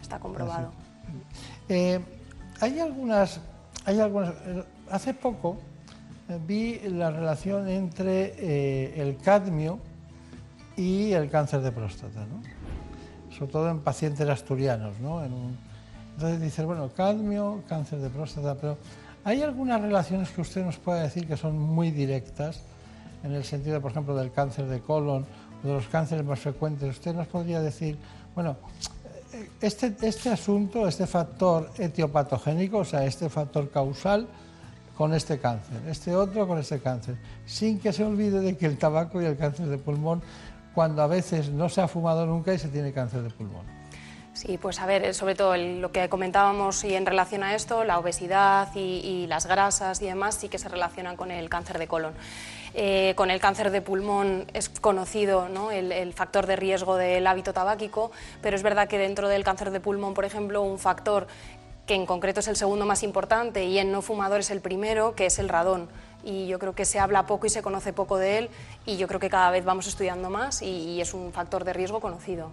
está 0.00 0.18
comprobado. 0.18 0.72
Eh, 1.68 2.00
hay 2.60 2.80
algunas, 2.80 3.40
hay 3.84 4.00
algunas. 4.00 4.34
eh, 4.46 4.64
Hace 4.90 5.14
poco 5.14 5.56
eh, 6.28 6.38
vi 6.46 6.78
la 6.80 7.10
relación 7.10 7.68
entre 7.68 9.00
el 9.00 9.16
cadmio 9.16 9.78
y 10.76 11.12
el 11.12 11.30
cáncer 11.30 11.60
de 11.62 11.72
próstata, 11.72 12.26
¿no? 12.26 12.42
Sobre 13.36 13.50
todo 13.50 13.70
en 13.70 13.80
pacientes 13.80 14.28
asturianos, 14.28 15.00
¿no? 15.00 15.24
Entonces 15.24 16.40
dices, 16.40 16.64
bueno, 16.64 16.90
cadmio, 16.94 17.62
cáncer 17.68 17.98
de 18.00 18.10
próstata, 18.10 18.54
pero 18.54 18.78
hay 19.24 19.42
algunas 19.42 19.80
relaciones 19.80 20.30
que 20.30 20.42
usted 20.42 20.64
nos 20.64 20.76
pueda 20.76 21.02
decir 21.02 21.26
que 21.26 21.36
son 21.36 21.58
muy 21.58 21.90
directas, 21.90 22.60
en 23.22 23.32
el 23.32 23.42
sentido, 23.44 23.80
por 23.80 23.90
ejemplo, 23.90 24.14
del 24.14 24.30
cáncer 24.30 24.66
de 24.66 24.80
colon 24.80 25.24
o 25.62 25.66
de 25.66 25.72
los 25.72 25.88
cánceres 25.88 26.24
más 26.26 26.40
frecuentes. 26.40 26.90
Usted 26.90 27.14
nos 27.14 27.26
podría 27.26 27.60
decir, 27.60 27.96
bueno, 28.34 28.56
este, 29.60 29.94
este 30.02 30.30
asunto, 30.30 30.86
este 30.86 31.06
factor 31.06 31.70
etiopatogénico, 31.78 32.78
o 32.78 32.84
sea, 32.84 33.04
este 33.04 33.28
factor 33.28 33.70
causal 33.70 34.28
con 34.96 35.12
este 35.12 35.38
cáncer, 35.38 35.80
este 35.88 36.14
otro 36.14 36.46
con 36.46 36.58
este 36.58 36.80
cáncer, 36.80 37.16
sin 37.46 37.80
que 37.80 37.92
se 37.92 38.04
olvide 38.04 38.40
de 38.40 38.56
que 38.56 38.66
el 38.66 38.78
tabaco 38.78 39.20
y 39.20 39.24
el 39.24 39.36
cáncer 39.36 39.66
de 39.66 39.78
pulmón, 39.78 40.22
cuando 40.74 41.02
a 41.02 41.06
veces 41.06 41.50
no 41.50 41.68
se 41.68 41.80
ha 41.80 41.88
fumado 41.88 42.26
nunca 42.26 42.52
y 42.52 42.58
se 42.58 42.68
tiene 42.68 42.92
cáncer 42.92 43.22
de 43.22 43.30
pulmón. 43.30 43.64
Sí, 44.34 44.58
pues 44.58 44.80
a 44.80 44.86
ver, 44.86 45.04
eh, 45.04 45.14
sobre 45.14 45.36
todo 45.36 45.56
lo 45.56 45.92
que 45.92 46.08
comentábamos 46.08 46.82
y 46.84 46.94
en 46.94 47.06
relación 47.06 47.44
a 47.44 47.54
esto, 47.54 47.84
la 47.84 48.00
obesidad 48.00 48.68
y, 48.74 48.80
y 48.80 49.26
las 49.28 49.46
grasas 49.46 50.02
y 50.02 50.06
demás 50.06 50.34
sí 50.34 50.48
que 50.48 50.58
se 50.58 50.68
relacionan 50.68 51.16
con 51.16 51.30
el 51.30 51.48
cáncer 51.48 51.78
de 51.78 51.86
colon. 51.86 52.14
Eh, 52.76 53.14
con 53.14 53.30
el 53.30 53.40
cáncer 53.40 53.70
de 53.70 53.80
pulmón 53.80 54.46
es 54.52 54.68
conocido 54.68 55.48
¿no? 55.48 55.70
el, 55.70 56.12
factor 56.12 56.46
de 56.46 56.56
riesgo 56.56 56.96
del 56.96 57.24
hábito 57.28 57.52
tabáquico, 57.52 58.10
pero 58.42 58.56
es 58.56 58.64
verdad 58.64 58.88
que 58.88 58.98
dentro 58.98 59.28
del 59.28 59.44
cáncer 59.44 59.70
de 59.70 59.78
pulmón, 59.78 60.12
por 60.12 60.24
ejemplo, 60.24 60.60
un 60.60 60.80
factor 60.80 61.28
que 61.86 61.94
en 61.94 62.04
concreto 62.04 62.40
es 62.40 62.48
el 62.48 62.56
segundo 62.56 62.84
más 62.84 63.04
importante 63.04 63.64
y 63.64 63.78
en 63.78 63.92
no 63.92 64.02
fumadores 64.02 64.50
el 64.50 64.60
primero, 64.60 65.14
que 65.14 65.26
es 65.26 65.38
el 65.38 65.48
radón. 65.48 65.88
Y 66.24 66.48
yo 66.48 66.58
creo 66.58 66.74
que 66.74 66.84
se 66.84 66.98
habla 66.98 67.26
poco 67.26 67.46
y 67.46 67.50
se 67.50 67.62
conoce 67.62 67.92
poco 67.92 68.16
de 68.16 68.38
él 68.38 68.50
y 68.86 68.96
yo 68.96 69.06
creo 69.06 69.20
que 69.20 69.30
cada 69.30 69.50
vez 69.50 69.64
vamos 69.64 69.86
estudiando 69.86 70.28
más 70.28 70.60
y 70.62 71.00
es 71.00 71.14
un 71.14 71.32
factor 71.32 71.64
de 71.64 71.74
riesgo 71.74 72.00
conocido. 72.00 72.50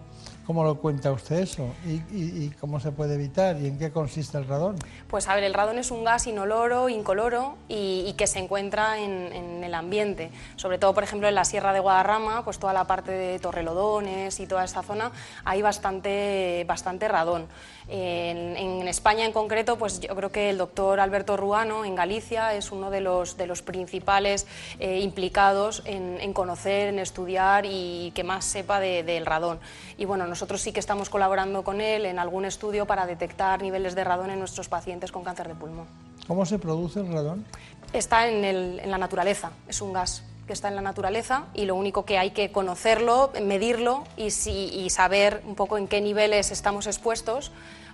¿Cómo 0.52 0.66
lo 0.66 0.76
cuenta 0.76 1.14
usted 1.14 1.38
eso? 1.38 1.70
¿Y, 1.86 2.50
cómo 2.60 2.82
se 2.82 2.92
puede 2.92 3.16
evitar? 3.16 3.56
¿Y 3.56 3.68
en 3.68 3.80
qué 3.80 3.90
consiste 3.90 4.38
el 4.38 4.46
radón? 4.46 4.76
Pues 5.08 5.30
a 5.30 5.36
ver, 5.36 5.46
el 5.46 5.54
radón 5.54 5.78
es 5.78 5.92
un 5.92 6.04
gas 6.04 6.28
inoloro, 6.28 6.90
incoloro 6.90 7.56
y, 7.70 8.14
que 8.18 8.28
se 8.28 8.40
encuentra 8.40 9.00
en, 9.00 9.64
el 9.64 9.74
ambiente. 9.74 10.30
Sobre 10.58 10.78
todo, 10.78 10.94
por 10.94 11.06
ejemplo, 11.06 11.30
en 11.30 11.36
la 11.36 11.46
Sierra 11.46 11.72
de 11.72 11.80
Guadarrama, 11.80 12.44
pues 12.44 12.60
toda 12.60 12.74
la 12.74 12.84
parte 12.84 13.14
de 13.14 13.40
Torrelodones 13.40 14.42
y 14.42 14.46
toda 14.46 14.66
esta 14.66 14.84
zona, 14.84 15.14
hay 15.46 15.62
bastante, 15.62 16.66
bastante 16.68 17.08
radón. 17.08 17.48
En, 17.94 18.56
en 18.56 18.88
España 18.88 19.26
en 19.26 19.34
concreto, 19.34 19.78
pues 19.78 20.00
yo 20.00 20.16
creo 20.16 20.32
que 20.32 20.50
el 20.50 20.58
doctor 20.58 21.02
Alberto 21.02 21.36
Ruano 21.36 21.84
en 21.84 21.94
Galicia 21.94 22.54
es 22.54 22.72
uno 22.72 22.90
de 22.90 23.02
los, 23.02 23.36
de 23.36 23.48
los 23.48 23.62
principales 23.62 24.48
eh, 24.80 25.02
implicados 25.02 25.82
en, 25.84 26.18
en 26.22 26.32
conocer, 26.32 26.88
en 26.88 27.00
estudiar 27.00 27.66
y 27.66 28.14
que 28.16 28.24
más 28.24 28.46
sepa 28.46 28.80
de- 28.80 29.04
del 29.04 29.26
radón. 29.26 29.60
Y 29.98 30.06
bueno, 30.06 30.26
nosotros 30.26 30.62
sí 30.62 30.72
que 30.72 30.80
estamos 30.80 31.10
colaborando 31.10 31.64
con 31.64 31.82
él 31.82 32.06
en 32.06 32.18
algún 32.18 32.46
estudio 32.46 32.86
para 32.88 33.06
detectar 33.06 33.62
niveles 33.62 33.94
de 33.94 34.06
radón 34.06 34.30
en 34.32 34.40
nuestros 34.40 34.70
pacientes 34.70 35.12
con 35.12 35.26
cáncer 35.26 35.50
de 35.50 35.56
pulmón. 35.56 35.88
¿Cómo 36.28 36.46
se 36.46 36.60
produce 36.60 37.02
el 37.02 37.12
radón? 37.12 37.46
Está 37.92 38.30
en, 38.30 38.46
el, 38.46 38.80
en 38.80 38.90
la 38.90 38.98
naturaleza, 38.98 39.52
es 39.68 39.82
un 39.82 39.92
gas 39.92 40.24
que 40.48 40.54
está 40.54 40.70
en 40.70 40.76
la 40.76 40.82
naturaleza 40.82 41.44
y 41.54 41.66
lo 41.66 41.76
único 41.76 42.06
que 42.06 42.18
hay 42.18 42.32
que 42.32 42.52
conocerlo, 42.54 43.32
medirlo 43.44 44.06
y, 44.16 44.32
si, 44.32 44.52
y 44.74 44.90
saber 44.90 45.42
un 45.46 45.56
poco 45.56 45.78
en 45.78 45.88
qué 45.90 46.00
niveles 46.00 46.52
estamos 46.52 46.88
expuestos 46.88 47.52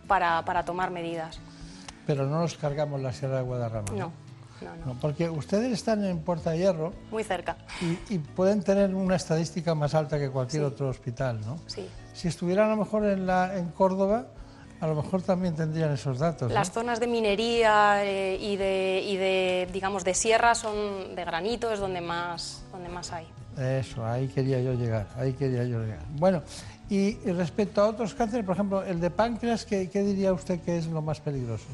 para, 0.08 0.44
para 0.46 0.64
tomar 0.66 0.92
medidas. 0.92 1.40
Pero 2.06 2.26
no 2.26 2.40
nos 2.40 2.56
cargamos 2.56 3.02
la 3.02 3.12
Sierra 3.12 3.38
de 3.38 3.44
Guadarrama. 3.44 3.92
No. 3.92 4.12
No, 4.62 4.76
no. 4.76 4.86
No, 4.94 5.00
porque 5.00 5.30
ustedes 5.30 5.72
están 5.72 6.04
en 6.04 6.18
Puerta 6.20 6.50
de 6.50 6.58
Hierro 6.58 6.92
Muy 7.12 7.24
cerca. 7.24 7.58
y, 7.80 8.16
y 8.16 8.18
pueden 8.18 8.64
tener 8.64 8.96
una 8.96 9.16
estadística 9.16 9.76
más 9.76 9.94
alta 9.94 10.18
que 10.18 10.32
cualquier 10.32 10.64
otro 10.64 10.90
hospital, 10.90 11.40
¿no? 11.42 11.60
Sí. 11.68 11.88
Si 12.14 12.28
estuvieran 12.28 12.68
a 12.72 12.76
lo 12.76 12.78
mejor 12.78 13.06
en, 13.06 13.28
la, 13.28 13.56
en 13.56 13.70
Córdoba, 13.70 14.26
a 14.80 14.88
lo 14.88 14.96
mejor 14.96 15.22
también 15.22 15.56
tendrían 15.56 15.92
esos 15.94 16.18
datos. 16.18 16.48
¿no? 16.50 16.56
Las 16.56 16.72
zonas 16.72 17.00
de 17.00 17.06
minería 17.06 18.04
eh, 18.04 18.38
y, 18.42 18.56
de, 18.56 19.04
y 19.06 19.18
de, 19.18 19.70
digamos, 19.72 20.04
de 20.04 20.16
sierra 20.16 20.56
son 20.56 21.16
de 21.16 21.24
granito, 21.24 21.72
es 21.72 21.80
donde 21.80 22.02
más, 22.02 22.64
donde 22.72 22.90
más 22.90 23.12
hay. 23.14 23.28
Eso, 23.60 24.04
ahí 24.06 24.28
quería 24.28 24.60
yo 24.60 24.74
llegar, 24.74 25.08
ahí 25.18 25.34
quería 25.34 25.66
yo 25.66 25.82
llegar. 25.84 26.04
Bueno, 26.12 26.42
y, 26.90 27.16
respecto 27.32 27.82
a 27.82 27.88
otros 27.88 28.14
cánceres, 28.14 28.46
por 28.46 28.56
ejemplo, 28.56 28.84
el 28.84 29.00
de 29.00 29.10
páncreas, 29.10 29.66
¿qué, 29.66 29.90
qué 29.90 30.04
diría 30.04 30.32
usted 30.34 30.60
que 30.62 30.78
es 30.78 30.88
lo 30.88 31.02
más 31.02 31.20
peligroso? 31.20 31.66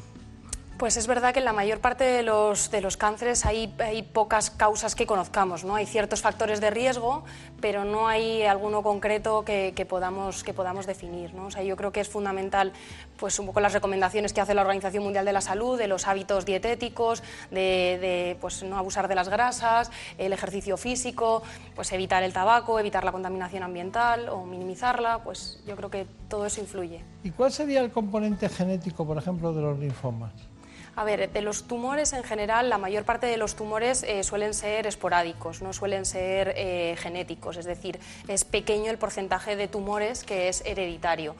Pues 0.78 0.96
es 0.96 1.06
verdad 1.06 1.32
que 1.32 1.38
en 1.38 1.44
la 1.44 1.52
mayor 1.52 1.78
parte 1.78 2.02
de 2.02 2.24
los, 2.24 2.68
de 2.72 2.80
los 2.80 2.96
cánceres 2.96 3.46
hay, 3.46 3.72
hay 3.78 4.02
pocas 4.02 4.50
causas 4.50 4.96
que 4.96 5.06
conozcamos, 5.06 5.62
¿no? 5.62 5.76
Hay 5.76 5.86
ciertos 5.86 6.20
factores 6.20 6.60
de 6.60 6.70
riesgo, 6.70 7.22
pero 7.60 7.84
no 7.84 8.08
hay 8.08 8.42
alguno 8.42 8.82
concreto 8.82 9.44
que, 9.44 9.86
podamos, 9.88 10.42
que 10.42 10.52
podamos 10.52 10.86
definir, 10.86 11.32
¿no? 11.32 11.46
O 11.46 11.50
sea, 11.52 11.62
yo 11.62 11.76
creo 11.76 11.92
que 11.92 12.00
es 12.00 12.08
fundamental 12.08 12.72
pues 13.16 13.38
un 13.38 13.46
poco 13.46 13.60
las 13.60 13.72
recomendaciones 13.72 14.32
que 14.32 14.40
hace 14.40 14.52
la 14.52 14.62
Organización 14.62 15.04
Mundial 15.04 15.24
de 15.24 15.32
la 15.32 15.40
Salud, 15.40 15.78
de 15.78 15.86
los 15.86 16.08
hábitos 16.08 16.44
dietéticos, 16.44 17.22
de, 17.52 17.98
de, 18.00 18.36
pues 18.40 18.64
no 18.64 18.76
abusar 18.76 19.06
de 19.06 19.14
las 19.14 19.28
grasas, 19.28 19.92
el 20.18 20.32
ejercicio 20.32 20.76
físico, 20.76 21.44
pues 21.76 21.92
evitar 21.92 22.24
el 22.24 22.32
tabaco, 22.32 22.80
evitar 22.80 23.04
la 23.04 23.12
contaminación 23.12 23.62
ambiental 23.62 24.28
o 24.28 24.44
minimizarla, 24.44 25.22
pues 25.22 25.62
yo 25.68 25.76
creo 25.76 25.88
que 25.88 26.08
todo 26.28 26.46
eso 26.46 26.60
influye. 26.60 27.04
¿Y 27.22 27.30
cuál 27.30 27.52
sería 27.52 27.80
el 27.80 27.92
componente 27.92 28.48
genético, 28.48 29.06
por 29.06 29.18
ejemplo, 29.18 29.52
de 29.52 29.62
los 29.62 29.78
linfomas? 29.78 30.32
A 30.96 31.02
ver, 31.02 31.32
de 31.32 31.42
los 31.42 31.64
tumores 31.64 32.12
en 32.12 32.22
general, 32.22 32.70
la 32.70 32.78
mayor 32.78 33.04
parte 33.04 33.26
de 33.26 33.36
los 33.36 33.56
tumores 33.56 34.04
eh, 34.04 34.22
suelen 34.22 34.54
ser 34.54 34.86
esporádicos, 34.86 35.60
no 35.60 35.72
suelen 35.72 36.04
ser 36.04 36.54
eh, 36.56 36.96
genéticos, 36.98 37.56
es 37.56 37.64
decir, 37.64 37.98
es 38.28 38.44
pequeño 38.44 38.90
el 38.92 38.98
porcentaje 38.98 39.56
de 39.56 39.66
tumores 39.66 40.22
que 40.22 40.48
es 40.48 40.64
hereditario. 40.64 41.34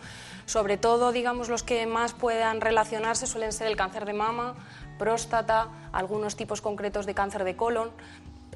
Sobre 0.47 0.76
todo, 0.76 1.12
digamos, 1.12 1.48
los 1.48 1.62
que 1.62 1.86
más 1.86 2.14
puedan 2.14 2.60
relacionarse 2.60 3.26
suelen 3.26 3.52
ser 3.52 3.68
el 3.68 3.76
cáncer 3.76 4.06
de 4.06 4.12
mama, 4.12 4.56
próstata, 4.98 5.68
algunos 5.93 6.36
tipos 6.36 6.60
concretos 6.60 7.06
de 7.06 7.14
cáncer 7.14 7.44
de 7.44 7.56
colon, 7.56 7.93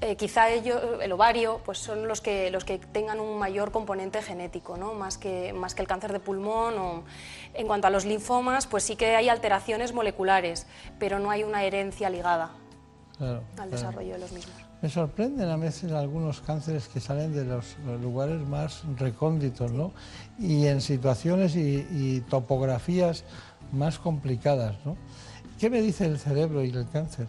eh, 0.00 0.16
quizá 0.16 0.50
ello, 0.50 1.00
el 1.00 1.12
ovario, 1.12 1.60
pues 1.64 1.78
son 1.78 2.08
los 2.08 2.20
que, 2.20 2.50
los 2.50 2.64
que 2.64 2.78
tengan 2.78 3.20
un 3.20 3.38
mayor 3.38 3.72
componente 3.72 4.22
genético, 4.22 4.76
¿no? 4.76 4.94
más, 4.94 5.18
que, 5.18 5.52
más 5.52 5.74
que 5.74 5.82
el 5.82 5.88
cáncer 5.88 6.12
de 6.12 6.20
pulmón. 6.20 6.78
O... 6.78 7.04
En 7.54 7.66
cuanto 7.66 7.86
a 7.86 7.90
los 7.90 8.04
linfomas, 8.04 8.66
pues 8.66 8.84
sí 8.84 8.96
que 8.96 9.16
hay 9.16 9.28
alteraciones 9.28 9.92
moleculares, 9.92 10.66
pero 10.98 11.18
no 11.18 11.30
hay 11.30 11.44
una 11.44 11.64
herencia 11.64 12.10
ligada 12.10 12.50
Claro, 13.16 13.38
al 13.38 13.54
claro. 13.54 13.70
desarrollo 13.70 14.12
de 14.12 14.18
los 14.18 14.32
mismos. 14.32 14.54
Me 14.80 14.88
sorprenden 14.88 15.48
a 15.48 15.56
veces 15.56 15.90
algunos 15.90 16.40
cánceres 16.40 16.86
que 16.86 17.00
salen 17.00 17.34
de 17.34 17.44
los 17.44 17.76
lugares 18.00 18.40
más 18.46 18.84
recónditos, 18.96 19.72
¿no? 19.72 19.92
Y 20.38 20.66
en 20.66 20.80
situaciones 20.80 21.56
y, 21.56 21.84
y 21.90 22.20
topografías 22.28 23.24
más 23.72 23.98
complicadas, 23.98 24.76
¿no? 24.84 24.96
¿Qué 25.58 25.68
me 25.68 25.80
dice 25.80 26.06
el 26.06 26.20
cerebro 26.20 26.62
y 26.62 26.70
el 26.70 26.88
cáncer? 26.88 27.26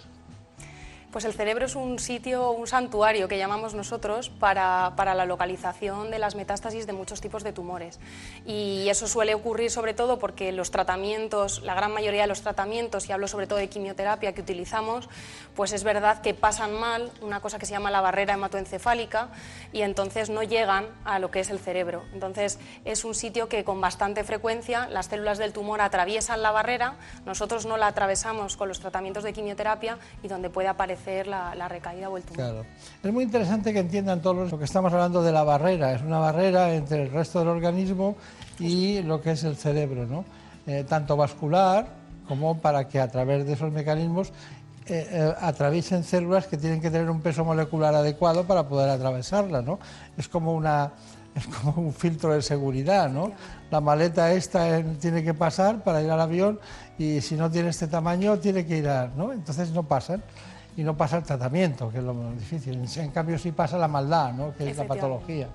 Pues 1.11 1.25
el 1.25 1.33
cerebro 1.33 1.65
es 1.65 1.75
un 1.75 1.97
sitio, 1.97 2.51
un 2.51 2.67
santuario 2.67 3.27
que 3.27 3.39
llamamos 3.39 3.73
nosotros 3.73 4.29
para, 4.29 4.93
para, 4.95 5.15
la 5.15 5.25
localización 5.25 6.11
de 6.11 6.19
las 6.19 6.35
metástasis 6.35 6.85
de 6.85 6.93
muchos 6.93 7.19
tipos 7.19 7.43
de 7.43 7.51
tumores. 7.51 7.99
Y 8.45 8.87
eso 8.89 9.07
suele 9.07 9.33
ocurrir 9.33 9.71
sobre 9.71 9.95
todo 9.95 10.19
porque 10.19 10.51
los 10.51 10.69
tratamientos, 10.69 11.63
la 11.63 11.73
gran 11.73 11.91
mayoría 11.93 12.21
de 12.21 12.27
los 12.27 12.41
tratamientos, 12.41 13.09
y 13.09 13.11
hablo 13.11 13.27
sobre 13.27 13.47
todo 13.47 13.57
de 13.57 13.69
quimioterapia 13.69 14.33
que 14.33 14.41
utilizamos, 14.41 15.09
pues 15.55 15.73
es 15.73 15.83
verdad 15.83 16.21
que 16.21 16.35
pasan 16.35 16.79
mal 16.79 17.11
una 17.21 17.39
cosa 17.39 17.57
que 17.57 17.65
se 17.65 17.71
llama 17.71 17.89
la 17.89 18.01
barrera 18.01 18.35
hematoencefálica 18.35 19.29
y 19.73 19.81
entonces 19.81 20.29
no 20.29 20.43
llegan 20.43 20.85
a 21.05 21.17
lo 21.17 21.31
que 21.31 21.39
es 21.39 21.49
el 21.49 21.57
cerebro. 21.57 22.03
Entonces 22.13 22.59
es 22.85 23.03
un 23.03 23.15
sitio 23.15 23.49
que 23.49 23.63
con 23.63 23.81
bastante 23.81 24.23
frecuencia 24.23 24.87
las 24.87 25.07
células 25.07 25.39
del 25.39 25.53
tumor 25.53 25.81
atraviesan 25.81 26.43
la 26.43 26.51
barrera, 26.51 26.97
nosotros 27.25 27.65
no 27.65 27.77
la 27.77 27.87
atravesamos 27.87 28.57
con 28.57 28.67
los 28.67 28.79
tratamientos 28.79 29.23
de 29.23 29.33
quimioterapia 29.33 29.97
y 30.21 30.27
donde 30.27 30.51
puede 30.51 30.67
aparecer 30.67 30.98
la, 31.25 31.55
la, 31.55 31.67
recaída 31.67 32.09
o 32.09 32.17
el 32.17 32.23
tumor. 32.23 32.37
Claro. 32.37 32.65
Es 33.01 33.13
muy 33.13 33.23
interesante 33.23 33.73
que 33.73 33.79
entiendan 33.79 34.21
todos 34.21 34.51
lo 34.51 34.57
que 34.57 34.65
estamos 34.65 34.91
hablando 34.93 35.21
de 35.23 35.31
la 35.31 35.43
barrera. 35.43 35.93
Es 35.93 36.01
una 36.01 36.19
barrera 36.19 36.73
entre 36.73 37.03
el 37.03 37.11
resto 37.11 37.39
del 37.39 37.49
organismo 37.49 38.15
y 38.59 39.01
lo 39.01 39.21
que 39.21 39.31
es 39.31 39.43
el 39.43 39.55
cerebro, 39.55 40.05
¿no? 40.05 40.25
Eh, 40.67 40.85
tanto 40.87 41.17
vascular 41.17 41.87
como 42.27 42.59
para 42.59 42.87
que 42.87 42.99
a 42.99 43.07
través 43.07 43.45
de 43.45 43.53
esos 43.53 43.71
mecanismos 43.71 44.31
eh, 44.85 45.07
eh, 45.11 45.33
atraviesen 45.41 46.03
células 46.03 46.47
que 46.47 46.57
tienen 46.57 46.81
que 46.81 46.91
tener 46.91 47.09
un 47.09 47.21
peso 47.21 47.43
molecular 47.45 47.95
adecuado 47.95 48.45
para 48.45 48.67
poder 48.67 48.89
atravesarla, 48.89 49.61
¿no? 49.61 49.79
Es 50.17 50.27
como 50.27 50.53
una 50.53 50.91
es 51.35 51.45
como 51.47 51.81
un 51.81 51.93
filtro 51.93 52.33
de 52.33 52.41
seguridad, 52.41 53.09
¿no? 53.09 53.31
La 53.71 53.81
maleta 53.81 54.31
esta 54.33 54.83
tiene 54.99 55.23
que 55.23 55.33
pasar 55.33 55.83
para 55.83 56.01
ir 56.01 56.09
al 56.09 56.19
avión 56.19 56.59
y 56.97 57.21
si 57.21 57.35
no 57.35 57.49
tiene 57.49 57.69
este 57.69 57.87
tamaño 57.87 58.39
tiene 58.39 58.65
que 58.65 58.77
ir 58.77 58.89
a, 58.89 59.07
¿no? 59.15 59.31
Entonces 59.31 59.71
no 59.71 59.83
pasan 59.83 60.23
y 60.77 60.83
no 60.83 60.95
pasa 60.95 61.17
el 61.17 61.23
tratamiento, 61.23 61.89
que 61.89 61.97
es 61.97 62.03
lo 62.03 62.13
más 62.13 62.37
difícil. 62.37 62.85
En 62.97 63.11
cambio 63.11 63.37
sí 63.37 63.51
pasa 63.51 63.77
la 63.77 63.87
maldad, 63.87 64.33
¿no? 64.33 64.53
que 64.55 64.69
es 64.69 64.77
la 64.77 64.87
patología. 64.87 65.47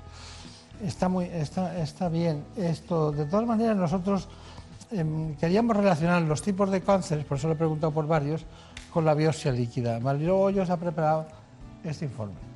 Está, 0.83 1.09
muy, 1.09 1.27
está, 1.27 1.79
está 1.79 2.09
bien 2.09 2.45
esto. 2.57 3.13
De 3.13 3.27
todas 3.27 3.47
maneras, 3.47 3.77
nosotros 3.77 4.29
eh, 4.91 5.35
queríamos 5.41 5.77
relacionar 5.77 6.23
los 6.23 6.43
tipos 6.43 6.71
de 6.71 6.83
cánceres, 6.83 7.25
por 7.25 7.39
eso 7.39 7.49
le 7.49 7.55
he 7.55 7.57
preguntado 7.57 7.93
por 7.93 8.07
varios, 8.07 8.45
con 8.93 9.05
la 9.05 9.15
biopsia 9.15 9.53
líquida. 9.53 9.99
Mariló 10.01 10.39
Hoyos 10.41 10.71
ha 10.71 10.77
preparado 10.77 11.27
este 11.85 12.05
informe. 12.05 12.54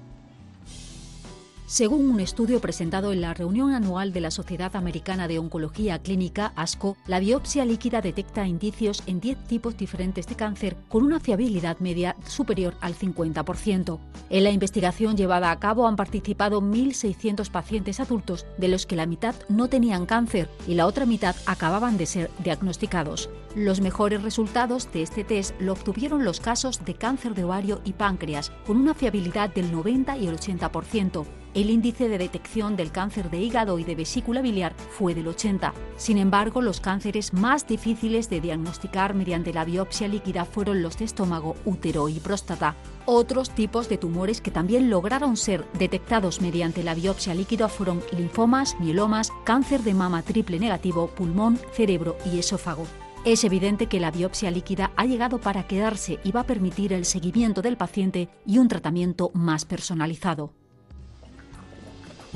Según 1.69 2.09
un 2.09 2.19
estudio 2.19 2.63
presentado 2.63 3.13
en 3.13 3.21
la 3.21 3.35
reunión 3.35 3.75
anual 3.75 4.11
de 4.15 4.23
la 4.23 4.31
Sociedad 4.31 4.75
Americana 4.75 5.29
de 5.29 5.39
Oncología 5.39 5.99
Clínica, 5.99 6.55
ASCO, 6.57 6.97
la 7.07 7.21
biopsia 7.21 7.67
líquida 7.67 8.01
detecta 8.01 8.47
indicios 8.47 9.03
en 9.05 9.21
10 9.21 9.47
tipos 9.47 9.77
diferentes 9.77 10.27
de 10.27 10.35
cáncer 10.35 10.79
con 10.89 11.05
una 11.05 11.21
fiabilidad 11.21 11.79
media 11.81 12.17
superior 12.27 12.73
al 12.81 12.95
50%. 12.95 13.99
En 14.31 14.45
la 14.45 14.51
investigación 14.51 15.19
llevada 15.19 15.51
a 15.51 15.61
cabo 15.61 15.87
han 15.87 15.97
participado 15.97 16.63
1.600 16.63 17.51
pacientes 17.51 18.01
adultos, 18.01 18.47
de 18.57 18.69
los 18.69 18.87
que 18.87 18.97
la 18.97 19.05
mitad 19.05 19.35
no 19.51 19.69
tenían 19.69 20.07
cáncer 20.07 20.49
y 20.67 20.73
la 20.73 20.87
otra 20.87 21.05
mitad 21.05 21.37
acababan 21.45 21.99
de 21.99 22.07
ser 22.07 22.31
diagnosticados. 22.43 23.29
Los 23.55 23.83
mejores 23.83 24.23
resultados 24.23 24.91
de 24.93 25.03
este 25.03 25.23
test 25.23 25.55
lo 25.61 25.75
obtuvieron 25.75 26.25
los 26.25 26.41
casos 26.41 26.83
de 26.87 26.95
cáncer 26.95 27.35
de 27.35 27.45
ovario 27.45 27.83
y 27.85 27.93
páncreas, 27.93 28.53
con 28.67 28.79
una 28.79 28.95
fiabilidad 28.95 29.53
del 29.53 29.71
90 29.71 30.17
y 30.17 30.29
el 30.29 30.39
80%. 30.39 31.27
El 31.55 31.71
índice 31.71 32.09
de 32.09 32.19
detección 32.19 32.77
del 32.77 32.93
cáncer 32.93 33.31
de 33.31 33.39
hígado 33.39 33.79
y 33.79 33.85
de 33.85 33.95
vesícula 33.95 34.43
biliar 34.43 34.75
fue 34.91 35.15
del 35.15 35.29
80. 35.29 35.73
Sin 35.97 36.19
embargo, 36.19 36.61
los 36.61 36.81
cánceres 36.81 37.33
más 37.33 37.67
difíciles 37.67 38.29
de 38.29 38.41
diagnosticar 38.41 39.15
mediante 39.15 39.53
la 39.53 39.65
biopsia 39.65 40.09
líquida 40.09 40.45
fueron 40.45 40.83
los 40.83 40.99
de 40.99 41.07
estómago, 41.07 41.57
útero 41.65 42.09
y 42.09 42.21
próstata. 42.21 42.77
Otros 43.07 43.51
tipos 43.51 43.89
de 43.89 43.97
tumores 43.97 44.41
que 44.43 44.51
también 44.51 44.91
lograron 44.91 45.37
ser 45.37 45.65
detectados 45.79 46.43
mediante 46.43 46.83
la 46.83 46.95
biopsia 46.95 47.35
líquida 47.35 47.69
fueron 47.69 48.03
linfomas, 48.17 48.77
mielomas, 48.79 49.33
cáncer 49.45 49.83
de 49.83 49.95
mama 49.95 50.23
triple 50.23 50.59
negativo, 50.59 51.09
pulmón, 51.09 51.59
cerebro 51.73 52.19
y 52.31 52.39
esófago. 52.39 52.87
Es 53.25 53.43
evidente 53.45 53.87
que 53.87 54.01
la 54.01 54.11
biopsia 54.11 54.51
líquida 54.51 54.93
ha 54.97 55.05
llegado 55.07 55.39
para 55.39 55.67
quedarse 55.67 56.21
y 56.23 56.31
va 56.31 56.41
a 56.41 56.47
permitir 56.47 56.93
el 56.93 57.05
seguimiento 57.05 57.63
del 57.63 57.77
paciente 57.77 58.29
y 58.47 58.59
un 58.59 58.69
tratamiento 58.69 59.31
más 59.35 59.65
personalizado. 59.65 60.53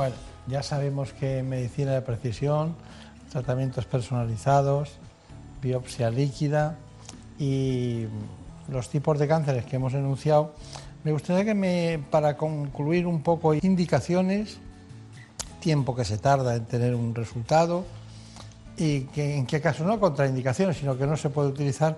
Bueno, 0.02 0.16
ya 0.48 0.64
sabemos 0.64 1.12
que 1.12 1.44
medicina 1.44 1.92
de 1.92 2.02
precisión, 2.02 2.74
tratamientos 3.30 3.84
personalizados, 3.84 4.90
biopsia 5.62 6.10
líquida 6.10 6.76
y 7.38 8.06
los 8.68 8.88
tipos 8.88 9.16
de 9.20 9.28
cánceres 9.28 9.64
que 9.64 9.76
hemos 9.76 9.94
enunciado. 9.94 10.56
Me 11.04 11.12
gustaría 11.12 11.44
que 11.44 11.54
me, 11.54 12.00
para 12.10 12.36
concluir 12.36 13.06
un 13.06 13.22
poco, 13.22 13.54
indicaciones, 13.54 14.58
tiempo 15.60 15.94
que 15.94 16.04
se 16.04 16.18
tarda 16.18 16.56
en 16.56 16.64
tener 16.64 16.96
un 16.96 17.14
resultado 17.14 17.84
y 18.76 19.02
que, 19.02 19.36
en 19.36 19.46
qué 19.46 19.60
caso 19.60 19.84
no 19.84 20.00
contraindicaciones, 20.00 20.78
sino 20.78 20.98
que 20.98 21.06
no 21.06 21.16
se 21.16 21.30
puede 21.30 21.50
utilizar 21.50 21.96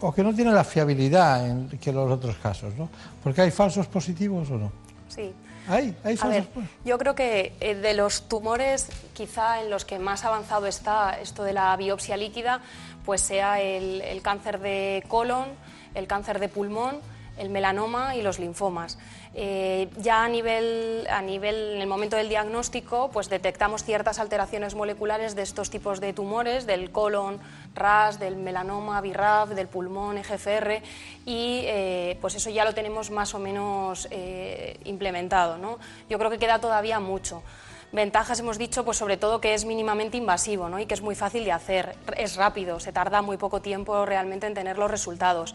o, 0.00 0.12
que 0.12 0.24
no 0.24 0.34
tiene 0.34 0.50
la 0.50 0.64
fiabilidad 0.64 1.48
en, 1.48 1.68
que 1.68 1.92
los 1.92 2.10
otros 2.10 2.34
casos, 2.42 2.74
¿no? 2.76 2.88
Porque 3.22 3.42
hay 3.42 3.52
falsos 3.52 3.86
positivos 3.86 4.50
o 4.50 4.58
no. 4.58 4.72
Sí. 5.08 5.32
Hay, 5.70 5.96
hay 6.02 6.18
A 6.20 6.26
ver, 6.26 6.48
yo 6.84 6.98
creo 6.98 7.14
que 7.14 7.52
eh, 7.60 7.76
de 7.76 7.94
los 7.94 8.28
tumores, 8.28 8.88
quizá 9.12 9.62
en 9.62 9.70
los 9.70 9.84
que 9.84 10.00
más 10.00 10.24
avanzado 10.24 10.66
está 10.66 11.20
esto 11.20 11.44
de 11.44 11.52
la 11.52 11.76
biopsia 11.76 12.16
líquida, 12.16 12.60
pues 13.04 13.20
sea 13.20 13.60
el, 13.60 14.00
el 14.00 14.20
cáncer 14.20 14.58
de 14.58 15.04
colon, 15.06 15.46
el 15.94 16.08
cáncer 16.08 16.40
de 16.40 16.48
pulmón, 16.48 16.98
el 17.38 17.50
melanoma 17.50 18.16
y 18.16 18.22
los 18.22 18.40
linfomas. 18.40 18.98
Eh, 19.32 19.88
ya 19.96 20.24
a 20.24 20.28
nivel, 20.28 21.06
a 21.08 21.22
nivel, 21.22 21.74
en 21.76 21.80
el 21.80 21.86
momento 21.86 22.16
del 22.16 22.28
diagnóstico, 22.28 23.10
pues 23.12 23.28
detectamos 23.28 23.84
ciertas 23.84 24.18
alteraciones 24.18 24.74
moleculares 24.74 25.36
de 25.36 25.42
estos 25.42 25.70
tipos 25.70 26.00
de 26.00 26.12
tumores, 26.12 26.66
del 26.66 26.90
colon, 26.90 27.38
RAS, 27.74 28.18
del 28.18 28.36
melanoma, 28.36 29.00
BIRAF, 29.00 29.50
del 29.50 29.68
pulmón, 29.68 30.18
EGFR, 30.18 30.82
y 31.26 31.62
eh, 31.64 32.18
pues 32.20 32.34
eso 32.34 32.50
ya 32.50 32.64
lo 32.64 32.74
tenemos 32.74 33.12
más 33.12 33.32
o 33.34 33.38
menos 33.38 34.08
eh, 34.10 34.80
implementado. 34.84 35.58
¿no? 35.58 35.78
Yo 36.08 36.18
creo 36.18 36.30
que 36.30 36.38
queda 36.38 36.58
todavía 36.58 36.98
mucho. 36.98 37.44
Ventajas 37.92 38.38
hemos 38.40 38.58
dicho, 38.58 38.84
pues 38.84 38.98
sobre 38.98 39.16
todo 39.16 39.40
que 39.40 39.54
es 39.54 39.64
mínimamente 39.64 40.16
invasivo 40.16 40.68
¿no? 40.68 40.78
y 40.78 40.86
que 40.86 40.94
es 40.94 41.02
muy 41.02 41.14
fácil 41.14 41.44
de 41.44 41.52
hacer, 41.52 41.96
es 42.16 42.36
rápido, 42.36 42.78
se 42.78 42.92
tarda 42.92 43.20
muy 43.20 43.36
poco 43.36 43.60
tiempo 43.60 44.06
realmente 44.06 44.46
en 44.46 44.54
tener 44.54 44.78
los 44.78 44.90
resultados 44.90 45.54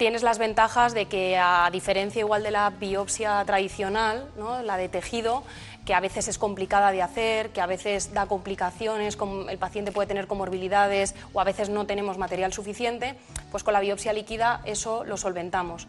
tienes 0.00 0.22
las 0.22 0.38
ventajas 0.38 0.94
de 0.94 1.04
que, 1.04 1.36
a 1.36 1.68
diferencia 1.70 2.20
igual 2.20 2.42
de 2.42 2.50
la 2.50 2.70
biopsia 2.70 3.44
tradicional, 3.44 4.30
¿no? 4.38 4.62
la 4.62 4.78
de 4.78 4.88
tejido, 4.88 5.42
que 5.84 5.92
a 5.92 6.00
veces 6.00 6.26
es 6.26 6.38
complicada 6.38 6.90
de 6.90 7.02
hacer, 7.02 7.50
que 7.50 7.60
a 7.60 7.66
veces 7.66 8.14
da 8.14 8.24
complicaciones, 8.24 9.18
el 9.50 9.58
paciente 9.58 9.92
puede 9.92 10.08
tener 10.08 10.26
comorbilidades 10.26 11.14
o 11.34 11.40
a 11.42 11.44
veces 11.44 11.68
no 11.68 11.84
tenemos 11.84 12.16
material 12.16 12.50
suficiente, 12.54 13.14
pues 13.50 13.62
con 13.62 13.74
la 13.74 13.80
biopsia 13.80 14.14
líquida 14.14 14.62
eso 14.64 15.04
lo 15.04 15.18
solventamos. 15.18 15.86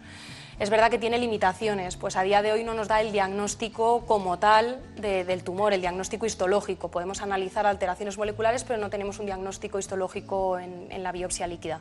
Es 0.59 0.69
verdad 0.69 0.91
que 0.91 0.99
tiene 0.99 1.17
limitaciones, 1.17 1.95
pues 1.95 2.17
a 2.17 2.23
día 2.23 2.41
de 2.41 2.51
hoy 2.51 2.65
no 2.65 2.73
nos 2.73 2.89
da 2.89 2.99
el 2.99 3.13
diagnóstico 3.13 4.05
como 4.05 4.39
tal 4.39 4.81
del 4.97 5.43
tumor, 5.45 5.71
el 5.71 5.79
diagnóstico 5.79 6.25
histológico. 6.25 6.91
Podemos 6.91 7.21
analizar 7.21 7.65
alteraciones 7.65 8.17
moleculares, 8.17 8.65
pero 8.65 8.77
no 8.77 8.89
tenemos 8.89 9.19
un 9.19 9.27
diagnóstico 9.27 9.79
histológico 9.79 10.59
en, 10.59 10.91
en 10.91 11.01
la 11.01 11.13
biopsia 11.13 11.47
líquida. 11.47 11.79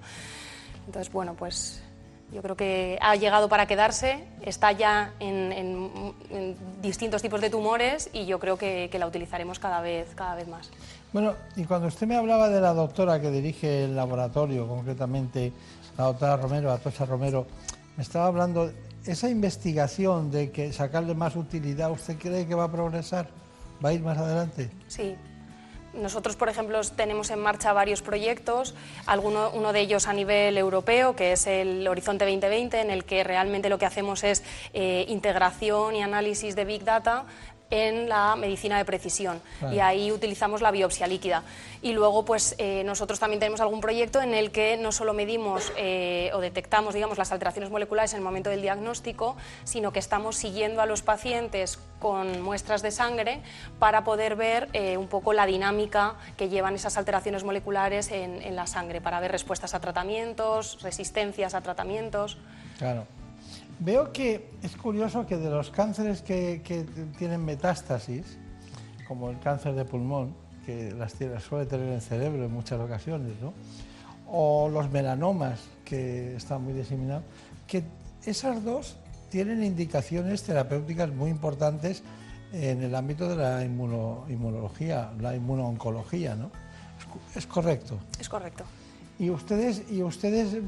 Entonces, 0.86 1.12
bueno, 1.12 1.34
pues 1.34 1.82
yo 2.32 2.42
creo 2.42 2.56
que 2.56 2.98
ha 3.00 3.16
llegado 3.16 3.48
para 3.48 3.66
quedarse, 3.66 4.24
está 4.42 4.72
ya 4.72 5.12
en, 5.18 6.14
distintos 6.80 7.22
tipos 7.22 7.40
de 7.40 7.50
tumores 7.50 8.08
y 8.12 8.26
yo 8.26 8.38
creo 8.38 8.56
que, 8.56 8.90
la 8.98 9.06
utilizaremos 9.06 9.58
cada 9.58 9.80
vez, 9.80 10.08
cada 10.14 10.34
vez 10.34 10.48
más. 10.48 10.70
Bueno, 11.12 11.34
y 11.56 11.64
cuando 11.64 11.88
usted 11.88 12.06
me 12.06 12.16
hablaba 12.16 12.48
de 12.48 12.60
la 12.60 12.72
doctora 12.72 13.20
que 13.20 13.30
dirige 13.30 13.84
el 13.84 13.96
laboratorio, 13.96 14.68
concretamente 14.68 15.52
la 15.98 16.04
doctora 16.04 16.36
Romero, 16.36 16.70
Atocha 16.70 17.04
Romero, 17.04 17.46
me 17.96 18.02
estaba 18.02 18.26
hablando, 18.26 18.70
esa 19.04 19.28
investigación 19.28 20.30
de 20.30 20.50
que 20.50 20.72
sacarle 20.72 21.14
más 21.14 21.34
utilidad, 21.36 21.90
¿usted 21.90 22.16
cree 22.18 22.46
que 22.46 22.54
va 22.54 22.64
a 22.64 22.72
progresar? 22.72 23.28
¿Va 23.84 23.88
a 23.88 23.92
ir 23.92 24.02
más 24.02 24.18
adelante? 24.18 24.70
Sí, 24.88 25.16
nosotros, 25.94 26.36
por 26.36 26.48
ejemplo, 26.48 26.80
tenemos 26.96 27.30
en 27.30 27.40
marcha 27.40 27.72
varios 27.72 28.02
proyectos, 28.02 28.74
alguno, 29.06 29.50
uno 29.54 29.72
de 29.72 29.80
ellos 29.80 30.06
a 30.06 30.12
nivel 30.12 30.56
europeo, 30.56 31.16
que 31.16 31.32
es 31.32 31.46
el 31.46 31.86
Horizonte 31.88 32.24
2020, 32.24 32.80
en 32.80 32.90
el 32.90 33.04
que 33.04 33.24
realmente 33.24 33.68
lo 33.68 33.78
que 33.78 33.86
hacemos 33.86 34.24
es 34.24 34.42
eh, 34.72 35.04
integración 35.08 35.96
y 35.96 36.02
análisis 36.02 36.56
de 36.56 36.64
Big 36.64 36.84
Data 36.84 37.26
en 37.70 38.08
la 38.08 38.36
medicina 38.36 38.76
de 38.78 38.84
precisión 38.84 39.40
y 39.72 39.78
ahí 39.78 40.12
utilizamos 40.12 40.60
la 40.60 40.70
biopsia 40.70 41.06
líquida. 41.06 41.42
Y 41.82 41.92
luego, 41.92 42.24
pues 42.24 42.54
eh, 42.58 42.82
nosotros 42.84 43.18
también 43.18 43.40
tenemos 43.40 43.60
algún 43.60 43.80
proyecto 43.80 44.20
en 44.20 44.34
el 44.34 44.50
que 44.50 44.76
no 44.76 44.92
solo 44.92 45.14
medimos 45.14 45.72
eh, 45.76 46.30
o 46.34 46.40
detectamos, 46.40 46.94
digamos, 46.94 47.16
las 47.16 47.32
alteraciones 47.32 47.70
moleculares 47.70 48.12
en 48.12 48.18
el 48.18 48.24
momento 48.24 48.50
del 48.50 48.60
diagnóstico, 48.60 49.36
sino 49.64 49.92
que 49.92 49.98
estamos 49.98 50.36
siguiendo 50.36 50.82
a 50.82 50.86
los 50.86 51.02
pacientes 51.02 51.78
con 51.98 52.42
muestras 52.42 52.82
de 52.82 52.90
sangre 52.90 53.40
para 53.78 54.04
poder 54.04 54.36
ver 54.36 54.68
eh, 54.72 54.96
un 54.96 55.08
poco 55.08 55.32
la 55.32 55.46
dinámica 55.46 56.16
que 56.36 56.48
llevan 56.48 56.74
esas 56.74 56.98
alteraciones 56.98 57.44
moleculares 57.44 58.10
en, 58.10 58.42
en 58.42 58.56
la 58.56 58.66
sangre, 58.66 59.00
para 59.00 59.20
ver 59.20 59.32
respuestas 59.32 59.74
a 59.74 59.80
tratamientos, 59.80 60.82
resistencias 60.82 61.54
a 61.54 61.60
tratamientos. 61.60 62.36
Claro. 62.78 63.06
Veo 63.80 64.12
que 64.12 64.50
es 64.62 64.76
curioso 64.76 65.26
que 65.26 65.38
de 65.38 65.48
los 65.48 65.70
cánceres 65.70 66.20
que, 66.20 66.60
tienen 67.18 67.44
metástasis, 67.44 68.38
como 69.08 69.30
el 69.30 69.38
cáncer 69.40 69.74
de 69.74 69.86
pulmón, 69.86 70.34
que 70.66 70.92
las 70.92 71.14
suele 71.42 71.64
tener 71.64 71.86
en 71.86 71.94
el 71.94 72.02
cerebro 72.02 72.44
en 72.44 72.52
muchas 72.52 72.78
ocasiones, 72.78 73.32
¿no? 73.40 73.54
o 74.30 74.68
los 74.68 74.90
melanomas, 74.90 75.60
que 75.84 76.36
están 76.36 76.62
muy 76.62 76.74
diseminados, 76.74 77.24
que 77.66 77.82
esas 78.24 78.62
dos 78.64 78.96
tienen 79.30 79.64
indicaciones 79.64 80.42
terapéuticas 80.42 81.10
muy 81.10 81.30
importantes 81.30 82.02
en 82.52 82.82
el 82.82 82.94
ámbito 82.94 83.28
de 83.28 83.36
la 83.36 83.64
inmunología, 83.64 85.10
la 85.20 85.34
inmunooncología, 85.34 86.34
¿no? 86.34 86.50
¿Es, 87.34 87.46
correcto? 87.46 87.98
Es 88.20 88.28
correcto. 88.28 88.64
¿Y 89.18 89.30
ustedes, 89.30 89.84
y 89.90 90.02
ustedes 90.02 90.58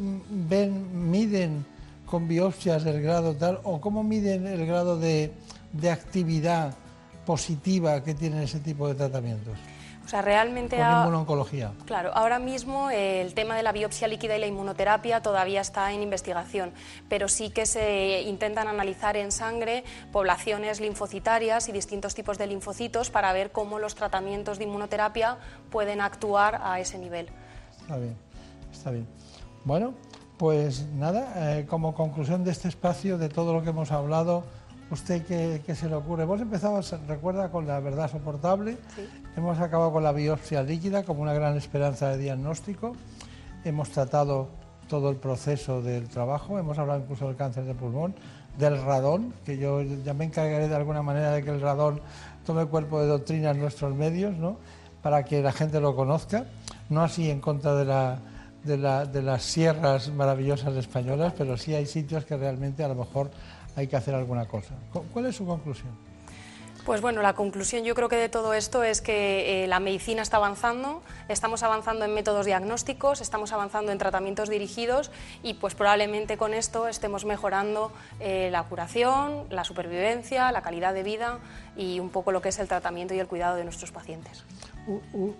ven, 0.49 1.11
miden 1.11 1.65
con 2.13 2.29
biopsias 2.29 2.85
del 2.85 3.01
grado 3.01 3.35
tal, 3.37 3.61
o 3.63 3.81
cómo 3.81 4.03
miden 4.03 4.47
el 4.47 4.67
grado 4.67 4.99
de, 4.99 5.33
actividad 5.91 6.75
positiva 7.25 8.05
que 8.05 8.13
tienen 8.13 8.43
ese 8.43 8.61
tipo 8.61 8.87
de 8.87 8.95
tratamientos? 8.95 9.57
O 10.05 10.09
sea, 10.11 10.21
realmente... 10.21 10.77
Con 10.77 10.91
inmunoncología. 10.91 11.73
Claro, 11.87 12.11
ahora 12.13 12.39
mismo 12.39 12.91
el 12.91 13.33
tema 13.33 13.57
de 13.57 13.63
la 13.63 13.73
biopsia 13.73 14.09
líquida 14.09 14.37
y 14.37 14.41
la 14.41 14.47
inmunoterapia 14.47 15.23
todavía 15.23 15.63
está 15.63 15.91
en 15.95 16.03
investigación, 16.03 16.73
pero 17.09 17.29
sí 17.29 17.49
que 17.49 17.65
se 17.65 18.21
intentan 18.21 18.69
analizar 18.69 19.17
en 19.17 19.33
sangre 19.33 19.83
poblaciones 20.13 20.83
linfocitarias 20.83 21.71
y 21.71 21.73
distintos 21.73 22.15
tipos 22.15 22.37
de 22.37 22.47
linfocitos 22.47 23.09
para 23.09 23.33
ver 23.33 23.53
cómo 23.53 23.79
los 23.79 23.95
tratamientos 23.95 24.59
de 24.59 24.65
inmunoterapia 24.65 25.39
pueden 25.71 26.03
actuar 26.03 26.61
a 26.63 26.79
ese 26.79 26.99
nivel. 26.99 27.31
Está 27.81 27.97
bien, 27.97 28.17
está 28.71 28.91
bien. 28.91 29.07
Bueno, 29.65 29.95
pues 30.43 30.89
nada, 30.97 31.35
eh, 31.37 31.67
como 31.67 31.95
conclusión 31.95 32.43
de 32.43 32.51
este 32.51 32.67
espacio, 32.67 33.17
de 33.17 33.29
todo 33.29 33.53
lo 33.53 33.63
que 33.63 33.71
hemos 33.71 33.93
hablado, 33.93 34.43
¿usted 34.91 35.25
qué, 35.25 35.75
se 35.77 35.89
le 35.89 35.95
ocurre? 35.95 36.25
Hemos 36.25 36.41
empezado, 36.41 36.81
recuerda, 37.07 37.53
con 37.53 37.65
la 37.65 37.79
verdad 37.79 38.11
soportable, 38.11 38.77
hemos 39.37 39.61
acabado 39.61 39.93
con 39.93 40.03
la 40.03 40.11
biopsia 40.11 40.65
líquida 40.65 41.05
como 41.05 41.23
una 41.23 41.33
gran 41.33 41.57
esperanza 41.57 42.09
de 42.09 42.19
diagnóstico, 42.19 42.97
hemos 43.65 43.91
tratado 43.91 44.49
todo 44.89 45.11
el 45.11 45.17
proceso 45.17 45.81
del 45.81 46.09
trabajo, 46.09 46.59
hemos 46.59 46.77
hablado 46.77 47.03
incluso 47.03 47.29
del 47.29 47.37
cáncer 47.37 47.63
de 47.63 47.77
pulmón, 47.77 48.13
del 48.59 48.83
radón, 48.83 49.33
que 49.45 49.59
yo 49.59 49.81
ya 49.83 50.13
me 50.13 50.25
encargaré 50.25 50.67
de 50.67 50.75
alguna 50.75 51.03
manera 51.03 51.31
de 51.31 51.45
que 51.45 51.51
el 51.51 51.61
radón 51.61 52.01
tome 52.45 52.67
cuerpo 52.67 53.01
de 53.01 53.07
doctrina 53.07 53.53
en 53.53 53.61
nuestros 53.61 53.95
medios, 53.95 54.37
¿no? 54.37 54.57
para 55.03 55.25
que 55.25 55.41
la 55.41 55.53
gente 55.53 55.79
lo 55.79 55.95
conozca, 55.95 56.47
no 56.89 57.01
así 57.05 57.31
en 57.31 57.41
contra 57.41 57.77
de 57.77 57.85
la 57.85 58.19
de, 58.65 59.23
las 59.23 59.43
sierras 59.43 60.09
maravillosas 60.11 60.75
españolas, 60.77 61.33
pero 61.37 61.57
sí 61.57 61.75
hay 61.75 61.87
sitios 61.87 62.25
que 62.25 62.37
realmente 62.37 62.85
a 62.85 62.89
lo 62.89 62.95
mejor 62.95 63.31
hay 63.77 63.87
que 63.87 63.97
hacer 63.97 64.15
alguna 64.15 64.47
cosa. 64.47 64.75
¿Cuál 65.13 65.27
es 65.27 65.37
su 65.37 65.47
conclusión? 65.47 66.13
Pues 66.85 67.01
bueno, 67.01 67.23
la 67.23 67.35
conclusión 67.35 67.85
yo 67.85 67.95
creo 67.95 68.09
que 68.09 68.17
de 68.17 68.29
todo 68.29 68.55
esto 68.55 68.83
es 68.83 69.01
que 69.01 69.63
eh, 69.63 69.67
la 69.69 69.79
medicina 69.79 70.21
está 70.21 70.39
avanzando, 70.39 71.01
estamos 71.29 71.63
avanzando 71.63 72.05
en 72.05 72.13
métodos 72.13 72.45
diagnósticos, 72.45 73.21
estamos 73.21 73.53
avanzando 73.53 73.93
en 73.93 73.99
tratamientos 73.99 74.49
dirigidos 74.49 75.13
y 75.45 75.55
pues 75.55 75.77
probablemente 75.77 76.37
con 76.37 76.55
esto 76.55 76.89
estemos 76.89 77.25
mejorando 77.25 77.93
eh, 78.19 78.49
la 78.51 78.65
curación, 78.65 79.47
la 79.49 79.63
supervivencia, 79.63 80.51
la 80.51 80.63
calidad 80.63 80.93
de 80.93 81.05
vida 81.05 81.39
y 81.77 82.01
un 82.01 82.11
poco 82.11 82.33
lo 82.33 82.43
que 82.43 82.49
es 82.49 82.59
el 82.59 82.67
tratamiento 82.67 83.15
y 83.15 83.21
el 83.21 83.29
cuidado 83.29 83.55
de 83.55 83.63
nuestros 83.63 83.93
pacientes. 83.93 84.43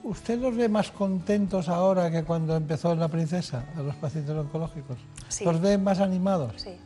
¿Usted 0.05 0.39
los 0.39 0.55
ve 0.55 0.69
más 0.69 0.91
contentos 0.93 1.69
ahora 1.69 2.11
que 2.11 2.23
cuando 2.23 2.55
empezó 2.57 2.95
La 2.95 3.09
Princesa, 3.09 3.65
a 3.77 3.83
los 3.83 3.97
pacientes 3.97 4.35
oncológicos? 4.35 4.99
Sí. 5.29 5.45
¿Los 5.45 5.61
ve 5.61 5.79
más 5.79 5.99
animados? 5.99 6.55
Sí, 6.63 6.77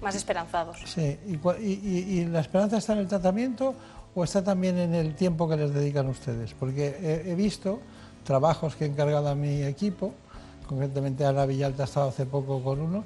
más 0.00 0.14
esperanzados. 0.14 0.78
Sí, 0.84 1.18
¿Y, 1.26 2.24
la 2.26 2.40
esperanza 2.40 2.76
está 2.78 2.92
en 2.92 3.00
el 3.00 3.08
tratamiento 3.08 3.74
o 4.14 4.22
está 4.22 4.44
también 4.44 4.78
en 4.78 4.94
el 4.94 5.14
tiempo 5.14 5.48
que 5.48 5.56
les 5.56 5.74
dedican 5.74 6.06
ustedes? 6.06 6.54
Porque 6.54 7.24
he, 7.26 7.34
visto 7.34 7.80
trabajos 8.24 8.76
que 8.76 8.84
he 8.84 8.88
encargado 8.88 9.28
a 9.28 9.34
mi 9.34 9.62
equipo, 9.62 10.14
concretamente 10.68 11.24
Ana 11.24 11.44
Villalta 11.44 11.82
ha 11.82 11.86
estado 11.86 12.08
hace 12.10 12.26
poco 12.26 12.62
con 12.62 12.80
uno, 12.80 13.04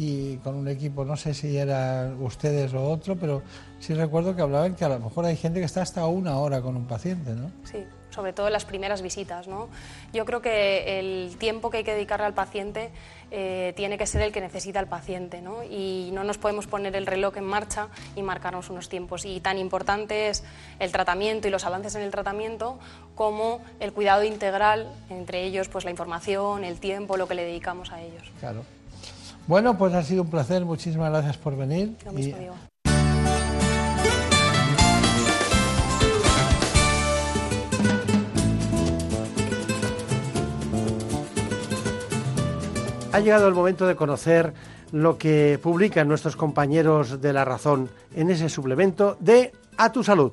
y 0.00 0.36
con 0.36 0.54
un 0.54 0.68
equipo, 0.68 1.04
no 1.04 1.16
sé 1.16 1.34
si 1.34 1.58
eran 1.58 2.22
ustedes 2.22 2.72
o 2.72 2.84
otro, 2.84 3.16
pero 3.16 3.42
sí 3.80 3.94
recuerdo 3.94 4.36
que 4.36 4.42
hablaban 4.42 4.76
que 4.76 4.84
a 4.84 4.88
lo 4.88 5.00
mejor 5.00 5.24
hay 5.24 5.36
gente 5.36 5.58
que 5.58 5.66
está 5.66 5.82
hasta 5.82 6.06
una 6.06 6.38
hora 6.38 6.62
con 6.62 6.76
un 6.76 6.86
paciente, 6.86 7.32
¿no? 7.32 7.50
Sí, 7.64 7.84
sobre 8.10 8.32
todo 8.32 8.46
en 8.46 8.52
las 8.52 8.64
primeras 8.64 9.02
visitas, 9.02 9.48
¿no? 9.48 9.68
Yo 10.12 10.24
creo 10.24 10.40
que 10.40 11.00
el 11.00 11.36
tiempo 11.36 11.68
que 11.68 11.78
hay 11.78 11.84
que 11.84 11.94
dedicarle 11.94 12.26
al 12.26 12.32
paciente 12.32 12.90
eh, 13.32 13.72
tiene 13.74 13.98
que 13.98 14.06
ser 14.06 14.22
el 14.22 14.30
que 14.30 14.40
necesita 14.40 14.78
el 14.78 14.86
paciente, 14.86 15.42
¿no? 15.42 15.64
Y 15.64 16.10
no 16.12 16.22
nos 16.22 16.38
podemos 16.38 16.68
poner 16.68 16.94
el 16.94 17.04
reloj 17.04 17.36
en 17.36 17.44
marcha 17.44 17.88
y 18.14 18.22
marcarnos 18.22 18.70
unos 18.70 18.88
tiempos. 18.88 19.24
Y 19.24 19.40
tan 19.40 19.58
importante 19.58 20.28
es 20.28 20.44
el 20.78 20.92
tratamiento 20.92 21.48
y 21.48 21.50
los 21.50 21.64
avances 21.64 21.96
en 21.96 22.02
el 22.02 22.12
tratamiento 22.12 22.78
como 23.16 23.62
el 23.80 23.92
cuidado 23.92 24.22
integral, 24.22 24.92
entre 25.10 25.42
ellos 25.42 25.68
pues 25.68 25.84
la 25.84 25.90
información, 25.90 26.62
el 26.62 26.78
tiempo, 26.78 27.16
lo 27.16 27.26
que 27.26 27.34
le 27.34 27.42
dedicamos 27.42 27.90
a 27.90 28.00
ellos. 28.00 28.30
Claro. 28.38 28.62
Bueno, 29.48 29.78
pues 29.78 29.94
ha 29.94 30.02
sido 30.02 30.22
un 30.22 30.28
placer, 30.28 30.66
muchísimas 30.66 31.10
gracias 31.10 31.38
por 31.38 31.56
venir. 31.56 31.96
ha 43.10 43.20
llegado 43.20 43.48
el 43.48 43.54
momento 43.54 43.86
de 43.86 43.96
conocer 43.96 44.52
lo 44.92 45.16
que 45.16 45.58
publican 45.60 46.06
nuestros 46.06 46.36
compañeros 46.36 47.20
de 47.20 47.32
La 47.32 47.44
Razón 47.44 47.88
en 48.14 48.30
ese 48.30 48.48
suplemento 48.50 49.16
de 49.18 49.52
A 49.78 49.90
tu 49.90 50.04
Salud. 50.04 50.30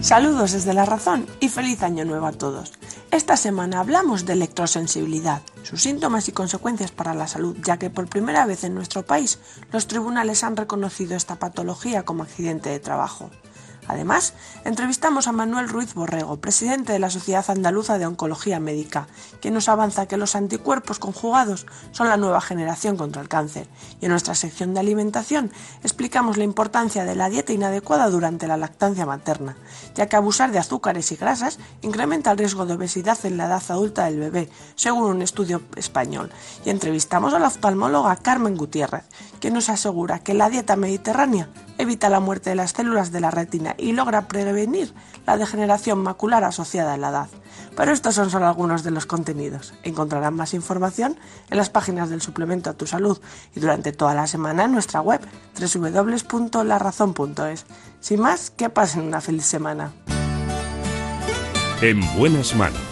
Saludos 0.00 0.52
desde 0.52 0.74
La 0.74 0.86
Razón 0.86 1.26
y 1.40 1.50
feliz 1.50 1.82
año 1.82 2.04
nuevo 2.06 2.26
a 2.26 2.32
todos. 2.32 2.72
Esta 3.12 3.36
semana 3.36 3.80
hablamos 3.80 4.24
de 4.24 4.32
electrosensibilidad, 4.32 5.42
sus 5.64 5.82
síntomas 5.82 6.28
y 6.28 6.32
consecuencias 6.32 6.92
para 6.92 7.12
la 7.12 7.28
salud, 7.28 7.54
ya 7.62 7.76
que 7.76 7.90
por 7.90 8.08
primera 8.08 8.46
vez 8.46 8.64
en 8.64 8.74
nuestro 8.74 9.02
país 9.02 9.38
los 9.70 9.86
tribunales 9.86 10.42
han 10.44 10.56
reconocido 10.56 11.14
esta 11.14 11.36
patología 11.36 12.06
como 12.06 12.22
accidente 12.22 12.70
de 12.70 12.80
trabajo. 12.80 13.30
Además, 13.88 14.34
entrevistamos 14.64 15.26
a 15.26 15.32
Manuel 15.32 15.68
Ruiz 15.68 15.94
Borrego, 15.94 16.36
presidente 16.36 16.92
de 16.92 17.00
la 17.00 17.10
Sociedad 17.10 17.44
Andaluza 17.48 17.98
de 17.98 18.06
Oncología 18.06 18.60
Médica, 18.60 19.08
quien 19.40 19.54
nos 19.54 19.68
avanza 19.68 20.06
que 20.06 20.16
los 20.16 20.36
anticuerpos 20.36 21.00
conjugados 21.00 21.66
son 21.90 22.08
la 22.08 22.16
nueva 22.16 22.40
generación 22.40 22.96
contra 22.96 23.22
el 23.22 23.28
cáncer. 23.28 23.66
Y 24.00 24.04
en 24.04 24.12
nuestra 24.12 24.36
sección 24.36 24.72
de 24.72 24.80
alimentación 24.80 25.50
explicamos 25.82 26.36
la 26.36 26.44
importancia 26.44 27.04
de 27.04 27.16
la 27.16 27.28
dieta 27.28 27.52
inadecuada 27.52 28.08
durante 28.08 28.46
la 28.46 28.56
lactancia 28.56 29.04
materna, 29.04 29.56
ya 29.96 30.06
que 30.06 30.16
abusar 30.16 30.52
de 30.52 30.60
azúcares 30.60 31.10
y 31.10 31.16
grasas 31.16 31.58
incrementa 31.80 32.30
el 32.30 32.38
riesgo 32.38 32.66
de 32.66 32.74
obesidad 32.74 33.18
en 33.24 33.36
la 33.36 33.46
edad 33.46 33.62
adulta 33.68 34.04
del 34.04 34.20
bebé, 34.20 34.48
según 34.76 35.04
un 35.04 35.22
estudio 35.22 35.60
español. 35.74 36.30
Y 36.64 36.70
entrevistamos 36.70 37.34
a 37.34 37.40
la 37.40 37.48
oftalmóloga 37.48 38.14
Carmen 38.16 38.56
Gutiérrez, 38.56 39.04
quien 39.42 39.52
nos 39.54 39.68
asegura 39.68 40.20
que 40.20 40.34
la 40.34 40.48
dieta 40.48 40.76
mediterránea 40.76 41.48
evita 41.76 42.08
la 42.08 42.20
muerte 42.20 42.50
de 42.50 42.56
las 42.56 42.70
células 42.70 43.10
de 43.10 43.18
la 43.18 43.32
retina 43.32 43.74
y 43.76 43.90
logra 43.90 44.28
prevenir 44.28 44.94
la 45.26 45.36
degeneración 45.36 45.98
macular 45.98 46.44
asociada 46.44 46.94
a 46.94 46.96
la 46.96 47.08
edad. 47.08 47.26
Pero 47.76 47.90
estos 47.90 48.14
son 48.14 48.30
solo 48.30 48.46
algunos 48.46 48.84
de 48.84 48.92
los 48.92 49.04
contenidos. 49.04 49.74
Encontrarán 49.82 50.34
más 50.34 50.54
información 50.54 51.18
en 51.50 51.56
las 51.56 51.70
páginas 51.70 52.08
del 52.08 52.22
suplemento 52.22 52.70
a 52.70 52.74
tu 52.74 52.86
salud 52.86 53.20
y 53.52 53.58
durante 53.58 53.90
toda 53.90 54.14
la 54.14 54.28
semana 54.28 54.66
en 54.66 54.72
nuestra 54.72 55.00
web 55.00 55.20
www.larazón.es. 55.58 57.66
Sin 57.98 58.20
más, 58.20 58.50
que 58.50 58.70
pasen 58.70 59.02
una 59.02 59.20
feliz 59.20 59.44
semana. 59.44 59.90
En 61.80 62.00
buenas 62.16 62.54
manos. 62.54 62.91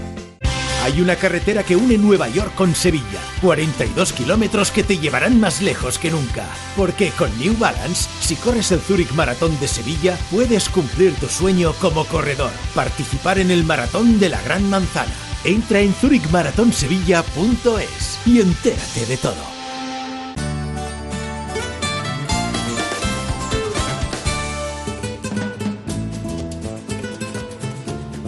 Hay 0.83 0.99
una 0.99 1.15
carretera 1.15 1.63
que 1.63 1.75
une 1.75 1.99
Nueva 1.99 2.27
York 2.27 2.55
con 2.55 2.73
Sevilla. 2.73 3.19
42 3.41 4.13
kilómetros 4.13 4.71
que 4.71 4.83
te 4.83 4.97
llevarán 4.97 5.39
más 5.39 5.61
lejos 5.61 5.99
que 5.99 6.09
nunca. 6.09 6.47
Porque 6.75 7.11
con 7.11 7.29
New 7.37 7.55
Balance, 7.59 8.09
si 8.19 8.35
corres 8.35 8.71
el 8.71 8.81
Zurich 8.81 9.13
Maratón 9.13 9.59
de 9.59 9.67
Sevilla, 9.67 10.17
puedes 10.31 10.69
cumplir 10.69 11.13
tu 11.15 11.27
sueño 11.27 11.73
como 11.73 12.05
corredor. 12.05 12.49
Participar 12.73 13.37
en 13.37 13.51
el 13.51 13.63
Maratón 13.63 14.19
de 14.19 14.29
la 14.29 14.41
Gran 14.41 14.67
Manzana. 14.71 15.13
Entra 15.43 15.81
en 15.81 15.93
zurichmaratonsevilla.es 15.93 18.19
y 18.25 18.41
entérate 18.41 19.05
de 19.05 19.17
todo. 19.17 19.60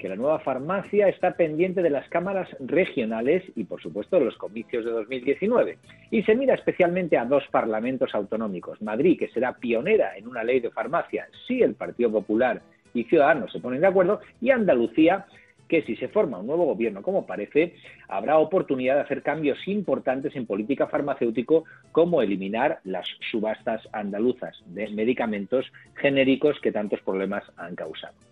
que 0.00 0.08
la 0.08 0.16
nueva 0.16 0.40
farmacia 0.40 1.08
está 1.08 1.32
pendiente 1.32 1.82
de 1.82 1.90
las 1.90 2.08
cámaras 2.08 2.48
regionales 2.58 3.44
y, 3.54 3.64
por 3.64 3.82
supuesto, 3.82 4.18
de 4.18 4.24
los 4.24 4.36
comicios 4.38 4.84
de 4.84 4.90
2019. 4.90 5.78
Y 6.10 6.22
se 6.22 6.34
mira 6.34 6.54
especialmente 6.54 7.18
a 7.18 7.26
dos 7.26 7.44
parlamentos 7.50 8.14
autonómicos. 8.14 8.80
Madrid, 8.80 9.18
que 9.18 9.28
será 9.28 9.52
pionera 9.52 10.16
en 10.16 10.26
una 10.26 10.42
ley 10.42 10.60
de 10.60 10.70
farmacia, 10.70 11.28
si 11.46 11.62
el 11.62 11.74
Partido 11.74 12.10
Popular 12.10 12.62
y 12.94 13.04
Ciudadanos 13.04 13.52
se 13.52 13.60
ponen 13.60 13.82
de 13.82 13.88
acuerdo, 13.88 14.20
y 14.40 14.50
Andalucía, 14.50 15.26
que 15.68 15.82
si 15.82 15.94
se 15.96 16.08
forma 16.08 16.38
un 16.38 16.46
nuevo 16.46 16.64
gobierno, 16.64 17.02
como 17.02 17.26
parece, 17.26 17.74
habrá 18.08 18.38
oportunidad 18.38 18.94
de 18.94 19.02
hacer 19.02 19.22
cambios 19.22 19.58
importantes 19.68 20.34
en 20.34 20.46
política 20.46 20.86
farmacéutico, 20.86 21.64
como 21.92 22.22
eliminar 22.22 22.80
las 22.84 23.06
subastas 23.30 23.86
andaluzas 23.92 24.62
de 24.66 24.88
medicamentos 24.88 25.70
genéricos 25.94 26.58
que 26.60 26.72
tantos 26.72 27.00
problemas 27.02 27.44
han 27.58 27.76
causado. 27.76 28.29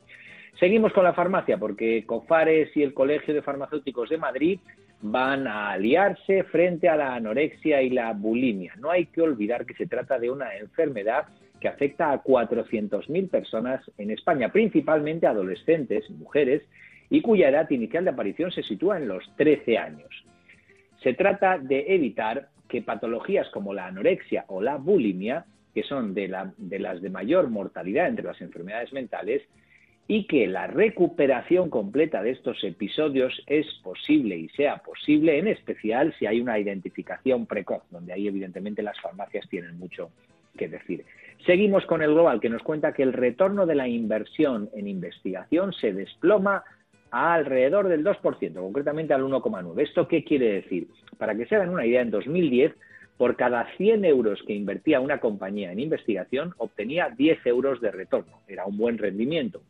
Seguimos 0.58 0.92
con 0.92 1.04
la 1.04 1.12
farmacia 1.12 1.56
porque 1.56 2.04
COFARES 2.04 2.76
y 2.76 2.82
el 2.82 2.92
Colegio 2.92 3.32
de 3.32 3.42
Farmacéuticos 3.42 4.08
de 4.08 4.18
Madrid 4.18 4.58
van 5.00 5.46
a 5.46 5.70
aliarse 5.70 6.42
frente 6.44 6.88
a 6.88 6.96
la 6.96 7.14
anorexia 7.14 7.80
y 7.80 7.90
la 7.90 8.12
bulimia. 8.12 8.74
No 8.76 8.90
hay 8.90 9.06
que 9.06 9.22
olvidar 9.22 9.64
que 9.66 9.74
se 9.74 9.86
trata 9.86 10.18
de 10.18 10.30
una 10.30 10.56
enfermedad 10.56 11.26
que 11.60 11.68
afecta 11.68 12.12
a 12.12 12.24
400.000 12.24 13.30
personas 13.30 13.88
en 13.98 14.10
España, 14.10 14.50
principalmente 14.50 15.28
adolescentes, 15.28 16.10
mujeres, 16.10 16.62
y 17.08 17.20
cuya 17.22 17.48
edad 17.48 17.70
inicial 17.70 18.04
de 18.04 18.10
aparición 18.10 18.50
se 18.50 18.64
sitúa 18.64 18.96
en 18.96 19.06
los 19.06 19.24
13 19.36 19.78
años. 19.78 20.24
Se 21.02 21.14
trata 21.14 21.58
de 21.58 21.94
evitar 21.94 22.48
que 22.68 22.82
patologías 22.82 23.48
como 23.50 23.72
la 23.72 23.86
anorexia 23.86 24.44
o 24.48 24.60
la 24.60 24.76
bulimia, 24.76 25.46
que 25.72 25.84
son 25.84 26.14
de, 26.14 26.34
de 26.56 26.78
las 26.80 27.00
de 27.00 27.10
mayor 27.10 27.48
mortalidad 27.48 28.08
entre 28.08 28.26
las 28.26 28.40
enfermedades 28.40 28.92
mentales, 28.92 29.42
y 30.10 30.24
que 30.24 30.46
la 30.46 30.66
recuperación 30.66 31.68
completa 31.68 32.22
de 32.22 32.30
estos 32.30 32.64
episodios 32.64 33.42
es 33.46 33.66
posible 33.84 34.36
y 34.38 34.48
sea 34.48 34.78
posible, 34.78 35.38
en 35.38 35.48
especial 35.48 36.14
si 36.18 36.24
hay 36.24 36.40
una 36.40 36.58
identificación 36.58 37.44
precoz, 37.44 37.82
donde 37.90 38.14
ahí 38.14 38.26
evidentemente 38.26 38.82
las 38.82 38.98
farmacias 39.02 39.46
tienen 39.50 39.78
mucho 39.78 40.10
que 40.56 40.66
decir. 40.66 41.04
Seguimos 41.44 41.84
con 41.84 42.00
el 42.00 42.14
global, 42.14 42.40
que 42.40 42.48
nos 42.48 42.62
cuenta 42.62 42.94
que 42.94 43.02
el 43.02 43.12
retorno 43.12 43.66
de 43.66 43.74
la 43.74 43.86
inversión 43.86 44.70
en 44.74 44.88
investigación 44.88 45.74
se 45.74 45.92
desploma 45.92 46.64
a 47.10 47.34
alrededor 47.34 47.88
del 47.88 48.02
2%, 48.02 48.54
concretamente 48.54 49.12
al 49.12 49.22
1,9%. 49.22 49.78
¿Esto 49.78 50.08
qué 50.08 50.24
quiere 50.24 50.54
decir? 50.54 50.88
Para 51.18 51.34
que 51.34 51.44
se 51.44 51.54
hagan 51.54 51.68
una 51.68 51.84
idea, 51.84 52.00
en 52.00 52.10
2010, 52.10 52.72
por 53.18 53.36
cada 53.36 53.66
100 53.76 54.06
euros 54.06 54.42
que 54.46 54.54
invertía 54.54 55.00
una 55.00 55.20
compañía 55.20 55.70
en 55.70 55.80
investigación, 55.80 56.54
obtenía 56.56 57.10
10 57.10 57.44
euros 57.46 57.80
de 57.82 57.90
retorno. 57.90 58.40
Era 58.48 58.64
un 58.64 58.78
buen 58.78 58.96
rendimiento 58.96 59.60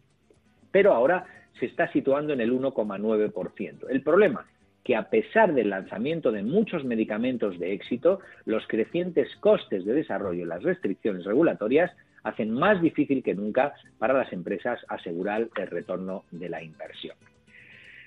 pero 0.71 0.93
ahora 0.93 1.25
se 1.59 1.67
está 1.67 1.91
situando 1.93 2.33
en 2.33 2.41
el 2.41 2.53
1,9%. 2.53 3.87
El 3.89 4.03
problema 4.03 4.47
que 4.85 4.97
a 4.97 5.11
pesar 5.11 5.53
del 5.53 5.71
lanzamiento 5.71 6.33
de 6.33 6.43
muchos 6.43 6.85
medicamentos 6.85 7.59
de 7.59 7.75
éxito, 7.75 8.21
los 8.47 8.67
crecientes 8.67 9.29
costes 9.37 9.85
de 9.85 9.93
desarrollo 9.93 10.45
y 10.45 10.49
las 10.49 10.63
restricciones 10.63 11.25
regulatorias 11.25 11.93
hacen 12.23 12.53
más 12.53 12.81
difícil 12.81 13.23
que 13.23 13.35
nunca 13.35 13.75
para 13.99 14.15
las 14.15 14.33
empresas 14.33 14.81
asegurar 14.89 15.49
el 15.57 15.67
retorno 15.67 16.25
de 16.31 16.49
la 16.49 16.63
inversión. 16.63 17.17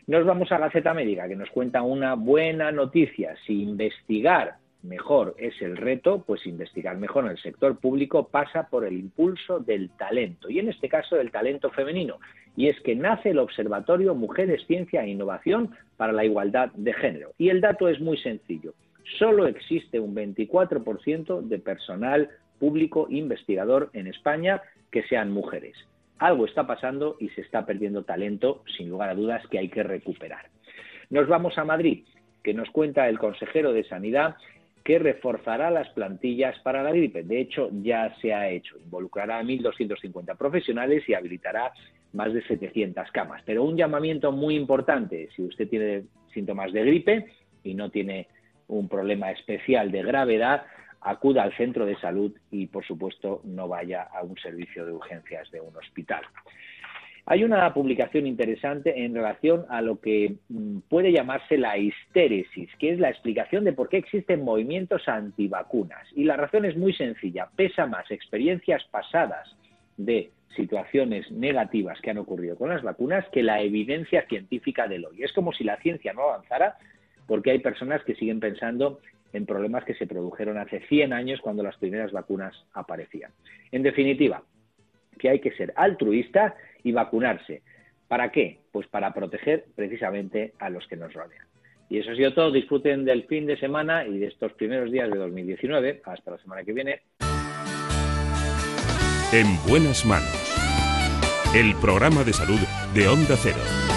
Nos 0.07 0.25
vamos 0.25 0.51
a 0.51 0.57
Gaceta 0.57 0.93
Médica, 0.93 1.27
que 1.27 1.35
nos 1.35 1.51
cuenta 1.51 1.83
una 1.83 2.15
buena 2.15 2.71
noticia. 2.71 3.35
Si 3.45 3.61
investigar 3.61 4.55
mejor 4.83 5.35
es 5.37 5.61
el 5.61 5.77
reto, 5.77 6.23
pues 6.25 6.45
investigar 6.45 6.97
mejor 6.97 7.25
en 7.25 7.31
el 7.31 7.37
sector 7.37 7.77
público 7.77 8.27
pasa 8.27 8.67
por 8.69 8.85
el 8.85 8.97
impulso 8.97 9.59
del 9.59 9.89
talento, 9.91 10.49
y 10.49 10.59
en 10.59 10.69
este 10.69 10.89
caso 10.89 11.15
del 11.15 11.31
talento 11.31 11.69
femenino, 11.71 12.19
y 12.55 12.67
es 12.67 12.79
que 12.81 12.95
nace 12.95 13.29
el 13.29 13.39
Observatorio 13.39 14.15
Mujeres, 14.15 14.65
Ciencia 14.67 15.03
e 15.03 15.09
Innovación 15.09 15.71
para 15.97 16.13
la 16.13 16.25
Igualdad 16.25 16.71
de 16.73 16.93
Género. 16.93 17.31
Y 17.37 17.49
el 17.49 17.61
dato 17.61 17.87
es 17.87 17.99
muy 17.99 18.17
sencillo, 18.17 18.73
solo 19.17 19.47
existe 19.47 19.99
un 19.99 20.15
24% 20.15 21.41
de 21.41 21.59
personal 21.59 22.29
público 22.59 23.07
investigador 23.09 23.89
en 23.93 24.07
España 24.07 24.61
que 24.91 25.03
sean 25.03 25.31
mujeres. 25.31 25.75
Algo 26.19 26.45
está 26.45 26.67
pasando 26.67 27.17
y 27.19 27.29
se 27.29 27.41
está 27.41 27.65
perdiendo 27.65 28.03
talento, 28.03 28.63
sin 28.77 28.89
lugar 28.89 29.09
a 29.09 29.15
dudas, 29.15 29.45
que 29.47 29.57
hay 29.57 29.69
que 29.69 29.81
recuperar. 29.81 30.45
Nos 31.09 31.27
vamos 31.27 31.57
a 31.57 31.65
Madrid, 31.65 32.05
que 32.43 32.53
nos 32.53 32.69
cuenta 32.69 33.09
el 33.09 33.17
consejero 33.17 33.73
de 33.73 33.83
Sanidad 33.85 34.35
que 34.83 34.99
reforzará 34.99 35.69
las 35.69 35.89
plantillas 35.89 36.57
para 36.59 36.83
la 36.83 36.91
gripe. 36.91 37.23
De 37.23 37.39
hecho, 37.39 37.69
ya 37.71 38.15
se 38.21 38.33
ha 38.33 38.49
hecho. 38.49 38.77
Involucrará 38.79 39.39
a 39.39 39.43
1.250 39.43 40.35
profesionales 40.37 41.07
y 41.07 41.13
habilitará 41.13 41.71
más 42.13 42.33
de 42.33 42.41
700 42.43 43.11
camas. 43.11 43.41
Pero 43.45 43.63
un 43.63 43.77
llamamiento 43.77 44.31
muy 44.31 44.55
importante, 44.55 45.29
si 45.35 45.43
usted 45.43 45.69
tiene 45.69 46.03
síntomas 46.33 46.73
de 46.73 46.83
gripe 46.83 47.25
y 47.63 47.73
no 47.73 47.89
tiene 47.89 48.27
un 48.67 48.87
problema 48.87 49.31
especial 49.31 49.91
de 49.91 50.01
gravedad, 50.01 50.63
acuda 51.01 51.43
al 51.43 51.55
centro 51.57 51.85
de 51.85 51.97
salud 51.97 52.33
y, 52.51 52.67
por 52.67 52.85
supuesto, 52.85 53.41
no 53.43 53.67
vaya 53.67 54.03
a 54.03 54.23
un 54.23 54.37
servicio 54.37 54.85
de 54.85 54.93
urgencias 54.93 55.49
de 55.51 55.59
un 55.59 55.75
hospital. 55.75 56.23
Hay 57.31 57.45
una 57.45 57.73
publicación 57.73 58.27
interesante 58.27 59.05
en 59.05 59.15
relación 59.15 59.63
a 59.69 59.81
lo 59.81 60.01
que 60.01 60.35
mm, 60.49 60.79
puede 60.89 61.13
llamarse 61.13 61.57
la 61.57 61.77
histéresis, 61.77 62.69
que 62.77 62.91
es 62.91 62.99
la 62.99 63.09
explicación 63.09 63.63
de 63.63 63.71
por 63.71 63.87
qué 63.87 63.95
existen 63.95 64.43
movimientos 64.43 65.07
antivacunas. 65.07 66.05
Y 66.13 66.25
la 66.25 66.35
razón 66.35 66.65
es 66.65 66.75
muy 66.75 66.91
sencilla. 66.91 67.47
Pesa 67.55 67.85
más 67.85 68.11
experiencias 68.11 68.83
pasadas 68.91 69.47
de 69.95 70.29
situaciones 70.57 71.31
negativas 71.31 72.01
que 72.01 72.09
han 72.09 72.17
ocurrido 72.17 72.57
con 72.57 72.67
las 72.67 72.83
vacunas 72.83 73.25
que 73.31 73.43
la 73.43 73.61
evidencia 73.61 74.27
científica 74.27 74.89
del 74.89 75.05
hoy. 75.05 75.23
Es 75.23 75.31
como 75.31 75.53
si 75.53 75.63
la 75.63 75.77
ciencia 75.77 76.11
no 76.11 76.23
avanzara 76.23 76.75
porque 77.27 77.51
hay 77.51 77.59
personas 77.59 78.03
que 78.03 78.15
siguen 78.15 78.41
pensando 78.41 78.99
en 79.31 79.45
problemas 79.45 79.85
que 79.85 79.95
se 79.95 80.05
produjeron 80.05 80.57
hace 80.57 80.81
100 80.81 81.13
años 81.13 81.39
cuando 81.39 81.63
las 81.63 81.77
primeras 81.77 82.11
vacunas 82.11 82.53
aparecían. 82.73 83.31
En 83.71 83.83
definitiva, 83.83 84.43
que 85.17 85.29
hay 85.29 85.39
que 85.39 85.51
ser 85.51 85.71
altruista 85.77 86.55
y 86.83 86.91
vacunarse. 86.91 87.61
¿Para 88.07 88.31
qué? 88.31 88.59
Pues 88.71 88.87
para 88.87 89.13
proteger 89.13 89.65
precisamente 89.75 90.53
a 90.59 90.69
los 90.69 90.87
que 90.87 90.97
nos 90.97 91.13
rodean. 91.13 91.45
Y 91.89 91.99
eso 91.99 92.11
ha 92.11 92.15
sido 92.15 92.33
todo. 92.33 92.51
Disfruten 92.51 93.03
del 93.05 93.25
fin 93.25 93.45
de 93.45 93.57
semana 93.57 94.05
y 94.05 94.17
de 94.17 94.27
estos 94.27 94.53
primeros 94.53 94.91
días 94.91 95.09
de 95.11 95.17
2019. 95.17 96.01
Hasta 96.05 96.31
la 96.31 96.37
semana 96.37 96.63
que 96.63 96.73
viene. 96.73 97.01
En 99.33 99.47
buenas 99.67 100.05
manos. 100.05 100.51
El 101.53 101.75
programa 101.81 102.23
de 102.23 102.33
salud 102.33 102.59
de 102.93 103.07
Onda 103.07 103.35
Cero. 103.35 103.90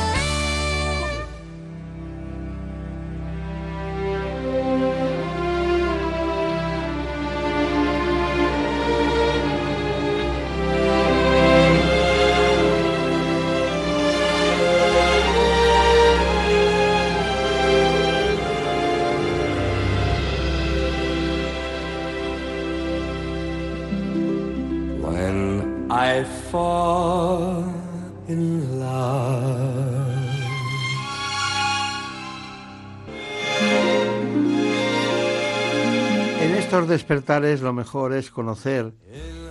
Despertares 37.04 37.60
lo 37.60 37.74
mejor 37.74 38.14
es 38.14 38.30
conocer 38.30 38.90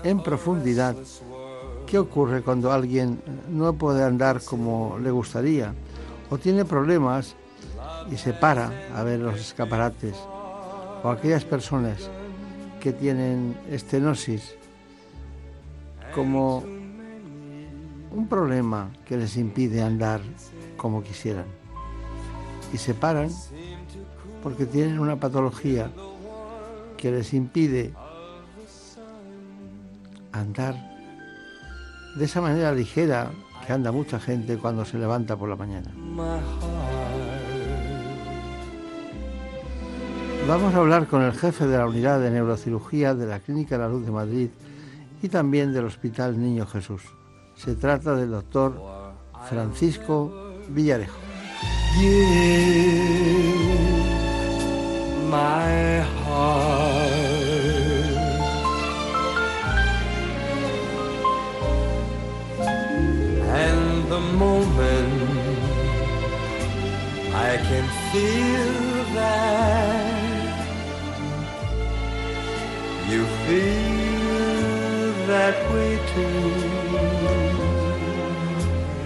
en 0.03 0.23
profundidad 0.23 0.95
qué 1.85 1.99
ocurre 1.99 2.41
cuando 2.41 2.71
alguien 2.71 3.21
no 3.47 3.73
puede 3.73 4.03
andar 4.03 4.41
como 4.43 4.97
le 4.99 5.11
gustaría 5.11 5.71
o 6.31 6.39
tiene 6.39 6.65
problemas 6.65 7.35
y 8.11 8.17
se 8.17 8.33
para 8.33 8.71
a 8.95 9.03
ver 9.03 9.19
los 9.19 9.39
escaparates 9.39 10.15
o 11.03 11.09
aquellas 11.09 11.45
personas 11.45 12.09
que 12.79 12.91
tienen 12.91 13.55
estenosis 13.69 14.55
como 16.15 16.63
un 18.09 18.27
problema 18.27 18.89
que 19.05 19.15
les 19.15 19.37
impide 19.37 19.83
andar 19.83 20.21
como 20.75 21.03
quisieran. 21.03 21.45
Y 22.73 22.77
se 22.79 22.95
paran 22.95 23.29
porque 24.41 24.65
tienen 24.65 24.97
una 24.97 25.19
patología 25.19 25.91
que 27.03 27.11
les 27.11 27.33
impide 27.33 27.93
andar 30.31 30.73
de 32.15 32.23
esa 32.23 32.39
manera 32.39 32.71
ligera 32.71 33.29
que 33.67 33.73
anda 33.73 33.91
mucha 33.91 34.21
gente 34.21 34.57
cuando 34.57 34.85
se 34.85 34.97
levanta 34.97 35.35
por 35.35 35.49
la 35.49 35.57
mañana. 35.57 35.91
Vamos 40.47 40.73
a 40.73 40.77
hablar 40.77 41.07
con 41.07 41.23
el 41.23 41.33
jefe 41.33 41.67
de 41.67 41.77
la 41.77 41.87
unidad 41.87 42.21
de 42.21 42.31
neurocirugía 42.31 43.13
de 43.13 43.25
la 43.25 43.41
Clínica 43.41 43.77
La 43.77 43.89
Luz 43.89 44.05
de 44.05 44.11
Madrid 44.11 44.49
y 45.21 45.27
también 45.27 45.73
del 45.73 45.83
Hospital 45.83 46.39
Niño 46.39 46.65
Jesús. 46.65 47.01
Se 47.57 47.75
trata 47.75 48.15
del 48.15 48.31
doctor 48.31 48.81
Francisco 49.49 50.53
Villarejo. 50.69 51.19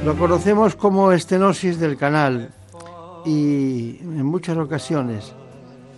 Lo 0.06 0.16
conocemos 0.16 0.76
como 0.76 1.12
estenosis 1.12 1.80
del 1.80 1.98
canal 1.98 2.50
y 3.26 3.98
en 4.02 4.26
muchas 4.26 4.58
ocasiones 4.58 5.34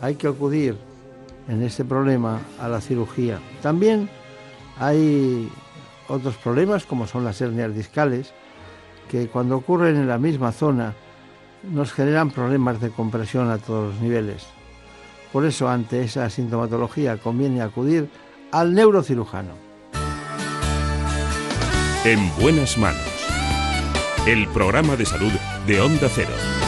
hay 0.01 0.15
que 0.15 0.27
acudir 0.27 0.77
en 1.47 1.63
este 1.63 1.85
problema 1.85 2.39
a 2.59 2.67
la 2.67 2.81
cirugía. 2.81 3.39
También 3.61 4.09
hay 4.79 5.49
otros 6.07 6.35
problemas 6.37 6.85
como 6.85 7.07
son 7.07 7.23
las 7.23 7.39
hernias 7.41 7.73
discales 7.75 8.33
que 9.09 9.27
cuando 9.27 9.57
ocurren 9.57 9.95
en 9.95 10.07
la 10.07 10.17
misma 10.17 10.51
zona 10.51 10.95
nos 11.63 11.91
generan 11.93 12.31
problemas 12.31 12.79
de 12.81 12.89
compresión 12.89 13.49
a 13.49 13.57
todos 13.57 13.93
los 13.93 14.01
niveles. 14.01 14.47
Por 15.31 15.45
eso 15.45 15.69
ante 15.69 16.03
esa 16.03 16.29
sintomatología 16.29 17.17
conviene 17.17 17.61
acudir 17.61 18.09
al 18.51 18.73
neurocirujano. 18.73 19.53
En 22.05 22.19
buenas 22.39 22.77
manos. 22.77 23.01
El 24.25 24.47
programa 24.47 24.95
de 24.95 25.05
salud 25.05 25.31
de 25.67 25.81
Onda 25.81 26.07
Cero. 26.09 26.58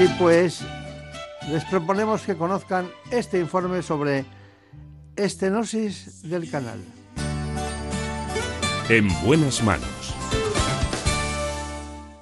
Así 0.00 0.14
pues, 0.18 0.62
les 1.50 1.62
proponemos 1.66 2.22
que 2.22 2.34
conozcan 2.34 2.88
este 3.10 3.38
informe 3.38 3.82
sobre 3.82 4.24
estenosis 5.14 6.22
del 6.22 6.50
canal. 6.50 6.82
En 8.88 9.08
buenas 9.26 9.62
manos. 9.62 10.19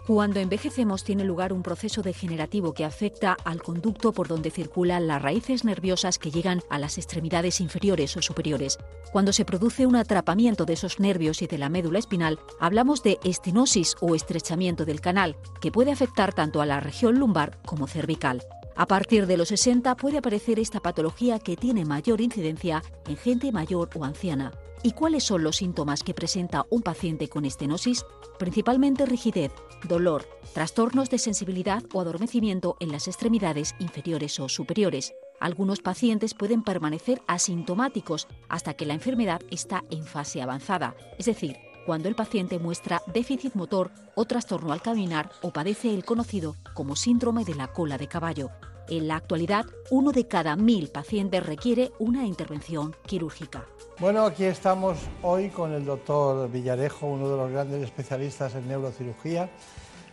Cuando 0.09 0.41
envejecemos 0.41 1.05
tiene 1.05 1.23
lugar 1.23 1.53
un 1.53 1.63
proceso 1.63 2.01
degenerativo 2.01 2.73
que 2.73 2.87
afecta 2.87 3.37
al 3.45 3.63
conducto 3.63 4.15
por 4.15 4.27
donde 4.27 4.51
circulan 4.51 5.07
las 5.07 5.21
raíces 5.21 5.67
nerviosas 5.67 6.19
que 6.19 6.31
llegan 6.31 6.63
a 6.71 6.79
las 6.79 6.97
extremidades 6.97 7.61
inferiores 7.61 8.17
o 8.17 8.23
superiores. 8.23 8.79
Cuando 9.13 9.35
se 9.35 9.45
produce 9.45 9.85
un 9.85 9.97
atrapamiento 9.97 10.65
de 10.65 10.73
esos 10.73 10.99
nervios 10.99 11.43
y 11.43 11.47
de 11.47 11.59
la 11.59 11.69
médula 11.69 11.99
espinal, 11.99 12.39
hablamos 12.59 13.03
de 13.03 13.19
estenosis 13.23 13.97
o 14.01 14.15
estrechamiento 14.15 14.87
del 14.87 15.03
canal, 15.03 15.37
que 15.61 15.71
puede 15.71 15.93
afectar 15.93 16.33
tanto 16.33 16.63
a 16.63 16.67
la 16.67 16.81
región 16.81 17.19
lumbar 17.19 17.59
como 17.67 17.87
cervical. 17.87 18.43
A 18.77 18.87
partir 18.87 19.27
de 19.27 19.37
los 19.37 19.49
60 19.49 19.95
puede 19.97 20.17
aparecer 20.17 20.59
esta 20.59 20.81
patología 20.81 21.39
que 21.39 21.55
tiene 21.55 21.85
mayor 21.85 22.23
incidencia 22.23 22.83
en 23.07 23.19
gente 23.19 23.53
mayor 23.53 23.91
o 23.95 24.07
anciana. 24.07 24.53
¿Y 24.83 24.93
cuáles 24.93 25.25
son 25.25 25.43
los 25.43 25.57
síntomas 25.57 26.05
que 26.05 26.15
presenta 26.15 26.65
un 26.71 26.83
paciente 26.83 27.29
con 27.29 27.45
estenosis? 27.45 28.05
Principalmente 28.39 29.07
rigidez, 29.07 29.53
dolor, 29.89 30.29
trastornos 30.55 31.11
de 31.11 31.19
sensibilidad 31.19 31.83
o 31.93 32.01
adormecimiento 32.01 32.77
en 32.79 32.93
las 32.93 33.09
extremidades 33.09 33.75
inferiores 33.81 34.39
o 34.39 34.49
superiores. 34.49 35.15
Algunos 35.41 35.81
pacientes 35.81 36.35
pueden 36.35 36.63
permanecer 36.63 37.23
asintomáticos 37.27 38.29
hasta 38.49 38.75
que 38.75 38.87
la 38.87 38.95
enfermedad 38.95 39.41
está 39.51 39.85
en 39.91 40.05
fase 40.05 40.43
avanzada, 40.43 40.95
es 41.19 41.27
decir, 41.27 41.57
cuando 41.85 42.09
el 42.09 42.15
paciente 42.15 42.59
muestra 42.59 43.03
déficit 43.13 43.55
motor 43.55 43.91
o 44.15 44.27
trastorno 44.27 44.73
al 44.73 44.83
caminar 44.83 45.31
o 45.43 45.53
padece 45.53 45.93
el 45.93 46.05
conocido 46.05 46.55
como 46.75 46.95
síndrome 46.95 47.45
de 47.45 47.55
la 47.55 47.73
cola 47.73 47.99
de 47.99 48.09
caballo. 48.09 48.51
En 48.91 49.07
la 49.07 49.17
actualidad, 49.17 49.67
uno 49.91 50.13
de 50.13 50.27
cada 50.27 50.57
mil 50.57 50.89
pacientes 50.89 51.45
requiere 51.45 51.93
una 51.99 52.25
intervención 52.25 52.97
quirúrgica. 53.05 53.67
Bueno, 54.01 54.25
aquí 54.25 54.45
estamos 54.45 54.97
hoy 55.23 55.51
con 55.51 55.75
el 55.75 55.85
doctor 55.85 56.51
Villarejo, 56.51 57.07
uno 57.07 57.29
de 57.29 57.37
los 57.37 57.51
grandes 57.51 57.83
especialistas 57.83 58.55
en 58.55 58.67
neurocirugía. 58.67 59.51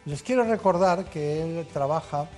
Les 0.06 0.22
quiero 0.23 0.43
recordar 0.43 1.06
que 1.06 1.41
él 1.41 1.65
trabaja 1.72 2.30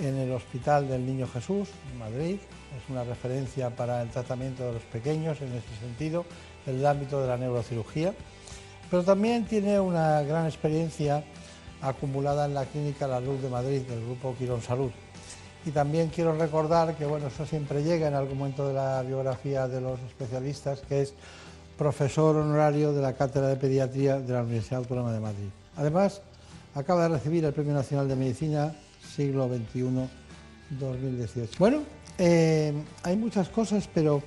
en 0.00 0.16
el 0.16 0.32
Hospital 0.32 0.88
del 0.88 1.06
Niño 1.06 1.28
Jesús, 1.28 1.68
en 1.92 1.98
Madrid. 2.00 2.38
Es 2.76 2.90
una 2.90 3.04
referencia 3.04 3.70
para 3.70 4.02
el 4.02 4.10
tratamiento 4.10 4.66
de 4.66 4.72
los 4.72 4.82
pequeños 4.82 5.40
en 5.42 5.52
este 5.52 5.76
sentido, 5.76 6.24
en 6.66 6.80
el 6.80 6.86
ámbito 6.86 7.20
de 7.20 7.28
la 7.28 7.36
neurocirugía. 7.36 8.14
Pero 8.90 9.04
también 9.04 9.46
tiene 9.46 9.78
una 9.78 10.22
gran 10.22 10.46
experiencia 10.46 11.22
acumulada 11.80 12.46
en 12.46 12.54
la 12.54 12.64
Clínica 12.64 13.06
La 13.06 13.20
Luz 13.20 13.40
de 13.40 13.48
Madrid, 13.48 13.82
del 13.82 14.04
Grupo 14.04 14.34
Quirón 14.36 14.60
Salud. 14.60 14.90
Y 15.68 15.70
también 15.70 16.08
quiero 16.08 16.34
recordar 16.34 16.96
que, 16.96 17.04
bueno, 17.04 17.26
eso 17.26 17.44
siempre 17.44 17.82
llega 17.82 18.08
en 18.08 18.14
algún 18.14 18.38
momento 18.38 18.66
de 18.66 18.72
la 18.72 19.02
biografía 19.02 19.68
de 19.68 19.82
los 19.82 20.00
especialistas, 20.00 20.80
que 20.88 21.02
es 21.02 21.12
profesor 21.76 22.36
honorario 22.36 22.94
de 22.94 23.02
la 23.02 23.12
Cátedra 23.12 23.48
de 23.48 23.56
Pediatría 23.56 24.18
de 24.18 24.32
la 24.32 24.44
Universidad 24.44 24.78
Autónoma 24.78 25.12
de 25.12 25.20
Madrid. 25.20 25.48
Además, 25.76 26.22
acaba 26.74 27.02
de 27.02 27.10
recibir 27.10 27.44
el 27.44 27.52
Premio 27.52 27.74
Nacional 27.74 28.08
de 28.08 28.16
Medicina 28.16 28.74
siglo 29.14 29.46
XXI 29.46 30.08
2018. 30.70 31.56
Bueno, 31.58 31.82
eh, 32.16 32.72
hay 33.02 33.16
muchas 33.18 33.50
cosas, 33.50 33.90
pero 33.92 34.22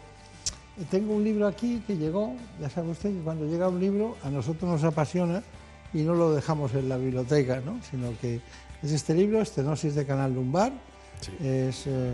tengo 0.92 1.16
un 1.16 1.24
libro 1.24 1.48
aquí 1.48 1.82
que 1.88 1.98
llegó, 1.98 2.36
ya 2.62 2.70
sabe 2.70 2.92
usted 2.92 3.10
que 3.18 3.24
cuando 3.24 3.48
llega 3.48 3.68
un 3.68 3.80
libro 3.80 4.16
a 4.24 4.30
nosotros 4.30 4.70
nos 4.70 4.84
apasiona 4.84 5.42
y 5.92 6.04
no 6.04 6.14
lo 6.14 6.34
dejamos 6.34 6.76
en 6.76 6.88
la 6.88 6.98
biblioteca, 6.98 7.64
¿no? 7.66 7.80
sino 7.90 8.14
que 8.22 8.42
es 8.84 8.92
este 8.92 9.16
libro, 9.16 9.42
Estenosis 9.42 9.96
de 9.96 10.06
Canal 10.06 10.36
Lumbar, 10.36 10.72
es 11.44 11.88
eh, 11.88 12.14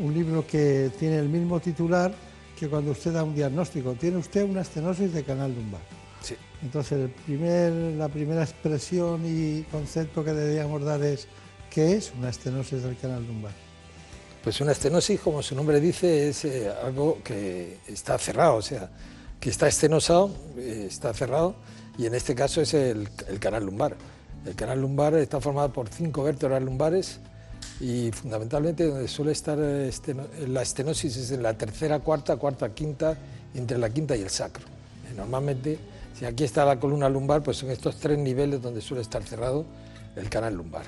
un 0.00 0.14
libro 0.14 0.46
que 0.46 0.90
tiene 0.98 1.18
el 1.18 1.28
mismo 1.28 1.60
titular 1.60 2.12
que 2.58 2.68
cuando 2.68 2.92
usted 2.92 3.12
da 3.12 3.24
un 3.24 3.34
diagnóstico, 3.34 3.94
tiene 3.94 4.18
usted 4.18 4.44
una 4.44 4.60
estenosis 4.60 5.12
de 5.12 5.24
canal 5.24 5.54
lumbar. 5.54 5.80
Entonces, 6.62 6.92
el 6.92 7.10
primer, 7.10 7.72
la 7.72 8.08
primera 8.08 8.42
expresión 8.44 9.22
y 9.26 9.62
concepto 9.64 10.24
que 10.24 10.32
deberíamos 10.32 10.84
dar 10.84 11.02
es 11.02 11.26
¿qué 11.70 11.96
es 11.96 12.12
una 12.16 12.28
estenosis 12.28 12.84
del 12.84 12.96
canal 12.96 13.26
lumbar? 13.26 13.52
Pues 14.44 14.60
una 14.60 14.72
estenosis, 14.72 15.18
como 15.20 15.42
su 15.42 15.56
nombre 15.56 15.80
dice, 15.80 16.28
es 16.28 16.44
eh, 16.44 16.70
algo 16.84 17.18
que 17.24 17.78
está 17.88 18.16
cerrado, 18.18 18.56
o 18.56 18.62
sea, 18.62 18.90
que 19.40 19.50
está 19.50 19.66
estenosado, 19.66 20.32
eh, 20.56 20.86
está 20.88 21.12
cerrado, 21.14 21.56
y 21.98 22.06
en 22.06 22.14
este 22.14 22.34
caso 22.36 22.60
es 22.60 22.74
el, 22.74 23.08
el 23.28 23.40
canal 23.40 23.64
lumbar. 23.64 23.96
El 24.46 24.54
canal 24.54 24.80
lumbar 24.80 25.14
está 25.14 25.40
formado 25.40 25.72
por 25.72 25.88
cinco 25.88 26.22
vértebras 26.22 26.62
lumbares 26.62 27.20
y 27.82 28.12
fundamentalmente 28.12 28.86
donde 28.86 29.08
suele 29.08 29.32
estar 29.32 29.58
este, 29.58 30.14
la 30.46 30.62
estenosis 30.62 31.16
es 31.16 31.32
en 31.32 31.42
la 31.42 31.54
tercera, 31.54 31.98
cuarta, 31.98 32.36
cuarta, 32.36 32.72
quinta, 32.72 33.18
entre 33.54 33.76
la 33.76 33.90
quinta 33.90 34.14
y 34.14 34.22
el 34.22 34.30
sacro. 34.30 34.64
Eh, 35.10 35.14
normalmente, 35.16 35.80
si 36.16 36.24
aquí 36.24 36.44
está 36.44 36.64
la 36.64 36.78
columna 36.78 37.08
lumbar, 37.08 37.42
pues 37.42 37.56
son 37.56 37.70
estos 37.70 37.96
tres 37.96 38.16
niveles 38.18 38.62
donde 38.62 38.80
suele 38.80 39.02
estar 39.02 39.24
cerrado 39.24 39.64
el 40.14 40.28
canal 40.28 40.54
lumbar. 40.54 40.84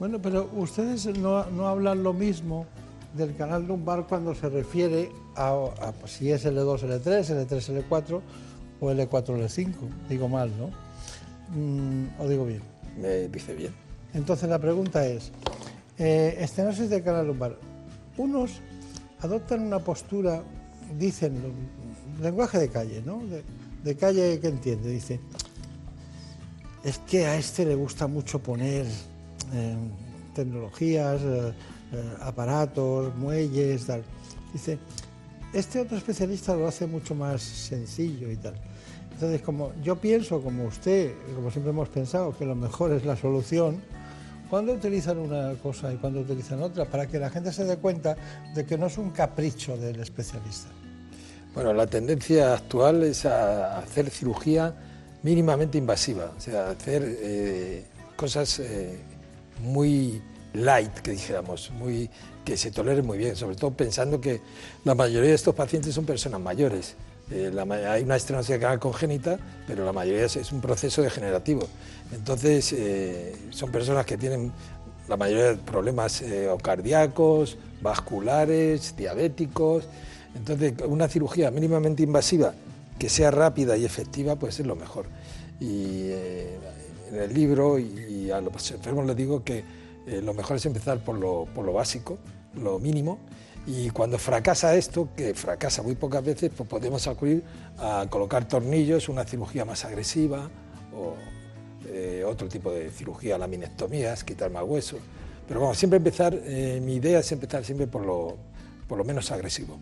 Bueno, 0.00 0.20
pero 0.20 0.50
ustedes 0.54 1.06
no, 1.06 1.48
no 1.50 1.68
hablan 1.68 2.02
lo 2.02 2.12
mismo 2.12 2.66
del 3.16 3.36
canal 3.36 3.64
lumbar 3.64 4.08
cuando 4.08 4.34
se 4.34 4.48
refiere 4.48 5.12
a, 5.36 5.70
si 6.06 6.32
es 6.32 6.44
L2, 6.46 6.80
L3, 6.80 7.46
L3, 7.46 7.86
L4 7.88 8.20
o 8.80 8.90
L4, 8.90 9.08
L5. 9.08 9.72
Digo 10.08 10.28
mal, 10.28 10.50
¿no? 10.58 10.70
Mm, 11.56 12.20
¿O 12.20 12.26
digo 12.26 12.44
bien? 12.44 12.62
Me 13.00 13.28
dice 13.28 13.54
bien. 13.54 13.83
Entonces 14.14 14.48
la 14.48 14.58
pregunta 14.58 15.06
es, 15.06 15.32
eh, 15.98 16.36
estenosis 16.40 16.88
del 16.88 17.02
canal 17.02 17.26
lumbar. 17.26 17.58
Unos 18.16 18.52
adoptan 19.20 19.62
una 19.62 19.80
postura, 19.80 20.42
dicen, 20.98 21.36
lenguaje 22.22 22.58
de 22.58 22.68
calle, 22.68 23.02
¿no? 23.04 23.22
De, 23.82 23.96
calle 23.96 24.40
que 24.40 24.48
entiende, 24.48 24.88
dice, 24.88 25.20
es 26.82 26.98
que 26.98 27.26
a 27.26 27.36
este 27.36 27.66
le 27.66 27.74
gusta 27.74 28.06
mucho 28.06 28.38
poner 28.38 28.86
eh, 29.52 29.76
tecnologías, 30.34 31.20
eh, 31.22 31.52
aparatos, 32.20 33.14
muelles, 33.16 33.86
tal. 33.86 34.02
Dice, 34.52 34.78
este 35.52 35.80
otro 35.80 35.96
especialista 35.96 36.54
lo 36.54 36.66
hace 36.66 36.86
mucho 36.86 37.14
más 37.14 37.42
sencillo 37.42 38.30
y 38.30 38.36
tal. 38.36 38.54
Entonces, 39.12 39.42
como 39.42 39.72
yo 39.82 39.96
pienso, 39.96 40.40
como 40.42 40.64
usted, 40.64 41.14
como 41.34 41.50
siempre 41.50 41.70
hemos 41.70 41.88
pensado, 41.88 42.36
que 42.36 42.44
lo 42.44 42.54
mejor 42.54 42.92
es 42.92 43.04
la 43.04 43.16
solución, 43.16 43.80
¿Cuándo 44.54 44.72
utilizan 44.72 45.18
una 45.18 45.52
cosa 45.54 45.92
y 45.92 45.96
cuándo 45.96 46.20
utilizan 46.20 46.62
otra? 46.62 46.84
Para 46.84 47.08
que 47.08 47.18
la 47.18 47.28
gente 47.28 47.52
se 47.52 47.64
dé 47.64 47.76
cuenta 47.76 48.16
de 48.54 48.64
que 48.64 48.78
no 48.78 48.86
es 48.86 48.98
un 48.98 49.10
capricho 49.10 49.76
del 49.76 49.98
especialista. 49.98 50.68
Bueno, 51.52 51.72
la 51.72 51.88
tendencia 51.88 52.54
actual 52.54 53.02
es 53.02 53.26
a 53.26 53.78
hacer 53.78 54.08
cirugía 54.10 54.72
mínimamente 55.24 55.76
invasiva, 55.76 56.30
o 56.38 56.40
sea, 56.40 56.70
hacer 56.70 57.02
eh, 57.04 57.84
cosas 58.14 58.60
eh, 58.60 59.00
muy 59.60 60.22
light, 60.52 61.00
que 61.00 61.10
dijéramos, 61.10 61.72
muy, 61.72 62.08
que 62.44 62.56
se 62.56 62.70
toleren 62.70 63.04
muy 63.04 63.18
bien, 63.18 63.34
sobre 63.34 63.56
todo 63.56 63.72
pensando 63.72 64.20
que 64.20 64.40
la 64.84 64.94
mayoría 64.94 65.30
de 65.30 65.34
estos 65.34 65.56
pacientes 65.56 65.92
son 65.92 66.06
personas 66.06 66.40
mayores. 66.40 66.94
Eh, 67.30 67.52
hay 67.88 68.02
una 68.02 68.16
estenosis 68.16 68.58
canal 68.58 68.78
congénita, 68.78 69.38
pero 69.66 69.84
la 69.84 69.92
mayoría 69.92 70.24
es, 70.24 70.52
un 70.52 70.60
proceso 70.60 71.02
degenerativo. 71.02 71.66
Entonces, 72.12 72.72
eh, 72.72 73.34
son 73.50 73.70
personas 73.70 74.04
que 74.04 74.16
tienen 74.16 74.52
la 75.08 75.16
mayoría 75.16 75.52
de 75.52 75.56
problemas 75.56 76.20
eh, 76.22 76.48
cardíacos, 76.62 77.56
vasculares, 77.80 78.94
diabéticos. 78.96 79.88
Entonces, 80.34 80.74
una 80.86 81.08
cirugía 81.08 81.50
mínimamente 81.50 82.02
invasiva 82.02 82.54
que 82.98 83.08
sea 83.08 83.30
rápida 83.30 83.76
y 83.76 83.84
efectiva, 83.84 84.36
pues 84.36 84.60
es 84.60 84.66
lo 84.66 84.76
mejor. 84.76 85.06
Y 85.60 86.10
en 86.10 87.16
el 87.20 87.32
libro 87.32 87.78
y, 87.78 88.30
a 88.30 88.40
los 88.40 88.70
enfermos 88.70 89.06
les 89.06 89.16
digo 89.16 89.44
que 89.44 89.64
lo 90.22 90.34
mejor 90.34 90.56
es 90.56 90.66
empezar 90.66 90.98
por 90.98 91.16
lo, 91.16 91.46
por 91.54 91.64
lo 91.64 91.72
básico, 91.72 92.18
lo 92.54 92.78
mínimo, 92.78 93.18
y 93.66 93.90
cuando 93.90 94.18
fracasa 94.18 94.74
esto, 94.74 95.08
que 95.16 95.34
fracasa 95.34 95.82
muy 95.82 95.94
pocas 95.94 96.22
veces, 96.22 96.50
pues 96.54 96.68
podemos 96.68 97.06
acudir 97.06 97.42
a 97.78 98.06
colocar 98.10 98.46
tornillos, 98.46 99.08
una 99.08 99.24
cirugía 99.24 99.64
más 99.64 99.84
agresiva 99.84 100.50
o 100.94 101.14
eh, 101.86 102.24
otro 102.26 102.46
tipo 102.48 102.70
de 102.70 102.90
cirugía, 102.90 103.38
laminectomías, 103.38 104.22
quitar 104.22 104.50
más 104.50 104.64
hueso. 104.64 104.98
Pero 105.48 105.60
vamos, 105.60 105.78
siempre 105.78 105.96
empezar, 105.96 106.34
eh, 106.34 106.80
mi 106.82 106.96
idea 106.96 107.20
es 107.20 107.32
empezar 107.32 107.64
siempre 107.64 107.86
por 107.86 108.04
lo, 108.04 108.36
por 108.86 108.98
lo 108.98 109.04
menos 109.04 109.30
agresivo. 109.30 109.78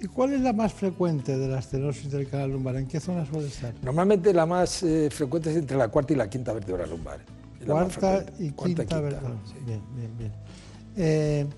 ¿Y 0.00 0.06
cuál 0.06 0.34
es 0.34 0.40
la 0.40 0.52
más 0.52 0.72
frecuente 0.72 1.36
de 1.36 1.48
la 1.48 1.58
estenosis 1.58 2.10
del 2.10 2.28
canal 2.28 2.50
lumbar? 2.50 2.76
¿En 2.76 2.86
qué 2.86 3.00
zona 3.00 3.24
suele 3.26 3.48
estar? 3.48 3.72
Normalmente 3.82 4.32
la 4.32 4.46
más 4.46 4.82
eh, 4.82 5.08
frecuente 5.10 5.50
es 5.50 5.56
entre 5.56 5.76
la 5.76 5.88
cuarta 5.88 6.12
y 6.12 6.16
la 6.16 6.28
quinta 6.28 6.52
vértebra 6.52 6.86
lumbar. 6.86 7.20
Cuarta 7.66 8.24
y, 8.38 8.50
quinta, 8.50 9.00
vértebra. 9.00 9.34
Bien, 9.64 9.80
bien, 9.96 10.32
bien. 10.94 11.54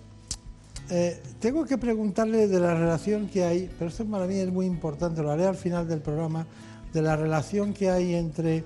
Eh, 0.91 1.21
tengo 1.41 1.65
que 1.65 1.79
preguntarle 1.79 2.47
de 2.47 2.61
la 2.61 2.75
relación 2.75 3.27
que 3.29 3.45
hay, 3.45 3.71
pero 3.79 3.91
esto 3.91 4.05
para 4.05 4.27
mí 4.27 4.37
es 4.37 4.51
muy 4.53 4.67
importante, 4.67 5.23
lo 5.23 5.33
haré 5.33 5.47
al 5.47 5.57
final 5.57 5.89
del 5.89 6.01
programa, 6.01 6.47
de 6.93 7.03
la 7.03 7.17
relación 7.17 7.73
que 7.75 7.91
hay 7.91 8.15
entre 8.15 8.65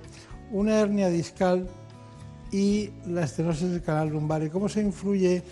una 0.52 0.78
hernia 0.80 1.09
discal 1.09 1.66
y 2.52 2.90
la 3.06 3.24
estenosis 3.24 3.70
del 3.70 3.82
canal 3.82 4.10
lumbar 4.10 4.42
y 4.42 4.51
cómo 4.51 4.68
se 4.68 4.82
influye 4.82 5.42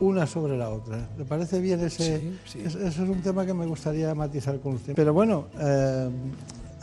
una 0.00 0.26
sobre 0.26 0.56
la 0.56 0.70
otra. 0.70 1.08
¿Le 1.18 1.24
parece 1.24 1.60
bien 1.60 1.80
ese? 1.80 2.20
Sí, 2.46 2.60
eso 2.64 2.78
es 2.80 2.98
un 2.98 3.20
tema 3.20 3.44
que 3.44 3.54
me 3.54 3.66
gustaría 3.66 4.14
matizar 4.14 4.58
con 4.60 4.74
usted. 4.74 4.94
Pero 4.94 5.12
bueno, 5.12 5.48
eh, 5.58 6.08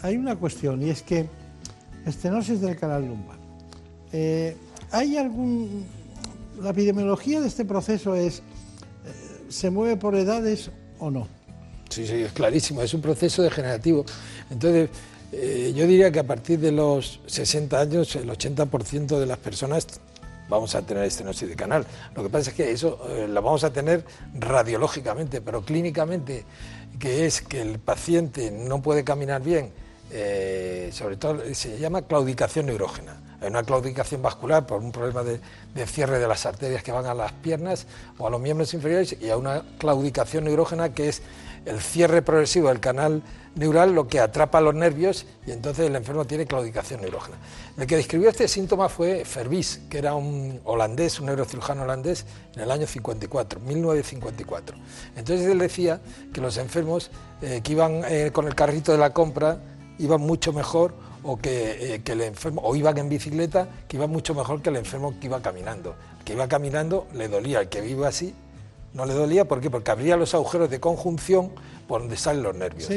hay 0.01 0.17
una 0.17 0.35
cuestión 0.35 0.81
y 0.81 0.89
es 0.89 1.01
que 1.01 1.27
estenosis 2.05 2.61
del 2.61 2.77
canal 2.77 3.07
lumbar. 3.07 3.37
Eh, 4.11 4.55
¿Hay 4.91 5.17
algún... 5.17 5.85
La 6.61 6.71
epidemiología 6.71 7.41
de 7.41 7.47
este 7.47 7.65
proceso 7.65 8.13
es 8.13 8.43
se 9.51 9.69
mueve 9.69 9.97
por 9.97 10.15
edades 10.15 10.71
o 10.99 11.11
no. 11.11 11.27
Sí, 11.89 12.07
sí, 12.07 12.23
es 12.23 12.31
clarísimo, 12.31 12.81
es 12.81 12.93
un 12.93 13.01
proceso 13.01 13.43
degenerativo. 13.43 14.05
Entonces, 14.49 14.89
eh, 15.33 15.73
yo 15.75 15.85
diría 15.85 16.11
que 16.11 16.19
a 16.19 16.23
partir 16.23 16.59
de 16.59 16.71
los 16.71 17.19
60 17.25 17.79
años, 17.79 18.15
el 18.15 18.29
80% 18.29 19.19
de 19.19 19.25
las 19.25 19.37
personas 19.37 19.87
vamos 20.49 20.75
a 20.75 20.81
tener 20.81 21.03
estenosis 21.03 21.47
de 21.47 21.55
canal. 21.55 21.85
Lo 22.15 22.23
que 22.23 22.29
pasa 22.29 22.49
es 22.51 22.55
que 22.55 22.71
eso 22.71 22.99
eh, 23.09 23.27
lo 23.27 23.41
vamos 23.41 23.63
a 23.63 23.71
tener 23.71 24.03
radiológicamente, 24.37 25.41
pero 25.41 25.63
clínicamente, 25.63 26.45
que 26.99 27.25
es 27.25 27.41
que 27.41 27.61
el 27.61 27.79
paciente 27.79 28.51
no 28.51 28.81
puede 28.81 29.03
caminar 29.03 29.41
bien, 29.41 29.71
eh, 30.11 30.89
sobre 30.91 31.17
todo 31.17 31.41
se 31.53 31.79
llama 31.79 32.01
claudicación 32.03 32.65
neurógena. 32.65 33.30
Hay 33.41 33.47
una 33.47 33.63
claudicación 33.63 34.21
vascular 34.21 34.67
por 34.67 34.81
un 34.81 34.91
problema 34.91 35.23
de, 35.23 35.39
cierre 35.87 36.19
de 36.19 36.27
las 36.27 36.45
arterias 36.45 36.83
que 36.83 36.91
van 36.91 37.07
a 37.07 37.15
las 37.15 37.31
piernas 37.31 37.87
o 38.19 38.27
a 38.27 38.29
los 38.29 38.39
miembros 38.39 38.73
inferiores 38.75 39.15
y 39.19 39.25
hay 39.25 39.37
una 39.37 39.63
claudicación 39.79 40.43
neurógena 40.43 40.93
que 40.93 41.09
es 41.09 41.23
el 41.65 41.79
cierre 41.79 42.21
progresivo 42.21 42.69
del 42.69 42.79
canal 42.79 43.23
neural 43.55 43.93
lo 43.93 44.07
que 44.07 44.19
atrapa 44.19 44.61
los 44.61 44.73
nervios 44.73 45.25
y 45.45 45.51
entonces 45.51 45.87
el 45.87 45.95
enfermo 45.95 46.25
tiene 46.25 46.45
claudicación 46.45 47.01
neurógena. 47.01 47.37
El 47.77 47.87
que 47.87 47.97
describió 47.97 48.29
este 48.29 48.47
síntoma 48.47 48.89
fue 48.89 49.25
Fervis, 49.25 49.81
que 49.89 49.97
era 49.97 50.13
un 50.13 50.61
holandés, 50.63 51.19
un 51.19 51.25
neurocirujano 51.25 51.83
holandés, 51.83 52.25
en 52.55 52.61
el 52.61 52.71
año 52.71 52.87
54, 52.87 53.59
1954. 53.59 54.77
Entonces 55.15 55.47
él 55.47 55.59
decía 55.59 55.99
que 56.33 56.41
los 56.41 56.57
enfermos 56.57 57.11
eh, 57.41 57.61
que 57.63 57.71
iban 57.73 58.03
eh, 58.07 58.29
con 58.31 58.47
el 58.47 58.55
carrito 58.55 58.91
de 58.91 58.99
la 58.99 59.11
compra 59.11 59.57
iban 59.99 60.21
mucho 60.21 60.53
mejor 60.53 60.93
o 61.23 61.37
que, 61.37 61.95
eh, 61.95 62.01
que, 62.03 62.13
el 62.13 62.21
enfermo, 62.21 62.61
o 62.63 62.75
iban 62.75 62.97
en 62.97 63.09
bicicleta, 63.09 63.67
que 63.87 63.97
iban 63.97 64.09
mucho 64.09 64.33
mejor 64.33 64.61
que 64.61 64.69
el 64.69 64.77
enfermo 64.77 65.13
que 65.19 65.27
iba 65.27 65.41
caminando. 65.41 65.95
El 66.19 66.25
que 66.25 66.33
iba 66.33 66.47
caminando 66.47 67.07
le 67.13 67.27
dolía, 67.27 67.61
el 67.61 67.69
que 67.69 67.87
iba 67.87 68.07
así 68.07 68.33
no 68.93 69.05
le 69.05 69.13
dolía, 69.13 69.45
¿por 69.45 69.61
qué? 69.61 69.69
Porque 69.69 69.91
abría 69.91 70.17
los 70.17 70.33
agujeros 70.33 70.69
de 70.69 70.79
conjunción 70.79 71.51
por 71.91 71.99
donde 71.99 72.15
salen 72.15 72.41
los 72.41 72.55
nervios. 72.55 72.89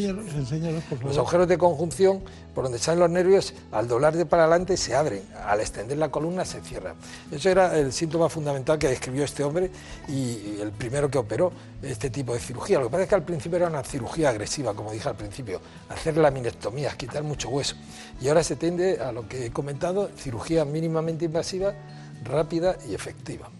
Los 1.02 1.18
agujeros 1.18 1.48
de 1.48 1.58
conjunción 1.58 2.22
por 2.54 2.62
donde 2.62 2.78
salen 2.78 3.00
los 3.00 3.10
nervios, 3.10 3.52
al 3.72 3.88
doblar 3.88 4.16
de 4.16 4.24
para 4.24 4.44
adelante 4.44 4.76
se 4.76 4.94
abren, 4.94 5.24
al 5.44 5.58
extender 5.58 5.98
la 5.98 6.12
columna 6.12 6.44
se 6.44 6.60
cierran. 6.60 6.94
Eso 7.32 7.50
era 7.50 7.76
el 7.76 7.92
síntoma 7.92 8.28
fundamental 8.28 8.78
que 8.78 8.86
describió 8.86 9.24
este 9.24 9.42
hombre 9.42 9.68
y 10.06 10.60
el 10.60 10.70
primero 10.70 11.10
que 11.10 11.18
operó 11.18 11.50
este 11.82 12.08
tipo 12.08 12.34
de 12.34 12.38
cirugía. 12.38 12.78
Lo 12.78 12.84
que 12.84 12.90
pasa 12.92 13.02
es 13.02 13.08
que 13.08 13.14
al 13.16 13.24
principio 13.24 13.56
era 13.56 13.66
una 13.66 13.82
cirugía 13.82 14.28
agresiva, 14.28 14.74
como 14.74 14.92
dije 14.92 15.08
al 15.08 15.16
principio, 15.16 15.60
hacer 15.88 16.16
laminectomías, 16.16 16.94
quitar 16.94 17.24
mucho 17.24 17.48
hueso. 17.48 17.74
Y 18.20 18.28
ahora 18.28 18.44
se 18.44 18.54
tiende 18.54 19.00
a 19.00 19.10
lo 19.10 19.28
que 19.28 19.46
he 19.46 19.50
comentado, 19.50 20.08
cirugía 20.16 20.64
mínimamente 20.64 21.24
invasiva, 21.24 21.74
rápida 22.22 22.76
y 22.88 22.94
efectiva. 22.94 23.50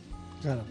Claro. 0.43 0.63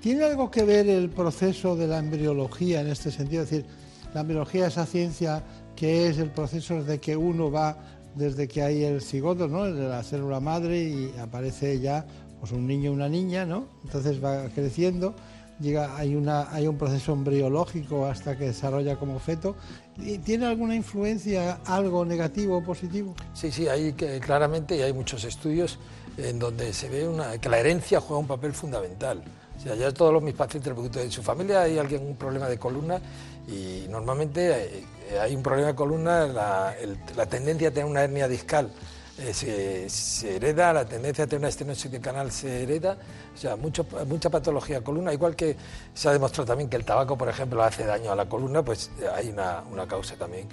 ¿Tiene 0.00 0.22
algo 0.26 0.48
que 0.48 0.62
ver 0.62 0.88
el 0.88 1.10
proceso 1.10 1.74
de 1.74 1.88
la 1.88 1.98
embriología 1.98 2.82
en 2.82 2.86
este 2.86 3.10
sentido? 3.10 3.42
Es 3.42 3.50
decir, 3.50 3.81
la 4.14 4.20
embriología 4.20 4.66
es 4.66 4.74
esa 4.74 4.86
ciencia 4.86 5.42
que 5.76 6.08
es 6.08 6.18
el 6.18 6.30
proceso 6.30 6.82
de 6.82 6.98
que 7.00 7.16
uno 7.16 7.50
va 7.50 7.76
desde 8.14 8.46
que 8.46 8.62
hay 8.62 8.84
el 8.84 9.00
cigoto, 9.00 9.48
¿no? 9.48 9.64
de 9.64 9.88
la 9.88 10.02
célula 10.02 10.40
madre 10.40 10.82
y 10.82 11.14
aparece 11.18 11.80
ya 11.80 12.04
pues, 12.40 12.52
un 12.52 12.66
niño 12.66 12.90
o 12.90 12.94
una 12.94 13.08
niña, 13.08 13.46
¿no? 13.46 13.66
Entonces 13.84 14.22
va 14.22 14.48
creciendo, 14.54 15.14
llega, 15.60 15.96
hay, 15.96 16.14
una, 16.14 16.52
hay 16.52 16.66
un 16.66 16.76
proceso 16.76 17.12
embriológico 17.12 18.06
hasta 18.06 18.36
que 18.36 18.46
desarrolla 18.46 18.96
como 18.96 19.18
feto. 19.18 19.56
¿Y 19.96 20.18
¿Tiene 20.18 20.46
alguna 20.46 20.74
influencia, 20.74 21.60
algo 21.64 22.04
negativo 22.04 22.58
o 22.58 22.62
positivo? 22.62 23.14
Sí, 23.32 23.50
sí, 23.50 23.68
hay 23.68 23.92
claramente 23.92 24.76
y 24.76 24.82
hay 24.82 24.92
muchos 24.92 25.24
estudios 25.24 25.78
en 26.18 26.38
donde 26.38 26.72
se 26.72 26.88
ve 26.88 27.08
una, 27.08 27.38
que 27.38 27.48
la 27.48 27.58
herencia 27.58 28.00
juega 28.00 28.20
un 28.20 28.26
papel 28.26 28.52
fundamental. 28.52 29.22
O 29.56 29.60
sea, 29.60 29.74
ya 29.74 29.92
todos 29.92 30.12
los, 30.12 30.22
mis 30.22 30.34
pacientes 30.34 30.74
en 30.96 31.10
su 31.10 31.22
familia 31.22 31.62
hay 31.62 31.78
alguien 31.78 32.04
un 32.04 32.16
problema 32.16 32.48
de 32.48 32.58
columna 32.58 33.00
y 33.48 33.86
normalmente 33.88 34.84
eh, 35.10 35.18
hay 35.20 35.34
un 35.34 35.42
problema 35.42 35.68
de 35.68 35.74
columna, 35.74 36.26
la, 36.26 37.26
tendencia 37.26 37.68
a 37.68 37.70
tener 37.70 37.86
una 37.86 38.02
hernia 38.02 38.28
discal 38.28 38.70
eh, 39.18 39.86
se, 39.88 40.36
hereda, 40.36 40.72
la 40.72 40.84
tendencia 40.84 41.24
a 41.24 41.26
tener 41.26 41.40
una 41.40 41.48
estenosis 41.48 41.90
de 41.90 42.00
canal 42.00 42.32
se 42.32 42.62
hereda, 42.62 42.96
o 43.34 43.36
sea, 43.36 43.56
mucho, 43.56 43.86
mucha 44.06 44.30
patología 44.30 44.78
de 44.78 44.84
columna, 44.84 45.12
igual 45.12 45.36
que 45.36 45.56
se 45.92 46.08
ha 46.08 46.12
demostrado 46.12 46.46
también 46.46 46.70
que 46.70 46.76
el 46.76 46.84
tabaco, 46.84 47.16
por 47.18 47.28
ejemplo, 47.28 47.62
hace 47.62 47.84
daño 47.84 48.10
a 48.10 48.16
la 48.16 48.28
columna, 48.28 48.64
pues 48.64 48.90
eh, 49.00 49.06
hay 49.14 49.28
una, 49.28 49.86
causa 49.86 50.16
también 50.16 50.48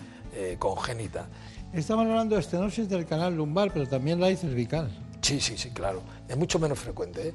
congénita. 0.60 1.26
Estamos 1.74 2.06
hablando 2.06 2.36
de 2.36 2.42
estenosis 2.42 2.88
del 2.88 3.06
canal 3.06 3.36
lumbar, 3.36 3.72
pero 3.74 3.88
también 3.88 4.20
la 4.20 4.28
hay 4.28 4.36
cervical. 4.36 4.90
Sí, 5.22 5.40
sí, 5.40 5.58
sí, 5.58 5.72
claro. 5.72 6.02
Es 6.28 6.38
mucho 6.38 6.60
menos 6.60 6.80
frecuente. 6.80 7.34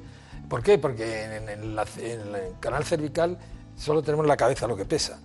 ¿Por 0.49 0.63
qué? 0.63 0.77
Porque 0.77 1.23
en, 1.23 1.49
el 1.49 1.79
canal 2.59 2.83
cervical 2.83 3.37
solo 3.77 4.01
tenemos 4.01 4.25
la 4.25 4.37
cabeza 4.37 4.67
lo 4.67 4.75
que 4.75 4.85
pesa. 4.85 5.19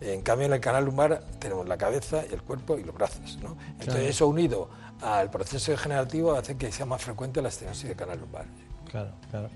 En 0.00 0.22
cambio, 0.22 0.46
en 0.46 0.52
el 0.52 0.60
canal 0.60 0.84
lumbar 0.84 1.22
tenemos 1.38 1.66
la 1.66 1.76
cabeza, 1.76 2.22
el 2.30 2.42
cuerpo 2.42 2.76
y 2.76 2.84
los 2.84 2.94
brazos. 2.94 3.38
¿no? 3.42 3.56
Entonces, 3.80 4.10
eso 4.10 4.28
unido 4.28 4.68
al 5.00 5.30
proceso 5.30 5.70
degenerativo 5.72 6.32
hace 6.32 6.56
que 6.56 6.70
sea 6.72 6.86
más 6.86 7.02
frecuente 7.02 7.40
la 7.42 7.48
estenosis 7.48 7.88
del 7.88 7.96
canal 7.96 8.20
lumbar. 8.20 8.46
Claro, 8.90 9.10
claro. 9.30 9.48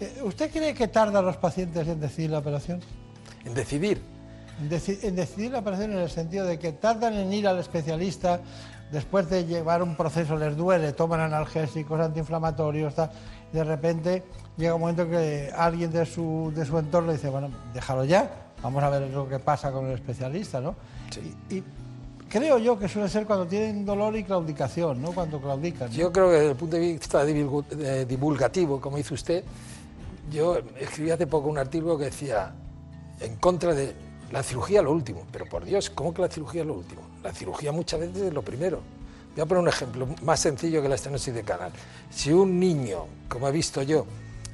Eh, 0.00 0.20
¿Usted 0.22 0.50
cree 0.50 0.74
que 0.74 0.88
tardan 0.88 1.24
los 1.24 1.36
pacientes 1.36 1.86
en 1.86 2.00
decidir 2.00 2.30
la 2.30 2.38
operación? 2.38 2.80
¿En 3.44 3.54
decidir? 3.54 4.02
En, 4.60 4.70
en 5.08 5.16
decidir 5.16 5.52
la 5.52 5.60
operación 5.60 5.92
en 5.92 5.98
el 5.98 6.10
sentido 6.10 6.46
de 6.46 6.58
que 6.58 6.72
tardan 6.72 7.14
en 7.14 7.32
ir 7.32 7.46
al 7.46 7.58
especialista, 7.58 8.40
después 8.90 9.28
de 9.30 9.46
llevar 9.46 9.82
un 9.82 9.96
proceso 9.96 10.36
les 10.36 10.56
duele, 10.56 10.92
toman 10.92 11.20
analgésicos, 11.20 11.98
antiinflamatorios, 12.00 12.94
de 13.52 13.64
repente 13.64 14.22
llega 14.56 14.74
un 14.74 14.80
momento 14.82 15.08
que 15.08 15.50
alguien 15.56 15.90
de 15.90 16.04
su, 16.06 16.52
de 16.54 16.64
su 16.64 16.78
entorno 16.78 17.12
dice, 17.12 17.30
bueno, 17.30 17.50
déjalo 17.72 18.04
ya, 18.04 18.41
vamos 18.62 18.82
a 18.82 18.90
ver 18.90 19.10
lo 19.10 19.28
que 19.28 19.38
pasa 19.38 19.72
con 19.72 19.86
el 19.86 19.94
especialista, 19.94 20.60
¿no? 20.60 20.74
Y, 21.50 21.62
creo 22.28 22.56
yo 22.56 22.78
que 22.78 22.88
suele 22.88 23.10
ser 23.10 23.26
cuando 23.26 23.46
tienen 23.46 23.84
dolor 23.84 24.16
y 24.16 24.24
claudicación, 24.24 25.02
¿no? 25.02 25.12
Cuando 25.12 25.38
claudican. 25.38 25.90
Yo 25.90 26.10
creo 26.10 26.28
que 26.28 26.36
desde 26.36 26.50
el 26.50 26.56
punto 26.56 26.76
de 26.76 26.92
vista 26.92 27.24
divulgativo, 27.26 28.80
como 28.80 28.96
dice 28.96 29.12
usted, 29.12 29.44
yo 30.30 30.58
escribí 30.80 31.10
hace 31.10 31.26
poco 31.26 31.50
un 31.50 31.58
artículo 31.58 31.98
que 31.98 32.06
decía 32.06 32.54
en 33.20 33.36
contra 33.36 33.74
de 33.74 33.94
la 34.30 34.42
cirugía 34.42 34.80
lo 34.80 34.92
último, 34.92 35.26
pero 35.30 35.44
por 35.44 35.64
Dios, 35.64 35.90
¿cómo 35.90 36.14
que 36.14 36.22
la 36.22 36.28
cirugía 36.28 36.62
es 36.62 36.66
lo 36.66 36.74
último? 36.74 37.02
La 37.22 37.34
cirugía 37.34 37.70
muchas 37.70 38.00
veces 38.00 38.22
es 38.22 38.32
lo 38.32 38.40
primero. 38.40 38.80
Voy 39.34 39.42
a 39.42 39.46
poner 39.46 39.62
un 39.62 39.68
ejemplo 39.68 40.08
más 40.22 40.40
sencillo 40.40 40.80
que 40.80 40.88
la 40.88 40.94
estenosis 40.94 41.34
de 41.34 41.42
canal. 41.42 41.70
Si 42.10 42.32
un 42.32 42.58
niño, 42.58 43.04
como 43.28 43.46
he 43.48 43.52
visto 43.52 43.82
yo, 43.82 44.06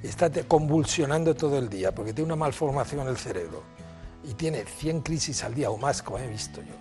está 0.03 0.31
convulsionando 0.49 1.37
todo 1.37 1.59
el 1.59 1.69
día 1.69 1.95
porque 1.95 2.13
tiene 2.13 2.27
una 2.27 2.37
malformación 2.37 3.03
en 3.03 3.09
el 3.09 3.17
cerebro 3.17 3.78
y 4.29 4.35
tiene 4.35 4.65
100 4.65 5.01
crisis 5.01 5.43
al 5.45 5.55
día 5.55 5.71
o 5.71 5.79
más, 5.79 6.03
como 6.03 6.19
he 6.19 6.27
visto 6.29 6.61
yo, 6.61 6.75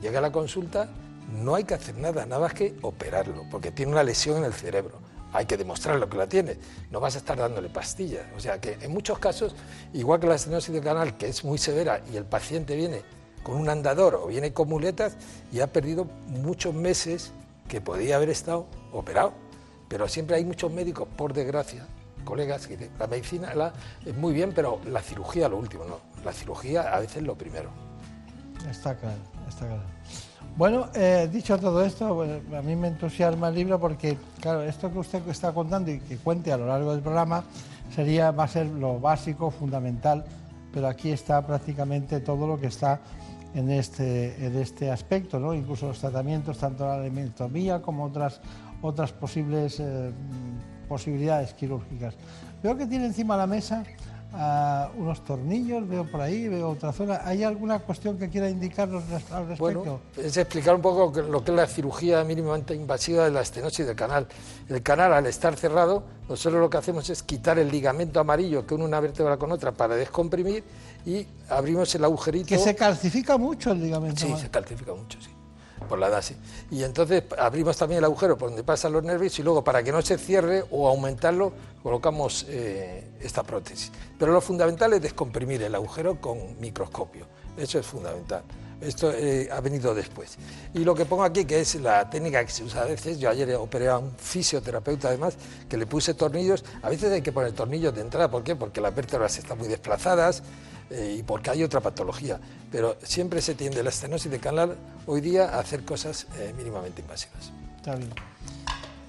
llega 0.00 0.18
a 0.18 0.22
la 0.22 0.32
consulta, 0.32 0.88
no 1.32 1.54
hay 1.54 1.64
que 1.64 1.74
hacer 1.74 1.96
nada, 1.96 2.24
nada 2.26 2.40
más 2.40 2.54
que 2.54 2.76
operarlo, 2.82 3.44
porque 3.50 3.70
tiene 3.72 3.92
una 3.92 4.02
lesión 4.02 4.38
en 4.38 4.44
el 4.44 4.52
cerebro 4.52 5.04
hay 5.34 5.46
que 5.46 5.56
demostrarlo 5.56 6.08
que 6.08 6.16
la 6.16 6.28
tiene, 6.28 6.56
no 6.92 7.00
vas 7.00 7.16
a 7.16 7.18
estar 7.18 7.36
dándole 7.36 7.68
pastillas. 7.68 8.24
O 8.36 8.40
sea 8.40 8.60
que 8.60 8.78
en 8.80 8.92
muchos 8.92 9.18
casos, 9.18 9.56
igual 9.92 10.20
que 10.20 10.28
la 10.28 10.36
estenosis 10.36 10.72
de 10.72 10.80
canal, 10.80 11.16
que 11.16 11.26
es 11.26 11.44
muy 11.44 11.58
severa 11.58 12.00
y 12.12 12.16
el 12.16 12.24
paciente 12.24 12.76
viene 12.76 13.02
con 13.42 13.56
un 13.56 13.68
andador 13.68 14.14
o 14.14 14.28
viene 14.28 14.52
con 14.52 14.68
muletas 14.68 15.16
y 15.52 15.58
ha 15.58 15.66
perdido 15.66 16.06
muchos 16.28 16.72
meses 16.72 17.32
que 17.66 17.80
podía 17.80 18.14
haber 18.14 18.30
estado 18.30 18.66
operado. 18.92 19.34
Pero 19.88 20.06
siempre 20.06 20.36
hay 20.36 20.44
muchos 20.44 20.70
médicos, 20.70 21.08
por 21.16 21.32
desgracia, 21.32 21.84
colegas, 22.24 22.68
que 22.68 22.76
dicen, 22.76 22.92
la 22.96 23.08
medicina 23.08 23.72
es 24.06 24.14
muy 24.14 24.32
bien, 24.32 24.52
pero 24.54 24.80
la 24.86 25.02
cirugía 25.02 25.48
lo 25.48 25.58
último, 25.58 25.84
no. 25.84 25.98
La 26.24 26.32
cirugía 26.32 26.82
a 26.82 27.00
veces 27.00 27.22
lo 27.22 27.36
primero. 27.36 27.70
Está 28.70 28.96
claro, 28.96 29.18
está 29.48 29.66
claro. 29.66 29.82
Bueno, 30.56 30.86
eh, 30.94 31.28
dicho 31.32 31.58
todo 31.58 31.84
esto, 31.84 32.22
a 32.22 32.62
mí 32.62 32.76
me 32.76 32.88
entusiasma 32.88 33.48
el 33.48 33.56
libro 33.56 33.80
porque, 33.80 34.16
claro, 34.40 34.62
esto 34.62 34.90
que 34.92 34.98
usted 34.98 35.28
está 35.28 35.52
contando 35.52 35.90
y 35.90 35.98
que 35.98 36.16
cuente 36.16 36.52
a 36.52 36.56
lo 36.56 36.66
largo 36.66 36.92
del 36.92 37.02
programa 37.02 37.42
sería, 37.92 38.30
va 38.30 38.44
a 38.44 38.48
ser 38.48 38.66
lo 38.66 39.00
básico, 39.00 39.50
fundamental, 39.50 40.24
pero 40.72 40.86
aquí 40.86 41.10
está 41.10 41.44
prácticamente 41.44 42.20
todo 42.20 42.46
lo 42.46 42.60
que 42.60 42.68
está 42.68 43.00
en 43.54 43.70
este, 43.70 44.46
en 44.46 44.56
este 44.56 44.90
aspecto, 44.90 45.40
¿no? 45.40 45.54
incluso 45.54 45.88
los 45.88 45.98
tratamientos, 45.98 46.58
tanto 46.58 46.86
la 46.86 46.94
alimentomía 46.94 47.82
como 47.82 48.04
otras, 48.04 48.40
otras 48.80 49.12
posibles 49.12 49.80
eh, 49.80 50.12
posibilidades 50.88 51.54
quirúrgicas. 51.54 52.14
Veo 52.62 52.76
que 52.76 52.86
tiene 52.86 53.06
encima 53.06 53.36
la 53.36 53.46
mesa 53.46 53.84
unos 54.96 55.24
tornillos, 55.24 55.88
veo 55.88 56.10
por 56.10 56.20
ahí, 56.20 56.48
veo 56.48 56.70
otra 56.70 56.92
zona. 56.92 57.20
¿Hay 57.24 57.44
alguna 57.44 57.78
cuestión 57.78 58.18
que 58.18 58.28
quiera 58.28 58.48
indicarnos 58.48 59.04
al 59.30 59.48
respecto? 59.48 59.58
Bueno, 59.58 60.00
es 60.16 60.36
explicar 60.36 60.74
un 60.74 60.82
poco 60.82 61.20
lo 61.22 61.44
que 61.44 61.50
es 61.52 61.56
la 61.56 61.66
cirugía 61.66 62.24
mínimamente 62.24 62.74
invasiva 62.74 63.24
de 63.24 63.30
la 63.30 63.42
estenosis 63.42 63.86
del 63.86 63.96
canal. 63.96 64.26
El 64.68 64.82
canal, 64.82 65.12
al 65.12 65.26
estar 65.26 65.56
cerrado, 65.56 66.02
nosotros 66.28 66.60
lo 66.60 66.68
que 66.68 66.78
hacemos 66.78 67.08
es 67.10 67.22
quitar 67.22 67.58
el 67.58 67.70
ligamento 67.70 68.18
amarillo 68.18 68.66
que 68.66 68.74
une 68.74 68.84
una 68.84 69.00
vértebra 69.00 69.36
con 69.36 69.52
otra 69.52 69.72
para 69.72 69.94
descomprimir 69.94 70.64
y 71.06 71.26
abrimos 71.48 71.94
el 71.94 72.04
agujerito. 72.04 72.48
Que 72.48 72.58
se 72.58 72.74
calcifica 72.74 73.36
mucho 73.36 73.72
el 73.72 73.82
ligamento. 73.82 74.20
Sí, 74.20 74.34
se 74.36 74.50
calcifica 74.50 74.94
mucho, 74.94 75.20
sí 75.20 75.33
por 75.86 75.98
la 75.98 76.08
edad 76.08 76.22
sí. 76.22 76.36
Y 76.70 76.82
entonces 76.82 77.24
abrimos 77.38 77.76
también 77.76 77.98
el 77.98 78.04
agujero 78.04 78.36
por 78.36 78.48
donde 78.48 78.64
pasan 78.64 78.92
los 78.92 79.02
nervios 79.02 79.38
y 79.38 79.42
luego 79.42 79.62
para 79.62 79.82
que 79.82 79.92
no 79.92 80.02
se 80.02 80.18
cierre 80.18 80.64
o 80.70 80.88
aumentarlo 80.88 81.52
colocamos 81.82 82.46
eh, 82.48 83.04
esta 83.20 83.42
prótesis. 83.42 83.92
Pero 84.18 84.32
lo 84.32 84.40
fundamental 84.40 84.92
es 84.94 85.02
descomprimir 85.02 85.62
el 85.62 85.74
agujero 85.74 86.20
con 86.20 86.58
microscopio. 86.60 87.26
Eso 87.56 87.78
es 87.78 87.86
fundamental. 87.86 88.42
Esto 88.80 89.12
eh, 89.12 89.48
ha 89.50 89.60
venido 89.60 89.94
después. 89.94 90.36
Y 90.74 90.84
lo 90.84 90.94
que 90.94 91.06
pongo 91.06 91.24
aquí, 91.24 91.44
que 91.44 91.60
es 91.60 91.74
la 91.76 92.08
técnica 92.10 92.44
que 92.44 92.50
se 92.50 92.64
usa 92.64 92.82
a 92.82 92.84
veces, 92.86 93.18
yo 93.18 93.30
ayer 93.30 93.54
operé 93.54 93.88
a 93.88 93.98
un 93.98 94.12
fisioterapeuta 94.16 95.08
además, 95.08 95.36
que 95.68 95.76
le 95.76 95.86
puse 95.86 96.14
tornillos, 96.14 96.64
a 96.82 96.90
veces 96.90 97.12
hay 97.12 97.22
que 97.22 97.32
poner 97.32 97.52
tornillos 97.52 97.94
de 97.94 98.02
entrada, 98.02 98.30
¿por 98.30 98.42
qué? 98.42 98.56
Porque 98.56 98.80
las 98.80 98.94
vértebras 98.94 99.38
están 99.38 99.58
muy 99.58 99.68
desplazadas, 99.68 100.42
eh, 100.90 101.16
y 101.18 101.22
porque 101.22 101.50
hay 101.50 101.62
otra 101.62 101.80
patología. 101.80 102.38
Pero 102.70 102.96
siempre 103.02 103.40
se 103.40 103.54
tiende 103.54 103.82
la 103.82 103.90
estenosis 103.90 104.30
de 104.30 104.38
canal 104.38 104.76
hoy 105.06 105.20
día 105.20 105.48
a 105.48 105.60
hacer 105.60 105.84
cosas 105.84 106.26
eh, 106.38 106.52
mínimamente 106.56 107.02
invasivas. 107.02 107.52
Está 107.76 107.96
bien. 107.96 108.10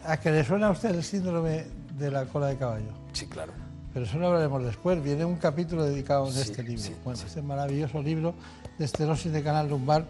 ¿A 0.06 0.18
que 0.18 0.31
le 0.31 0.43
suena 0.43 0.68
a 0.68 0.72
usted 0.72 0.89
el 0.89 1.03
síndrome 1.03 1.65
de 1.97 2.11
la 2.11 2.26
cola 2.26 2.47
de 2.47 2.57
caballo? 2.57 2.91
Sí, 3.14 3.26
claro. 3.27 3.53
Pero 3.93 4.06
eso 4.06 4.18
lo 4.19 4.27
hablaremos 4.27 4.64
después. 4.64 5.02
Viene 5.02 5.26
un 5.26 5.38
capítulo 5.38 5.84
dedicado 5.84 6.26
a 6.26 6.30
este 6.30 6.61
libro. 6.61 6.84
bueno, 7.03 7.19
este 7.26 7.41
maravilloso 7.41 8.02
libro 8.02 8.35
de 8.77 8.85
estenosis 8.85 9.31
de 9.31 9.41
canal 9.41 9.69
lumbar 9.69 10.06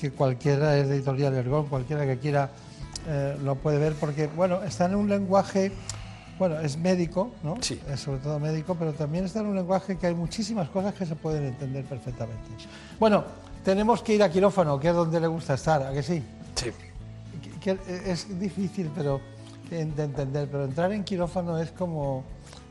que 0.00 0.10
cualquiera 0.10 0.76
es 0.78 0.88
de 0.88 0.96
editorial 0.96 1.34
Ergón, 1.34 1.66
cualquiera 1.66 2.06
que 2.06 2.18
quiera 2.18 2.50
eh, 3.08 3.36
lo 3.42 3.54
puede 3.54 3.78
ver 3.78 3.94
porque, 3.94 4.26
bueno, 4.26 4.62
está 4.62 4.86
en 4.86 4.96
un 4.96 5.08
lenguaje, 5.08 5.72
bueno, 6.38 6.60
es 6.60 6.76
médico, 6.76 7.30
¿no? 7.42 7.56
Sí. 7.60 7.80
Es 7.90 8.00
sobre 8.00 8.18
todo 8.18 8.38
médico, 8.38 8.74
pero 8.78 8.92
también 8.92 9.24
está 9.24 9.40
en 9.40 9.46
un 9.46 9.56
lenguaje 9.56 9.96
que 9.96 10.06
hay 10.06 10.14
muchísimas 10.14 10.68
cosas 10.68 10.94
que 10.94 11.06
se 11.06 11.16
pueden 11.16 11.44
entender 11.44 11.84
perfectamente. 11.84 12.42
Bueno, 12.98 13.24
tenemos 13.64 14.02
que 14.02 14.14
ir 14.14 14.22
a 14.22 14.30
quirófano, 14.30 14.78
que 14.78 14.88
es 14.88 14.94
donde 14.94 15.20
le 15.20 15.26
gusta 15.26 15.54
estar, 15.54 15.82
¿a 15.82 15.92
que 15.92 16.02
sí? 16.02 16.22
Sí. 16.54 16.70
Que 17.60 17.78
es 18.06 18.38
difícil 18.38 18.90
pero 18.94 19.20
de 19.70 19.80
entender, 19.80 20.48
pero 20.50 20.64
entrar 20.64 20.92
en 20.92 21.04
quirófano 21.04 21.58
es 21.58 21.70
como... 21.72 22.24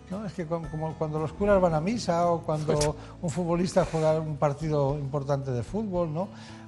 ¿no? 0.10 0.24
Es 0.24 0.34
que 0.34 0.46
como, 0.46 0.94
cuando 0.98 1.20
los 1.20 1.34
curas 1.34 1.60
van 1.60 1.74
a 1.74 1.82
misa 1.82 2.30
o 2.30 2.42
cuando 2.42 2.96
un 3.22 3.30
futbolista 3.30 3.88
juega 3.92 4.20
un 4.20 4.38
partido 4.38 4.98
importante 5.00 5.50
de 5.50 5.64
fútbol, 5.64 6.14
¿no? 6.14 6.28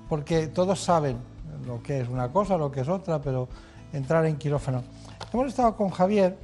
Porque 0.09 0.47
todos 0.47 0.79
saben 0.79 1.17
lo 1.65 1.81
que 1.83 2.01
es 2.01 2.09
una 2.09 2.29
cosa, 2.29 2.57
lo 2.57 2.71
que 2.71 2.81
es 2.81 2.87
otra, 2.87 3.21
pero 3.21 3.47
entrar 3.93 4.25
en 4.25 4.37
quirófano. 4.37 4.83
Hemos 5.31 5.47
estado 5.47 5.75
con 5.75 5.89
Javier 5.89 6.35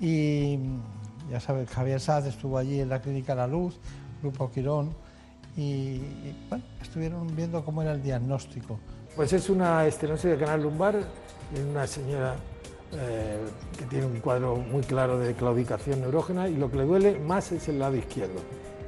y 0.00 0.58
ya 1.30 1.40
sabes, 1.40 1.68
Javier 1.70 2.00
Saz 2.00 2.26
estuvo 2.26 2.58
allí 2.58 2.80
en 2.80 2.88
la 2.88 3.00
clínica 3.00 3.34
La 3.34 3.46
Luz, 3.46 3.78
Grupo 4.22 4.50
Quirón, 4.50 4.90
y, 5.56 6.00
bueno, 6.48 6.64
estuvieron 6.80 7.34
viendo 7.34 7.64
cómo 7.64 7.82
era 7.82 7.92
el 7.92 8.02
diagnóstico. 8.02 8.78
Pues 9.16 9.32
es 9.32 9.50
una 9.50 9.86
estenosis 9.86 10.30
del 10.30 10.38
canal 10.38 10.62
lumbar 10.62 10.96
en 11.54 11.66
una 11.66 11.86
señora 11.86 12.36
eh, 12.92 13.38
que 13.76 13.84
tiene 13.86 14.06
un 14.06 14.20
cuadro 14.20 14.56
muy 14.56 14.82
claro 14.82 15.18
de 15.18 15.34
claudicación 15.34 16.00
neurógena 16.00 16.48
y 16.48 16.56
lo 16.56 16.70
que 16.70 16.76
le 16.76 16.84
duele 16.84 17.18
más 17.18 17.50
es 17.50 17.68
el 17.68 17.80
lado 17.80 17.96
izquierdo. 17.96 18.40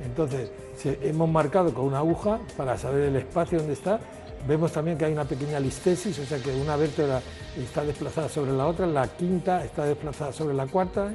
Entonces, 0.04 0.50
hemos 0.84 1.28
marcado 1.28 1.74
con 1.74 1.86
una 1.86 1.98
aguja 1.98 2.38
para 2.56 2.78
saber 2.78 3.02
el 3.02 3.16
espacio 3.16 3.58
donde 3.58 3.74
está 3.74 4.00
Vemos 4.46 4.72
también 4.72 4.96
que 4.96 5.04
hay 5.04 5.12
una 5.12 5.24
pequeña 5.24 5.60
listesis, 5.60 6.18
o 6.18 6.24
sea 6.24 6.38
que 6.38 6.50
una 6.52 6.76
vértebra 6.76 7.20
está 7.56 7.84
desplazada 7.84 8.28
sobre 8.28 8.52
la 8.52 8.66
otra, 8.66 8.86
la 8.86 9.08
quinta 9.08 9.64
está 9.64 9.84
desplazada 9.84 10.32
sobre 10.32 10.54
la 10.54 10.66
cuarta. 10.66 11.12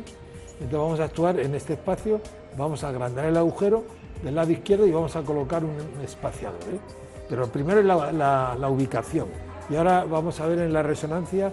Entonces 0.54 0.80
vamos 0.80 1.00
a 1.00 1.06
actuar 1.06 1.40
en 1.40 1.54
este 1.56 1.74
espacio, 1.74 2.22
vamos 2.58 2.84
a 2.84 2.90
agrandar 2.90 3.26
el 3.26 3.38
agujero 3.38 3.84
del 4.24 4.36
lado 4.36 4.52
izquierdo 4.52 4.88
y 4.88 4.92
vamos 4.92 5.16
a 5.16 5.22
colocar 5.22 5.64
un, 5.64 5.76
espaciador. 6.04 6.62
¿eh? 6.74 6.80
Pero 7.28 7.48
primero 7.48 7.80
es 7.80 7.86
la, 7.86 8.70
ubicación 8.70 9.28
y 9.70 9.76
ahora 9.76 10.06
vamos 10.06 10.40
a 10.40 10.48
ver 10.48 10.60
en 10.60 10.74
la 10.74 10.84
resonancia 10.84 11.52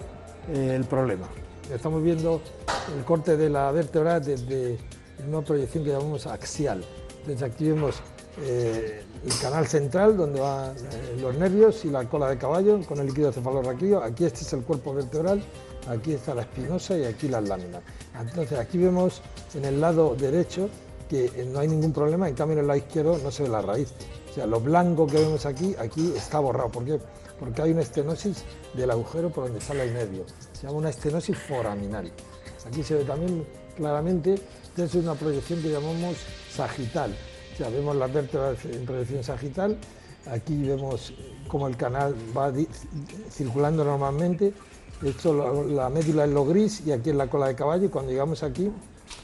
eh, 0.49 0.73
el 0.75 0.85
problema. 0.85 1.27
Estamos 1.73 2.03
viendo 2.03 2.41
el 2.95 3.03
corte 3.03 3.37
de 3.37 3.49
la 3.49 3.71
vértebra 3.71 4.19
desde 4.19 4.77
una 5.27 5.41
proyección 5.41 5.83
que 5.83 5.91
llamamos 5.91 6.27
axial. 6.27 6.83
Entonces 7.21 7.43
aquí 7.43 7.69
vemos 7.69 8.01
eh, 8.41 9.03
el 9.25 9.39
canal 9.39 9.65
central 9.67 10.17
donde 10.17 10.39
van 10.39 10.75
eh, 10.75 11.17
los 11.21 11.35
nervios 11.35 11.85
y 11.85 11.89
la 11.89 12.07
cola 12.09 12.29
de 12.29 12.37
caballo 12.37 12.79
con 12.85 12.99
el 12.99 13.07
líquido 13.07 13.31
cefalorraquídeo. 13.31 14.03
Aquí 14.03 14.25
este 14.25 14.41
es 14.41 14.53
el 14.53 14.61
cuerpo 14.61 14.93
vertebral, 14.93 15.41
aquí 15.87 16.13
está 16.13 16.35
la 16.35 16.41
espinosa 16.41 16.97
y 16.97 17.05
aquí 17.05 17.29
las 17.29 17.47
láminas. 17.47 17.81
Entonces 18.19 18.59
aquí 18.59 18.77
vemos 18.77 19.21
en 19.55 19.65
el 19.65 19.79
lado 19.79 20.15
derecho 20.15 20.69
que 21.09 21.25
eh, 21.25 21.47
no 21.51 21.59
hay 21.59 21.67
ningún 21.69 21.93
problema, 21.93 22.27
en 22.27 22.35
cambio 22.35 22.53
en 22.53 22.59
el 22.59 22.67
lado 22.67 22.79
izquierdo 22.79 23.17
no 23.19 23.31
se 23.31 23.43
ve 23.43 23.49
la 23.49 23.61
raíz. 23.61 23.93
O 24.29 24.33
sea, 24.33 24.45
lo 24.45 24.59
blanco 24.59 25.07
que 25.07 25.17
vemos 25.17 25.45
aquí, 25.45 25.75
aquí 25.79 26.13
está 26.17 26.39
borrado. 26.39 26.69
¿Por 26.69 26.83
qué? 26.83 26.99
Porque 27.39 27.61
hay 27.61 27.71
una 27.71 27.81
estenosis 27.81 28.43
del 28.73 28.91
agujero 28.91 29.29
por 29.29 29.45
donde 29.45 29.61
sale 29.61 29.83
el 29.83 29.93
nervio. 29.93 30.25
Se 30.53 30.67
llama 30.67 30.79
una 30.79 30.89
estenosis 30.89 31.37
foraminal. 31.37 32.11
Aquí 32.65 32.83
se 32.83 32.95
ve 32.95 33.03
también 33.03 33.45
claramente, 33.75 34.35
esta 34.35 34.83
es 34.83 34.95
una 34.95 35.15
proyección 35.15 35.61
que 35.61 35.69
llamamos 35.69 36.15
sagital 36.53 37.13
ya 37.57 37.69
vemos 37.69 37.95
las 37.95 38.13
vértebras 38.13 38.65
en 38.65 38.85
proyección 38.85 39.23
sagital, 39.23 39.77
aquí 40.31 40.61
vemos 40.63 41.13
cómo 41.47 41.67
el 41.67 41.77
canal 41.77 42.15
va 42.35 42.51
circulando 43.29 43.83
normalmente, 43.83 44.53
esto 45.03 45.65
la 45.65 45.89
médula 45.89 46.25
es 46.25 46.31
lo 46.31 46.45
gris 46.45 46.83
y 46.85 46.91
aquí 46.91 47.09
es 47.09 47.15
la 47.15 47.27
cola 47.27 47.47
de 47.47 47.55
caballo 47.55 47.85
y 47.85 47.89
cuando 47.89 48.11
llegamos 48.11 48.43
aquí 48.43 48.71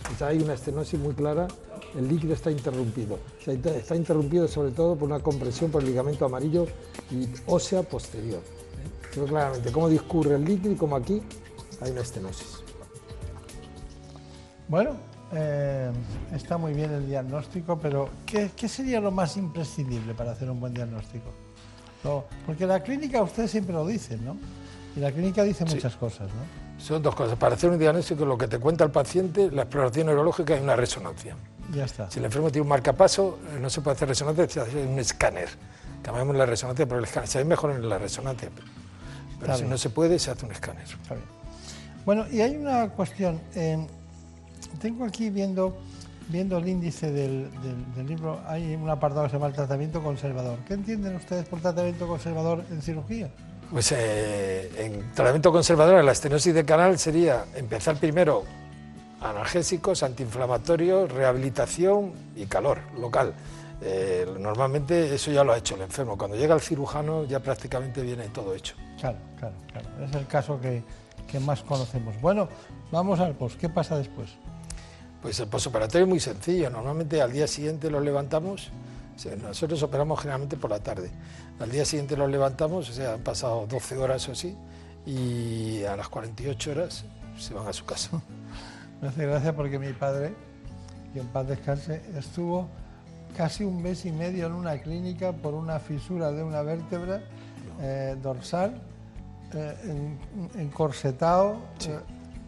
pues 0.08 0.22
hay 0.22 0.40
una 0.40 0.54
estenosis 0.54 1.00
muy 1.00 1.14
clara, 1.14 1.48
el 1.96 2.08
líquido 2.08 2.34
está 2.34 2.52
interrumpido, 2.52 3.18
está 3.46 3.96
interrumpido 3.96 4.48
sobre 4.48 4.72
todo 4.72 4.96
por 4.96 5.08
una 5.08 5.20
compresión 5.20 5.72
por 5.72 5.82
el 5.82 5.90
ligamento 5.90 6.26
amarillo 6.26 6.68
y 7.12 7.28
ósea 7.48 7.84
posterior. 7.84 8.40
¿eh? 8.40 9.26
claramente 9.28 9.72
cómo 9.72 9.90
discurre 9.90 10.36
el 10.36 10.46
líquido 10.46 10.74
y 10.74 10.76
cómo 10.76 10.96
aquí 10.96 11.22
hay 11.82 11.92
una 11.92 12.02
estenosis. 12.02 12.60
Bueno, 14.68 14.92
eh, 15.34 15.92
está 16.34 16.58
muy 16.58 16.74
bien 16.74 16.92
el 16.92 17.08
diagnóstico, 17.08 17.78
pero 17.78 18.10
¿qué, 18.26 18.50
sería 18.68 19.00
lo 19.00 19.12
más 19.12 19.38
imprescindible 19.38 20.14
para 20.14 20.32
hacer 20.32 20.50
un 20.50 20.60
buen 20.60 20.74
diagnóstico? 20.74 21.32
porque 22.46 22.66
la 22.66 22.82
clínica, 22.82 23.22
ustedes 23.22 23.52
siempre 23.52 23.74
lo 23.74 23.86
dicen, 23.86 24.24
¿no? 24.24 24.38
Y 24.96 25.02
la 25.02 25.12
clínica 25.12 25.44
dice 25.44 25.66
muchas 25.66 25.98
cosas, 25.98 26.30
¿no? 26.30 26.82
Son 26.82 27.04
dos 27.04 27.14
cosas. 27.14 27.38
Para 27.38 27.56
hacer 27.56 27.70
un 27.70 27.78
diagnóstico, 27.78 28.26
lo 28.26 28.38
que 28.38 28.48
te 28.48 28.58
cuenta 28.58 28.86
el 28.86 28.92
paciente, 28.92 29.52
la 29.52 29.64
exploración 29.64 30.08
neurológica 30.08 30.58
y 30.58 30.62
una 30.62 30.78
resonancia. 30.78 31.36
Ya 31.74 31.84
está. 31.84 32.10
Si 32.10 32.20
el 32.20 32.26
enfermo 32.26 32.50
tiene 32.50 32.64
un 32.64 32.70
marcapaso, 32.70 33.38
eh, 33.54 33.60
no 33.60 33.70
se 33.70 33.82
puede 33.82 33.96
hacer 33.96 34.08
resonancia, 34.08 34.48
se 34.48 34.62
hace 34.62 34.86
un 34.88 34.98
escáner. 34.98 35.50
Cambiamos 36.02 36.36
la 36.38 36.46
resonancia 36.46 36.88
por 36.88 37.00
el 37.00 37.04
escáner. 37.04 37.28
Se 37.28 37.40
ve 37.40 37.44
mejor 37.44 37.72
en 37.72 37.88
la 37.88 37.98
resonancia, 37.98 38.50
pero 39.40 39.58
si 39.58 39.66
no 39.66 39.78
se 39.78 39.90
puede, 39.90 40.18
se 40.20 40.32
hace 40.32 40.46
un 40.46 40.54
escáner. 40.54 40.86
Bueno, 42.06 42.26
y 42.32 42.40
hay 42.40 42.56
una 42.56 42.90
cuestión. 42.90 43.42
Tengo 44.80 45.06
aquí 45.06 45.30
viendo, 45.30 45.78
viendo 46.30 46.58
el 46.58 46.68
índice 46.68 47.12
del, 47.12 47.50
libro, 48.08 48.40
hay 48.48 48.76
un 48.76 48.90
apartado 48.90 49.24
que 49.24 49.30
se 49.30 49.36
llama 49.36 49.48
el 49.48 49.54
tratamiento 49.54 50.02
conservador. 50.02 50.60
¿Qué 50.68 50.76
entienden 50.76 51.16
ustedes 51.16 51.46
por 51.46 51.60
tratamiento 51.60 52.08
conservador 52.08 52.64
en 52.72 52.82
cirugía? 52.82 53.30
Pues 53.72 53.92
eh, 53.92 54.72
en 54.78 55.14
tratamiento 55.14 55.52
conservador, 55.52 56.04
la 56.04 56.12
estenosis 56.12 56.54
de 56.54 56.66
canal 56.66 56.98
sería 56.98 57.46
empezar 57.56 57.98
primero 57.98 58.44
analgésicos, 59.22 60.04
antiinflamatorios, 60.04 61.12
rehabilitación 61.12 62.14
y 62.36 62.46
calor 62.46 62.80
local. 62.98 63.34
Eh, 63.82 64.26
normalmente 64.40 65.14
eso 65.16 65.32
ya 65.32 65.44
lo 65.44 65.54
ha 65.54 65.58
hecho 65.58 65.76
el 65.76 65.82
enfermo. 65.82 66.18
Cuando 66.18 66.36
llega 66.36 66.54
el 66.54 66.62
cirujano 66.62 67.24
ya 67.26 67.40
prácticamente 67.40 68.02
viene 68.02 68.28
todo 68.30 68.54
hecho. 68.54 68.76
Claro, 69.00 69.18
claro, 69.38 69.56
claro. 69.72 70.06
Es 70.06 70.16
el 70.16 70.28
caso 70.28 70.60
que, 70.60 70.84
que 71.28 71.40
más 71.40 71.62
conocemos. 71.62 72.20
Bueno, 72.22 72.50
vamos 72.92 73.20
al 73.20 73.36
post. 73.36 73.60
¿Qué 73.60 73.70
pasa 73.70 73.98
después? 73.98 74.30
Pues 75.22 75.40
el 75.40 75.48
posoperatorio 75.48 76.06
es 76.06 76.10
muy 76.10 76.20
sencillo. 76.20 76.70
Normalmente 76.70 77.22
al 77.22 77.32
día 77.32 77.48
siguiente 77.48 77.90
los 77.92 78.04
levantamos. 78.04 78.72
nosotros 79.42 79.84
operamos 79.84 80.20
generalmente 80.20 80.56
por 80.56 80.70
la 80.70 80.80
tarde. 80.80 81.12
Al 81.60 81.70
día 81.70 81.84
siguiente 81.84 82.16
los 82.16 82.30
levantamos, 82.30 82.90
o 82.90 82.94
sea, 82.94 83.14
han 83.16 83.22
pasado 83.22 83.68
12 83.68 83.98
horas 83.98 84.30
o 84.30 84.32
así, 84.32 84.56
y 85.06 85.84
a 85.84 85.98
las 85.98 86.08
48 86.08 86.72
horas 86.72 87.04
se 87.38 87.54
van 87.54 87.68
a 87.68 87.74
su 87.74 87.86
casa. 87.86 88.22
Me 89.02 89.10
hace 89.10 89.26
gracia 89.26 89.56
porque 89.56 89.78
mi 89.78 89.92
padre, 89.92 90.34
que 91.14 91.20
en 91.20 91.28
paz 91.28 91.48
descanse, 91.48 92.02
estuvo 92.18 92.70
casi 93.36 93.66
un 93.66 93.82
mes 93.82 94.06
y 94.06 94.12
medio 94.12 94.48
en 94.48 94.54
una 94.54 94.78
clínica 94.78 95.34
por 95.34 95.54
una 95.54 95.80
fisura 95.80 96.32
de 96.32 96.44
una 96.44 96.62
vértebra 96.62 97.22
eh, 97.82 98.16
dorsal, 98.22 98.82
eh, 99.54 99.76
encorsetado 100.56 101.58
eh, 101.88 102.00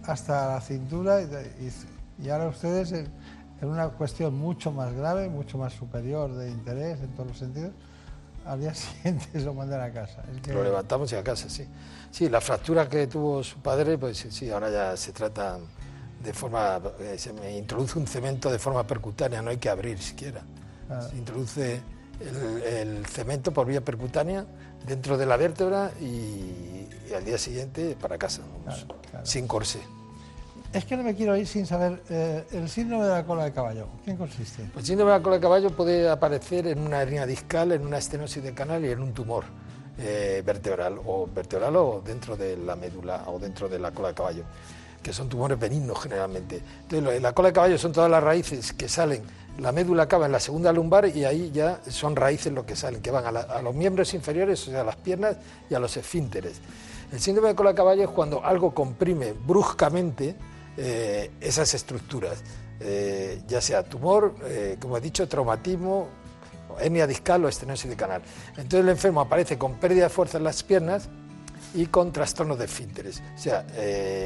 hasta 0.04 0.54
la 0.54 0.62
cintura 0.62 1.22
y, 1.22 1.26
y 1.66 1.72
ahora 2.30 2.48
ustedes, 2.48 2.92
en, 2.92 3.10
una 3.62 3.90
cuestión 3.90 4.34
mucho 4.36 4.72
más 4.72 4.94
grave, 4.94 5.30
mucho 5.30 5.58
más 5.58 5.74
superior 5.74 6.34
de 6.34 6.50
interés 6.50 7.00
en 7.02 7.10
todos 7.14 7.30
los 7.30 7.38
sentidos, 7.38 7.72
al 8.46 8.60
día 8.60 8.74
siguiente 8.76 9.40
lo 9.40 9.54
mandan 9.54 9.82
a 9.82 9.92
casa. 9.92 10.24
Lo 10.48 10.64
levantamos 10.64 11.12
y 11.12 11.16
a 11.16 11.24
casa, 11.24 11.50
sí. 11.50 11.68
Sí, 12.10 12.30
la 12.30 12.42
fractura 12.42 12.90
que 12.90 13.08
tuvo 13.08 13.44
su 13.44 13.58
padre, 13.60 13.98
pues 13.98 14.18
sí, 14.30 14.50
ahora 14.50 14.70
ya 14.70 14.98
se 14.98 15.14
trata 15.14 15.58
de 16.24 16.34
forma, 16.34 16.80
eh, 17.00 17.18
se 17.18 17.34
me 17.34 17.58
introduce 17.58 17.98
un 17.98 18.08
cemento 18.08 18.52
de 18.52 18.60
forma 18.60 18.86
percutánea, 18.86 19.42
no 19.42 19.50
hay 19.50 19.58
que 19.58 19.70
abrir 19.70 20.00
siquiera. 20.00 20.42
Ah. 20.90 21.08
Se 21.10 21.18
introduce 21.18 21.82
el, 22.20 23.06
cemento 23.08 23.52
por 23.52 23.66
vía 23.66 23.82
percutánea 23.82 24.46
dentro 24.86 25.18
de 25.18 25.26
la 25.26 25.38
vértebra 25.38 25.92
y, 26.00 26.88
al 27.16 27.26
día 27.26 27.38
siguiente 27.38 27.98
para 28.00 28.18
casa, 28.18 28.42
sin 29.24 29.48
corsé. 29.48 29.82
Es 30.74 30.86
que 30.86 30.96
no 30.96 31.04
me 31.04 31.14
quiero 31.14 31.36
ir 31.36 31.46
sin 31.46 31.66
saber 31.66 32.02
eh, 32.10 32.46
el 32.54 32.70
síndrome 32.70 33.04
de 33.04 33.10
la 33.10 33.26
cola 33.26 33.44
de 33.44 33.52
caballo. 33.52 33.88
¿Qué 34.06 34.16
consiste? 34.16 34.64
El 34.76 34.86
síndrome 34.86 35.12
de 35.12 35.18
la 35.18 35.24
cola 35.24 35.36
de 35.36 35.42
caballo 35.42 35.70
puede 35.72 36.10
aparecer 36.10 36.68
en 36.68 36.80
una 36.80 37.02
hernia 37.02 37.26
discal, 37.26 37.74
en 37.74 37.86
una 37.86 37.98
estenosis 37.98 38.42
de 38.42 38.54
canal 38.54 38.86
y 38.86 38.90
en 38.90 39.02
un 39.02 39.14
tumor 39.14 39.44
eh, 40.00 40.42
vertebral 40.46 41.00
o 41.06 41.28
vertebral 41.28 41.76
o 41.76 42.02
dentro 42.06 42.38
de 42.38 42.56
la 42.58 42.76
médula 42.76 43.24
o 43.28 43.38
dentro 43.38 43.68
de 43.68 43.80
la 43.80 43.92
cola 43.92 44.10
de 44.10 44.14
caballo, 44.14 44.44
que 45.04 45.12
son 45.12 45.28
tumores 45.28 45.60
benignos 45.60 46.02
generalmente. 46.02 46.62
Entonces, 46.84 47.22
la 47.22 47.34
cola 47.34 47.50
de 47.50 47.54
caballo 47.54 47.78
son 47.78 47.92
todas 47.92 48.10
las 48.10 48.24
raíces 48.24 48.72
que 48.72 48.88
salen 48.88 49.24
la 49.58 49.72
médula 49.72 50.04
acaba 50.04 50.26
en 50.26 50.32
la 50.32 50.40
segunda 50.40 50.72
lumbar 50.72 51.08
y 51.08 51.26
ahí 51.26 51.52
ya 51.54 51.82
son 51.88 52.16
raíces 52.16 52.54
lo 52.54 52.66
que 52.66 52.76
salen, 52.76 53.02
que 53.02 53.12
van 53.12 53.36
a, 53.36 53.62
los 53.62 53.76
miembros 53.76 54.14
inferiores, 54.14 54.68
o 54.68 54.72
sea, 54.72 54.82
a 54.82 54.84
las 54.84 54.96
piernas 54.96 55.38
y 55.70 55.76
a 55.76 55.80
los 55.80 55.96
esfínteres. 55.98 56.62
El 57.12 57.20
síndrome 57.20 57.50
de 57.50 57.56
cola 57.56 57.72
de 57.72 57.76
caballo 57.76 58.04
es 58.04 58.10
cuando 58.10 58.44
algo 58.44 58.74
comprime 58.74 59.34
bruscamente 59.34 60.36
eh, 60.84 61.30
esas 61.40 61.76
estructuras, 61.76 62.44
eh, 62.80 63.44
ya 63.48 63.62
sea 63.62 63.84
tumor, 63.84 64.34
eh, 64.46 64.78
como 64.80 64.98
he 64.98 65.02
dicho, 65.02 65.28
traumatismo, 65.28 66.08
hernia 66.80 67.06
discal 67.06 67.46
o 67.46 67.48
estenosis 67.48 67.88
de 67.88 67.96
canal. 67.96 68.24
Entonces 68.58 68.80
el 68.80 68.90
enfermo 68.90 69.22
aparece 69.22 69.60
con 69.60 69.76
pérdida 69.76 70.06
de 70.06 70.10
fuerza 70.10 70.40
en 70.40 70.44
las 70.44 70.64
piernas 70.64 71.08
y 71.76 71.86
con 71.86 72.12
trastornos 72.12 72.58
de 72.58 72.66
esfínteres, 72.66 73.22
o 73.36 73.38
sea, 73.38 73.64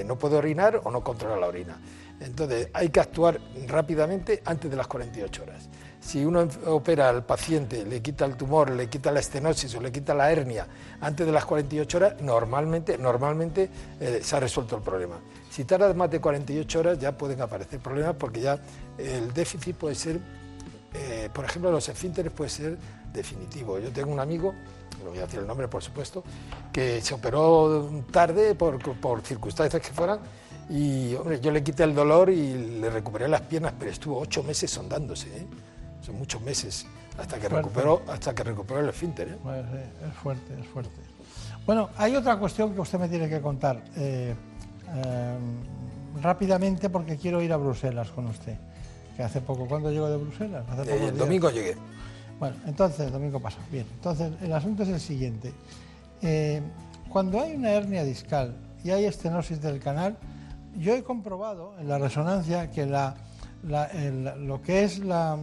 no 0.06 0.18
puede 0.18 0.38
orinar 0.38 0.80
o 0.84 0.90
no 0.92 1.04
controla 1.04 1.36
la 1.36 1.48
orina. 1.48 1.78
Entonces 2.22 2.70
hay 2.74 2.88
que 2.88 3.02
actuar 3.02 3.40
rápidamente 3.68 4.42
antes 4.46 4.72
de 4.72 4.78
las 4.78 4.88
48 4.88 5.44
horas. 5.44 5.70
Si 6.00 6.24
uno 6.24 6.48
opera 6.68 7.10
al 7.10 7.26
paciente, 7.26 7.84
le 7.84 8.02
quita 8.02 8.26
el 8.26 8.38
tumor, 8.38 8.70
le 8.70 8.88
quita 8.88 9.12
la 9.12 9.20
estenosis 9.20 9.74
o 9.76 9.82
le 9.82 9.92
quita 9.92 10.14
la 10.14 10.32
hernia 10.32 10.68
antes 11.02 11.26
de 11.26 11.32
las 11.32 11.46
48 11.46 11.98
horas, 11.98 12.22
normalmente, 12.22 12.98
normalmente 12.98 13.70
eh, 14.00 14.20
se 14.24 14.36
ha 14.36 14.40
resuelto 14.40 14.78
el 14.78 14.84
problema. 14.84 15.20
Si 15.56 15.64
tarda 15.64 15.94
más 15.94 16.12
de 16.12 16.20
48 16.20 16.80
horas 16.82 17.00
ya 17.00 17.18
pueden 17.18 17.40
aparecer 17.40 17.80
problemas 17.80 18.18
porque 18.20 18.42
ya 18.42 18.60
el 18.98 19.34
déficit 19.34 19.74
puede 19.78 19.96
ser, 19.96 20.20
eh, 20.94 21.30
por 21.34 21.46
ejemplo, 21.46 21.72
los 21.72 21.88
esfínteres 21.88 22.34
puede 22.34 22.50
ser 22.50 22.78
definitivo. 23.14 23.80
Yo 23.80 23.90
tengo 23.90 24.12
un 24.12 24.20
amigo, 24.20 24.54
no 25.02 25.12
voy 25.12 25.20
a 25.20 25.22
decir 25.22 25.40
el 25.40 25.48
nombre 25.48 25.70
por 25.70 25.82
supuesto, 25.82 26.26
que 26.74 27.00
se 27.00 27.14
operó 27.14 27.90
tarde 28.12 28.54
por, 28.54 28.80
por 29.00 29.22
circunstancias 29.22 29.82
que 29.82 29.94
fueran 29.94 30.20
y 30.70 31.16
hombre, 31.16 31.40
yo 31.40 31.52
le 31.52 31.64
quité 31.64 31.84
el 31.84 31.96
dolor 31.96 32.30
y 32.30 32.82
le 32.82 32.90
recuperé 32.90 33.30
las 33.30 33.40
piernas, 33.40 33.76
pero 33.80 33.92
estuvo 33.92 34.20
ocho 34.20 34.44
meses 34.44 34.70
sondándose, 34.70 35.30
¿eh? 35.38 35.48
son 36.02 36.18
muchos 36.18 36.42
meses, 36.42 36.86
hasta 37.18 37.40
que, 37.40 37.48
recuperó, 37.48 38.02
hasta 38.10 38.36
que 38.36 38.44
recuperó 38.44 38.82
el 38.82 38.90
esfínter. 38.90 39.30
¿eh? 39.30 39.38
Pues, 39.42 39.66
es 40.06 40.14
fuerte, 40.22 40.54
es 40.60 40.68
fuerte. 40.68 41.00
Bueno, 41.66 41.92
hay 41.96 42.14
otra 42.14 42.38
cuestión 42.38 42.74
que 42.74 42.82
usted 42.82 43.00
me 43.00 43.08
tiene 43.08 43.30
que 43.30 43.40
contar 43.40 43.82
eh, 43.96 44.36
rápidamente 46.22 46.90
porque 46.90 47.18
quiero 47.18 47.42
ir 47.42 47.54
a 47.54 47.58
Bruselas 47.58 48.10
con 48.10 48.28
usted, 48.28 48.56
que 49.16 49.24
hace 49.24 49.42
poco, 49.42 49.68
¿cuándo 49.68 49.92
llegó 49.92 50.10
de 50.10 50.18
Bruselas? 50.18 50.66
el 50.88 51.18
domingo 51.18 51.50
llegué. 51.50 51.76
Bueno, 52.40 52.58
entonces, 52.66 53.00
el 53.08 53.12
domingo 53.12 53.40
pasa. 53.40 53.60
Bien, 53.72 53.86
entonces 53.94 54.34
el 54.42 54.52
asunto 54.52 54.84
es 54.84 54.90
el 54.90 55.00
siguiente. 55.00 55.54
cuando 57.10 57.42
hay 57.42 57.56
una 57.56 57.72
hernia 57.72 58.04
discal 58.04 58.56
y 58.84 58.92
hay 58.92 59.06
estenosis 59.06 59.62
del 59.62 59.80
canal, 59.80 60.18
yo 60.78 60.94
he 60.94 61.04
comprobado 61.04 61.74
en 61.80 61.88
la 61.88 61.98
resonancia 61.98 62.70
que 62.70 62.86
lo 62.86 64.62
que 64.62 64.84
es 64.84 65.00
la, 65.00 65.38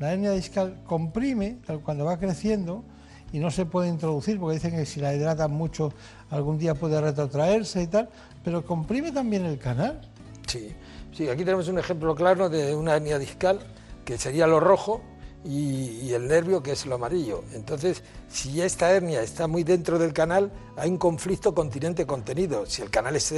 la 0.00 0.12
hernia 0.12 0.32
discal 0.32 0.82
comprime 0.84 1.58
cuando 1.82 2.04
va 2.04 2.18
creciendo 2.18 2.84
y 3.32 3.38
no 3.38 3.50
se 3.50 3.66
puede 3.66 3.88
introducir 3.88 4.38
porque 4.38 4.54
dicen 4.54 4.70
que 4.70 4.86
si 4.86 5.00
la 5.00 5.14
hidratan 5.14 5.50
mucho 5.50 5.92
algún 6.30 6.56
día 6.58 6.74
puede 6.74 7.00
retrotraerse 7.00 7.82
y 7.82 7.86
tal, 7.88 8.08
pero 8.44 8.64
comprime 8.64 9.10
también 9.10 9.46
el 9.46 9.58
canal. 9.58 10.00
Sí, 10.46 10.74
sí, 11.12 11.28
aquí 11.28 11.44
tenemos 11.44 11.68
un 11.68 11.78
ejemplo 11.78 12.14
claro 12.14 12.48
de 12.48 12.74
una 12.74 12.94
hernia 12.94 13.18
discal 13.18 13.60
que 14.04 14.18
sería 14.18 14.46
lo 14.46 14.60
rojo 14.60 15.02
y, 15.44 16.12
el 16.12 16.28
nervio 16.28 16.62
que 16.62 16.72
es 16.72 16.86
lo 16.86 16.94
amarillo. 16.94 17.42
Entonces, 17.52 18.02
si 18.28 18.60
esta 18.60 18.90
hernia 18.90 19.22
está 19.22 19.46
muy 19.46 19.64
dentro 19.64 19.98
del 19.98 20.12
canal, 20.12 20.50
hay 20.76 20.90
un 20.90 20.98
conflicto 20.98 21.54
continente-contenido. 21.54 22.66
Si 22.66 22.82
el 22.82 22.90
canal 22.90 23.16
es, 23.16 23.32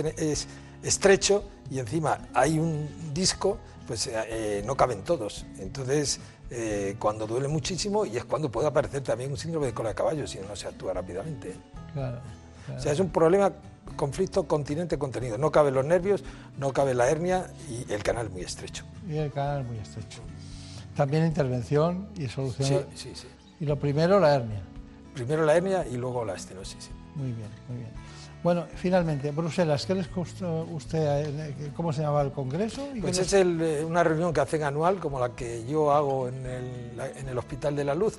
estrecho 0.83 1.45
y 1.70 1.78
encima 1.78 2.28
hay 2.35 2.59
un 2.59 2.89
disco, 3.15 3.59
pues 3.87 4.09
eh, 4.12 4.62
no 4.66 4.77
caben 4.77 5.03
todos. 5.03 5.47
Entonces, 5.59 6.20
eh, 6.51 6.95
cuando 6.99 7.27
duele 7.27 7.49
muchísimo 7.49 8.07
y 8.07 8.16
es 8.16 8.24
cuando 8.24 8.51
puede 8.51 8.69
aparecer 8.69 9.03
también 9.03 9.33
un 9.33 9.37
síndrome 9.37 9.66
de 9.66 9.74
cola 9.74 9.89
de 9.91 9.95
caballo 9.97 10.27
si 10.27 10.39
no 10.39 10.55
se 10.55 10.69
actúa 10.69 10.93
rápidamente. 10.93 11.55
O 12.77 12.81
sea, 12.81 12.93
es 12.93 13.01
un 13.01 13.11
problema, 13.11 13.53
conflicto 13.97 14.44
continente-contenido. 14.44 15.39
No 15.39 15.51
caben 15.51 15.74
los 15.74 15.85
nervios, 15.85 16.23
no 16.59 16.73
cabe 16.73 16.94
la 16.94 17.09
hernia 17.09 17.51
y 17.68 17.93
el 17.93 18.02
canal 18.02 18.31
muy 18.31 18.43
estrecho. 18.43 18.85
Y 19.09 19.16
el 19.16 19.32
canal 19.32 19.64
muy 19.64 19.78
estrecho. 19.78 20.20
También 20.94 21.27
intervención 21.27 22.09
y 22.16 22.28
solución. 22.28 22.86
Sí, 22.94 23.10
sí, 23.10 23.14
sí. 23.14 23.28
Y 23.60 23.66
lo 23.66 23.78
primero, 23.78 24.20
la 24.20 24.35
hernia. 24.35 24.62
Primero 25.14 25.44
la 25.44 25.56
hernia 25.56 25.86
y 25.86 25.97
luego 25.97 26.24
la 26.24 26.35
estenosis. 26.35 26.90
Muy 27.14 27.32
bien, 27.32 27.48
muy 27.68 27.78
bien. 27.78 27.90
Bueno, 28.43 28.66
finalmente, 28.77 29.31
Bruselas, 29.32 29.86
¿qué 29.86 29.94
les 29.94 30.06
costó 30.09 30.68
usted, 30.70 31.27
eh, 31.27 31.73
cómo 31.74 31.93
se 31.93 32.02
llamaba 32.02 32.23
el 32.23 32.31
Congreso? 32.31 32.86
pues 33.01 33.18
es 33.18 33.32
eh, 33.32 33.85
una 33.85 34.05
reunión 34.05 34.32
que 34.32 34.40
hacen 34.40 34.62
anual, 34.62 34.98
como 35.01 35.18
la 35.18 35.31
que 35.31 35.66
yo 35.66 35.90
hago 35.90 36.28
en 36.28 36.47
el, 36.47 37.39
Hospital 37.39 37.74
de 37.74 37.85
la 37.85 37.94
Luz. 37.94 38.18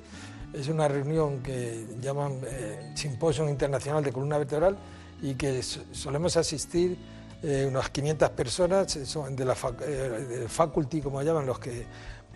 Es 0.52 0.68
una 0.68 0.86
reunión 0.86 1.42
que 1.42 1.86
llaman 2.00 2.40
eh, 2.44 2.92
Simposio 2.94 3.48
Internacional 3.48 4.04
de 4.04 4.12
Columna 4.12 4.38
Vertebral 4.38 4.76
y 5.22 5.34
que 5.34 5.62
solemos 5.62 6.36
asistir 6.36 6.98
unas 7.42 7.90
500 7.90 8.30
personas, 8.30 8.98
son 9.04 9.36
de 9.36 9.44
la 9.44 9.54
faculty, 9.54 11.00
como 11.00 11.22
llaman 11.22 11.46
los 11.46 11.58
que 11.58 11.86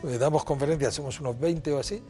pues 0.03 0.19
damos 0.19 0.45
conferencias, 0.45 0.95
somos 0.95 1.21
unos 1.21 1.39
20 1.39 1.73
o 1.73 1.79
así, 1.79 2.03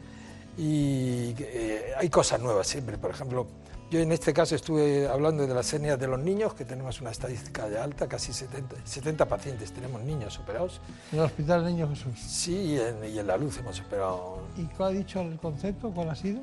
y 0.57 1.35
eh, 1.39 1.93
hay 1.97 2.09
cosas 2.09 2.41
nuevas 2.41 2.67
siempre. 2.67 2.97
Por 2.97 3.11
ejemplo, 3.11 3.45
yo 3.91 3.99
en 3.99 4.11
este 4.11 4.33
caso 4.33 4.55
estuve 4.55 5.07
hablando 5.07 5.45
de 5.45 5.53
las 5.53 5.71
etnias 5.71 5.99
de 5.99 6.07
los 6.07 6.19
niños, 6.19 6.55
que 6.55 6.65
tenemos 6.65 6.99
una 7.01 7.11
estadística 7.11 7.69
ya 7.69 7.83
alta, 7.83 8.07
casi 8.07 8.33
70, 8.33 8.77
70 8.83 9.27
pacientes 9.27 9.71
tenemos 9.71 10.01
niños 10.01 10.39
operados. 10.39 10.81
¿En 11.11 11.19
el 11.19 11.25
Hospital 11.25 11.65
Niño 11.65 11.87
Jesús? 11.89 12.19
Sí, 12.19 12.79
y 13.03 13.19
en, 13.19 13.27
la 13.27 13.37
luz 13.37 13.59
hemos 13.59 13.79
operado. 13.79 14.39
¿Y 14.57 14.63
cuál 14.75 14.89
ha 14.89 14.97
dicho 14.97 15.21
el 15.21 15.37
concepto? 15.37 15.91
¿Cuál 15.91 16.09
ha 16.09 16.15
sido? 16.15 16.41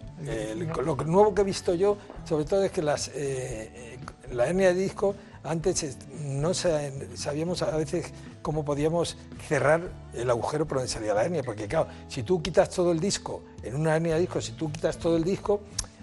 lo 0.85 0.97
nuevo 0.97 1.35
que 1.35 1.43
he 1.43 1.45
visto 1.45 1.75
yo, 1.75 1.97
sobre 2.25 2.45
todo, 2.45 2.63
es 2.63 2.71
que 2.71 2.83
las, 2.83 3.09
eh, 3.09 3.13
eh, 3.17 3.99
la 4.33 4.47
hernia 4.47 4.69
de 4.69 4.75
disco 4.75 5.15
antes 5.43 5.97
no 6.23 6.53
sabíamos 6.53 7.63
a 7.63 7.77
veces 7.77 8.13
cómo 8.43 8.65
podíamos 8.65 9.17
cerrar 9.49 9.91
el 10.13 10.29
agujero 10.29 10.67
por 10.67 10.79
donde 10.79 10.93
salía 10.93 11.15
la 11.15 11.25
hernia, 11.25 11.43
porque 11.43 11.67
claro, 11.67 11.89
si 12.09 12.23
tú 12.23 12.43
quitas 12.43 12.69
todo 12.69 12.93
el 12.93 13.01
disco, 13.01 13.43
en 13.63 13.75
una 13.75 13.97
hernia 13.97 14.15
de 14.15 14.21
disco, 14.21 14.41
si 14.41 14.53
tú 14.53 14.71
quitas 14.71 14.99
todo 14.99 15.17
el 15.17 15.25
disco, 15.25 15.61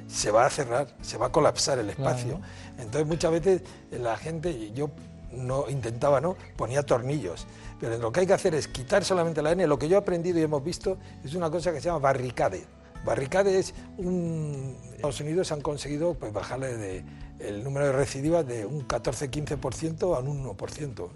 se 0.07 0.31
va 0.31 0.45
a 0.45 0.49
cerrar, 0.49 0.87
se 1.01 1.17
va 1.17 1.27
a 1.27 1.31
colapsar 1.31 1.77
el 1.79 1.89
espacio. 1.89 2.39
Entonces 2.79 3.05
muchas 3.05 3.31
veces 3.31 3.61
la 3.91 4.17
gente, 4.17 4.71
yo 4.71 4.89
no 5.31 5.69
intentaba, 5.69 6.21
¿no? 6.21 6.35
Ponía 6.55 6.81
tornillos. 6.83 7.45
Pero 7.79 7.97
lo 7.97 8.11
que 8.11 8.21
hay 8.21 8.27
que 8.27 8.33
hacer 8.33 8.55
es 8.55 8.67
quitar 8.67 9.03
solamente 9.03 9.41
la 9.41 9.51
hernia. 9.51 9.67
Lo 9.67 9.77
que 9.77 9.87
yo 9.87 9.97
he 9.97 9.99
aprendido 9.99 10.39
y 10.39 10.43
hemos 10.43 10.63
visto 10.63 10.97
es 11.23 11.35
una 11.35 11.51
cosa 11.51 11.71
que 11.71 11.81
se 11.81 11.85
llama 11.85 11.99
barricade. 11.99 12.65
Barricade 13.05 13.59
es 13.59 13.73
un... 13.97 14.77
Estados 14.95 15.19
Unidos 15.19 15.51
han 15.51 15.61
conseguido 15.61 16.15
pues, 16.15 16.33
bajarle 16.33 16.75
de 16.77 17.03
el 17.39 17.63
número 17.63 17.87
de 17.87 17.91
recidivas 17.91 18.45
de 18.47 18.65
un 18.65 18.87
14-15% 18.87 20.15
a 20.15 20.19
un 20.19 20.43
1%. 20.45 21.07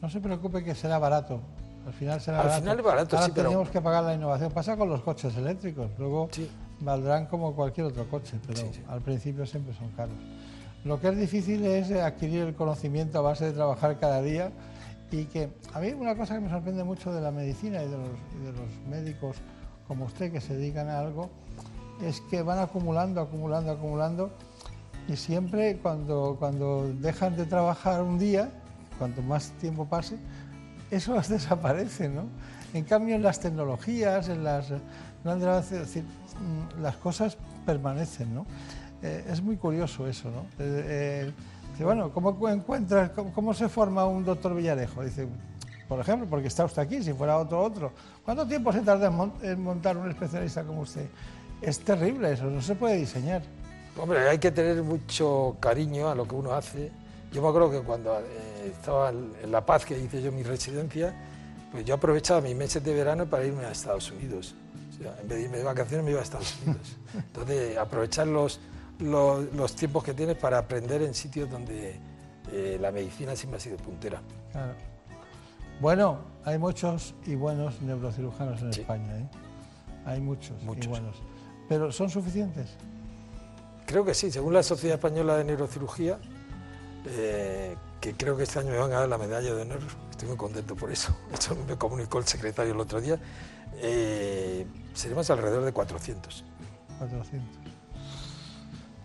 No 0.00 0.10
se 0.10 0.20
preocupe 0.20 0.62
que 0.64 0.74
será 0.74 0.98
barato. 0.98 1.40
Al 1.86 1.92
final 1.92 2.20
será 2.20 2.38
Al 2.40 2.44
barato. 2.44 2.62
final 2.62 2.78
es 2.78 2.84
barato, 2.84 3.16
Ahora 3.16 3.26
sí, 3.26 3.32
pero... 3.34 3.48
tenemos 3.48 3.70
que 3.70 3.80
pagar 3.80 4.04
la 4.04 4.14
innovación. 4.14 4.52
Pasa 4.52 4.76
con 4.76 4.88
los 4.88 5.02
coches 5.02 5.36
eléctricos. 5.36 5.90
Luego 5.98 6.28
valdrán 6.80 7.26
como 7.26 7.54
cualquier 7.54 7.86
otro 7.86 8.08
coche, 8.08 8.38
pero 8.46 8.62
al 8.88 9.00
principio 9.00 9.46
siempre 9.46 9.74
son 9.74 9.88
caros. 9.90 10.14
Lo 10.84 11.00
que 11.00 11.08
es 11.08 11.18
difícil 11.18 11.64
es 11.64 11.90
adquirir 11.90 12.42
el 12.42 12.54
conocimiento 12.54 13.18
a 13.18 13.22
base 13.22 13.46
de 13.46 13.52
trabajar 13.52 13.98
cada 13.98 14.22
día 14.22 14.52
y 15.10 15.24
que 15.24 15.48
a 15.72 15.80
mí 15.80 15.92
una 15.92 16.16
cosa 16.16 16.34
que 16.34 16.40
me 16.40 16.50
sorprende 16.50 16.84
mucho 16.84 17.12
de 17.12 17.20
la 17.20 17.30
medicina 17.30 17.82
y 17.82 17.88
de 17.88 17.96
los, 17.96 18.10
y 18.40 18.44
de 18.44 18.52
los 18.52 18.88
médicos 18.88 19.36
como 19.88 20.04
usted 20.04 20.30
que 20.30 20.40
se 20.40 20.54
dedican 20.54 20.88
a 20.88 21.00
algo 21.00 21.30
es 22.04 22.20
que 22.30 22.42
van 22.42 22.58
acumulando, 22.58 23.20
acumulando, 23.20 23.72
acumulando 23.72 24.30
y 25.08 25.16
siempre 25.16 25.78
cuando, 25.78 26.36
cuando 26.38 26.92
dejan 27.00 27.34
de 27.36 27.46
trabajar 27.46 28.02
un 28.02 28.18
día, 28.18 28.50
cuanto 28.98 29.22
más 29.22 29.50
tiempo 29.52 29.86
pase, 29.86 30.16
eso 30.90 31.14
desaparece, 31.28 32.08
¿no? 32.08 32.26
En 32.74 32.84
cambio, 32.84 33.14
en 33.14 33.22
las 33.22 33.40
tecnologías, 33.40 34.28
en 34.28 34.44
las 34.44 34.70
decir, 35.70 36.04
mm, 36.04 36.82
las 36.82 36.96
cosas 36.96 37.38
permanecen, 37.64 38.34
¿no? 38.34 38.46
Eh, 39.02 39.24
es 39.30 39.42
muy 39.42 39.56
curioso 39.56 40.06
eso, 40.06 40.30
¿no? 40.30 40.42
Eh, 40.58 41.32
eh, 41.78 41.84
bueno, 41.84 42.12
¿cómo 42.12 42.48
encuentras, 42.48 43.10
cómo, 43.10 43.54
se 43.54 43.68
forma 43.68 44.04
un 44.04 44.24
doctor 44.24 44.54
Villarejo? 44.54 45.04
Dice, 45.04 45.28
por 45.88 46.00
ejemplo, 46.00 46.26
porque 46.28 46.48
está 46.48 46.64
usted 46.64 46.82
aquí, 46.82 47.02
si 47.02 47.12
fuera 47.12 47.38
otro, 47.38 47.62
otro. 47.62 47.92
¿Cuánto 48.24 48.46
tiempo 48.46 48.72
se 48.72 48.80
tarda 48.80 49.12
en 49.42 49.62
montar 49.62 49.96
un 49.96 50.10
especialista 50.10 50.64
como 50.64 50.80
usted? 50.82 51.06
Es 51.62 51.78
terrible 51.80 52.32
eso, 52.32 52.44
no 52.46 52.60
se 52.60 52.74
puede 52.74 52.96
diseñar. 52.96 53.42
Hombre, 53.98 54.28
hay 54.28 54.38
que 54.38 54.52
tener 54.52 54.82
mucho 54.82 55.56
cariño 55.58 56.08
a 56.08 56.14
lo 56.14 56.26
que 56.26 56.34
uno 56.34 56.52
hace. 56.52 56.90
Yo 57.32 57.42
me 57.42 57.48
acuerdo 57.48 57.70
que 57.70 57.80
cuando 57.80 58.18
eh, 58.20 58.72
estaba 58.72 59.10
en 59.10 59.50
La 59.50 59.66
Paz, 59.66 59.84
que 59.84 59.98
hice 59.98 60.22
yo 60.22 60.30
mi 60.30 60.44
residencia, 60.44 61.14
pues 61.72 61.84
yo 61.84 61.94
aprovechaba 61.94 62.40
mis 62.40 62.54
meses 62.54 62.82
de 62.82 62.94
verano 62.94 63.26
para 63.26 63.44
irme 63.44 63.64
a 63.64 63.72
Estados 63.72 64.10
Unidos. 64.12 64.54
O 64.90 65.02
sea, 65.02 65.16
en 65.20 65.28
vez 65.28 65.38
de 65.38 65.44
irme 65.44 65.58
de 65.58 65.64
vacaciones 65.64 66.04
me 66.04 66.12
iba 66.12 66.20
a 66.20 66.22
Estados 66.22 66.56
Unidos. 66.64 66.96
Entonces, 67.14 67.76
aprovechar 67.76 68.28
los, 68.28 68.60
los, 69.00 69.74
tiempos 69.74 70.04
que 70.04 70.14
tienes 70.14 70.36
para 70.36 70.58
aprender 70.58 71.02
en 71.02 71.12
sitios 71.12 71.50
donde 71.50 71.96
eh, 72.52 72.78
la 72.80 72.92
medicina 72.92 73.34
siempre 73.34 73.58
ha 73.58 73.60
sido 73.60 73.76
puntera. 73.78 74.22
Claro. 74.52 74.74
Bueno, 75.80 76.18
hay 76.44 76.58
muchos 76.58 77.14
y 77.26 77.34
buenos 77.34 77.80
neurocirujanos 77.82 78.62
en 78.62 78.70
España. 78.70 79.18
¿eh? 79.18 79.28
Hay 80.06 80.20
muchos, 80.20 80.62
Muchos. 80.62 80.86
y 80.86 80.88
buenos. 80.88 81.16
Pero 81.68 81.92
¿son 81.92 82.08
suficientes? 82.08 82.70
Creo 83.88 84.04
que 84.04 84.12
sí, 84.12 84.30
según 84.30 84.52
la 84.52 84.62
Sociedad 84.62 84.96
Española 84.96 85.38
de 85.38 85.44
Neurocirugía, 85.44 86.18
eh, 87.06 87.74
que 88.02 88.12
creo 88.12 88.36
que 88.36 88.42
este 88.42 88.58
año 88.58 88.70
me 88.70 88.76
van 88.76 88.92
a 88.92 89.00
dar 89.00 89.08
la 89.08 89.16
medalla 89.16 89.54
de 89.54 89.62
honor, 89.62 89.78
estoy 90.10 90.28
muy 90.28 90.36
contento 90.36 90.76
por 90.76 90.92
eso, 90.92 91.16
esto 91.32 91.56
me 91.66 91.74
comunicó 91.76 92.18
el 92.18 92.26
secretario 92.26 92.74
el 92.74 92.80
otro 92.80 93.00
día, 93.00 93.18
eh, 93.80 94.66
seremos 94.92 95.30
alrededor 95.30 95.64
de 95.64 95.72
400. 95.72 96.44
400. 96.98 97.40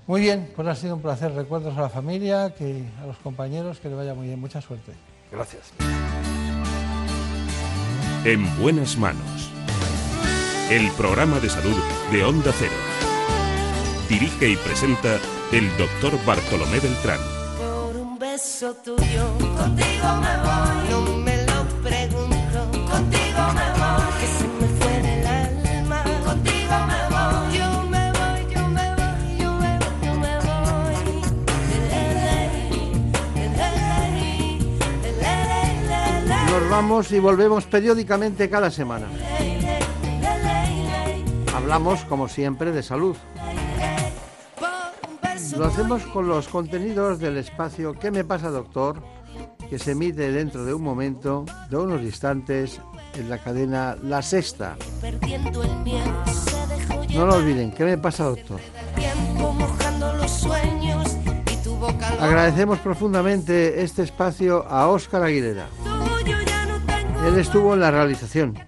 Muy 0.05 0.19
bien, 0.19 0.51
pues 0.53 0.67
ha 0.67 0.75
sido 0.75 0.95
un 0.95 1.01
placer. 1.01 1.33
Recuerdos 1.33 1.77
a 1.77 1.81
la 1.81 1.89
familia, 1.89 2.53
que 2.53 2.83
a 3.01 3.05
los 3.05 3.15
compañeros, 3.19 3.79
que 3.79 3.87
le 3.87 3.95
vaya 3.95 4.13
muy 4.13 4.27
bien. 4.27 4.37
Mucha 4.37 4.59
suerte. 4.59 4.91
Gracias. 5.31 5.71
En 8.25 8.59
buenas 8.59 8.97
manos. 8.97 9.49
El 10.69 10.91
programa 10.91 11.39
de 11.39 11.49
salud 11.49 11.77
de 12.11 12.23
Onda 12.25 12.51
Cero. 12.57 12.92
Dirige 14.09 14.49
y 14.49 14.55
presenta 14.57 15.19
el 15.51 15.69
doctor 15.77 16.13
Bartolomé 16.25 16.79
Beltrán. 16.79 17.19
Por 17.57 17.95
un 17.95 18.19
beso 18.19 18.73
tuyo, 18.75 19.25
contigo 19.39 20.07
me 20.21 20.37
voy. 20.43 20.89
No 20.89 21.17
me 21.17 21.37
lo 21.45 21.65
pregunto, 21.81 22.71
contigo 22.91 23.53
me 23.55 23.67
voy. 23.79 24.11
Que 24.19 24.27
se 24.27 24.47
me 24.59 24.67
fue 24.79 25.01
del 25.01 25.25
alma, 25.25 26.03
contigo 26.25 26.75
me 26.87 27.01
voy. 27.09 27.57
Yo 27.57 27.67
me 27.89 28.11
voy, 28.11 28.41
yo 28.53 28.63
me 28.67 28.87
voy, 28.95 29.37
yo 29.39 29.51
me 29.53 29.71
voy, 29.77 29.95
yo 30.03 30.13
me 30.15 30.33
voy. 30.37 30.95
Nos 36.51 36.69
vamos 36.69 37.11
y 37.11 37.19
volvemos 37.19 37.65
periódicamente 37.65 38.49
cada 38.49 38.69
semana. 38.69 39.07
Hablamos, 41.55 42.03
como 42.05 42.27
siempre, 42.27 42.71
de 42.71 42.83
salud. 42.83 43.15
Lo 45.57 45.65
hacemos 45.65 46.03
con 46.07 46.27
los 46.27 46.47
contenidos 46.47 47.19
del 47.19 47.37
espacio 47.37 47.93
¿Qué 47.93 48.11
me 48.11 48.23
pasa, 48.23 48.49
doctor? 48.49 49.01
que 49.69 49.79
se 49.79 49.91
emite 49.91 50.31
dentro 50.31 50.65
de 50.65 50.73
un 50.73 50.83
momento, 50.83 51.45
de 51.69 51.77
unos 51.77 52.01
instantes, 52.03 52.79
en 53.15 53.29
la 53.29 53.39
cadena 53.39 53.97
La 54.03 54.21
Sexta. 54.21 54.75
No 57.15 57.25
lo 57.25 57.35
olviden, 57.35 57.71
¿qué 57.71 57.83
me 57.83 57.97
pasa, 57.97 58.25
doctor? 58.25 58.59
Agradecemos 62.19 62.79
profundamente 62.79 63.81
este 63.81 64.03
espacio 64.03 64.63
a 64.67 64.87
Óscar 64.89 65.23
Aguilera. 65.23 65.65
Él 67.25 67.39
estuvo 67.39 67.73
en 67.73 67.79
la 67.79 67.89
realización. 67.89 68.59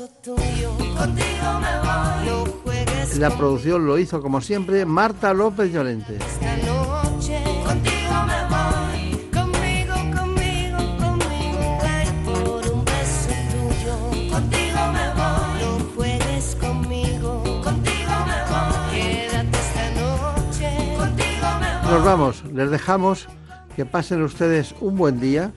Beso 0.00 0.08
tuyo. 0.22 0.70
Contigo 0.96 1.60
me 1.60 1.78
voy, 1.80 2.26
no 2.26 2.44
juegues 2.64 3.18
La 3.18 3.30
producción 3.30 3.86
lo 3.86 3.98
hizo, 3.98 4.22
como 4.22 4.40
siempre, 4.40 4.84
Marta 4.84 5.34
López 5.34 5.72
Llorente. 5.72 6.16
esta 6.16 6.56
noche. 6.56 7.42
Contigo 7.64 8.14
me 8.26 8.40
voy, 8.54 9.28
conmigo, 9.32 9.94
conmigo, 10.16 10.78
conmigo. 10.98 11.78
Ay, 11.82 12.08
por 12.24 12.72
un 12.72 12.84
beso 12.84 13.30
tuyo. 13.52 14.30
Contigo 14.30 14.80
me 14.92 15.06
voy, 15.18 15.60
no 15.60 15.94
juegues 15.94 16.56
conmigo. 16.60 17.42
Contigo 17.62 18.12
me 18.26 18.38
voy, 18.50 19.00
quédate 19.00 19.58
esta 19.58 19.86
noche. 20.00 20.96
Contigo 20.96 21.46
me 21.60 21.82
voy. 21.82 21.90
Nos 21.92 22.04
vamos, 22.04 22.44
les 22.52 22.70
dejamos 22.70 23.28
que 23.76 23.84
pasen 23.84 24.22
ustedes 24.22 24.74
un 24.80 24.96
buen 24.96 25.20
día 25.20 25.52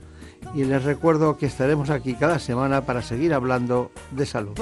y 0.53 0.63
les 0.65 0.83
recuerdo 0.83 1.37
que 1.37 1.45
estaremos 1.45 1.89
aquí 1.89 2.13
cada 2.13 2.39
semana 2.39 2.81
para 2.81 3.01
seguir 3.01 3.33
hablando 3.33 3.91
de 4.11 4.25
salud. 4.25 4.51